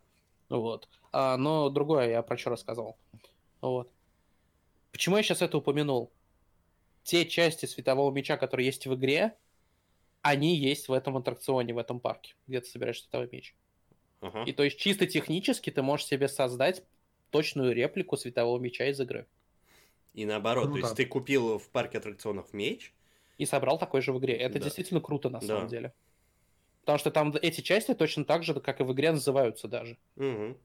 [0.48, 0.88] Вот.
[1.11, 2.98] А, но другое я про что рассказал.
[3.60, 3.92] Вот.
[4.94, 6.10] Почему я сейчас это упомянул?
[7.04, 9.38] Те части светового меча, которые есть в игре,
[10.22, 13.56] они есть в этом аттракционе, в этом парке, где ты собираешь световой меч.
[14.22, 14.46] Ага.
[14.46, 16.84] И то есть чисто технически ты можешь себе создать
[17.32, 19.28] точную реплику светового меча из игры.
[20.14, 20.88] И наоборот, то Круто.
[20.88, 22.94] есть ты купил в парке аттракционов меч,
[23.38, 24.36] И собрал такой же в игре.
[24.36, 24.66] Это Да.
[24.66, 25.48] действительно круто на Да.
[25.48, 25.94] самом деле.
[26.82, 29.98] Потому что там эти части точно так же, как и в игре, называются даже.
[30.16, 30.56] Мгм.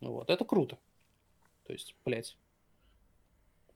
[0.00, 0.78] Вот, это круто.
[1.64, 2.38] То есть, блядь,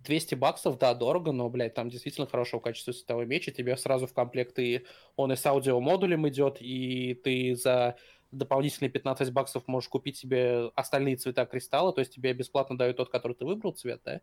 [0.05, 4.07] 200 баксов, да, дорого, но, блядь, там действительно хорошего качества световой меч, и тебе сразу
[4.07, 7.97] в комплект и он и с аудиомодулем идет, и ты за
[8.31, 13.11] дополнительные 15 баксов можешь купить себе остальные цвета кристалла, то есть тебе бесплатно дают тот,
[13.11, 14.21] который ты выбрал цвет, да?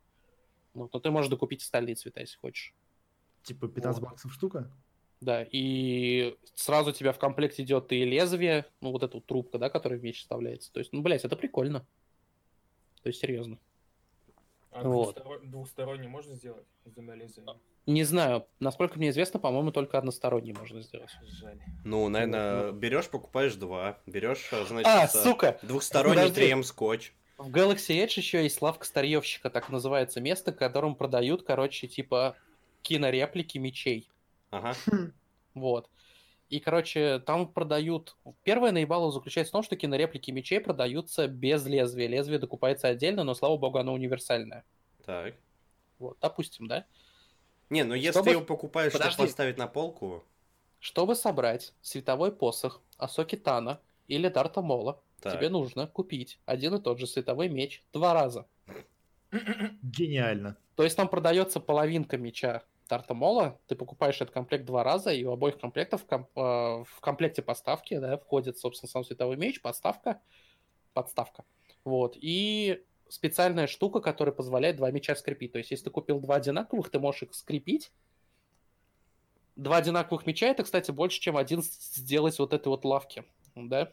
[0.73, 2.75] Вот, но ты можешь докупить остальные цвета, если хочешь.
[3.43, 4.11] Типа 15 Вот.
[4.11, 4.71] баксов штука?
[5.19, 9.57] Да, и сразу у тебя в комплекте идет и лезвие, ну, вот эта вот трубка,
[9.57, 10.71] да, которая в меч вставляется.
[10.71, 11.87] То есть, ну, блядь, это прикольно.
[13.01, 13.59] То есть, серьезно.
[14.79, 15.17] А Вот.
[15.17, 17.59] двухсторо- двухсторонний можно сделать с двумя лезвиями?
[17.87, 21.09] Не знаю, насколько мне известно, по-моему, только односторонний можно сделать.
[21.23, 21.57] Жаль.
[21.83, 23.99] Ну, наверное, берешь, покупаешь два.
[24.05, 25.57] Берешь, значит, А, э, сука!
[25.63, 26.41] двухсторонний Подожди.
[26.41, 27.13] 3М скотч.
[27.37, 32.35] В Galaxy Edge еще есть лавка старьевщика, так называется место, в котором продают, короче, типа
[32.81, 34.09] кинореплики мечей.
[34.51, 34.75] Ага.
[35.53, 35.89] Вот.
[36.49, 38.15] И, короче, там продают...
[38.43, 42.07] Первое наебало заключается в том, что кинореплики мечей продаются без лезвия.
[42.07, 44.63] Лезвие докупается отдельно, но, слава богу, оно универсальное.
[45.05, 45.35] Так.
[45.99, 46.85] Вот, допустим, да?
[47.69, 49.23] Не, ну если Чтобы- ты его покупаешь, чтобы Подожди.
[49.23, 50.23] поставить на полку,
[50.79, 55.33] Чтобы собрать световой посох Асоки Тана или Дарта Мола, так.
[55.33, 58.45] тебе нужно купить один и тот же световой меч два раза.
[59.81, 60.55] Гениально.
[60.75, 65.23] То есть там продается половинка меча Дарта Мола, ты покупаешь этот комплект два раза, и
[65.23, 70.21] у обоих комплектов э, в комплекте поставки да, входит, собственно, сам световой меч, подставка,
[70.93, 71.45] подставка.
[71.83, 72.17] Вот.
[72.19, 75.51] И специальная штука, которая позволяет два меча скрепить.
[75.51, 77.91] То есть, если ты купил два одинаковых, ты можешь их скрепить
[79.57, 83.25] два одинаковых мяча, это, кстати, больше, чем один сделать вот этой вот лавки.
[83.55, 83.91] Да?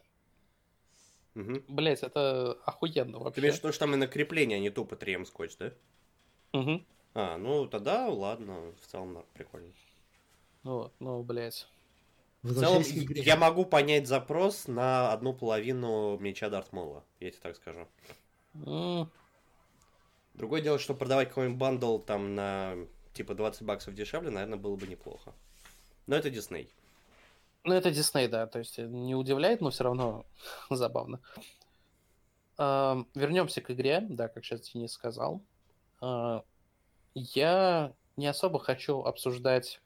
[1.33, 1.65] Мгм.
[1.67, 3.41] Блять, это охуенно Ты вообще.
[3.41, 5.73] имеешь в виду, что там и на крепление, а не тупо 3М скотч, да?
[6.53, 6.85] Мгм.
[7.15, 9.71] А, ну тогда ладно, в целом прикольно.
[10.63, 11.67] Вот, ну, блять.
[12.43, 17.87] В целом, я могу понять запрос на одну половину меча Дартмола, я тебе так скажу.
[18.65, 19.09] М,
[20.35, 22.75] Другое дело, что продавать какой-нибудь бандл там на
[23.13, 25.33] типа 20 баксов дешевле, наверное, было бы неплохо.
[26.07, 26.69] Но это Дисней.
[27.63, 30.25] Ну, это Дисней, да, то есть не удивляет, но все равно
[30.69, 31.19] забавно.
[32.57, 35.41] Ам, Вернемся к игре, да, как сейчас Денис сказал.
[36.01, 36.43] А,
[37.15, 39.81] Я не особо хочу обсуждать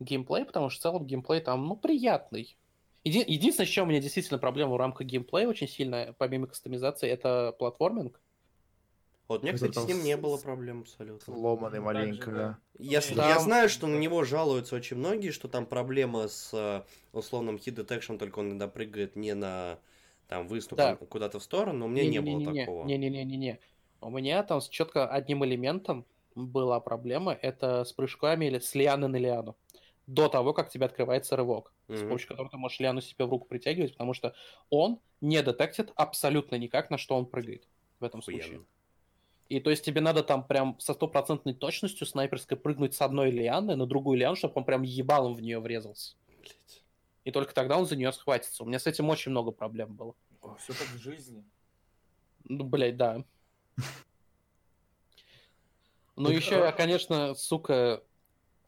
[0.00, 2.56] геймплей, потому что в целом геймплей там, ну, приятный.
[3.04, 7.08] Еди- Единственное, с чем у меня действительно проблема в рамках геймплея очень сильная, помимо кастомизации,
[7.08, 8.20] это платформинг.
[9.28, 11.32] Вот мне, кстати, с ним не было проблем абсолютно.
[11.34, 12.36] Сломанный Так же, маленько, да.
[12.36, 12.58] да.
[12.78, 16.82] Я, Там- я знаю, что на него жалуются очень многие, что там проблема с э,
[17.12, 19.78] условным hit detection, только он иногда прыгает не на
[20.26, 20.98] там выступ, Да.
[21.00, 22.84] а куда-то в сторону, но у меня не, было такого.
[22.86, 23.60] Не-не-не-не-не.
[24.00, 27.32] У меня там с четко одним элементом была проблема.
[27.32, 29.56] Это с прыжками или с лианы на лиану.
[30.06, 32.08] До того, как тебе открывается рывок, с Мгм.
[32.08, 34.34] помощью которого ты можешь лиану себе в руку притягивать, потому что
[34.68, 37.68] он не детектит абсолютно никак, на что он прыгает
[38.00, 38.44] в этом случае.
[38.44, 38.66] Охуенно.
[39.50, 43.76] И то есть тебе надо там прям со стопроцентной точностью снайперской прыгнуть с одной лианы
[43.76, 46.16] на другую лиану, чтобы он прям ебалом в нее врезался.
[46.38, 46.84] Блядь.
[47.24, 48.62] И только тогда он за нее схватится.
[48.62, 50.14] У меня с этим очень много проблем было.
[50.58, 51.44] Все как в жизни.
[52.44, 53.24] Ну, блядь, да.
[56.16, 58.02] Ну, Так, еще а- я, конечно, сука,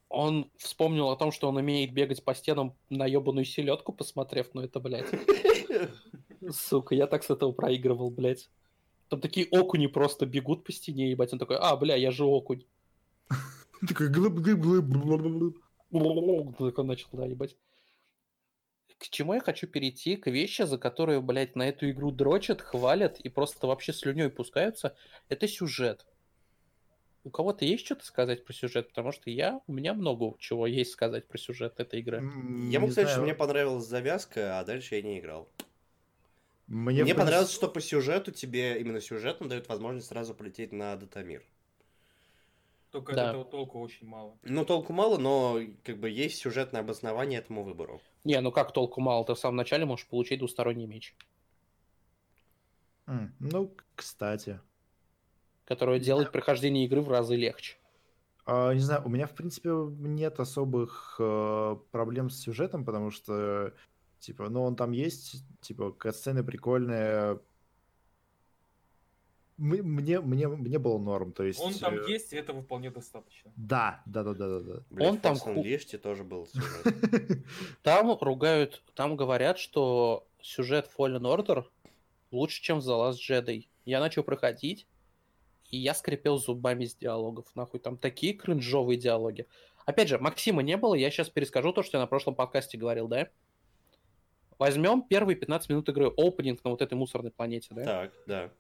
[0.09, 4.63] он вспомнил о том, что он умеет бегать по стенам на ебаную селедку, посмотрев, ну
[4.63, 5.11] это, блядь.
[6.51, 8.51] Сука, я так с этого проигрывал, блядь.
[9.09, 11.33] Там такие окуни просто бегут по стене, ебать.
[11.33, 12.65] Он такой, а, бля, я же окунь.
[13.89, 15.59] Такой глыб-глыб-глыб.
[15.91, 17.57] Так он начал, да, ебать.
[19.03, 20.15] К чему я хочу перейти?
[20.15, 24.95] К вещи, за которые, блядь, на эту игру дрочат, хвалят и просто вообще слюней пускаются.
[25.29, 26.07] Это сюжет.
[27.25, 28.91] У кого-то есть что-то сказать про сюжет?
[28.91, 32.23] Потому что я, у меня много чего есть сказать про сюжет этой игры.
[32.71, 35.51] Я могу сказать, что мне понравилась завязка, а дальше я не играл.
[36.69, 41.43] Мне, Мне понравилось, что по сюжету тебе именно сюжетно дает возможность сразу полететь на Датамир.
[42.93, 43.23] Только Да.
[43.23, 44.37] от этого толку очень мало.
[44.43, 48.03] Ну, толку мало, но как бы есть сюжетное обоснование этому выбору.
[48.23, 49.25] Не, ну как толку мало?
[49.25, 51.17] Ты в самом начале можешь получить двусторонний меч,
[53.09, 54.61] М, Ну, кстати.
[55.65, 57.77] который делает прохождение игры в разы легче.
[58.45, 63.73] А, не знаю, у меня, в принципе, нет особых э, проблем с сюжетом, потому что,
[64.19, 67.41] типа, ну, он там есть, типа, катсцены прикольные.
[69.59, 71.61] Мне, мне, мне было норм, то есть...
[71.61, 73.53] Он там э, есть, и этого вполне достаточно.
[73.55, 74.83] Да, да, да, да, да, да.
[74.91, 76.49] Блять, Он там ху- Unleashed тоже был.
[77.83, 81.65] Там ругают, там говорят, что сюжет Fallen Order
[82.31, 83.69] лучше, чем The Last Jedi.
[83.85, 84.87] Я начал проходить,
[85.71, 87.47] и я скрипел зубами с диалогов.
[87.55, 89.47] Нахуй, там такие кринжовые диалоги.
[89.85, 93.09] Опять же, Максима не было, я сейчас перескажу то, что я на прошлом подкасте говорил,
[93.09, 93.29] да?
[94.59, 97.85] Возьмем первые 15 минут игры, опенинг на вот этой мусорной планете, да?
[97.85, 98.53] Так, да.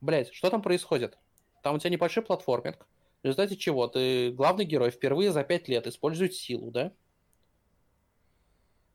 [0.00, 1.18] Блять, что там происходит?
[1.62, 2.86] Там у тебя небольшой платформинг,
[3.22, 6.92] в результате чего ты, главный герой, впервые за 5 лет использует силу, да?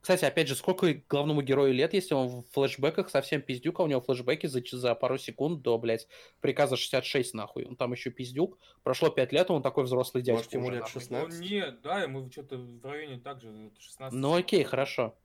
[0.04, 3.88] Кстати, опять же, сколько главному герою лет, если он в флешбеках совсем пиздюк, а у
[3.88, 6.10] него флешбеки за, за пару секунд до, блядь,
[6.42, 7.66] приказа 66 нахуй.
[7.66, 8.60] Он там еще пиздюк.
[8.84, 11.02] Прошло 5 лет, он такой взрослый дядька Может, ему уже, лет нахуй.
[11.02, 11.40] 16?
[11.40, 14.20] Ну, не, да, ему что-то в районе также 16.
[14.20, 15.16] Ну окей, хорошо.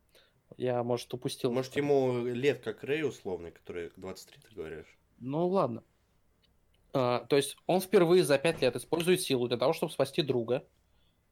[0.56, 1.52] Я, может, упустил.
[1.52, 4.97] Может, ему лет как Рэй условный, который 23, ты говоришь?
[5.20, 5.82] Ну ладно.
[6.92, 10.64] А, то есть он впервые за пять лет использует силу для того, чтобы спасти друга,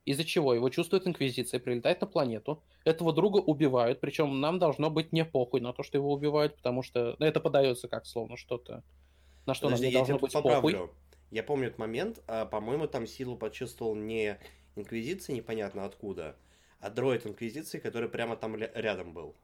[0.05, 2.63] из-за чего его чувствует Инквизиция, прилетает на планету.
[2.85, 6.83] Этого друга убивают, причем нам должно быть не похуй на то, что его убивают, потому
[6.83, 8.85] что ну, это подается как словно что-то,
[9.47, 10.73] на что Подожди, нам не я должно быть тут похуй.
[10.75, 10.95] поправлю.
[11.33, 14.39] Я помню этот момент, а, по-моему, там силу почувствовал не
[14.77, 16.37] Инквизиция, непонятно откуда,
[16.81, 19.35] а дроид Инквизиции, который прямо там рядом был.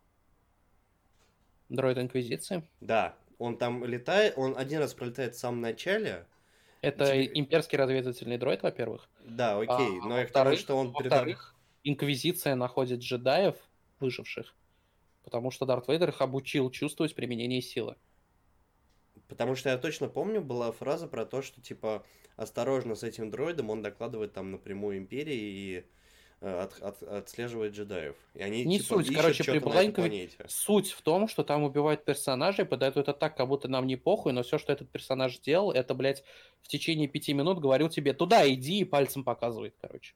[1.69, 2.63] Дроид Инквизиции.
[2.81, 6.27] Да, он там летает, он один раз пролетает в самом начале.
[6.81, 9.09] Это Тебе- имперский разведывательный дроид, во-первых.
[9.25, 11.55] Да, окей, А, но я к тому, во-вторых- что он Во-вторых,
[11.85, 13.57] Инквизиция находит джедаев,
[13.99, 14.55] выживших,
[15.25, 17.97] потому что Дарт Вейдер их обучил чувствовать применение силы.
[19.29, 22.05] Потому что я точно помню, была фраза про то, что типа
[22.37, 25.85] осторожно с этим дроидом, он докладывает там напрямую империи и
[26.43, 28.17] от- от- отслеживает джедаев.
[28.35, 30.45] И они Не типа, суть, короче, при планете.
[30.49, 34.33] Суть в том, что там убивают персонажей, подают это так, как будто нам не похуй,
[34.33, 36.25] но все, что этот персонаж делал, это, блядь,
[36.63, 40.15] в течение пяти минут говорил тебе, туда иди и пальцем показывает, короче.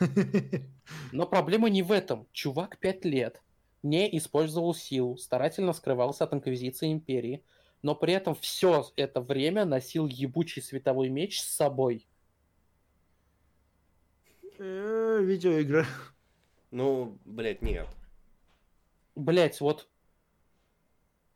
[1.12, 2.26] Но проблема не в этом.
[2.32, 3.40] Чувак пять лет
[3.82, 7.42] не использовал силу, старательно скрывался от Инквизиции Империи,
[7.82, 12.06] но при этом все это время носил ебучий световой меч с собой.
[14.60, 15.86] Э, Видеоигры.
[16.70, 17.88] Ну, блядь, нет.
[19.16, 19.88] Блять, вот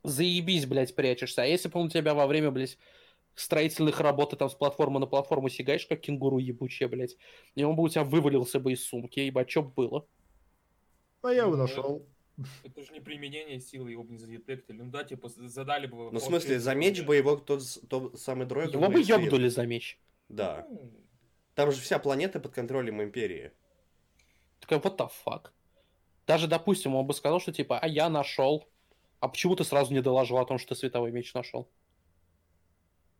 [0.03, 1.41] заебись, блядь, прячешься.
[1.41, 2.77] А если бы он у тебя во время, блядь,
[3.33, 7.17] строительных работ и там с платформы на платформу сигаешь, как кенгуру ебучая, блядь,
[7.55, 10.07] и он бы у тебя вывалился бы из сумки, ебать, что было?
[11.23, 12.07] А я его Ну, нашел.
[12.63, 14.81] Это же не применение силы, его бы не задетектили.
[14.81, 16.11] Ну да, типа задали бы...
[16.11, 18.73] Ну, в смысле, за меч бы его тот, тот самый дроид...
[18.73, 19.99] Его бы ёбнули за меч.
[20.29, 20.67] Да.
[20.69, 20.91] Ну,
[21.55, 23.51] Там же вся планета под контролем Империи.
[24.59, 25.47] Такая, what the fuck?
[26.27, 28.67] Даже, допустим, он бы сказал, что типа, а я нашел.
[29.19, 31.69] А почему ты сразу не доложил о том, что ты световой меч нашел?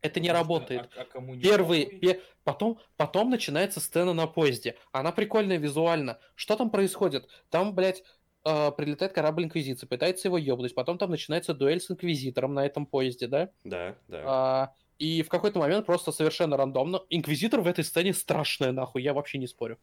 [0.01, 0.89] Это не потому работает.
[0.95, 4.77] а- а кому не Первый, пе- потом, потом начинается сцена на поезде.
[4.91, 6.19] Она прикольная визуально.
[6.35, 7.27] Что там происходит?
[7.49, 8.03] Там, блядь,
[8.43, 10.75] э, прилетает корабль Инквизиции, пытается его ёбнуть.
[10.75, 13.49] Потом там начинается дуэль с Инквизитором на этом поезде, да?
[13.63, 14.23] Да, да.
[14.25, 17.01] А, и в какой-то момент просто совершенно рандомно.
[17.09, 19.77] Инквизитор в этой сцене страшная, нахуй, я вообще не спорю.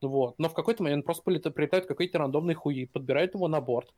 [0.00, 0.38] Вот.
[0.38, 3.92] Но в какой-то момент просто прилетают какие-то рандомные хуи, подбирают его на борт.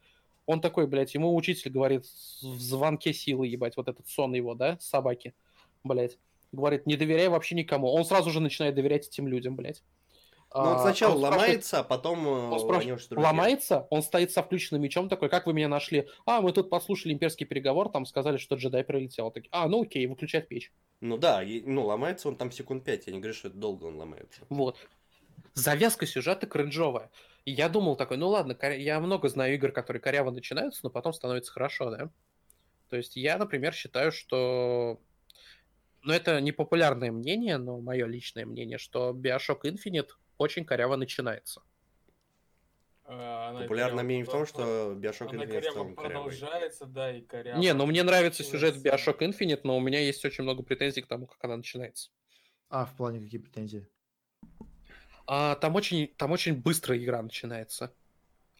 [0.46, 4.78] Он такой, блядь, ему учитель говорит в звонке силы, ебать, вот этот сон его, да,
[4.80, 5.34] собаки,
[5.82, 6.18] блядь.
[6.52, 7.92] Говорит, не доверяй вообще никому.
[7.92, 9.82] Он сразу же начинает доверять этим людям, блядь.
[10.56, 14.42] Ну, он А, сначала он ломается, а потом э, он спрашивает, ломается, он стоит со
[14.42, 16.08] включенным мечом такой, как вы меня нашли?
[16.24, 19.30] А, мы тут послушали имперский переговор, там сказали, что джедай прилетел.
[19.30, 20.72] Так, а, ну окей, выключает печь.
[21.00, 23.06] Ну да, и- ну ломается он там секунд пять.
[23.06, 24.40] Я не говорю, что это долго он ломается.
[24.48, 24.78] Вот.
[25.54, 27.10] Завязка сюжета кринжовая.
[27.44, 31.12] И я думал такой, ну ладно, я много знаю игр, которые коряво начинаются, но потом
[31.12, 32.10] становится хорошо, да?
[32.88, 35.00] То есть я, например, считаю, что...
[36.02, 41.62] Ну, это не популярное мнение, но мое личное мнение, что Bioshock Infinite очень коряво начинается.
[43.04, 47.22] А, она Популярное коряво мнение в том, что Bioshock Она Infinite коряво продолжается, да, и
[47.22, 47.58] коряво.
[47.58, 48.76] Не, ну мне нравится сюжет.
[48.76, 52.10] Bioshock Infinite, но у меня есть очень много претензий к тому, как она начинается.
[52.68, 53.88] А, в плане какие претензии?
[55.28, 57.92] А, там, очень, там очень быстро игра начинается.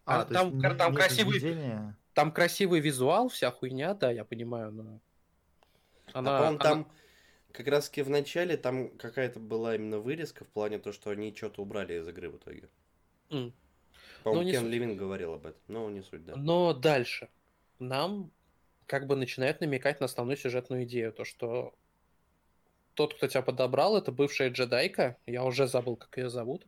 [0.04, 1.96] А, то там, есть не- там нет красивый, введения?
[2.14, 5.00] там красивый визуал, вся хуйня, да, я понимаю, но...
[6.12, 6.92] А, Она, по-моему, она- там
[7.56, 11.34] как раз таки в начале там какая-то была именно вырезка в плане то, что они
[11.34, 12.68] что-то убрали из игры в итоге.
[13.30, 13.54] М.
[14.22, 14.72] По-моему, Ну, Кен суть.
[14.72, 16.36] Левин говорил об этом, но не суть, да.
[16.36, 17.30] Но дальше
[17.78, 18.32] нам
[18.86, 21.74] как бы начинает намекать на основную сюжетную идею, то что
[22.94, 26.66] тот, кто тебя подобрал, это бывшая джедайка, я уже забыл, как ее зовут.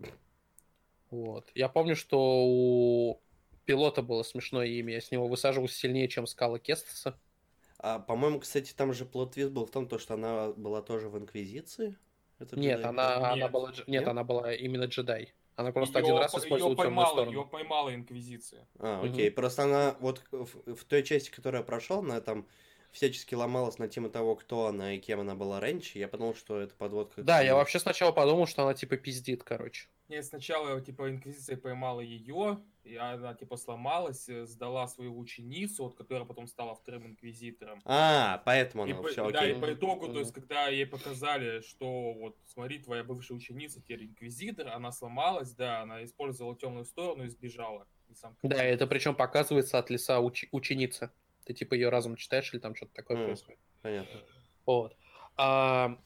[1.10, 1.50] Вот.
[1.54, 3.22] Я помню, что у
[3.64, 7.18] пилота было смешное имя, я с него высаживался сильнее, чем скала Кестаса.
[7.78, 11.16] А, по-моему, кстати, там же плот-твист был в том, то, что она была тоже в
[11.16, 11.96] Инквизиции.
[12.38, 13.50] Это Нет, она, она Нет.
[13.52, 14.08] была, дж- нет, Нет?
[14.08, 15.32] она была именно джедай.
[15.56, 17.32] Она просто Её один раз по- использовала её темную поймала, сторону.
[17.32, 18.68] Ее поймала Инквизиция.
[18.78, 19.30] А, окей.
[19.30, 22.46] Просто она вот в, в той части, которую я прошел, она там
[22.92, 25.98] всячески ломалась на тему того, кто она и кем она была раньше.
[25.98, 27.22] Я подумал, что это подводка.
[27.22, 29.88] Да, я вообще сначала подумал, что она типа пиздит, короче.
[30.08, 35.96] Нет, сначала, типа, Инквизиция поймала ее, и она, типа, сломалась, э, сдала свою ученицу, вот,
[35.96, 37.82] которая потом стала вторым Инквизитором.
[37.84, 41.60] А, поэтому И она по- все да, и по итогу, то есть, когда ей показали,
[41.60, 47.24] что вот, смотри, твоя бывшая ученица теперь инквизитор, она сломалась, да, она использовала темную сторону
[47.24, 47.86] и сбежала.
[48.08, 51.10] И сам Да, это причем показывается от лица уч- ученицы.
[51.44, 53.24] Ты типа ее разум читаешь или там что-то такое М.
[53.26, 53.60] происходит.
[53.82, 54.20] Понятно.
[54.64, 54.96] Вот.
[55.36, 55.98] А,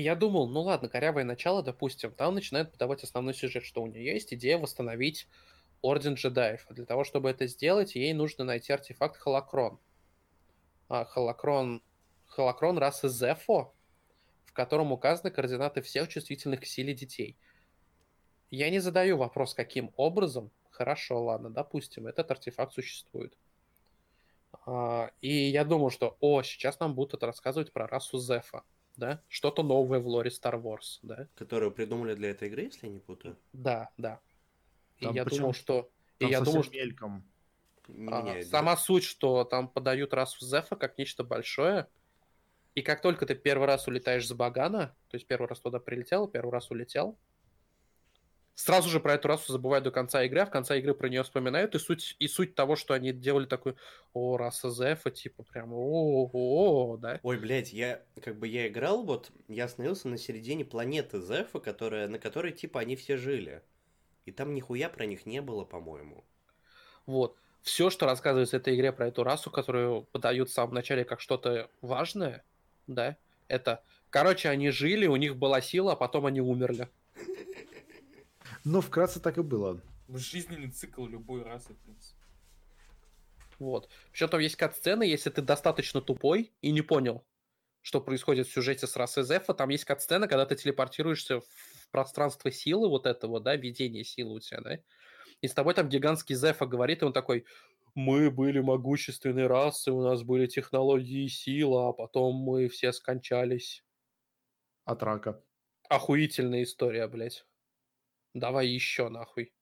[0.00, 4.14] я думал, ну ладно, корявое начало, допустим, там начинает подавать основной сюжет, что у нее
[4.14, 5.28] есть идея восстановить
[5.82, 6.66] Орден джедаев.
[6.68, 9.78] А для того, чтобы это сделать, ей нужно найти артефакт Холокрон.
[10.88, 11.82] А, Холокрон,
[12.26, 13.74] Холокрон расы Зефо,
[14.44, 17.36] в котором указаны координаты всех чувствительных к силе детей.
[18.50, 20.50] Я не задаю вопрос, каким образом.
[20.70, 23.36] Хорошо, ладно, допустим, этот артефакт существует.
[24.66, 28.62] А, И я думал, что, о, сейчас нам будут рассказывать про расу Зефа,
[28.96, 29.22] да?
[29.28, 31.28] Что-то новое в лоре Star Wars, да?
[31.34, 33.36] Которую придумали для этой игры, если я не путаю.
[33.52, 34.20] Да, да.
[34.98, 35.90] И Там я причем думал, что...
[36.18, 37.24] И Там я совсем думал, что мельком.
[38.08, 38.42] А, да?
[38.42, 41.86] сама суть, что там подают расу Зефа как нечто большое,
[42.74, 46.28] и как только ты первый раз улетаешь с Багана, то есть первый раз туда прилетел,
[46.28, 47.16] первый раз улетел,
[48.56, 51.22] сразу же про эту расу забывают до конца игры, а в конце игры про нее
[51.22, 53.76] вспоминают, и суть, и суть того, что они делали такой,
[54.12, 57.20] о, раса Зефа, типа прям, о, о, о, да?
[57.22, 62.08] Ой, блядь, я как бы я играл, вот я остановился на середине планеты Зефа, которая,
[62.08, 63.62] на которой типа они все жили.
[64.24, 66.24] И там нихуя про них не было, по-моему.
[67.04, 67.36] Вот.
[67.62, 71.20] Все, что рассказывается в этой игре про эту расу, которую подают в самом начале как
[71.20, 72.44] что-то важное,
[72.86, 73.16] да,
[73.48, 76.88] это, короче, они жили, у них была сила, а потом они умерли.
[78.66, 79.80] Но вкратце так и было.
[80.08, 82.20] Жизненный цикл любой расы, в принципе.
[83.60, 83.88] Вот.
[84.10, 87.24] Причем там есть кат-сцены, если ты достаточно тупой и не понял,
[87.80, 92.50] что происходит в сюжете с расой Зефа, там есть кат-сцена, когда ты телепортируешься в пространство
[92.50, 94.80] силы вот этого, да, видение силы у тебя, да,
[95.42, 97.46] и с тобой там гигантский Зефа говорит, и он такой,
[97.94, 103.84] мы были могущественной расой, у нас были технологии и сила, а потом мы все скончались.
[104.84, 105.40] От рака.
[105.88, 107.46] Охуительная история, блядь.
[108.36, 109.54] Давай еще нахуй.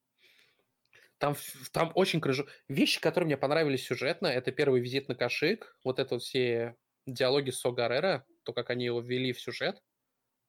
[1.17, 1.33] Там,
[1.71, 2.45] там очень крыжу.
[2.67, 7.51] Вещи, которые мне понравились сюжетно, это первый визит на Кашик, вот это вот все диалоги
[7.51, 9.81] с Согарера, то, как они его ввели в сюжет,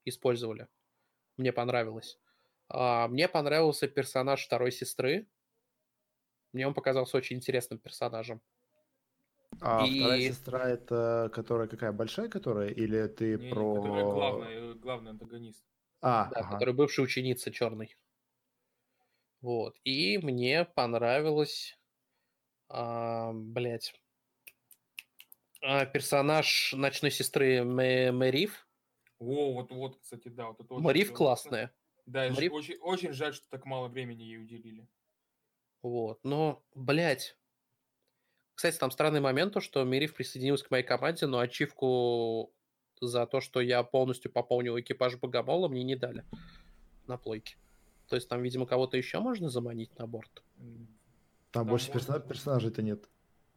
[0.04, 0.66] использовали.
[1.36, 2.18] Мне понравилось.
[2.68, 5.28] А, мне понравился персонаж второй сестры.
[6.52, 8.42] Мне он показался очень интересным персонажем.
[9.60, 10.00] А и...
[10.00, 13.76] вторая сестра это которая какая большая, которая или ты не, про?
[13.76, 15.64] Которая главный, главный антагонист.
[16.00, 16.54] А, да, ага.
[16.54, 17.96] которая бывшая ученица черный.
[19.40, 19.76] Вот.
[19.84, 21.78] И мне понравилось,
[22.68, 23.94] а, блять,
[25.62, 28.66] а, персонаж ночной сестры Мэриф.
[29.18, 30.48] О, вот, вот, кстати, да.
[30.48, 31.74] Вот это Мэриф классная.
[32.06, 32.52] Да, Мэриф...
[32.52, 34.88] очень, очень жаль, что так мало времени ей уделили.
[35.82, 37.36] Вот, но, блядь.
[38.54, 42.54] Кстати, там странный момент, то, что Мирив присоединился к моей команде, но ачивку
[43.00, 46.24] за то, что я полностью пополнил экипаж Богомола, мне не дали
[47.06, 47.56] на плойке.
[48.08, 50.42] То есть там, видимо, кого-то еще можно заманить на борт?
[50.56, 50.86] Там,
[51.50, 52.20] там больше можно...
[52.20, 53.08] персонажей-то нет.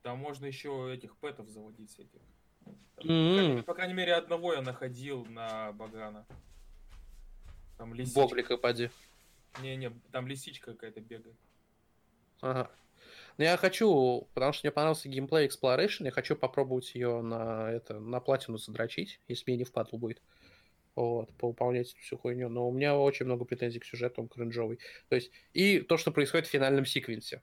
[0.02, 2.22] Там можно еще этих пэтов заводить этих.
[2.98, 3.64] mm-hmm.
[3.64, 6.26] по, крайней мере, одного я находил на Баграна.
[7.78, 8.19] Там лисичка.
[8.19, 8.90] Боблика поди.
[9.61, 11.38] Не-не, там лисичка какая-то бегает.
[12.42, 12.72] Ага.
[13.38, 18.00] Ну, я хочу, потому что мне понравился геймплей Exploration, я хочу попробовать ее на, это,
[18.00, 20.22] на платину задрочить, если мне не впадло будет.
[20.95, 22.50] Вот, поуполнять всю хуйню.
[22.50, 24.80] Но у меня очень много претензий к сюжету, он кринжовый.
[25.08, 27.42] То есть, и то, что происходит в финальном секвенсе.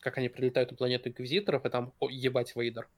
[0.00, 2.88] Как они прилетают на планету Инквизиторов, и там, о, ебать, Вейдер.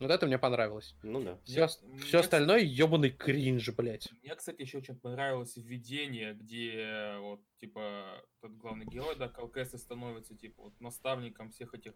[0.00, 0.94] Вот это мне понравилось.
[1.02, 1.38] Ну да.
[1.44, 4.08] Все, мне, все мне, остальное ебаный кринж, блядь.
[4.22, 10.34] Мне, кстати, еще очень понравилось введение, где вот, типа, тот главный герой, да, Калкеса становится,
[10.34, 11.92] типа, вот наставником всех этих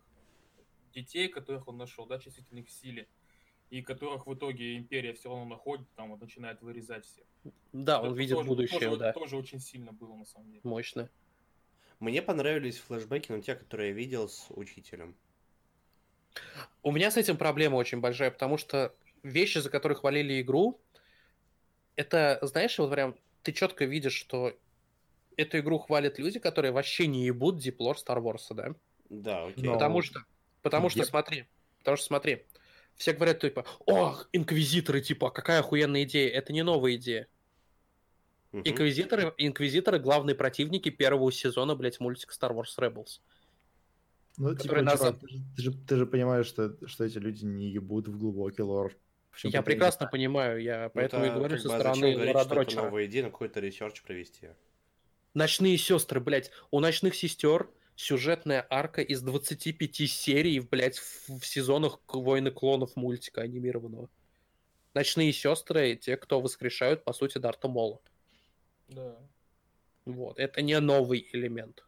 [0.94, 3.08] детей, которых он нашел, да, чувствительных в силе,
[3.74, 7.24] и которых в итоге империя все равно находит, там вот начинает вырезать всех.
[7.72, 9.12] Да, вот он видит тоже, будущее, тоже, да.
[9.12, 10.60] Тоже очень сильно было, на самом деле.
[10.62, 11.10] Мощно.
[11.98, 15.16] Мне понравились флешбеки, но те, которые я видел с учителем.
[16.84, 18.94] У меня с этим проблема очень большая, потому что
[19.24, 20.80] вещи, за которые хвалили игру,
[21.96, 24.56] это, знаешь, вот прям ты четко видишь, что
[25.36, 28.76] эту игру хвалят люди, которые вообще не ебут диплор Star Wars, да?
[29.10, 29.64] Да, окей.
[29.64, 29.72] Но...
[29.72, 30.20] Потому что,
[30.62, 31.46] потому что, смотри,
[31.78, 32.44] потому что, смотри,
[32.96, 36.30] все говорят, типа, ох, инквизиторы, типа, какая охуенная идея.
[36.30, 37.28] Это не новая идея.
[38.52, 38.62] Угу.
[38.64, 43.20] Инквизиторы, инквизиторы главные противники первого сезона, блядь, мультика Star Wars Rebels.
[44.36, 44.98] Ну, типа, нас...
[44.98, 48.18] чувак, ты, же, ты, же, ты же понимаешь, что, что эти люди не ебут в
[48.18, 48.96] глубокий лор.
[49.42, 53.24] Я прекрасно понимаю, я поэтому ну, и говорю со бы, стороны говорить, это новая идея,
[53.24, 54.50] на какой-то research провести.
[55.34, 56.52] Ночные сестры, блядь.
[56.70, 63.42] У ночных сестер сюжетная арка из 25 серий, блядь, в, в сезонах Войны клонов мультика
[63.42, 64.08] анимированного.
[64.94, 67.98] Ночные сестры, те, кто воскрешают, по сути, Дарта Мола.
[68.88, 69.18] Да.
[70.04, 71.84] Вот, это не новый элемент.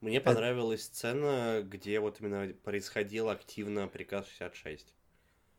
[0.00, 4.92] Мне понравилась сцена, где вот именно происходил активно приказ 66.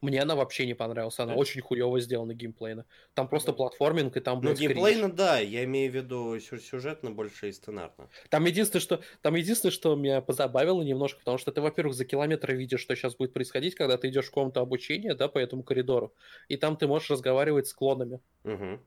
[0.04, 1.18] Мне она вообще не понравилась.
[1.20, 1.40] Она да.
[1.40, 2.86] очень хуево сделана геймплейно.
[3.14, 5.40] Там просто платформинг, и там, Ну, геймплейно, да.
[5.40, 8.10] Я имею в виду сюжетно больше и сценарно.
[8.30, 12.54] Там единственное, что, там единственное, что меня позабавило немножко, потому что ты, во-первых, за километры
[12.54, 16.14] видишь, что сейчас будет происходить, когда ты идешь в комнату обучения, да, по этому коридору,
[16.50, 18.20] и там ты можешь разговаривать с клонами.
[18.44, 18.80] Угу.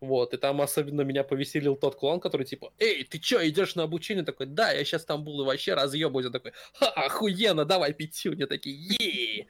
[0.00, 3.82] Вот, и там особенно меня повеселил тот клон, который типа, эй, ты чё, идешь на
[3.82, 4.24] обучение?
[4.24, 6.26] Такой, да, я сейчас там буду вообще разъебывать.
[6.26, 8.46] Он такой, ха, охуенно, давай пятюню.
[8.46, 9.46] Такие, е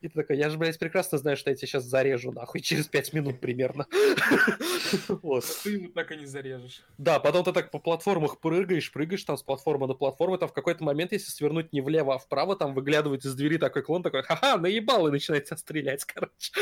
[0.00, 2.86] И ты такой, я же, блядь, прекрасно знаю, что я тебя сейчас зарежу, нахуй, через
[2.88, 3.86] пять минут примерно.
[5.22, 5.44] Вот.
[5.62, 6.82] Ты его так и не зарежешь.
[6.98, 10.52] Да, потом ты так по платформах прыгаешь, прыгаешь там с платформы на платформу, там в
[10.52, 14.22] какой-то момент, если свернуть не влево, а вправо, там выглядывает из двери такой клон, такой,
[14.22, 16.52] ха-ха, наебал, и начинает тебя стрелять, короче.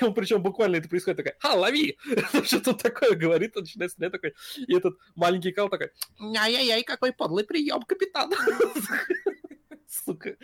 [0.14, 1.96] Причем буквально это происходит, такой, ха, лови!
[2.44, 4.34] Что-то такое говорит, он начинает стрелять такой.
[4.66, 8.32] И этот маленький Кал такой, ай-яй-яй, какой подлый прием, капитан.
[9.88, 10.36] Сука.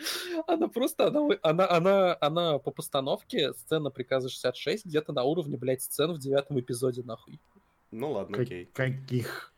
[0.47, 5.81] Она просто, она, она, она, она по постановке сцена приказа 66 где-то на уровне, блядь,
[5.81, 7.39] сцен в девятом эпизоде, нахуй.
[7.91, 8.65] Ну ладно, окей.
[8.73, 9.53] Каких?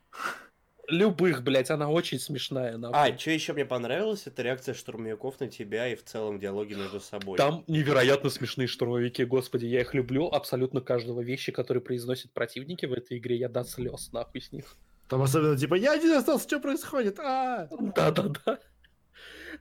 [0.90, 2.78] Любых, блядь, она очень смешная.
[2.78, 2.98] нахуй.
[2.98, 7.00] А, что еще мне понравилось, это реакция штурмовиков на тебя и в целом диалоги между
[7.00, 7.38] собой.
[7.38, 12.94] Там невероятно смешные штурмовики, господи, я их люблю, абсолютно каждого вещи, которые произносят противники в
[12.94, 14.76] этой игре, я до слез нахуй с них.
[15.08, 17.20] Там особенно типа, я один остался, что происходит?
[17.20, 17.70] А!
[17.96, 18.60] Да-да-да.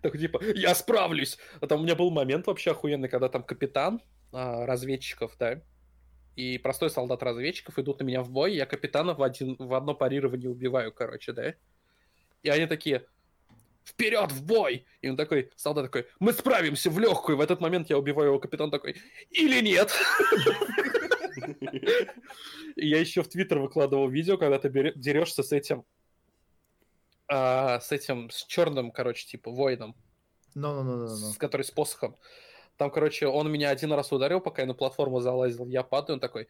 [0.00, 1.38] Так типа, я справлюсь.
[1.60, 4.00] А там у меня был момент вообще охуенный, когда там капитан
[4.32, 5.60] а, разведчиков, да,
[6.36, 9.94] и простой солдат разведчиков идут на меня в бой, я капитана в, один, в одно
[9.94, 11.54] парирование убиваю, короче, да.
[12.42, 13.06] И они такие,
[13.84, 14.86] вперед в бой!
[15.00, 17.36] И он такой, солдат такой, мы справимся в легкую.
[17.36, 18.96] В этот момент я убиваю его, капитан такой,
[19.30, 19.92] или нет?
[22.76, 25.84] Я еще в Твиттер выкладывал видео, когда ты дерешься с этим,
[27.28, 29.94] а, с этим, с черным, короче, типа, воином,
[30.54, 31.08] Ну-ну-ну-ну.
[31.08, 32.16] с, который с посохом.
[32.76, 36.20] Там, короче, он меня один раз ударил, пока я на платформу залазил, я падаю, он
[36.20, 36.48] такой,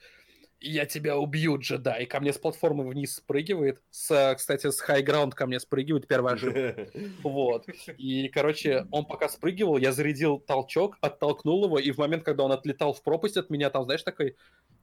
[0.62, 2.04] я тебя убью, джедай.
[2.04, 3.82] И ко мне с платформы вниз спрыгивает.
[3.90, 6.88] С, кстати, с хайграунд ко мне спрыгивает первая ошибка.
[7.22, 7.66] Вот.
[7.98, 12.52] И, короче, он пока спрыгивал, я зарядил толчок, оттолкнул его, и в момент, когда он
[12.52, 14.36] отлетал в пропасть от меня, там, знаешь, такой...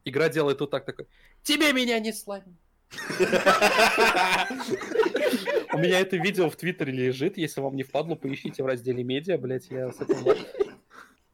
[0.05, 1.07] Игра делает вот так, такой...
[1.43, 2.57] Тебе меня не сломить!
[5.71, 9.37] У меня это видео в Твиттере лежит, если вам не впадло, поищите в разделе медиа,
[9.37, 10.25] блять, я с этим...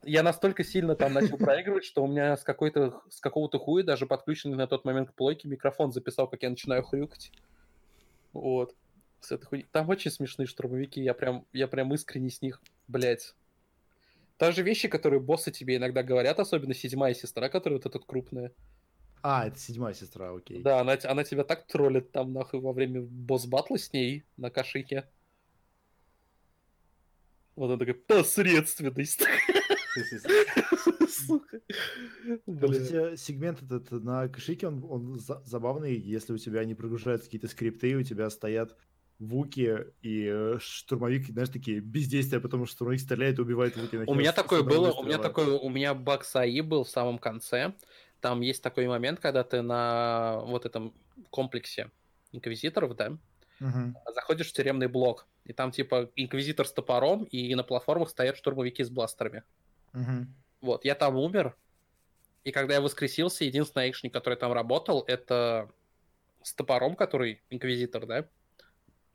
[0.05, 4.05] Я настолько сильно там начал проигрывать, что у меня с, какой-то, с какого-то хуя, даже
[4.05, 7.31] подключенный на тот момент к плойке, микрофон записал, как я начинаю хрюкать.
[8.31, 8.75] Вот.
[9.19, 9.67] С этой хуйней.
[9.71, 13.33] Там очень смешные штурмовики, я прям, я прям искренне с них, блядь.
[14.37, 18.51] Та же вещи, которые боссы тебе иногда говорят, особенно седьмая сестра, которая вот эта крупная.
[19.23, 20.61] А, это седьмая сестра, окей.
[20.61, 25.09] Да, она, она тебя так троллит там нахуй во время босс-батла с ней на кашике.
[27.55, 29.23] Вот она такая, посредственность.
[31.09, 31.59] Сука.
[33.17, 37.95] Сегмент этот на кошике, он, он за- забавный, если у тебя не прогружаются какие-то скрипты,
[37.95, 38.75] у тебя стоят
[39.19, 43.95] вуки и э, штурмовик, знаешь, такие бездействия, потому что штурмовик стреляет и убивает вуки.
[43.95, 47.73] У меня такое было, у меня такой, у меня баг САИ был в самом конце.
[48.19, 50.93] Там есть такой момент, когда ты на вот этом
[51.29, 51.91] комплексе
[52.33, 53.17] инквизиторов, да,
[54.13, 58.83] заходишь в тюремный блок, и там типа инквизитор с топором, и на платформах стоят штурмовики
[58.83, 59.43] с бластерами.
[60.61, 61.55] Вот, я там умер,
[62.43, 65.71] и когда я воскресился, единственный экшник, который там работал, это
[66.43, 68.29] с топором, который инквизитор, да?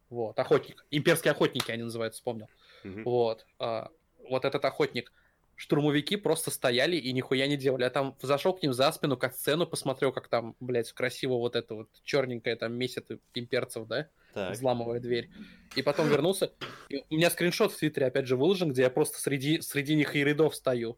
[0.08, 0.84] Вот, охотник.
[0.90, 2.48] Имперские охотники они называются, вспомнил.
[2.82, 3.04] Мгм.
[3.04, 3.46] Вот.
[3.58, 3.90] а,
[4.28, 5.12] вот этот охотник.
[5.60, 7.82] Штурмовики просто стояли и нихуя не делали.
[7.82, 11.54] Я там зашел к ним за спину, как сцену, посмотрел, как там, блядь, красиво вот
[11.54, 14.54] это вот черненькое там месяц имперцев, да, Так.
[14.54, 15.28] взламывая дверь.
[15.76, 16.50] И потом вернулся.
[16.88, 20.16] И у меня скриншот в Твиттере опять же выложен, где я просто среди, среди них
[20.16, 20.96] и рядов стою.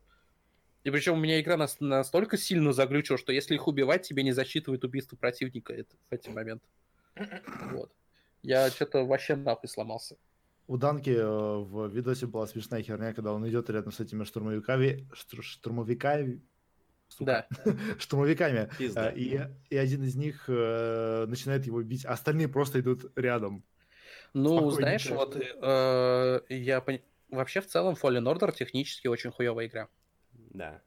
[0.85, 4.31] И причем у меня игра нас- настолько сильно заглючила, что если их убивать, тебе не
[4.31, 6.65] засчитывает убийство противника это, в эти моменты.
[7.73, 7.91] Вот.
[8.45, 10.17] Я что-то вообще нахуй сломался.
[10.73, 15.07] У Данки э, в видосе была смешная херня, когда он идет рядом с этими штурмовиками,
[15.13, 16.41] штур- штурмовиками,
[17.09, 17.75] сука, Да.
[17.99, 19.11] штурмовиками, Пизда.
[19.13, 23.63] э, и, и один из них э, начинает его бить, а остальные просто идут рядом.
[24.33, 24.81] Ну, Спокойненько.
[24.81, 29.89] знаешь, вот э, я пон- вообще в целом Fallen Order технически очень хуевая игра.
[30.33, 30.81] Да.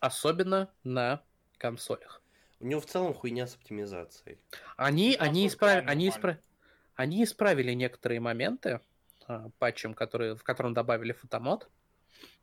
[0.00, 1.22] Особенно на
[1.58, 2.20] консолях.
[2.58, 4.38] У него в целом хуйня с оптимизацией.
[4.76, 6.40] Они, они, исправили, они они, нормально.
[6.40, 6.55] испра-
[6.96, 8.80] они исправили некоторые моменты
[9.26, 11.68] а, патчем, которые, в котором добавили фотомод.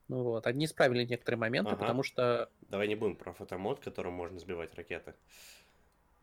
[0.07, 1.79] Ну вот, они исправили некоторые моменты, Ага.
[1.79, 5.13] потому что, Давай не будем про фотомод, которым можно сбивать ракеты.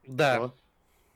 [0.06, 0.52] да?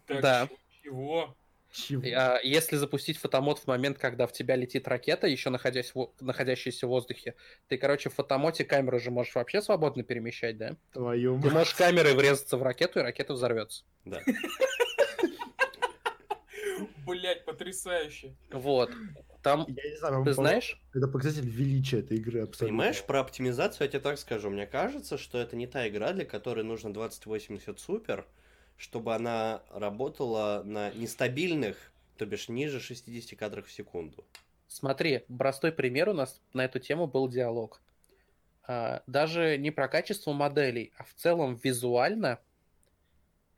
[0.07, 0.49] Так, Да.
[0.83, 1.35] Чего?
[1.73, 2.03] Чего?
[2.17, 6.87] а, если запустить фотомод в момент, когда в тебя летит ракета, еще находясь в, находящаяся
[6.87, 7.35] в воздухе,
[7.69, 10.77] ты, короче, в фотомоте камеру же можешь вообще свободно перемещать, да?
[10.93, 11.53] Твою Ты мать.
[11.55, 13.85] можешь камерой врезаться в ракету, и ракета взорвется.
[14.05, 14.21] Да.
[17.07, 18.35] Блять, потрясающе.
[18.51, 18.91] Вот.
[19.43, 22.67] Там, Я не знаю, ты знаешь, Это показатель величия этой игры абсолютно.
[22.67, 24.51] Понимаешь, про оптимизацию я тебе так скажу.
[24.51, 28.27] Мне кажется, что это не та игра, для которой нужно 2080 супер,
[28.77, 31.77] чтобы она работала на нестабильных,
[32.17, 34.25] то бишь ниже 60 кадрах в секунду.
[34.67, 37.81] смотри, простой пример у нас на эту тему был диалог.
[38.67, 42.41] А, Даже не про качество моделей, а в целом визуально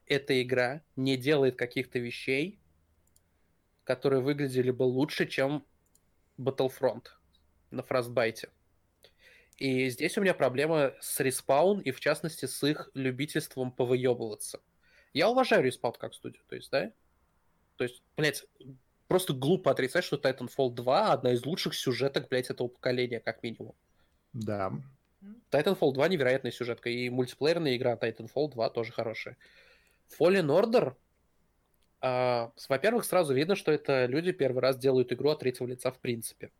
[0.07, 2.59] эта игра не делает каких-то вещей,
[3.87, 5.65] которые выглядели бы лучше, чем
[6.37, 7.07] Battlefront
[7.71, 8.51] на Frostbite.
[9.57, 14.61] И здесь у меня проблема с Respawn, и в частности с их любительством повыебываться.
[15.15, 16.93] Я уважаю Respawn как студию, то есть, да?
[17.77, 18.45] То есть, блядь,
[19.09, 23.75] просто глупо отрицать, что Titanfall 2 одна из лучших сюжеток, блядь, этого поколения, как минимум.
[24.33, 24.73] Да.
[25.51, 29.39] Titanfall 2 невероятная сюжетка, и мультиплеерная игра Titanfall 2 тоже хорошая.
[30.19, 30.97] Fallen Order
[32.69, 36.51] во-первых, сразу видно, что это люди первый раз делают игру от третьего лица в принципе.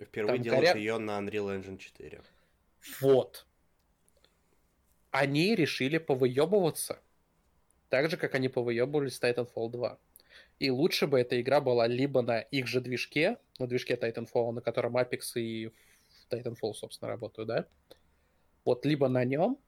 [0.00, 2.22] Впервые Там делают коря- ее на Unreal Engine 4.
[3.00, 3.46] Вот.
[5.10, 7.00] Они решили повыебываться.
[7.88, 9.98] Так же, как они повыебывались с Titanfall 2.
[10.58, 14.60] И лучше бы эта игра была либо на их же движке, на движке Titanfall, на
[14.60, 15.72] котором Apex и
[16.30, 17.66] Titanfall, собственно, работают, да?
[18.64, 19.58] Вот либо на нем,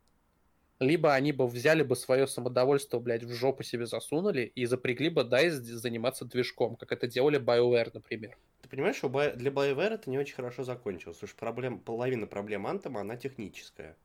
[0.80, 5.22] либо они бы взяли бы свое самодовольство, блядь, в жопу себе засунули и запрягли бы
[5.22, 8.36] DICE заниматься движком, как это делали BioWare, например.
[8.62, 12.66] Ты понимаешь, что для BioWare это не очень хорошо закончилось, потому что проблем, половина проблем
[12.66, 13.96] Anthem, она техническая.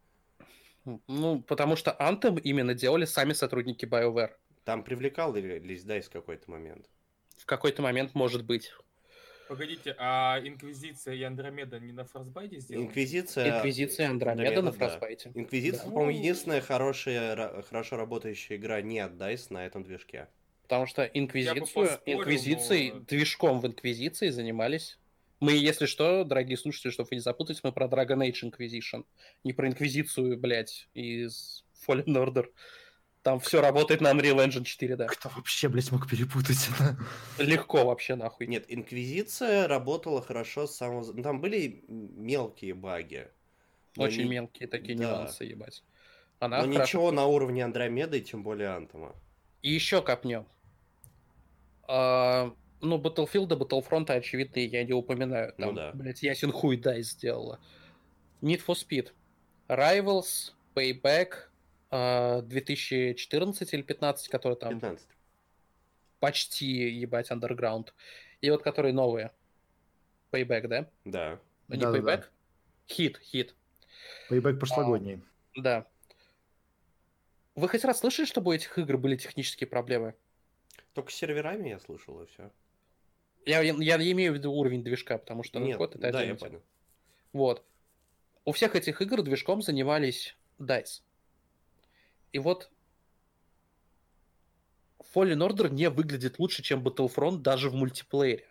[1.07, 4.31] Ну, потому что Anthem именно делали сами сотрудники BioWare.
[4.65, 6.89] Там привлекал ли DICE в какой-то момент?
[7.37, 8.73] В какой-то момент может быть.
[9.47, 12.85] Погодите, а Инквизиция и Андромеда не на Фростбайте сделаны?
[12.85, 13.57] Инквизиция...
[13.57, 14.77] Инквизиция Андромеда на да.
[14.77, 15.31] Фростбайте.
[15.35, 15.91] Инквизиция, Да.
[15.91, 20.27] по-моему, единственная хорошая, хорошо работающая игра не от DICE на этом движке.
[20.63, 24.97] Потому что Инквизицию, поспорил, Инквизицией, но- движком в Инквизиции занимались.
[25.39, 29.05] Мы, если что, дорогие слушатели, чтобы вы не запутались, мы про Dragon Age Inquisition.
[29.43, 32.45] Не про Инквизицию, блядь, из Fallen Order.
[33.25, 35.07] Там все работает на Unreal Engine 4, да.
[35.07, 36.95] Кто вообще, блядь, мог перепутать это?
[37.43, 38.45] Легко вообще, нахуй.
[38.45, 41.11] Нет, Инквизиция работала хорошо с самого...
[41.11, 43.27] ну, Там были мелкие баги.
[43.97, 45.03] Очень не- мелкие такие да.
[45.05, 45.83] нюансы, ебать.
[46.37, 49.15] Она Но хорошо ничего на уровне Андромеды, и тем более Антома.
[49.63, 50.45] И еще копнем.
[51.87, 55.51] А, ну, Battlefield, Battlefront, очевидно, я не упоминаю.
[55.57, 55.91] Там, Ну да.
[55.93, 57.59] блядь, ясен хуй дай сделала.
[58.43, 59.13] Need for Speed.
[59.67, 61.49] Rivals, Payback,
[62.41, 65.07] 2014 или 15, который там 15.
[66.19, 67.89] почти, ебать, Underground.
[68.41, 69.31] И вот которые новые.
[70.31, 70.89] Payback, да?
[71.05, 71.39] Да.
[71.67, 72.15] Ну, не Да-да-да.
[72.15, 72.25] Payback?
[72.87, 73.55] Хит, хит.
[74.29, 75.21] Пейбэк прошлогодний.
[75.55, 75.87] Да.
[77.55, 80.13] Вы хоть раз слышали, чтобы у этих игр были технические проблемы?
[80.93, 82.51] Только с серверами я слышал, и все.
[83.45, 86.35] Я, я, я имею в виду уровень движка, потому что Нет, код это да, я
[86.35, 86.61] понял.
[87.31, 87.63] Вот.
[88.43, 91.01] У всех этих игр движком занимались DICE.
[92.35, 92.69] И вот
[95.13, 98.45] Fallen Order не выглядит лучше, чем Battlefront даже в мультиплеере.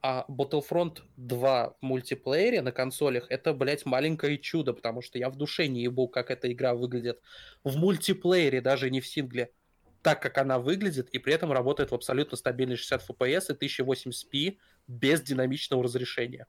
[0.00, 5.36] А Battlefront 2 в мультиплеере на консолях это, блядь, маленькое чудо, потому что я в
[5.36, 7.20] душе не ебу, как эта игра выглядит
[7.64, 9.52] в мультиплеере, даже не в сингле,
[10.00, 14.56] так, как она выглядит, и при этом работает в абсолютно стабильной 60 FPS и 1080p
[14.86, 16.46] без динамичного разрешения.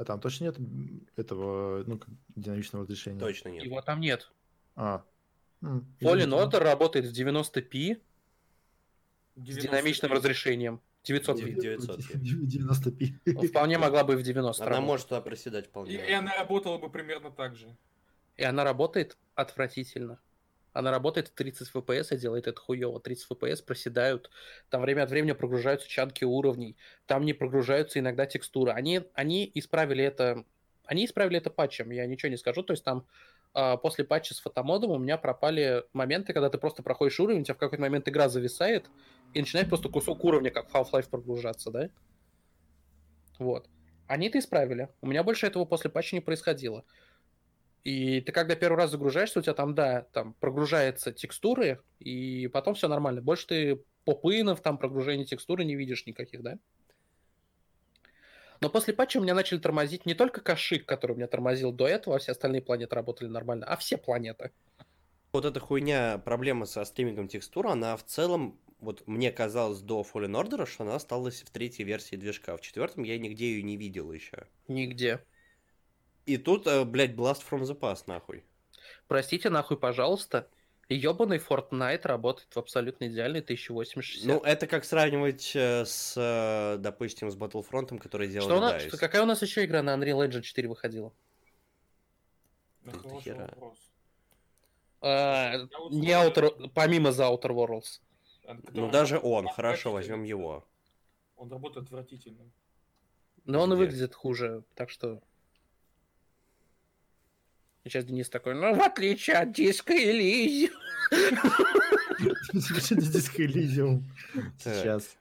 [0.00, 0.56] А там точно нет
[1.16, 2.00] этого, ну,
[2.34, 3.20] динамичного разрешения?
[3.20, 3.64] Точно нет.
[3.64, 4.32] Его там нет.
[4.74, 5.04] А.
[5.60, 6.36] Fallen извините.
[6.36, 8.00] Order работает в 90p
[9.36, 10.80] с 90 динамичным разрешением.
[11.06, 11.54] 900p.
[11.54, 13.20] 900p.
[13.26, 13.46] 90p.
[13.48, 14.86] Вполне могла бы и в 90 Она работать.
[14.88, 15.92] может туда проседать вполне.
[15.92, 17.76] И, и она работала бы примерно так же.
[18.38, 20.18] И она работает отвратительно.
[20.72, 23.00] Она работает в 30 FPS и делает это хуево.
[23.00, 24.30] 30 FPS проседают.
[24.68, 26.76] Там время от времени прогружаются чанки уровней.
[27.06, 28.72] Там не прогружаются иногда текстуры.
[28.72, 30.44] Они, они исправили это...
[30.84, 32.64] Они исправили это патчем, я ничего не скажу.
[32.64, 33.06] То есть там
[33.52, 37.44] а, после патча с фотомодом у меня пропали моменты, когда ты просто проходишь уровень, у
[37.44, 38.90] тебя в какой-то момент игра зависает,
[39.34, 41.90] и начинает просто кусок уровня, как Half-Life, прогружаться, да?
[43.38, 43.68] Вот.
[44.06, 44.88] Они это исправили.
[45.00, 46.84] У меня больше этого после патча не происходило.
[47.84, 52.74] И ты когда первый раз загружаешься, у тебя там, да, там прогружаются текстуры, и потом
[52.74, 53.22] все нормально.
[53.22, 56.58] Больше ты попынов, там прогружения текстуры не видишь никаких, да?
[58.60, 61.88] Но после патча у меня начали тормозить не только кашик, который у меня тормозил до
[61.88, 64.50] этого, а все остальные планеты работали нормально, а все планеты.
[65.32, 70.32] Вот эта хуйня, проблема со стримингом текстур, она в целом, вот мне казалось до Fallen
[70.32, 72.56] Order, что она осталась в третьей версии движка.
[72.56, 74.46] В четвертом я нигде ее не видел еще.
[74.68, 75.20] Нигде.
[76.26, 78.44] И тут, э, блядь, Blast from the Past, нахуй.
[79.08, 80.48] Простите, нахуй, пожалуйста.
[80.88, 84.24] Ебаный Fortnite работает в абсолютно идеальной 1080.
[84.26, 88.82] Ну, это как сравнивать э, с, э, допустим, с Battlefront, который делал что у нас,
[88.82, 91.12] что- какая у нас еще игра на Unreal Engine 4 выходила?
[92.84, 93.78] Хороший вопрос.
[95.00, 95.56] А,
[95.90, 98.00] не Outer, помимо The Outer Worlds.
[98.72, 100.66] Ну, даже он, хорошо, возьмем его.
[101.36, 102.50] Он работает отвратительно.
[103.44, 103.84] Но он и Где?
[103.84, 105.22] выглядит хуже, так что...
[107.90, 110.70] Сейчас Денис такой, ну, в отличие от диска Элизи.
[112.52, 114.04] Диско Элизиум.
[114.62, 115.16] Сейчас.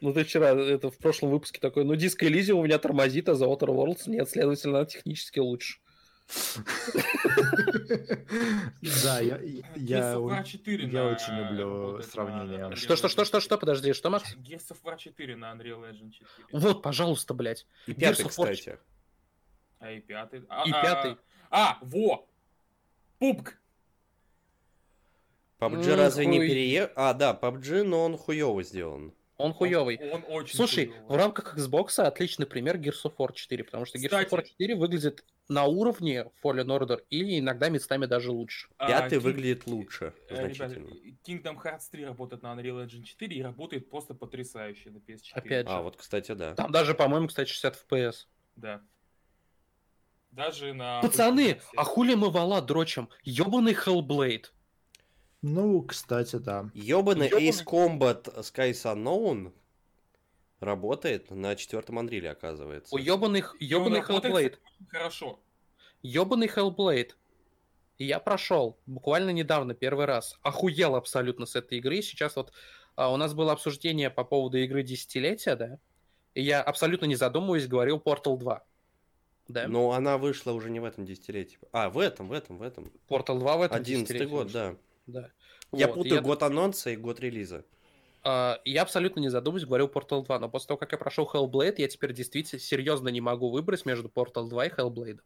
[0.00, 3.32] Ну, ты вчера, это в прошлом выпуске такой, ну, диск Элизи у меня тормозит, а
[3.32, 5.78] The Outer Worlds нет, следовательно, она технически лучше.
[9.04, 9.38] Да, я,
[9.76, 12.74] я, of War 4 я на- очень люблю сравнение.
[12.76, 14.34] Что, что, что, что, что, подожди, что, Макс?
[14.36, 16.24] Gears of War 4 на Unreal Engine 4.
[16.52, 17.66] Вот, пожалуйста, блядь.
[17.86, 18.78] И пятый, кстати.
[19.84, 20.42] А и пятый.
[20.48, 21.16] А, И а, пятый.
[21.50, 22.26] А, во!
[23.18, 23.58] Пупк!
[25.60, 26.48] PUBG Ну, разве не хуй.
[26.48, 26.90] перее...
[26.96, 29.12] А, да, PUBG, но он хуёво сделан.
[29.36, 29.98] Он хуёвый.
[30.12, 31.08] Он, он очень Слушай, хуёвый.
[31.08, 34.48] в рамках Xbox отличный пример Gears of War 4, потому что Gears of War Кстати.
[34.52, 38.68] 4 выглядит на уровне Fallen Order или иногда местами даже лучше.
[38.78, 40.88] А, Пятый King- выглядит лучше, э, ребята, значительно.
[41.26, 45.32] Kingdom Hearts 3 работает на Unreal Engine 4 и работает просто потрясающе на PS4.
[45.34, 45.74] Опять же.
[45.74, 46.54] А, вот, кстати, да.
[46.54, 48.26] Там даже, по-моему, кстати, 60 FPS.
[48.56, 48.80] Да.
[50.34, 51.00] Даже на...
[51.00, 53.08] Пацаны, а хули мы вала дрочим?
[53.22, 54.46] Ёбаный Hellblade.
[55.42, 56.70] Ну, кстати, да.
[56.74, 57.48] Ёбаный Ёбаный.
[57.48, 59.52] Ace Combat Skies Unknown
[60.58, 62.94] работает на четвертом Андриле, оказывается.
[62.96, 64.58] О, ёбаный, х- ёбаный работает, Hellblade.
[64.64, 65.40] очень Хорошо.
[66.02, 67.12] Ёбаный Hellblade.
[67.98, 70.36] И я прошел буквально недавно, первый раз.
[70.42, 72.02] Охуел абсолютно с этой игры.
[72.02, 72.52] Сейчас вот
[72.96, 75.78] а, у нас было обсуждение по поводу игры десятилетия, да?
[76.34, 78.64] И я абсолютно не задумываясь говорил Portal 2.
[79.48, 79.68] Да?
[79.68, 81.58] Но она вышла уже не в этом десятилетии.
[81.72, 82.90] А, в этом, в этом, в этом.
[83.08, 84.60] Portal 2 в этом Одиннадцатый десятилетии год, вышел.
[84.60, 84.76] да.
[85.06, 85.30] Да.
[85.72, 87.64] Я Вот, путаю год анонса и год релиза.
[88.22, 91.74] А, я абсолютно не задумываюсь, говорил Portal 2, но после того, как я прошел Hellblade,
[91.78, 95.20] я теперь действительно серьезно не могу выбрать между Portal 2 и Hellblade.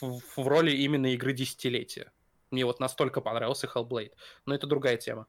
[0.00, 2.12] В, в роли именно игры десятилетия.
[2.50, 4.12] Мне вот настолько понравился Hellblade.
[4.46, 5.28] Но это другая тема.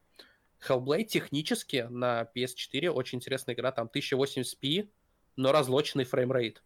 [0.67, 3.71] Hellblade технически на PS4 очень интересная игра.
[3.71, 4.89] Там 1080p,
[5.35, 6.63] но разлоченный фреймрейт.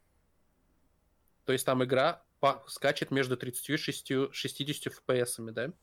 [1.45, 2.23] То есть там игра
[2.67, 5.73] скачет между 36 и 60 FPS, да?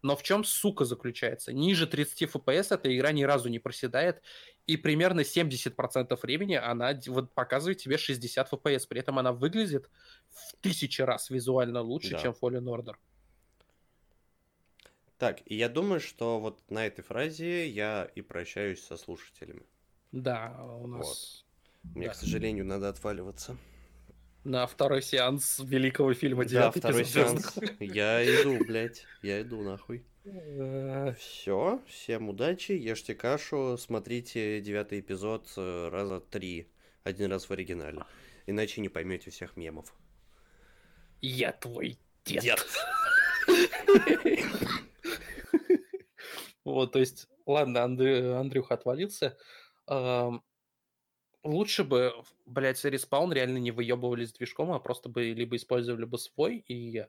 [0.00, 1.52] Но в чем сука заключается?
[1.52, 4.22] Ниже 30 FPS эта игра ни разу не проседает,
[4.66, 8.86] и примерно 70% времени она вот показывает тебе 60 FPS.
[8.88, 9.90] При этом она выглядит
[10.30, 12.18] в тысячи раз визуально лучше, Да.
[12.20, 12.94] чем Fallen Order.
[15.18, 19.66] Так, и я думаю, что вот на этой фразе я и прощаюсь со слушателями.
[20.12, 21.44] Да, у нас
[21.82, 22.12] Мне, Да.
[22.12, 23.56] к сожалению, надо отваливаться.
[24.48, 27.54] На второй сеанс великого фильма Да, «Девятый второй эпизод сеанс.
[27.54, 29.04] «Звездных Я иду, блядь.
[29.22, 30.04] Я иду нахуй.
[30.24, 31.14] войн».
[31.18, 36.70] Все, всем удачи, ешьте кашу, смотрите девятый эпизод э, раза три,
[37.04, 38.02] один раз в оригинале.
[38.46, 39.94] Иначе не поймете всех мемов.
[41.20, 42.42] Я твой дед.
[42.42, 42.66] Дед.
[46.64, 49.38] Вот, то есть, ладно, Андрю- Андрюха отвалился.
[49.86, 50.42] Ам,
[51.44, 52.12] Лучше бы,
[52.46, 57.06] блядь, респаун реально не выебывались движком, а просто бы либо использовали бы свой и...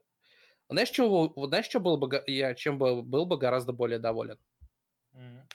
[0.69, 4.39] Знаешь, чего, знаешь, что было бы, я чем бы был бы гораздо более доволен?
[5.13, 5.47] Мгм.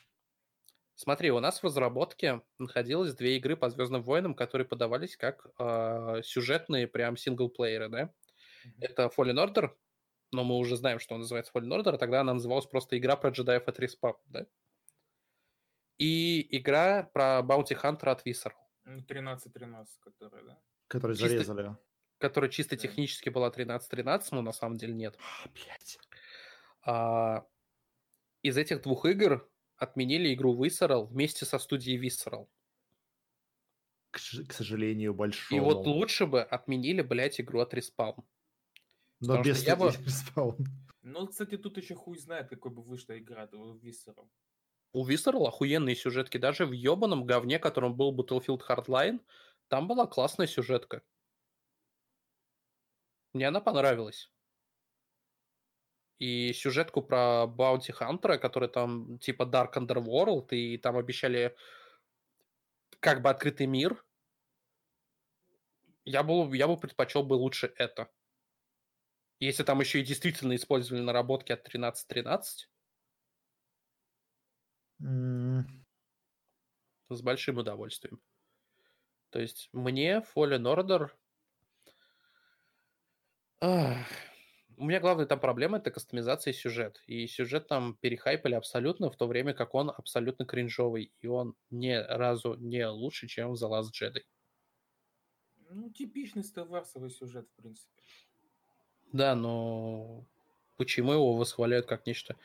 [0.97, 6.23] Смотри, у нас в разработке находилось две игры по Звездным войнам, которые подавались как а,
[6.23, 8.15] сюжетные прям синглплееры, да?
[8.65, 8.81] Мгм.
[8.81, 9.73] Это Fallen Order,
[10.33, 13.17] но мы уже знаем, что он называется Fallen Order, а тогда она называлась просто игра
[13.17, 14.47] про джедаев от Respawn, да?
[15.99, 18.55] И игра про Bounty Hunter от Visceral,
[18.87, 20.63] 13-13, которая, да?
[20.89, 21.77] Которые Чисто- зарезали.
[22.19, 25.19] которая чисто технически была 13-13, но на самом деле нет.
[26.85, 27.37] А.
[27.37, 27.47] А,
[28.43, 32.49] из этих двух игр отменили игру Visceral вместе со студией Visceral.
[34.11, 35.61] К, к сожалению, большому.
[35.61, 38.23] И вот лучше бы отменили, блядь, игру от Respawn.
[39.21, 40.59] Но потому без я бы- Respawn.
[41.03, 44.23] Ну, кстати, тут еще хуй знает, какой бы вышла игра этого Виссера.
[44.95, 46.39] У Visceral охуенные сюжетки.
[46.39, 49.21] Даже в ебаном говне, которым был Battlefield Hardline,
[49.69, 51.03] там была классная сюжетка.
[53.35, 54.31] Мне она понравилась.
[56.19, 61.57] И сюжетку про Баунти Хантера, который там типа Dark Underworld, и там обещали
[63.01, 64.05] как бы открытый мир.
[66.07, 68.11] Я бы, я бы предпочел бы лучше это.
[69.39, 72.74] Если там еще и действительно использовали наработки от 13.13, М,
[74.99, 75.65] с
[77.23, 78.21] большим удовольствием.
[79.31, 81.11] То есть мне Fallen Order...
[83.61, 84.07] Ах,
[84.77, 87.03] У меня главная там проблема это кастомизация и сюжет.
[87.07, 91.13] И сюжет там перехайпали абсолютно, в то время как он абсолютно кринжовый.
[91.21, 94.23] И он ни разу не лучше, чем в The Last Jedi.
[95.71, 98.03] Ну, типичный старварсовый сюжет, в принципе.
[99.13, 100.27] Да, но
[100.77, 102.37] почему его восхваляют как нечто?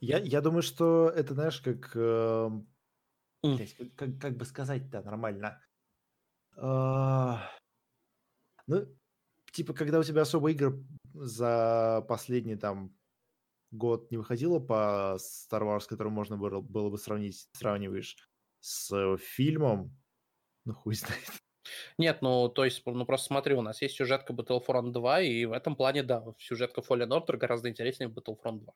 [0.00, 1.94] Я, я думаю, что это, знаешь, как...
[1.96, 2.68] М.
[3.42, 5.60] блядь, как, как- бы сказать-то нормально.
[6.56, 7.50] А,
[8.66, 8.86] Ну,
[9.52, 10.78] типа, когда у тебя особо игр
[11.14, 12.96] за последний там
[13.70, 18.16] год не выходило по Star Wars, который можно было, было бы сравнить, сравниваешь
[18.60, 19.96] с э, фильмом,
[20.64, 21.30] ну хуй знает.
[21.98, 25.52] Нет, ну, то есть, ну, просто смотри, у нас есть сюжетка Battlefront 2, и в
[25.52, 28.74] этом плане, да, сюжетка Fallen Order гораздо интереснее Battlefront 2.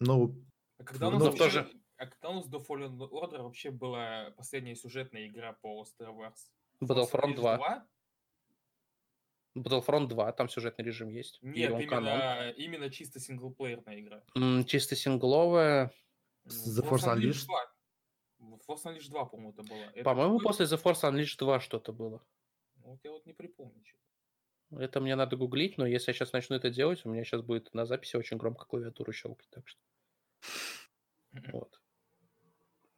[0.00, 0.34] Ну,
[0.78, 3.42] А когда, у Ну, нас но вообще- тоже- а когда у нас до Fallen Order
[3.42, 6.36] вообще была последняя сюжетная игра по Star Wars?
[6.82, 7.58] Battlefront Force 2.
[7.58, 7.88] Unleashed
[9.56, 11.38] Battlefront 2, там сюжетный режим есть.
[11.42, 12.14] Нет, он канон.
[12.14, 14.22] именно, именно чисто синглплеерная игра.
[14.36, 15.90] М, Чисто сингловая.
[16.44, 17.46] Ну, The Force Unleashed?
[17.46, 18.58] 2.
[18.68, 20.02] Force Unleashed 2, по-моему, это было.
[20.04, 22.24] По-моему, после The Force Unleashed 2 что-то было.
[22.76, 23.82] Ну, Вот я вот не припомню.
[23.82, 23.96] чё.
[24.70, 27.72] Это мне надо гуглить, но если я сейчас начну это делать, у меня сейчас будет
[27.72, 29.80] на записи очень громко клавиатуру щелкать, так что
[31.52, 31.80] вот.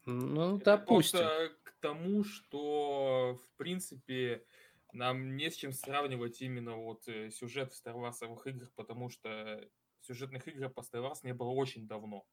[0.07, 1.21] Ну, Это допустим.
[1.21, 4.45] просто к тому, что, в принципе,
[4.93, 9.61] нам не с чем сравнивать именно вот э, сюжет в Star Wars'овых играх, потому что
[10.01, 12.27] сюжетных игр по Star Wars не было очень давно.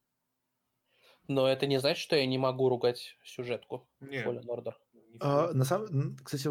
[1.28, 4.26] Но это не значит, что я не могу ругать сюжетку Нет.
[4.26, 4.74] Fallen Order.
[5.20, 6.50] А, на самом, кстати,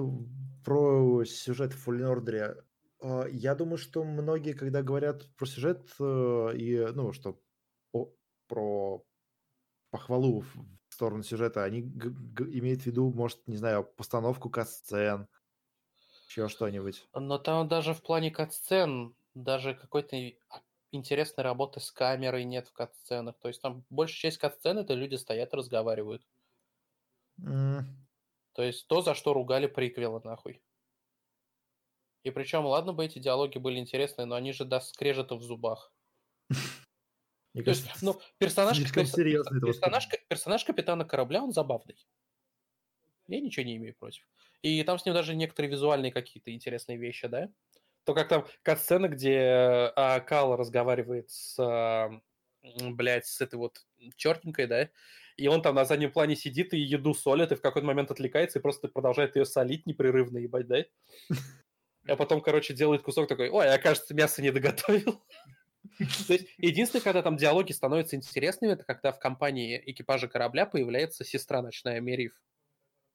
[0.64, 2.62] про сюжет в Fallen Order.
[3.06, 7.40] А, Я думаю, что многие, когда говорят про сюжет э, и, ну, что
[7.92, 8.12] о-
[8.48, 9.04] про
[9.90, 10.56] похвалу в
[10.90, 15.28] сторону сюжета, они имеют в виду, может, не знаю, постановку кат-сцен,
[16.28, 17.08] еще что-нибудь.
[17.16, 20.16] Но там даже в плане кат-сцен, даже какой-то
[20.48, 20.60] а,
[20.92, 23.36] интересной работы с камерой нет в кат-сценах.
[23.40, 26.24] То есть там большая часть кат-сцен это люди стоят и разговаривают.
[27.42, 28.06] М,
[28.54, 30.60] То есть то, за что ругали приквелы, нахуй.
[32.26, 35.92] И причем, ладно бы эти диалоги были интересные, но они же до скрежета в зубах.
[37.54, 42.04] Мне То есть, ну, персонаж, перс- персонаж, персонаж капитана корабля, он забавный.
[43.28, 44.28] Я ничего не имею против.
[44.62, 47.48] И там с ним даже некоторые визуальные какие-то интересные вещи, да?
[48.02, 52.10] То как там кат-сцена, где а, Кал разговаривает с, а,
[52.64, 54.90] блядь, с этой вот чертенькой, да?
[55.36, 58.58] И он там на заднем плане сидит и еду солит, и в какой-то момент отвлекается
[58.58, 60.84] и просто продолжает ее солить непрерывно, ебать, да?
[62.08, 65.22] А потом, короче, делает кусок такой, ой, я, кажется, мясо не доготовил.
[66.26, 71.24] То есть единственное, когда там диалоги становятся интересными, это когда в компании экипажа корабля появляется
[71.24, 72.32] сестра ночная Мерив.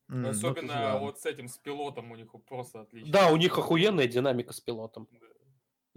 [0.09, 0.97] м, ну, Особенно да.
[0.97, 3.11] вот с этим, с пилотом у них просто отлично.
[3.11, 5.07] Да, у них охуенная динамика с пилотом.
[5.11, 5.27] Да.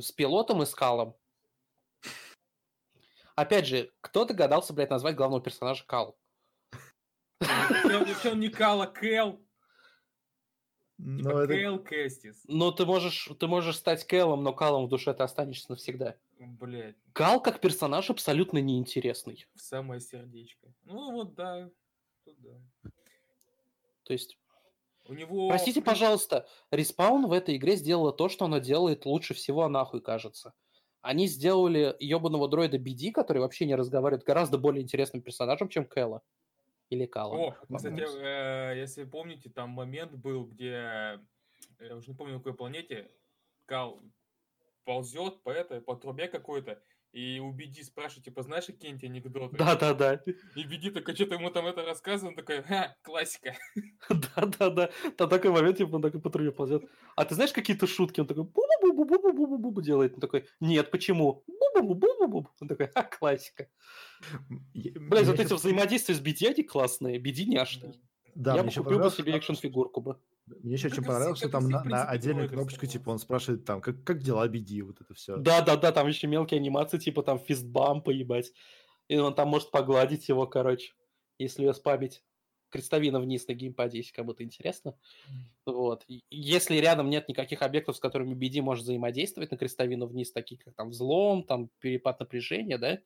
[0.03, 1.17] С пилотом и с Калом.
[3.37, 6.17] Опять же, кто догадался, блядь, назвать главного персонажа Кал?
[7.39, 9.41] Причем не Кала, Кэл.
[11.05, 12.43] Типа это- Кэл Кэстис.
[12.49, 16.17] Ну, ты можешь, ты можешь стать Кэлом, но Калом в душе ты останешься навсегда.
[16.39, 19.47] Блять, Кал как персонаж абсолютно неинтересный.
[19.55, 20.73] в самое сердечко.
[20.85, 21.71] Ну вот да.
[22.25, 22.91] Тут да.
[24.05, 24.39] То есть,
[25.09, 25.49] У него...
[25.49, 30.55] простите, пожалуйста, Респаун в этой игре сделала то, что она делает лучше всего, нахуй, кажется.
[31.03, 36.23] Они сделали ебаного дроида BD, который вообще не разговаривает, гораздо более интересным персонажем, чем Кэла.
[36.91, 37.35] Или Кала.
[37.35, 41.21] О, кстати, э, если помните, там момент был, где,
[41.81, 43.11] я уже не помню, на какой планете,
[43.67, 44.03] Кал
[44.85, 46.83] ползет по этой, по трубе какой-то,
[47.15, 49.57] и у Биди спрашивает, типа, знаешь какие-нибудь анекдоты?
[49.57, 50.21] Да-да-да.
[50.57, 53.55] И Биди такой, что-то ему там это рассказывает, он такой, ха, классика.
[54.11, 54.91] Да-да-да.
[55.17, 56.83] Там такой момент, типа, он такой по трубе ползет.
[57.15, 58.21] А ты знаешь какие-то шутки?
[58.21, 60.15] Он такой бу-бу-бу-бу-бу-бу-бу-бу делает.
[60.15, 61.45] Он такой, нет, почему?
[61.49, 62.49] Бу-бу-бу-бу-бу-бу.
[62.61, 63.69] Он такой, а, классика.
[64.73, 67.21] Я- Блядь, мне вот эти взаимодействия с они классные.
[67.21, 68.01] BD няшный.
[68.35, 70.19] Да, Я бы купил бы себе экшн-фигурку бы.
[70.47, 73.19] Мне еще Как очень и все- понравилось, что там на, на отдельную кнопочку, типа, он
[73.19, 75.37] спрашивает там, как, как дела BD, вот это все.
[75.37, 78.53] Да-да-да, там еще мелкие анимации, типа там фистбампа, ебать.
[79.09, 80.93] И он там может погладить его, короче,
[81.39, 82.23] если ее спамить.
[82.71, 84.99] Крестовина вниз на геймпаде, если кому-то интересно.
[85.65, 86.05] Вот.
[86.09, 90.61] И Если рядом нет никаких объектов, с которыми BD может взаимодействовать на крестовину вниз, такие
[90.61, 92.99] как там взлом, там перепад напряжения, да,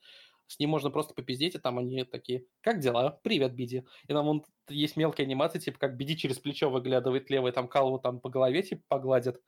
[0.49, 3.21] с ним можно просто попиздеть, и там они такие, как дела?
[3.23, 3.85] Привет, BD.
[4.07, 7.99] И там вон есть мелкие анимации, типа как BD через плечо выглядывает левый, там Калву
[7.99, 9.41] там по голове типа погладит.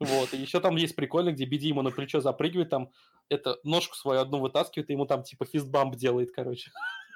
[0.00, 2.90] Вот, и еще там есть прикольно, где BD ему на плечо запрыгивает, там
[3.28, 6.70] это ножку свою одну вытаскивает, и ему там типа фистбамп делает, короче.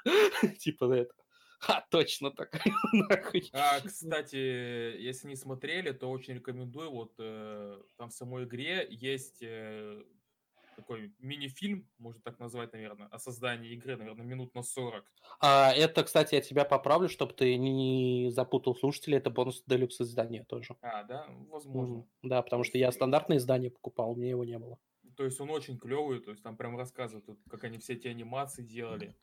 [0.59, 1.15] Типа это.
[1.61, 2.61] Ха, точно так.
[3.53, 6.91] А, кстати, если не смотрели, то очень рекомендую.
[6.91, 10.03] Вот э, там в самой игре есть э,
[10.75, 15.05] такой мини-фильм, можно так назвать, наверное, о создании игры, наверное, минут на 40.
[15.41, 20.45] А это, кстати, я тебя поправлю, чтобы ты не запутал слушателей, это бонус делюкс издания
[20.45, 20.77] тоже.
[20.83, 21.97] А, да, возможно.
[21.97, 22.09] Мгм.
[22.23, 24.79] Да, потому что я стандартное издание покупал, у меня его не было.
[25.17, 28.63] То есть он очень клевый, то есть там прям рассказывают, как они все эти анимации
[28.63, 29.15] делали,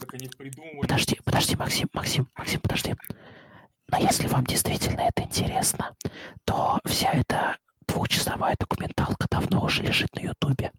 [0.00, 0.80] как они придумывали.
[0.80, 2.94] Подожди, подожди, Максим, Максим, Максим, подожди.
[3.88, 5.94] Но если вам действительно это интересно,
[6.44, 7.58] то вся эта
[7.94, 10.72] двухчасовая документалка давно уже лежит на Ютубе.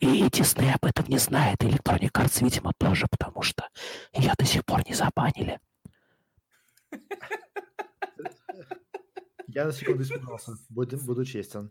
[0.00, 3.68] И Дисней об этом не знает, и Electronic Arts, видимо, тоже, потому что
[4.12, 5.60] ее до сих пор не забанили.
[9.48, 11.70] Я на секунду испугался, буду, буду честен.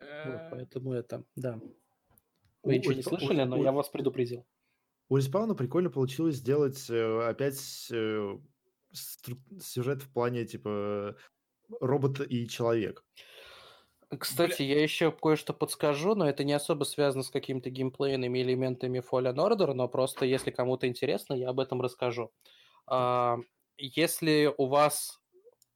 [0.00, 1.60] Вот, Э, поэтому это, да.
[2.62, 4.46] У- Вы ничего не слышали, у- но у- я вас предупредил.
[5.10, 8.38] У Респауна прикольно получилось сделать э, опять э,
[8.94, 11.16] стру- сюжет в плане, типа,
[11.80, 13.04] робот и человек.
[14.18, 19.36] Кстати, я еще кое-что подскажу, но это не особо связано с какими-то геймплейными элементами Fallen
[19.36, 22.32] Order, но просто если кому-то интересно, я об этом расскажу.
[22.86, 23.38] А,
[23.78, 25.20] Если у вас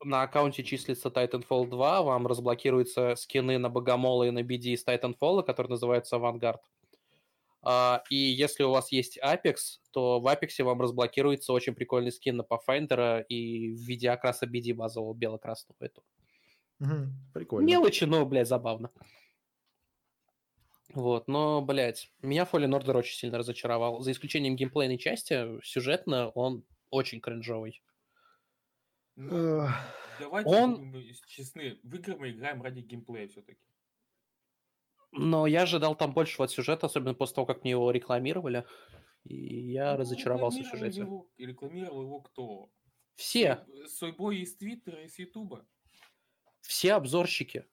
[0.05, 5.43] на аккаунте числится Titanfall 2, вам разблокируются скины на Богомола и на BD из Titanfall,
[5.43, 6.61] который называется Vanguard.
[7.63, 12.37] А, И если у вас есть Apex, то в Apex вам разблокируется очень прикольный скин
[12.37, 16.05] на Pathfinder и в виде окраса BD базового бело-красного этого.
[17.35, 17.67] Прикольно.
[17.67, 18.91] Мелочи, но, блядь, забавно.
[20.95, 24.01] Вот, но, блядь, меня Fallen Order очень сильно разочаровал.
[24.01, 27.83] За исключением геймплейной части, сюжетно он очень кринжовый.
[29.17, 29.67] Ну,
[30.19, 33.61] Давайте Он- будем честны, в игры мы играем ради геймплея все-таки.
[35.13, 38.65] Но я ожидал там большего от сюжета, особенно после того, как мне его рекламировали.
[39.25, 41.01] И я Ну, разочаровался в сюжете.
[41.03, 42.71] его- и рекламировал его кто?
[43.15, 45.67] Все, Сой- Сойбой из Твиттера и с Ютуба.
[46.61, 47.67] Все обзорщики.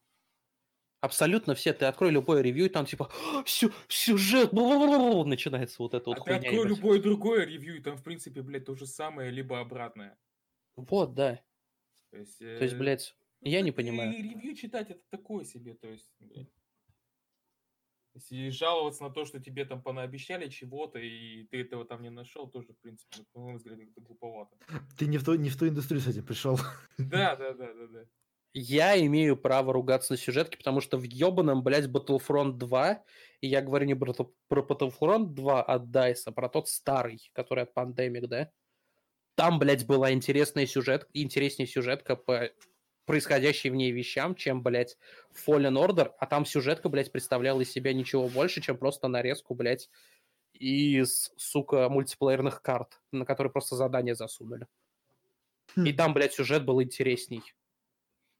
[1.01, 1.73] Абсолютно все.
[1.73, 6.17] Ты открой любое ревью, и там типа «А, сю- сюжет, бла-бла-бла-бла», начинается вот это вот
[6.17, 6.37] а ты хуйня.
[6.39, 6.69] открой ебать.
[6.77, 10.17] любое другое ревью, и там, в принципе, блядь, то же самое, либо обратное.
[10.75, 11.43] Вот, да.
[12.11, 14.11] То есть, То есть, э, блядь, я не и понимаю.
[14.11, 16.51] ревью читать это такое себе, то есть, блядь.
[18.13, 22.49] Если жаловаться на то, что тебе там понаобещали чего-то, и ты этого там не нашел,
[22.49, 24.55] тоже, в принципе, на мой взгляд, это глуповато.
[24.97, 26.57] Ты не в, ту, не в ту индустрию с этим пришел.
[26.97, 28.05] Да, да, да, да, да.
[28.57, 33.03] Я имею право ругаться на сюжетке, потому что в ебаном, блядь, Battlefront 2,
[33.41, 34.13] и я говорю не про,
[34.47, 38.51] про Battlefront 2 от DICE, а про тот старый, который от Pandemic, да?
[39.35, 42.49] Там, блядь, была интересная сюжет, интереснее сюжетка по
[43.03, 44.97] происходящей в ней вещам, чем, блядь,
[45.33, 49.89] Fallen Order, а там сюжетка, блядь, представляла из себя ничего больше, чем просто нарезку, блядь,
[50.53, 54.67] из, сука, мультиплеерных карт, на которые просто задания засунули.
[55.83, 55.93] И Хм.
[55.93, 57.43] там, блядь, сюжет был интересней.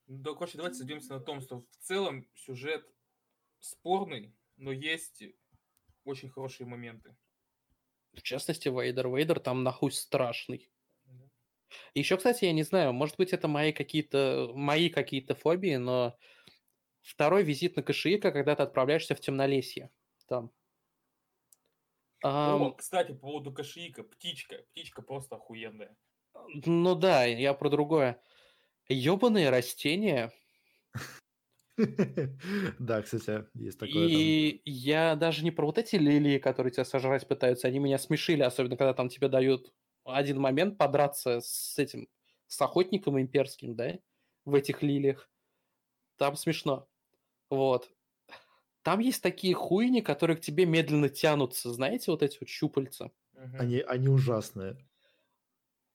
[0.08, 2.88] Ну, да, короче, давайте сойдемся на том, что в целом сюжет
[3.59, 5.24] спорный, но есть
[6.03, 7.16] очень хорошие моменты.
[8.14, 9.08] В частности, Вейдер.
[9.09, 10.69] Вейдер там нахуй страшный.
[11.06, 11.30] Да.
[11.93, 16.17] Еще, кстати, я не знаю, может быть, это мои какие-то мои какие-то фобии, но
[17.01, 19.92] второй визит на Кашиика, когда ты отправляешься в темнолесье.
[20.27, 20.51] Там.
[22.24, 24.64] О, Ам, кстати, по поводу Кашиика, птичка.
[24.72, 25.95] Птичка просто охуенная.
[26.66, 28.22] ну да, я про другое.
[28.88, 30.31] Ебаные растения.
[32.80, 34.07] Да, кстати, есть такое.
[34.07, 38.43] И я даже не про вот эти лилии, которые тебя сожрать пытаются, они меня смешили,
[38.43, 39.73] особенно когда там тебе дают
[40.05, 42.07] один момент подраться с этим,
[42.47, 43.99] с охотником имперским, да,
[44.45, 45.30] в этих лилиях.
[46.17, 46.88] Там смешно.
[47.49, 47.91] Вот.
[48.83, 53.11] Там есть такие хуйни, которые к тебе медленно тянутся, знаете, вот эти вот щупальца.
[53.59, 54.77] Они, они ужасные.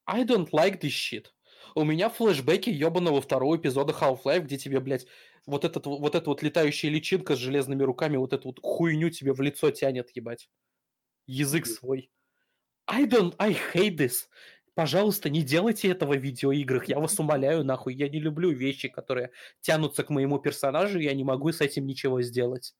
[0.07, 1.27] I don't like this shit.
[1.75, 5.07] У меня флешбеки ебаного второго эпизода Half-Life, где тебе, блядь,
[5.47, 9.33] вот, этот, вот эта вот летающая личинка с железными руками, вот эту вот хуйню тебе
[9.33, 10.49] в лицо тянет, ебать.
[11.27, 12.11] Язык свой.
[12.87, 14.27] I don't, I hate this.
[14.75, 17.95] Пожалуйста, не делайте этого в видеоиграх, я вас умоляю, нахуй.
[17.95, 22.23] Я не люблю вещи, которые тянутся к моему персонажу, я не могу с этим ничего
[22.23, 22.75] сделать.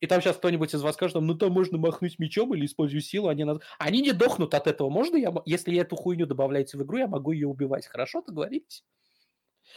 [0.00, 3.28] И там сейчас кто-нибудь из вас скажет, ну там можно махнуть мечом или использую силу,
[3.28, 4.90] они, над- они не дохнут от этого.
[4.90, 7.86] Можно я, если я эту хуйню добавляете в игру, я могу ее убивать.
[7.86, 8.84] Хорошо, договорились?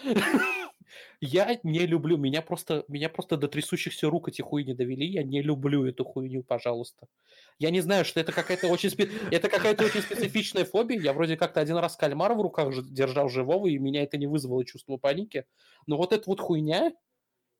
[1.21, 5.41] Я не люблю, меня просто, меня просто до трясущихся рук эти хуйни довели, я не
[5.41, 7.07] люблю эту хуйню, пожалуйста.
[7.57, 10.99] Я не знаю, что это какая-то очень, спе- это какая-то очень специфичная фобия.
[10.99, 14.65] Я вроде как-то один раз кальмара в руках держал живого, и меня это не вызвало
[14.65, 15.45] чувство паники.
[15.87, 16.91] Но вот эта вот хуйня,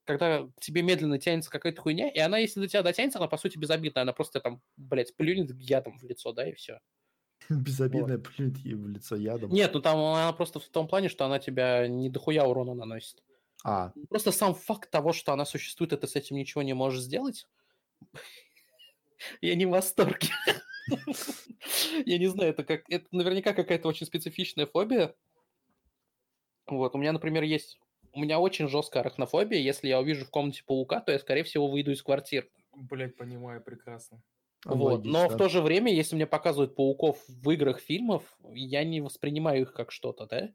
[0.10, 3.38] когда к тебе медленно тянется какая-то хуйня, и она, если до тебя дотянется, она, по
[3.38, 4.02] сути, безобидная.
[4.02, 6.80] Она просто там, блядь, плюнет ядом в лицо, да, и все.
[7.50, 9.52] Безобидная плюнет ей в лицо ядом.
[9.52, 13.24] Нет, ну там она просто в том плане, что она тебя не дохуя урона наносит.
[13.64, 17.02] А, Просто сам факт того, что она существует, и ты с этим ничего не можешь
[17.02, 17.46] сделать,
[19.42, 20.30] я не в восторге.
[22.06, 25.14] Я не знаю, это как это наверняка какая-то очень специфичная фобия.
[26.66, 27.78] Вот, у меня, например, есть...
[28.14, 29.60] У меня очень жесткая арахнофобия.
[29.60, 32.50] Если я увижу в комнате паука, то я, скорее всего, выйду из квартиры.
[32.74, 34.22] Блять, понимаю прекрасно.
[34.66, 35.06] Вот.
[35.06, 39.62] Но в то же время, если мне показывают пауков в играх, фильмов, я не воспринимаю
[39.62, 40.48] их как что-то, да?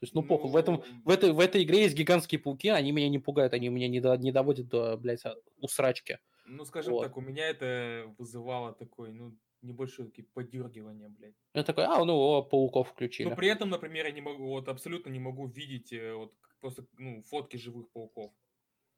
[0.00, 2.90] То есть, ну, похуй, в, этом, в, этой, в этой игре есть гигантские пауки, они
[2.90, 6.18] меня не пугают, они меня не, до- не доводят до, блядь, а- усрачки.
[6.46, 7.02] Ну, скажем Вот.
[7.04, 11.34] так, у меня это вызывало такой, ну, небольшое такие подергивание, блядь.
[11.54, 13.28] Я такой, а, ну, о, пауков включили.
[13.28, 16.86] Но при этом, например, я не могу, вот абсолютно не могу видеть э, вот просто,
[16.98, 18.32] ну, фотки живых пауков.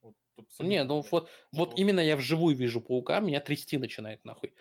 [0.03, 0.15] Вот,
[0.61, 4.55] Не, ну вот, вот именно я вживую вижу паука, меня трясти начинает нахуй.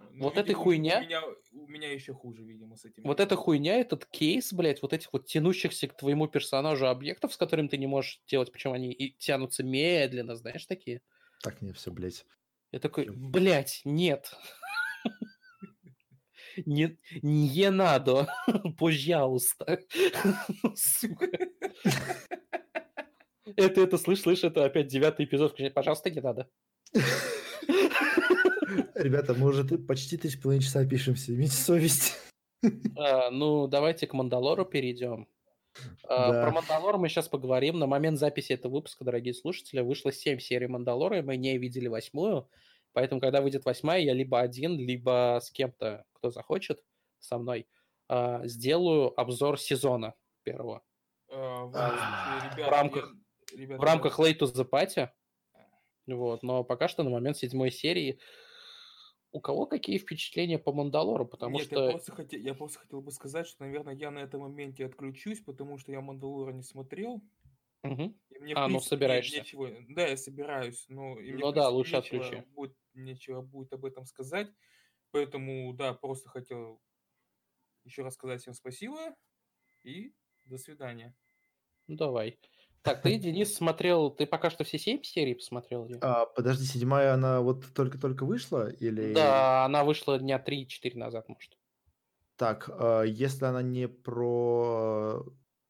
[0.00, 1.22] Ну, Вот видимо, хуйня- У меня,
[1.52, 3.02] у меня еще хуже, видимо, с этим.
[3.04, 7.36] Вот эта хуйня, этот кейс, блядь, вот этих вот тянущихся к твоему персонажу объектов, с
[7.36, 11.02] которыми ты не можешь делать, почему они и тянутся медленно, знаешь, такие.
[11.42, 12.24] Так не все, блядь.
[12.72, 14.32] Я такой, блядь, нет.
[16.66, 18.28] Не, не надо,
[18.78, 19.78] пожалуйста.
[20.74, 21.28] Сука.
[23.56, 25.56] Это, это, слышь, слышь, это опять девятый эпизод.
[25.74, 26.48] Пожалуйста, не надо.
[28.94, 31.34] Ребята, мы уже почти три с половиной часа пишемся.
[31.34, 32.14] Имейте совесть.
[32.96, 35.28] А, ну, давайте к Мандалору перейдем.
[36.08, 36.42] А, Да.
[36.42, 37.78] Про Мандалор мы сейчас поговорим.
[37.78, 41.86] На момент записи этого выпуска, дорогие слушатели, вышло 7 серий Мандалора, и мы не видели
[41.86, 42.48] восьмую.
[42.92, 46.82] Поэтому, когда выйдет восьмая, я либо один, либо с кем-то, кто захочет,
[47.20, 47.68] со мной,
[48.08, 50.82] а, сделаю обзор сезона первого.
[51.30, 53.12] А, в, рамках-
[53.54, 55.08] ребята, В рамках Late to the Party.
[56.06, 58.18] Вот, но пока что на момент седьмой серии
[59.30, 61.26] у кого какие впечатления по Мандалору?
[61.26, 61.84] Потому Нет, что...
[61.84, 65.40] я, просто хотел, я просто хотел бы сказать, что, наверное, я на этом моменте отключусь,
[65.40, 67.22] потому что я Мандалора не смотрел.
[67.82, 68.18] Мгм.
[68.30, 69.38] И мне, А, ну, принципе, собираешься.
[69.38, 69.70] Нечего...
[69.90, 71.18] Да, я собираюсь, но...
[71.20, 72.44] и Ну да, принципе, лучше нечего отключи.
[72.54, 74.48] Будет, нечего будет об этом сказать.
[75.10, 76.82] Поэтому, да, просто хотел
[77.84, 79.14] еще раз сказать всем спасибо
[79.82, 81.14] и до свидания.
[81.86, 82.38] Ну, давай.
[82.82, 84.10] Так, ты, Денис, смотрел...
[84.10, 85.88] Ты пока что все семь серий посмотрел?
[86.00, 88.70] А, подожди, седьмая, она вот только-только вышла?
[88.70, 89.12] Или...
[89.14, 91.56] Да, она вышла дня 3-4 назад, может.
[92.36, 95.24] Так, а, если она не про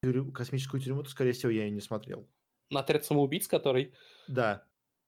[0.05, 2.29] тюрю- космическую тюрьму, то, скорее всего, я ее не смотрел.
[2.71, 3.95] На отряд самоубийц, который...
[4.29, 4.63] Да.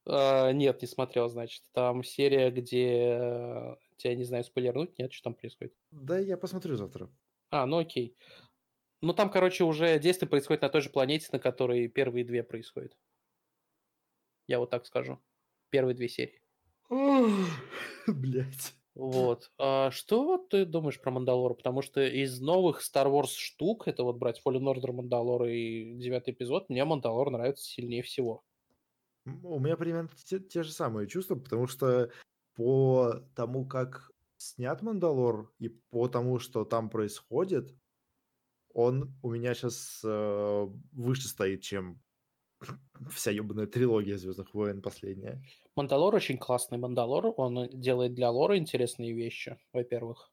[0.06, 1.62] э, нет, не смотрел, значит.
[1.72, 3.18] Там серия, где...
[3.20, 5.74] э, Тебя не знаю, спойлернуть, нет, что там происходит.
[5.90, 7.10] Да, я посмотрю завтра.
[7.50, 8.16] А, ну окей.
[9.02, 12.96] Ну там, короче, уже действие происходит на той же планете, на которой первые две происходят.
[14.46, 15.18] Я вот так скажу.
[15.70, 16.40] Первые две серии.
[18.06, 18.74] Блять.
[18.94, 19.50] Вот.
[19.58, 21.54] А что ты думаешь про Мандалора?
[21.54, 26.34] Потому что из новых Star Wars штук, это вот брать Fallen Order, Мандалор и девятый
[26.34, 28.44] эпизод, мне Мандалор нравится сильнее всего.
[29.24, 32.10] У меня примерно те, те же самые чувства, потому что
[32.56, 37.74] по тому, как снят Мандалор, и по тому, что там происходит,
[38.74, 42.00] он у меня сейчас выше стоит, чем
[43.10, 45.42] вся ебаная трилогия Звездных войн последняя.
[45.76, 50.30] Мандалор очень классный Мандалор, он делает для лора интересные вещи, во-первых.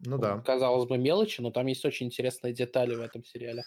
[0.00, 0.44] Ну да.
[0.44, 3.64] Казалось бы, мелочи, но там есть очень интересные детали в этом сериале.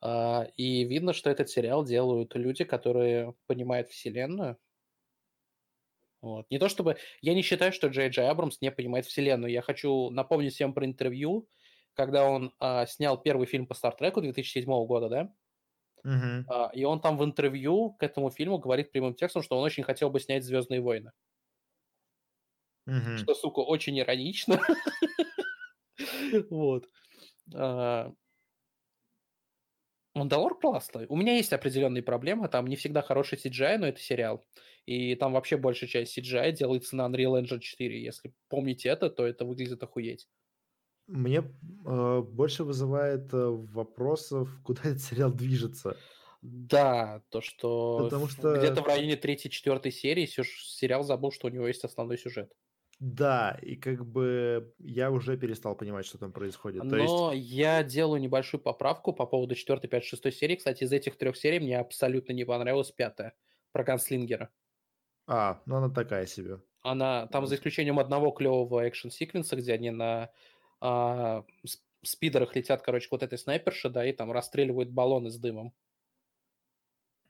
[0.00, 4.58] А, И видно, что этот сериал делают люди, которые понимают вселенную.
[6.22, 6.50] Вот.
[6.50, 6.96] Не то чтобы...
[7.22, 9.50] Я не считаю, что Джей Джей Абрамс не понимает вселенную.
[9.52, 11.48] Я хочу напомнить всем про интервью,
[12.00, 15.34] когда он а, снял первый фильм по Стартреку 2007 года, да?
[16.48, 19.82] А, и он там в интервью к этому фильму говорит прямым текстом, что он очень
[19.82, 21.12] хотел бы снять «Звездные войны».
[22.86, 23.18] Мгм.
[23.18, 24.58] что, сука, очень иронично.
[26.48, 26.86] Вот.
[27.54, 28.10] А,
[30.14, 31.04] Мандалор классный.
[31.10, 32.48] У меня есть определенные проблемы.
[32.48, 34.42] Там не всегда хороший CGI, но это сериал.
[34.86, 38.02] И там вообще большая часть CGI делается на Unreal Engine 4.
[38.02, 40.28] Если помните это, то это выглядит охуеть.
[41.10, 41.42] Мне
[41.86, 45.96] э, больше вызывает э, вопросов, куда этот сериал движется.
[46.42, 51.50] Да, то, что, Потому что- где-то в районе третьей-четвертой серии сюж- сериал забыл, что у
[51.50, 52.52] него есть основной сюжет.
[52.98, 56.82] Да, и как бы я уже перестал понимать, что там происходит.
[56.88, 60.56] То есть, Но я делаю небольшую поправку по поводу 4, 5, 6 серии.
[60.56, 63.32] Кстати, из этих трех серий мне абсолютно не понравилась пятая
[63.72, 64.50] про Ганслингера.
[65.26, 66.60] а, ну она такая себе.
[66.82, 70.30] Она там за исключением одного клевого экшн-секвенса, где они на
[70.80, 75.74] а, сп- спидерах летят, короче, вот этой снайперши, да, и там расстреливают баллоны с дымом,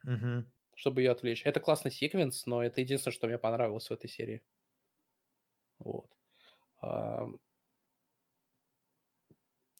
[0.03, 0.51] Мгм.
[0.75, 1.45] чтобы ее отвлечь.
[1.45, 4.41] Это классный секвенс, но это единственное, что мне понравилось в этой серии.
[5.79, 6.09] Вот.
[6.81, 7.27] А,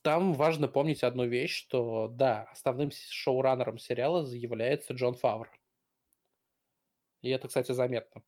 [0.03, 5.49] Там важно помнить одну вещь, что, да, основным шоураннером сериала является Джон Фавр.
[7.21, 8.21] И это, кстати, заметно.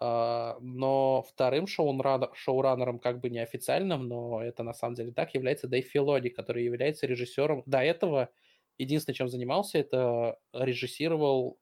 [0.00, 5.68] А, Но вторым шоураннер- шоураннером, как бы неофициальным, но это на самом деле так, является
[5.68, 7.62] Дэйв Филони, который является режиссером.
[7.66, 8.30] До этого
[8.78, 11.60] единственное, чем занимался, это режиссировал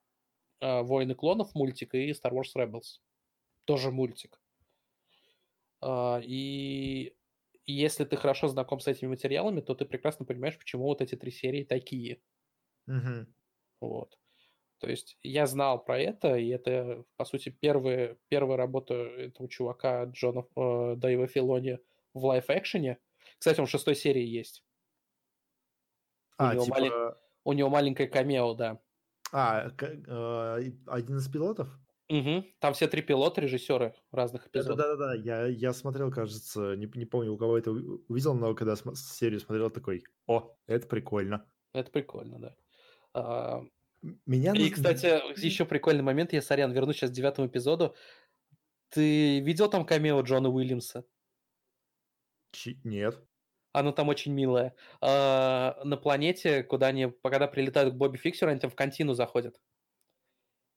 [0.61, 3.01] а, «Войны клонов» мультик и «Star Wars Rebels».
[3.67, 4.41] Тоже мультик.
[5.81, 7.15] А, И
[7.67, 11.31] если ты хорошо знаком с этими материалами, то ты прекрасно понимаешь, почему вот эти три
[11.31, 12.23] серии такие.
[12.87, 13.27] Мгм.
[13.81, 14.19] Вот.
[14.79, 20.05] То есть я знал про это, и это, по сути, первая, первая работа этого чувака
[20.05, 21.79] Джона э, Дэйва Филони
[22.15, 22.99] в лайф-экшене.
[23.39, 24.65] Кстати, он в шестой серии есть.
[26.39, 28.81] У А, него типа, малень- У него маленькое камео, да.
[29.33, 31.69] а, э, один из пилотов?
[32.09, 32.47] Мгм.
[32.61, 34.79] Там все три пилота, режиссеры разных эпизодов.
[34.79, 38.77] Да-да-да, я, я смотрел, кажется, не, не помню, у кого это у- увидел, но когда
[38.77, 41.45] см- серию смотрел, такой, о, это прикольно.
[41.75, 42.57] Это прикольно, да.
[44.27, 44.53] Меня...
[44.55, 45.07] И, кстати,
[45.45, 47.97] еще прикольный момент, я, сорян, вернусь сейчас к девятому эпизоду.
[48.91, 51.05] Ты видел там камео Джона Уильямса?
[52.53, 53.23] Чи- Нет.
[53.73, 54.75] Оно там очень милое.
[55.01, 59.61] А, на планете, куда они, когда прилетают к Бобби Фиксеру, они там в контину заходят.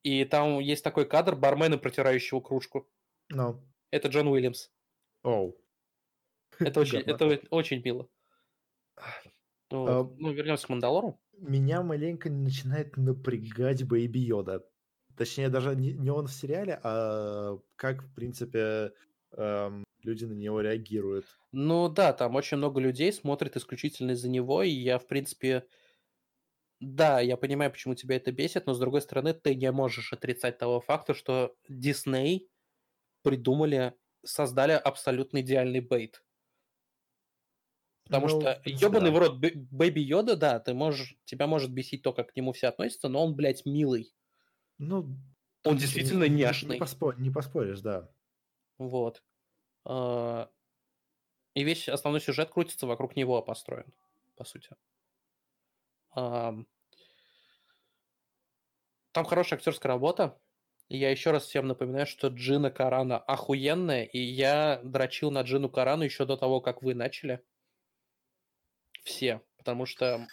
[0.03, 2.90] И там есть такой кадр бармена, протирающего кружку.
[3.30, 4.69] Ну, Это Джон Уильямс.
[5.24, 5.58] оу.
[6.59, 8.09] Это очень, это очень мило.
[8.98, 11.22] А, Ну, вернемся к Мандалору.
[11.42, 14.64] Меня маленько начинает напрягать Бэйби Йода.
[15.18, 18.94] Точнее, даже не, не он в сериале, а как, в принципе,
[19.36, 21.26] эм, люди на него реагируют.
[21.52, 25.66] Ну да, там очень много людей смотрят исключительно из-за него, и я, в принципе,
[26.80, 30.58] да, я понимаю, почему тебя это бесит, но с другой стороны, ты не можешь отрицать
[30.58, 32.50] того факта, что Дисней
[33.24, 33.95] придумали,
[34.26, 36.24] создали абсолютно идеальный бейт.
[38.12, 39.16] Потому Ну, что ебаный да.
[39.16, 42.68] в рот Бэби Йода, да, ты можешь, тебя может бесить то, как к нему все
[42.68, 44.14] относятся, но он, блядь, милый.
[44.78, 45.18] Ну,
[45.64, 46.76] Он действительно не, няшный.
[46.76, 48.10] Не, поспо- не поспоришь, да.
[48.78, 49.24] Вот.
[49.86, 50.50] А,
[51.54, 53.94] И весь основной сюжет крутится вокруг него построен,
[54.36, 54.76] по сути.
[56.16, 56.66] Ам,
[59.12, 60.40] Там хорошая актерская работа.
[60.90, 65.70] И я еще раз всем напоминаю, что Джина Карана охуенная, и я дрочил на Джину
[65.70, 67.42] Карану еще до того, как вы начали.
[69.04, 69.42] Все.
[69.58, 70.28] Потому что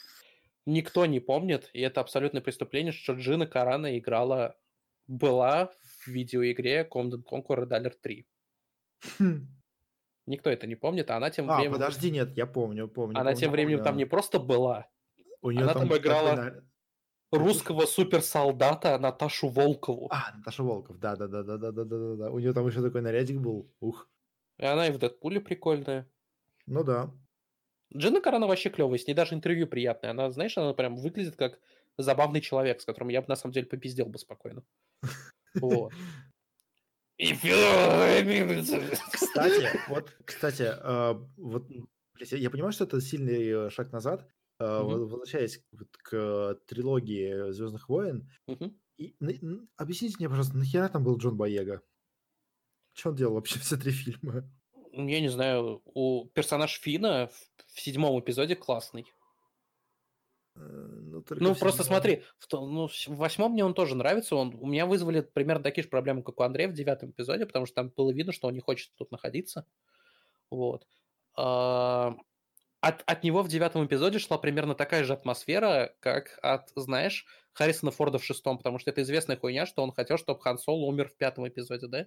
[0.66, 4.56] никто не помнит, и это абсолютное преступление, что Джина Карана играла,
[5.06, 8.26] была в видеоигре Command Conqueror Dollar 3.
[9.18, 9.48] Хм.
[10.26, 11.72] Никто это не помнит, а она тем а, временем...
[11.72, 13.16] подожди, нет, я помню, помню.
[13.16, 13.90] Она помню, тем временем помню.
[13.90, 14.86] там не просто была,
[15.40, 16.62] У нее она там, там играла
[17.32, 20.08] русского суперсолдата Наташу Волкову.
[20.10, 22.30] А, Наташа Волков, да-да-да-да-да-да-да.
[22.30, 24.06] У нее там еще такой нарядик был, ух.
[24.58, 26.10] И она и в Дэдпуле прикольная.
[26.66, 27.10] Ну да.
[27.96, 30.10] Джина Карана вообще клевая, с ней даже интервью приятное.
[30.10, 31.58] Она, знаешь, она прям выглядит как
[31.96, 34.62] забавный человек, с которым я бы на самом деле попиздел бы спокойно.
[35.54, 35.92] Вот.
[39.12, 41.66] Кстати, вот, кстати, э, вот,
[42.30, 44.28] я- понимаю, что это сильный э, шаг назад.
[44.60, 45.62] Вот Возвращаясь
[46.02, 48.76] к трилогии Звездных войн, Мгм.
[48.96, 49.14] и,
[49.76, 51.80] объясните мне, пожалуйста, нахера там был Джон Боега?
[52.92, 54.50] Что он делал вообще все три фильма?
[54.92, 59.06] Я не знаю, у персонаж Фина в, седьмом эпизоде классный.
[60.56, 64.34] Э, Ну, Ну, просто смотри, в, ну, в восьмом мне он тоже нравится.
[64.34, 67.66] Он, у меня вызвали примерно такие же проблемы, как у Андрея в девятом эпизоде, потому
[67.66, 69.64] что там было видно, что он не хочет тут находиться.
[70.50, 70.86] Вот.
[71.36, 72.16] А,
[72.80, 77.92] От, от него в девятом эпизоде шла примерно такая же атмосфера, как от, знаешь, Харрисона
[77.92, 81.08] Форда в шестом, потому что это известная хуйня, что он хотел, чтобы Хан Соло умер
[81.10, 82.06] в пятом эпизоде, да?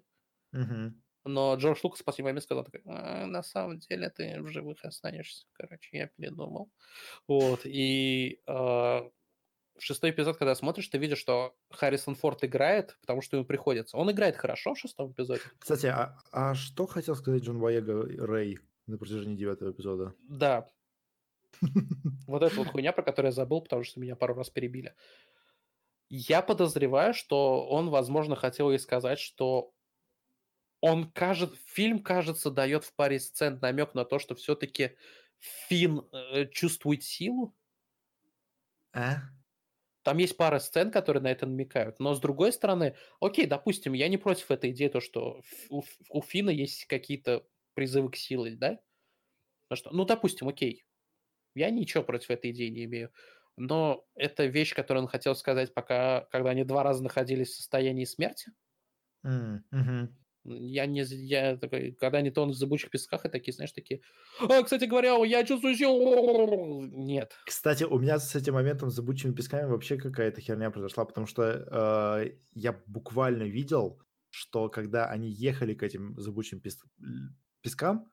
[0.53, 1.01] Мгм.
[1.24, 4.83] Но Джордж Лукас в последний момент сказал, такой, «А, на самом деле ты в живых
[4.83, 5.45] останешься.
[5.53, 6.72] Короче, я передумал.
[7.27, 9.01] Вот, и э,
[9.77, 13.98] шестой эпизод, когда смотришь, ты видишь, что Харрисон Форд играет, потому что ему приходится.
[13.98, 15.41] Он играет хорошо в шестом эпизоде.
[15.59, 20.16] Кстати, а, а что хотел сказать Джон Боега Рэй на протяжении девятого эпизода?
[20.27, 20.67] Да,
[22.27, 24.93] вот эта вот хуйня, про которую я забыл, потому что меня пару раз перебили.
[26.09, 29.72] Я подозреваю, что он, возможно, хотел ей сказать, что
[30.81, 34.97] он кажет, фильм, кажется, дает в паре сцен намек на то, что все-таки
[35.39, 37.55] Финн э, чувствует силу.
[38.93, 39.21] А?
[40.03, 41.99] Там есть пара сцен, которые на это намекают.
[41.99, 46.21] Но с другой стороны, окей, допустим, я не против этой идеи, то, что у, у
[46.21, 47.45] Фина есть какие-то
[47.75, 48.79] призывы к силе, да?
[49.69, 50.85] Ну, что, ну, допустим, окей.
[51.55, 53.11] Я ничего против этой идеи не имею.
[53.57, 58.05] Но это вещь, которую он хотел сказать, пока, когда они два раза находились в состоянии
[58.05, 58.51] смерти.
[59.71, 60.17] Мгм.
[60.45, 64.01] Я не, я такой, когда они тонут в зыбучих песках, и такие, знаешь, такие,
[64.39, 66.81] а, кстати говоря, я чувствую силу.
[66.85, 67.33] Нет.
[67.45, 71.43] Кстати, у меня с этим моментом с зыбучими песками вообще какая-то херня произошла, потому что
[72.23, 76.83] э, я буквально видел, что когда они ехали к этим зыбучим пес-
[77.61, 78.11] пескам,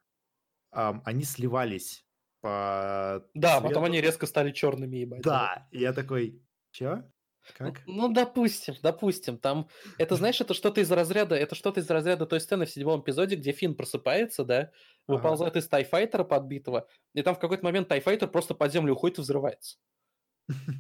[0.73, 2.07] ам, они сливались
[2.41, 3.61] по Да, цвету.
[3.61, 5.27] потом они резко стали черными, ебать.
[5.27, 7.11] Да, я такой, чё?
[7.57, 7.83] Как?
[7.87, 9.39] Ну, допустим, допустим.
[9.39, 9.69] Там,
[9.99, 13.37] это, знаешь, это что-то из разряда, это что-то из разряда той сцены в седьмом эпизоде,
[13.37, 14.73] где Финн просыпается, да,
[15.07, 19.23] выползает из тайфайтера подбитого, и там в какой-то момент тайфайтер просто под землю уходит и
[19.23, 19.79] взрывается.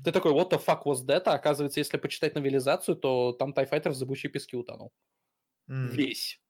[0.04, 1.22] Ты такой, what the fuck was that?
[1.26, 4.92] А оказывается, если почитать новелизацию, то там тайфайтер в зыбучие пески утонул.
[5.68, 5.88] М.
[5.88, 6.40] Весь.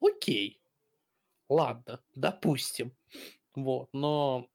[0.00, 0.60] Окей.
[1.48, 2.96] Ладно, допустим.
[3.54, 4.48] Вот, но...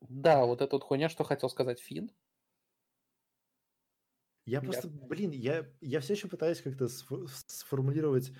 [0.00, 2.10] Да, вот эта вот хуйня, что хотел сказать Финн.
[4.50, 8.32] Я просто, блин, я, я все еще пытаюсь как-то сфо- сформулировать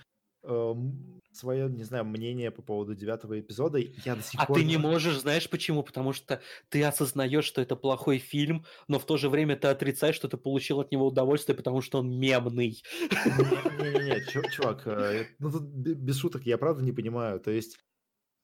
[0.43, 3.79] свое, не знаю, мнение по поводу девятого эпизода.
[3.79, 4.57] Я до сих А пор...
[4.57, 5.83] ты не можешь, знаешь почему?
[5.83, 6.41] Потому что
[6.71, 10.39] ты осознаешь, что это плохой фильм, но в то же время ты отрицаешь, что ты
[10.39, 12.83] получил от него удовольствие, потому что он мемный.
[13.01, 17.39] Не-не-не, чувак, э, ну тут без шуток, я правда не понимаю.
[17.39, 17.79] То есть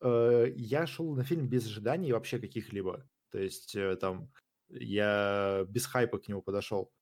[0.03, 3.09] э, я шел на фильм без ожиданий вообще каких-либо.
[3.31, 4.31] То есть э, там
[4.69, 6.93] я без хайпа к нему подошел.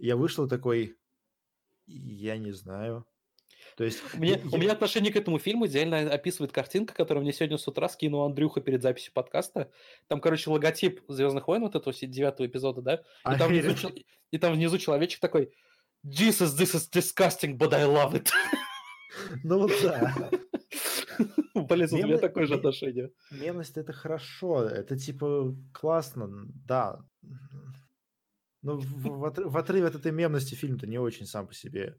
[0.00, 0.96] Я вышел такой,
[1.86, 3.06] я не знаю,
[3.76, 4.40] то есть, мне, я...
[4.52, 8.24] У меня отношение к этому фильму идеально описывает картинка, которую мне сегодня с утра скинул
[8.24, 9.70] Андрюха перед записью подкаста.
[10.08, 12.94] Там, короче, логотип Звездных войн, вот этого девятого эпизода, да?
[13.32, 13.88] И там, внизу,
[14.30, 15.52] и там внизу человечек такой
[16.04, 18.28] Jesus, this is disgusting, but I love it.
[19.44, 20.30] Ну вот да.
[21.54, 23.10] Блин, у меня такое же отношение.
[23.30, 27.00] Мемность это хорошо, это типа классно, да.
[28.62, 31.98] Но в, в, в отрыве от этой мемности фильм-то не очень сам по себе.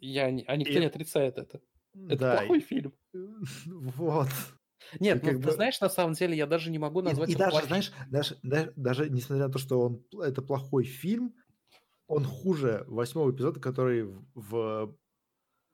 [0.00, 0.78] Я, а никто и...
[0.78, 1.60] не отрицает это.
[2.08, 2.62] Это да, плохой и...
[2.62, 2.94] фильм.
[3.66, 4.28] Вот.
[5.00, 5.50] Нет, ну, ты бы...
[5.50, 7.68] знаешь, на самом деле я даже не могу назвать и, и даже, плохим.
[7.68, 11.34] знаешь, даже, даже, даже несмотря на то, что он это плохой фильм,
[12.06, 14.96] он хуже восьмого эпизода, который в,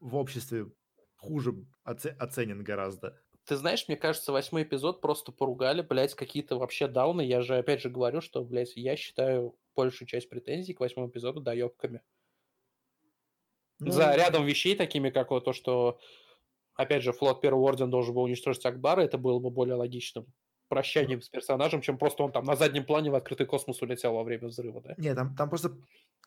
[0.01, 0.73] в обществе
[1.17, 3.21] хуже оце, оценен гораздо.
[3.45, 7.23] Ты знаешь, мне кажется, восьмой эпизод просто поругали, блядь, какие-то вообще дауны.
[7.23, 11.41] Я же опять же говорю, что, блядь, я считаю большую часть претензий к восьмому эпизоду
[11.41, 12.03] доебками.
[13.79, 13.91] Ну...
[13.91, 15.99] За рядом вещей, такими как вот то, что,
[16.75, 20.27] опять же, флот Первого Ордена должен был уничтожить Акбара, это было бы более логичным
[20.69, 24.23] прощанием с персонажем, чем просто он там на заднем плане в открытый космос улетел во
[24.25, 24.95] время взрыва, да?
[24.97, 25.77] Не, там, там просто...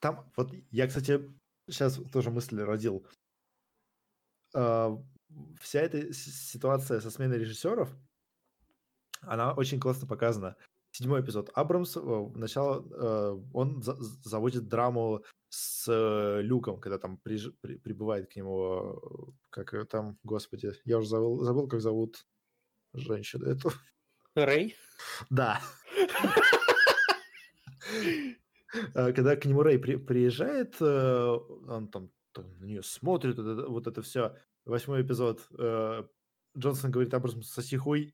[0.02, 1.22] Там, вот я, кстати,
[1.68, 3.08] сейчас тоже мысль родил.
[4.54, 5.04] Uh,
[5.60, 7.90] вся эта ситуация со сменой режиссеров,
[9.22, 10.56] она очень классно показана.
[10.96, 11.50] Седьмой эпизод.
[11.54, 12.00] Абрамс, э,
[12.36, 17.52] начало, uh, он за заводит драму с э, Люком, когда там приж...
[17.60, 17.76] при...
[17.76, 22.26] прибывает к нему, э, как там, господи, я уже забыл, забыл как зовут
[22.94, 23.72] женщину эту.
[24.36, 24.76] Рэй?
[25.30, 25.60] Да.
[28.94, 29.96] Э, когда к нему Рэй при...
[29.98, 34.36] приезжает, он там на нее смотрит, вот это все.
[34.66, 35.48] Восьмой эпизод.
[36.58, 38.14] Джонсон говорит, Абрамс, соси хуй,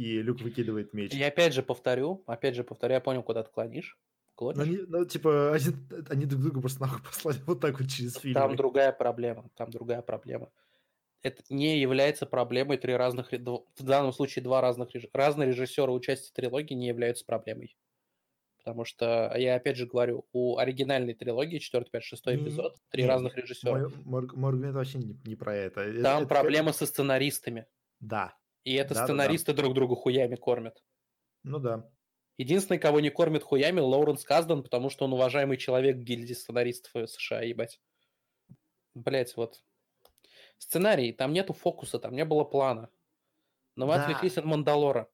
[0.00, 1.12] и Люк выкидывает меч.
[1.12, 3.98] Я опять же повторю, опять же повторю, я понял, куда ты клонишь
[4.40, 4.56] клонишь?
[4.56, 5.64] Ну, они, ну, типа, они,
[6.08, 8.34] они друг друга просто нахуй послали вот так вот через фильм.
[8.34, 10.50] Там другая проблема, там другая проблема.
[11.22, 16.72] Это не является проблемой три разных, в данном случае два разных, разные режиссера участия трилогии
[16.72, 17.76] не являются проблемой.
[18.56, 23.10] Потому что, я опять же говорю, у оригинальной трилогии, 4, 5, 6 эпизод, три нет,
[23.10, 23.88] разных режиссера.
[24.04, 26.02] Мой, мой аргумент вообще не, не про это.
[26.02, 26.78] Там это, проблема это...
[26.80, 27.66] со сценаристами.
[28.00, 28.36] Да.
[28.64, 29.62] И это да, сценаристы да, да.
[29.62, 30.82] друг друга хуями кормят.
[31.42, 31.90] Ну да.
[32.36, 37.10] Единственный, кого не кормит хуями, Лоуренс Каздан, потому что он уважаемый человек в гильдии сценаристов
[37.10, 37.80] США, ебать.
[38.94, 39.62] Блять, вот.
[40.58, 42.90] Сценарий, там нету фокуса, там не было плана.
[43.76, 44.02] Но мы да.
[44.02, 45.08] отвлеклись от Мандалора.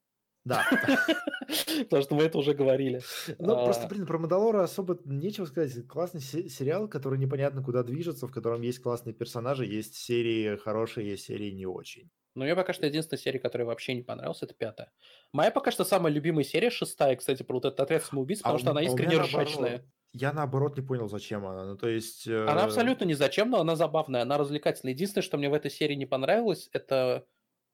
[0.44, 0.64] Да.
[1.84, 3.00] Потому что мы это уже говорили.
[3.38, 3.88] Ну, просто, а.
[3.88, 5.86] блин, про Мандалора особо нечего сказать.
[5.88, 11.24] Классный сериал, который непонятно куда движется, в котором есть классные персонажи, есть серии хорошие, есть
[11.24, 12.10] серии не очень.
[12.36, 14.92] Но мне пока что единственная серия, которая вообще не понравилась, это пятая.
[15.32, 18.58] Моя пока что самая любимая серия, шестая, кстати, про вот этот отряд самоубийц, потому а
[18.58, 19.84] что она искренне ржачная.
[20.12, 21.64] Я наоборот не понял, зачем она.
[21.64, 22.26] Ну, то есть...
[22.26, 22.46] Э...
[22.46, 24.94] Она абсолютно не зачем, но она забавная, она развлекательная.
[24.94, 27.26] Единственное, что мне в этой серии не понравилось, это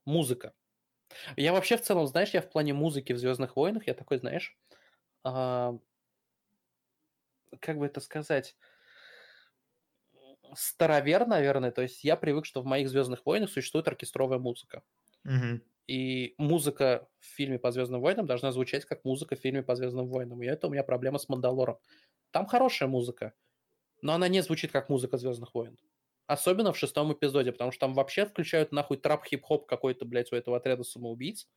[0.04, 0.52] музыка.
[1.36, 4.56] Я вообще в целом, знаешь, я в плане музыки в Звездных войнах, я такой, знаешь,
[5.24, 5.76] а...
[7.60, 8.56] как бы это сказать,
[10.54, 11.70] старовер, наверное.
[11.70, 14.82] То есть я привык, что в моих Звездных войнах существует оркестровая музыка.
[15.24, 15.60] Угу.
[15.88, 20.06] И музыка в фильме по Звездным войнам должна звучать как музыка в фильме по Звездным
[20.06, 20.42] войнам.
[20.42, 21.78] И это у меня проблема с Мандалором.
[22.30, 23.34] Там хорошая музыка,
[24.00, 25.78] но она не звучит как музыка Звездных войн.
[26.26, 30.56] Особенно в шестом эпизоде, потому что там вообще включают нахуй трап-хип-хоп какой-то, блядь, у этого
[30.56, 31.48] отряда самоубийц.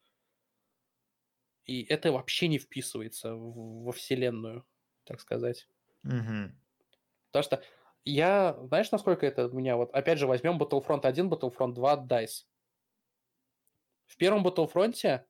[1.66, 4.66] И это вообще не вписывается во вселенную,
[5.04, 5.68] так сказать.
[6.04, 6.52] Угу.
[7.32, 7.64] Потому что
[8.06, 12.12] я, знаешь, насколько это у меня вот, опять же, возьмем Battlefront 1, Battlefront 2 от
[12.12, 12.46] DICE.
[14.06, 15.22] В первом Battlefront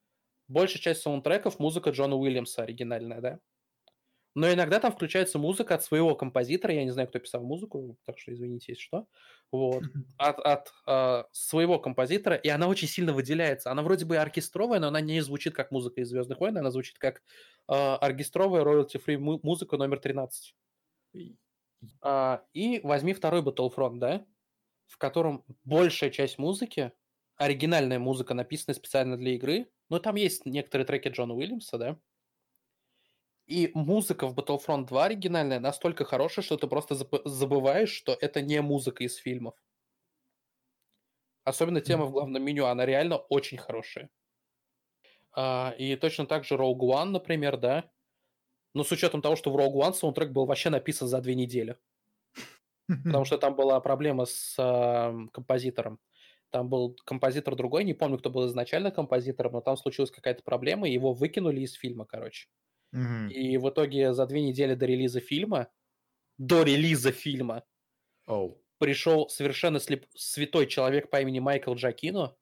[0.48, 3.40] большая часть саундтреков музыка Джона Уильямса оригинальная, да?
[4.38, 8.20] Но иногда там включается музыка от своего композитора, я не знаю, кто писал музыку, так
[8.20, 9.08] что извините, если что,
[9.50, 9.84] вот,
[10.18, 13.72] от, от э, своего композитора, и она очень сильно выделяется.
[13.72, 16.98] Она вроде бы оркестровая, но она не звучит как музыка из «Звездных войн», она звучит
[17.00, 17.22] как
[17.70, 20.54] э, оркестровая royalty-free музыка номер 13.
[22.02, 24.26] А, и возьми второй Battlefront, да,
[24.88, 26.94] в котором большая часть музыки,
[27.38, 32.00] оригинальная музыка, написанная специально для игры, но там есть некоторые треки Джона Уильямса, да,
[33.48, 36.94] И музыка в Battlefront 2 оригинальная настолько хорошая, что ты просто
[37.26, 39.56] забываешь, что это не музыка из фильмов.
[41.44, 44.12] Особенно тема в главном меню, она реально очень хорошая.
[45.32, 47.92] А, и точно так же Rogue One, например, да.
[48.76, 51.78] Но с учетом того, что в Rogue One саундтрек был вообще написан за две недели.
[53.06, 56.00] Потому что там была проблема с э, композитором.
[56.52, 60.88] Там был композитор другой, не помню, кто был изначально композитором, но там случилась какая-то проблема,
[60.88, 62.48] и его выкинули из фильма, короче.
[63.32, 65.70] И в итоге за две недели до релиза фильма,
[66.38, 67.64] до релиза фильма,
[68.28, 68.64] Оу.
[68.78, 72.36] пришел совершенно слеп- святой человек по имени Майкл Джакино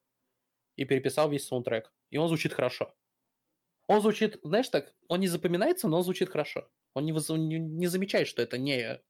[0.76, 1.94] и переписал весь саундтрек.
[2.10, 2.94] И он звучит хорошо.
[3.88, 6.70] Он звучит, знаешь так, он не запоминается, но он звучит хорошо.
[6.94, 9.02] Он не, выз- не, не замечает, что это не,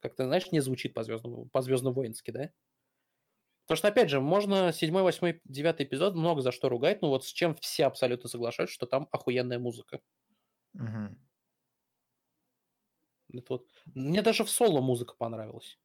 [0.00, 2.52] как-то, знаешь, не звучит по-звездному, по-звездно-воински, да?
[3.66, 7.24] Потому что, опять же, можно 7, 8, 9 эпизод много за что ругать, но вот
[7.24, 10.00] с чем все абсолютно соглашаются, что там охуенная музыка.
[10.74, 11.16] Мгм.
[13.32, 15.78] Это вот- Мне даже в соло музыка понравилась.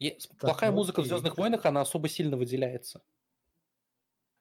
[0.00, 1.10] И с- плохая ну музыка в окей.
[1.10, 3.02] Звездных войнах, она особо сильно выделяется.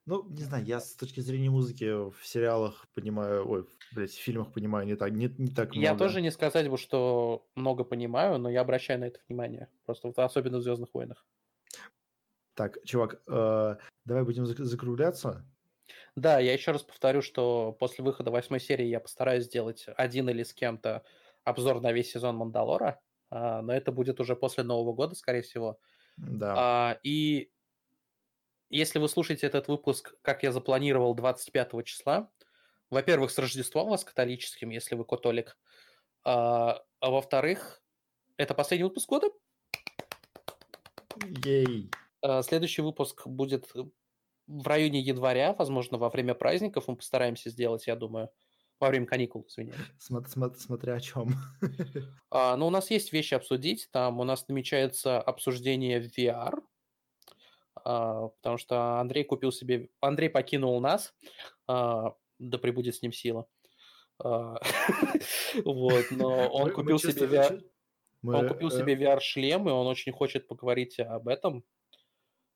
[0.09, 4.51] Ну, не знаю, я с точки зрения музыки в сериалах понимаю, ой, блядь, в фильмах
[4.51, 5.79] понимаю не так, не, не так много.
[5.81, 9.69] Я тоже не сказать бы, что много понимаю, но я обращаю на это внимание.
[9.85, 11.25] Просто вот особенно в Звездных войнах.
[12.53, 15.45] Так, чувак, э, давай будем зак- закругляться.
[16.15, 20.43] Да, я еще раз повторю, что после выхода восьмой серии я постараюсь сделать один или
[20.43, 21.03] с кем-то
[21.43, 25.79] обзор на весь сезон Мандалора, а, но это будет уже после Нового года, скорее всего.
[26.17, 26.53] Да.
[26.55, 27.51] А, и
[28.69, 32.31] если вы слушаете этот выпуск, как я запланировал, 25 числа,
[32.89, 35.57] во-первых, с Рождеством вас католическим, если вы католик,
[36.23, 37.81] а, а во-вторых,
[38.37, 39.27] это последний выпуск года.
[41.45, 41.89] Ей.
[42.21, 43.71] А, Следующий выпуск будет
[44.47, 46.87] в районе января, возможно, во время праздников.
[46.87, 48.29] Мы постараемся сделать, я думаю,
[48.79, 49.79] во время каникул, извиняюсь.
[49.99, 51.33] Смо- смо- смотря о чем.
[52.31, 53.89] А, но у нас есть вещи обсудить.
[53.91, 56.59] Там у нас намечается обсуждение VR,
[57.83, 59.89] потому что Андрей купил себе...
[60.01, 61.13] Андрей покинул нас,
[61.67, 63.47] а, да пребудет с ним сила.
[64.23, 64.57] А,
[65.65, 67.63] Вот, но он купил себе VR...
[68.23, 71.63] Он э, купил себе VR-шлем, и он очень хочет поговорить об этом.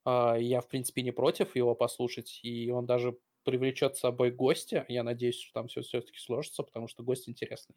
[0.06, 4.86] А, Я, в принципе, не против его послушать, и он даже привлечет с собой гостя.
[4.88, 7.76] Я надеюсь, что там все все-таки сложится, потому что гость интересный.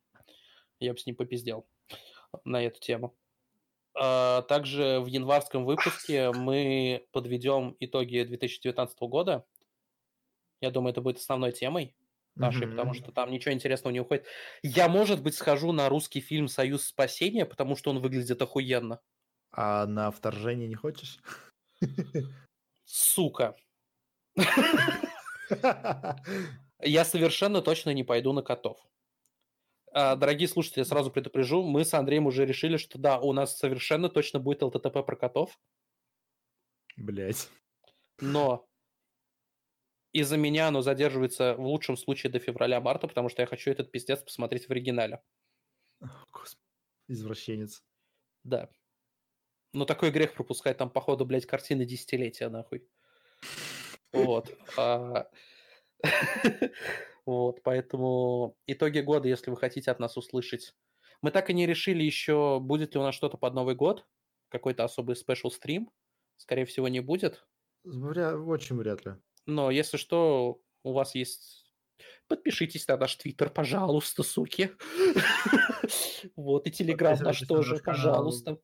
[0.81, 1.67] Я бы с ним попиздел
[2.45, 3.17] на эту тему.
[3.99, 9.47] А, Также в январском выпуске мы подведем итоги 2019 года.
[10.61, 11.95] Я думаю, это будет основной темой
[12.35, 14.27] нашей, потому что там ничего интересного не уходит.
[14.63, 19.01] Я, может быть, схожу на русский фильм «Союз спасения», потому что он выглядит охуенно.
[19.51, 21.19] А на вторжение не хочешь?
[22.85, 23.57] Сука.
[26.83, 28.79] Я совершенно точно не пойду на котов.
[29.93, 33.59] А, Дорогие слушатели, я сразу предупрежу, мы с Андреем уже решили, что да, у нас
[33.59, 35.59] совершенно точно будет ЛТТП про котов,
[36.97, 37.49] Блять.
[38.21, 38.69] но
[40.13, 44.23] из-за меня оно задерживается в лучшем случае до февраля-марта, потому что я хочу этот пиздец
[44.23, 45.23] посмотреть в оригинале.
[46.33, 46.63] Господи.
[47.09, 47.83] Извращенец.
[48.43, 48.71] Да.
[49.73, 52.89] Ну, такой грех пропускать там, походу, блядь, картины десятилетия, нахуй.
[54.13, 54.51] Вот.
[57.27, 60.75] Вот, поэтому итоги года, если вы хотите от нас услышать.
[61.23, 64.07] Мы так и не решили еще, будет ли у нас что-то под Новый год,
[64.49, 65.91] какой-то особый спешл стрим.
[66.37, 67.47] Скорее всего, не будет.
[67.85, 69.15] Вря- Очень вряд ли.
[69.47, 71.65] Но если что, у вас есть...
[72.29, 74.71] Подпишитесь на наш твиттер, пожалуйста, суки.
[76.37, 78.59] Вот, и телеграм наш тоже, пожалуйста.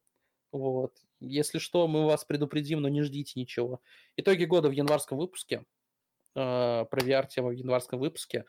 [0.50, 0.96] Вот.
[1.20, 3.80] Если что, мы вас предупредим, но не ждите ничего.
[4.16, 5.64] Итоги года в январском выпуске.
[6.34, 8.44] Э, Про VR-тему в январском выпуске.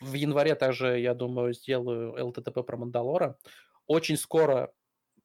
[0.00, 3.38] В январе также, я думаю, сделаю ЛТТП про Мандалора.
[3.86, 4.72] Очень скоро,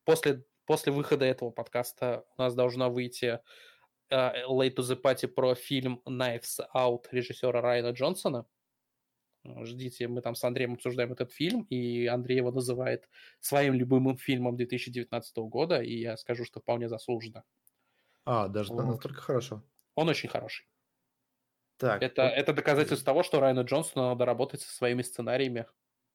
[0.05, 3.39] после, после выхода этого подкаста, у нас должна выйти
[4.09, 8.47] э, Late to the Party про фильм Knives Out режиссера Райана Джонсона.
[9.45, 13.09] Ждите, мы там с Андреем обсуждаем этот фильм, и Андрей его называет
[13.41, 17.43] своим любимым фильмом 2019 года, и я скажу, что вполне заслуженно.
[18.25, 18.85] А, даже Вот.
[18.85, 19.63] настолько хорошо.
[19.95, 20.65] Он очень хороший.
[21.83, 25.67] Так, Это, это доказательство того, что Райану Джонсону надо работать со своими сценариями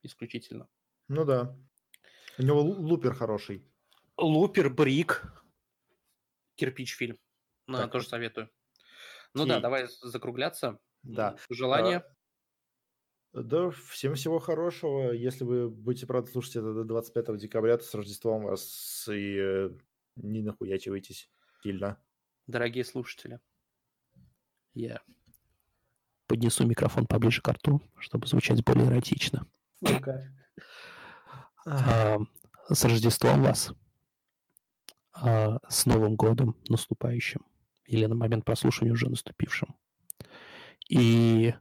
[0.02, 0.68] исключительно.
[1.08, 1.56] ну да.
[2.38, 3.66] У него лу- лупер хороший.
[4.16, 5.22] Лупер, Брик,
[6.55, 7.18] Кирпич фильм.
[7.66, 8.48] Ну, Так, тоже советую.
[9.34, 9.62] Ну да, окей.
[9.62, 10.78] давай закругляться.
[11.02, 11.36] Да.
[11.50, 12.02] Желание.
[13.32, 15.12] Да, всем всего хорошего.
[15.12, 19.70] Если вы будете, правда, слушать это до 25 декабря, то с Рождеством вас и э,
[20.16, 21.30] не нахуячивайтесь
[21.62, 22.02] сильно.
[22.47, 23.40] Дорогие слушатели,
[24.74, 25.02] я
[26.28, 29.47] поднесу микрофон поближе к рту, чтобы звучать более эротично.
[31.66, 32.18] А,
[32.68, 33.73] С Рождеством вас.
[35.12, 37.44] А, С Новым годом наступающим.
[37.86, 39.74] Или на момент прослушивания уже наступившим.
[40.89, 41.55] И...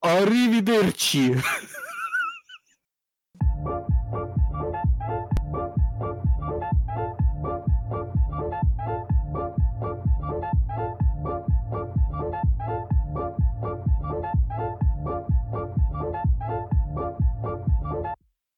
[0.00, 1.36] Аривидерчи!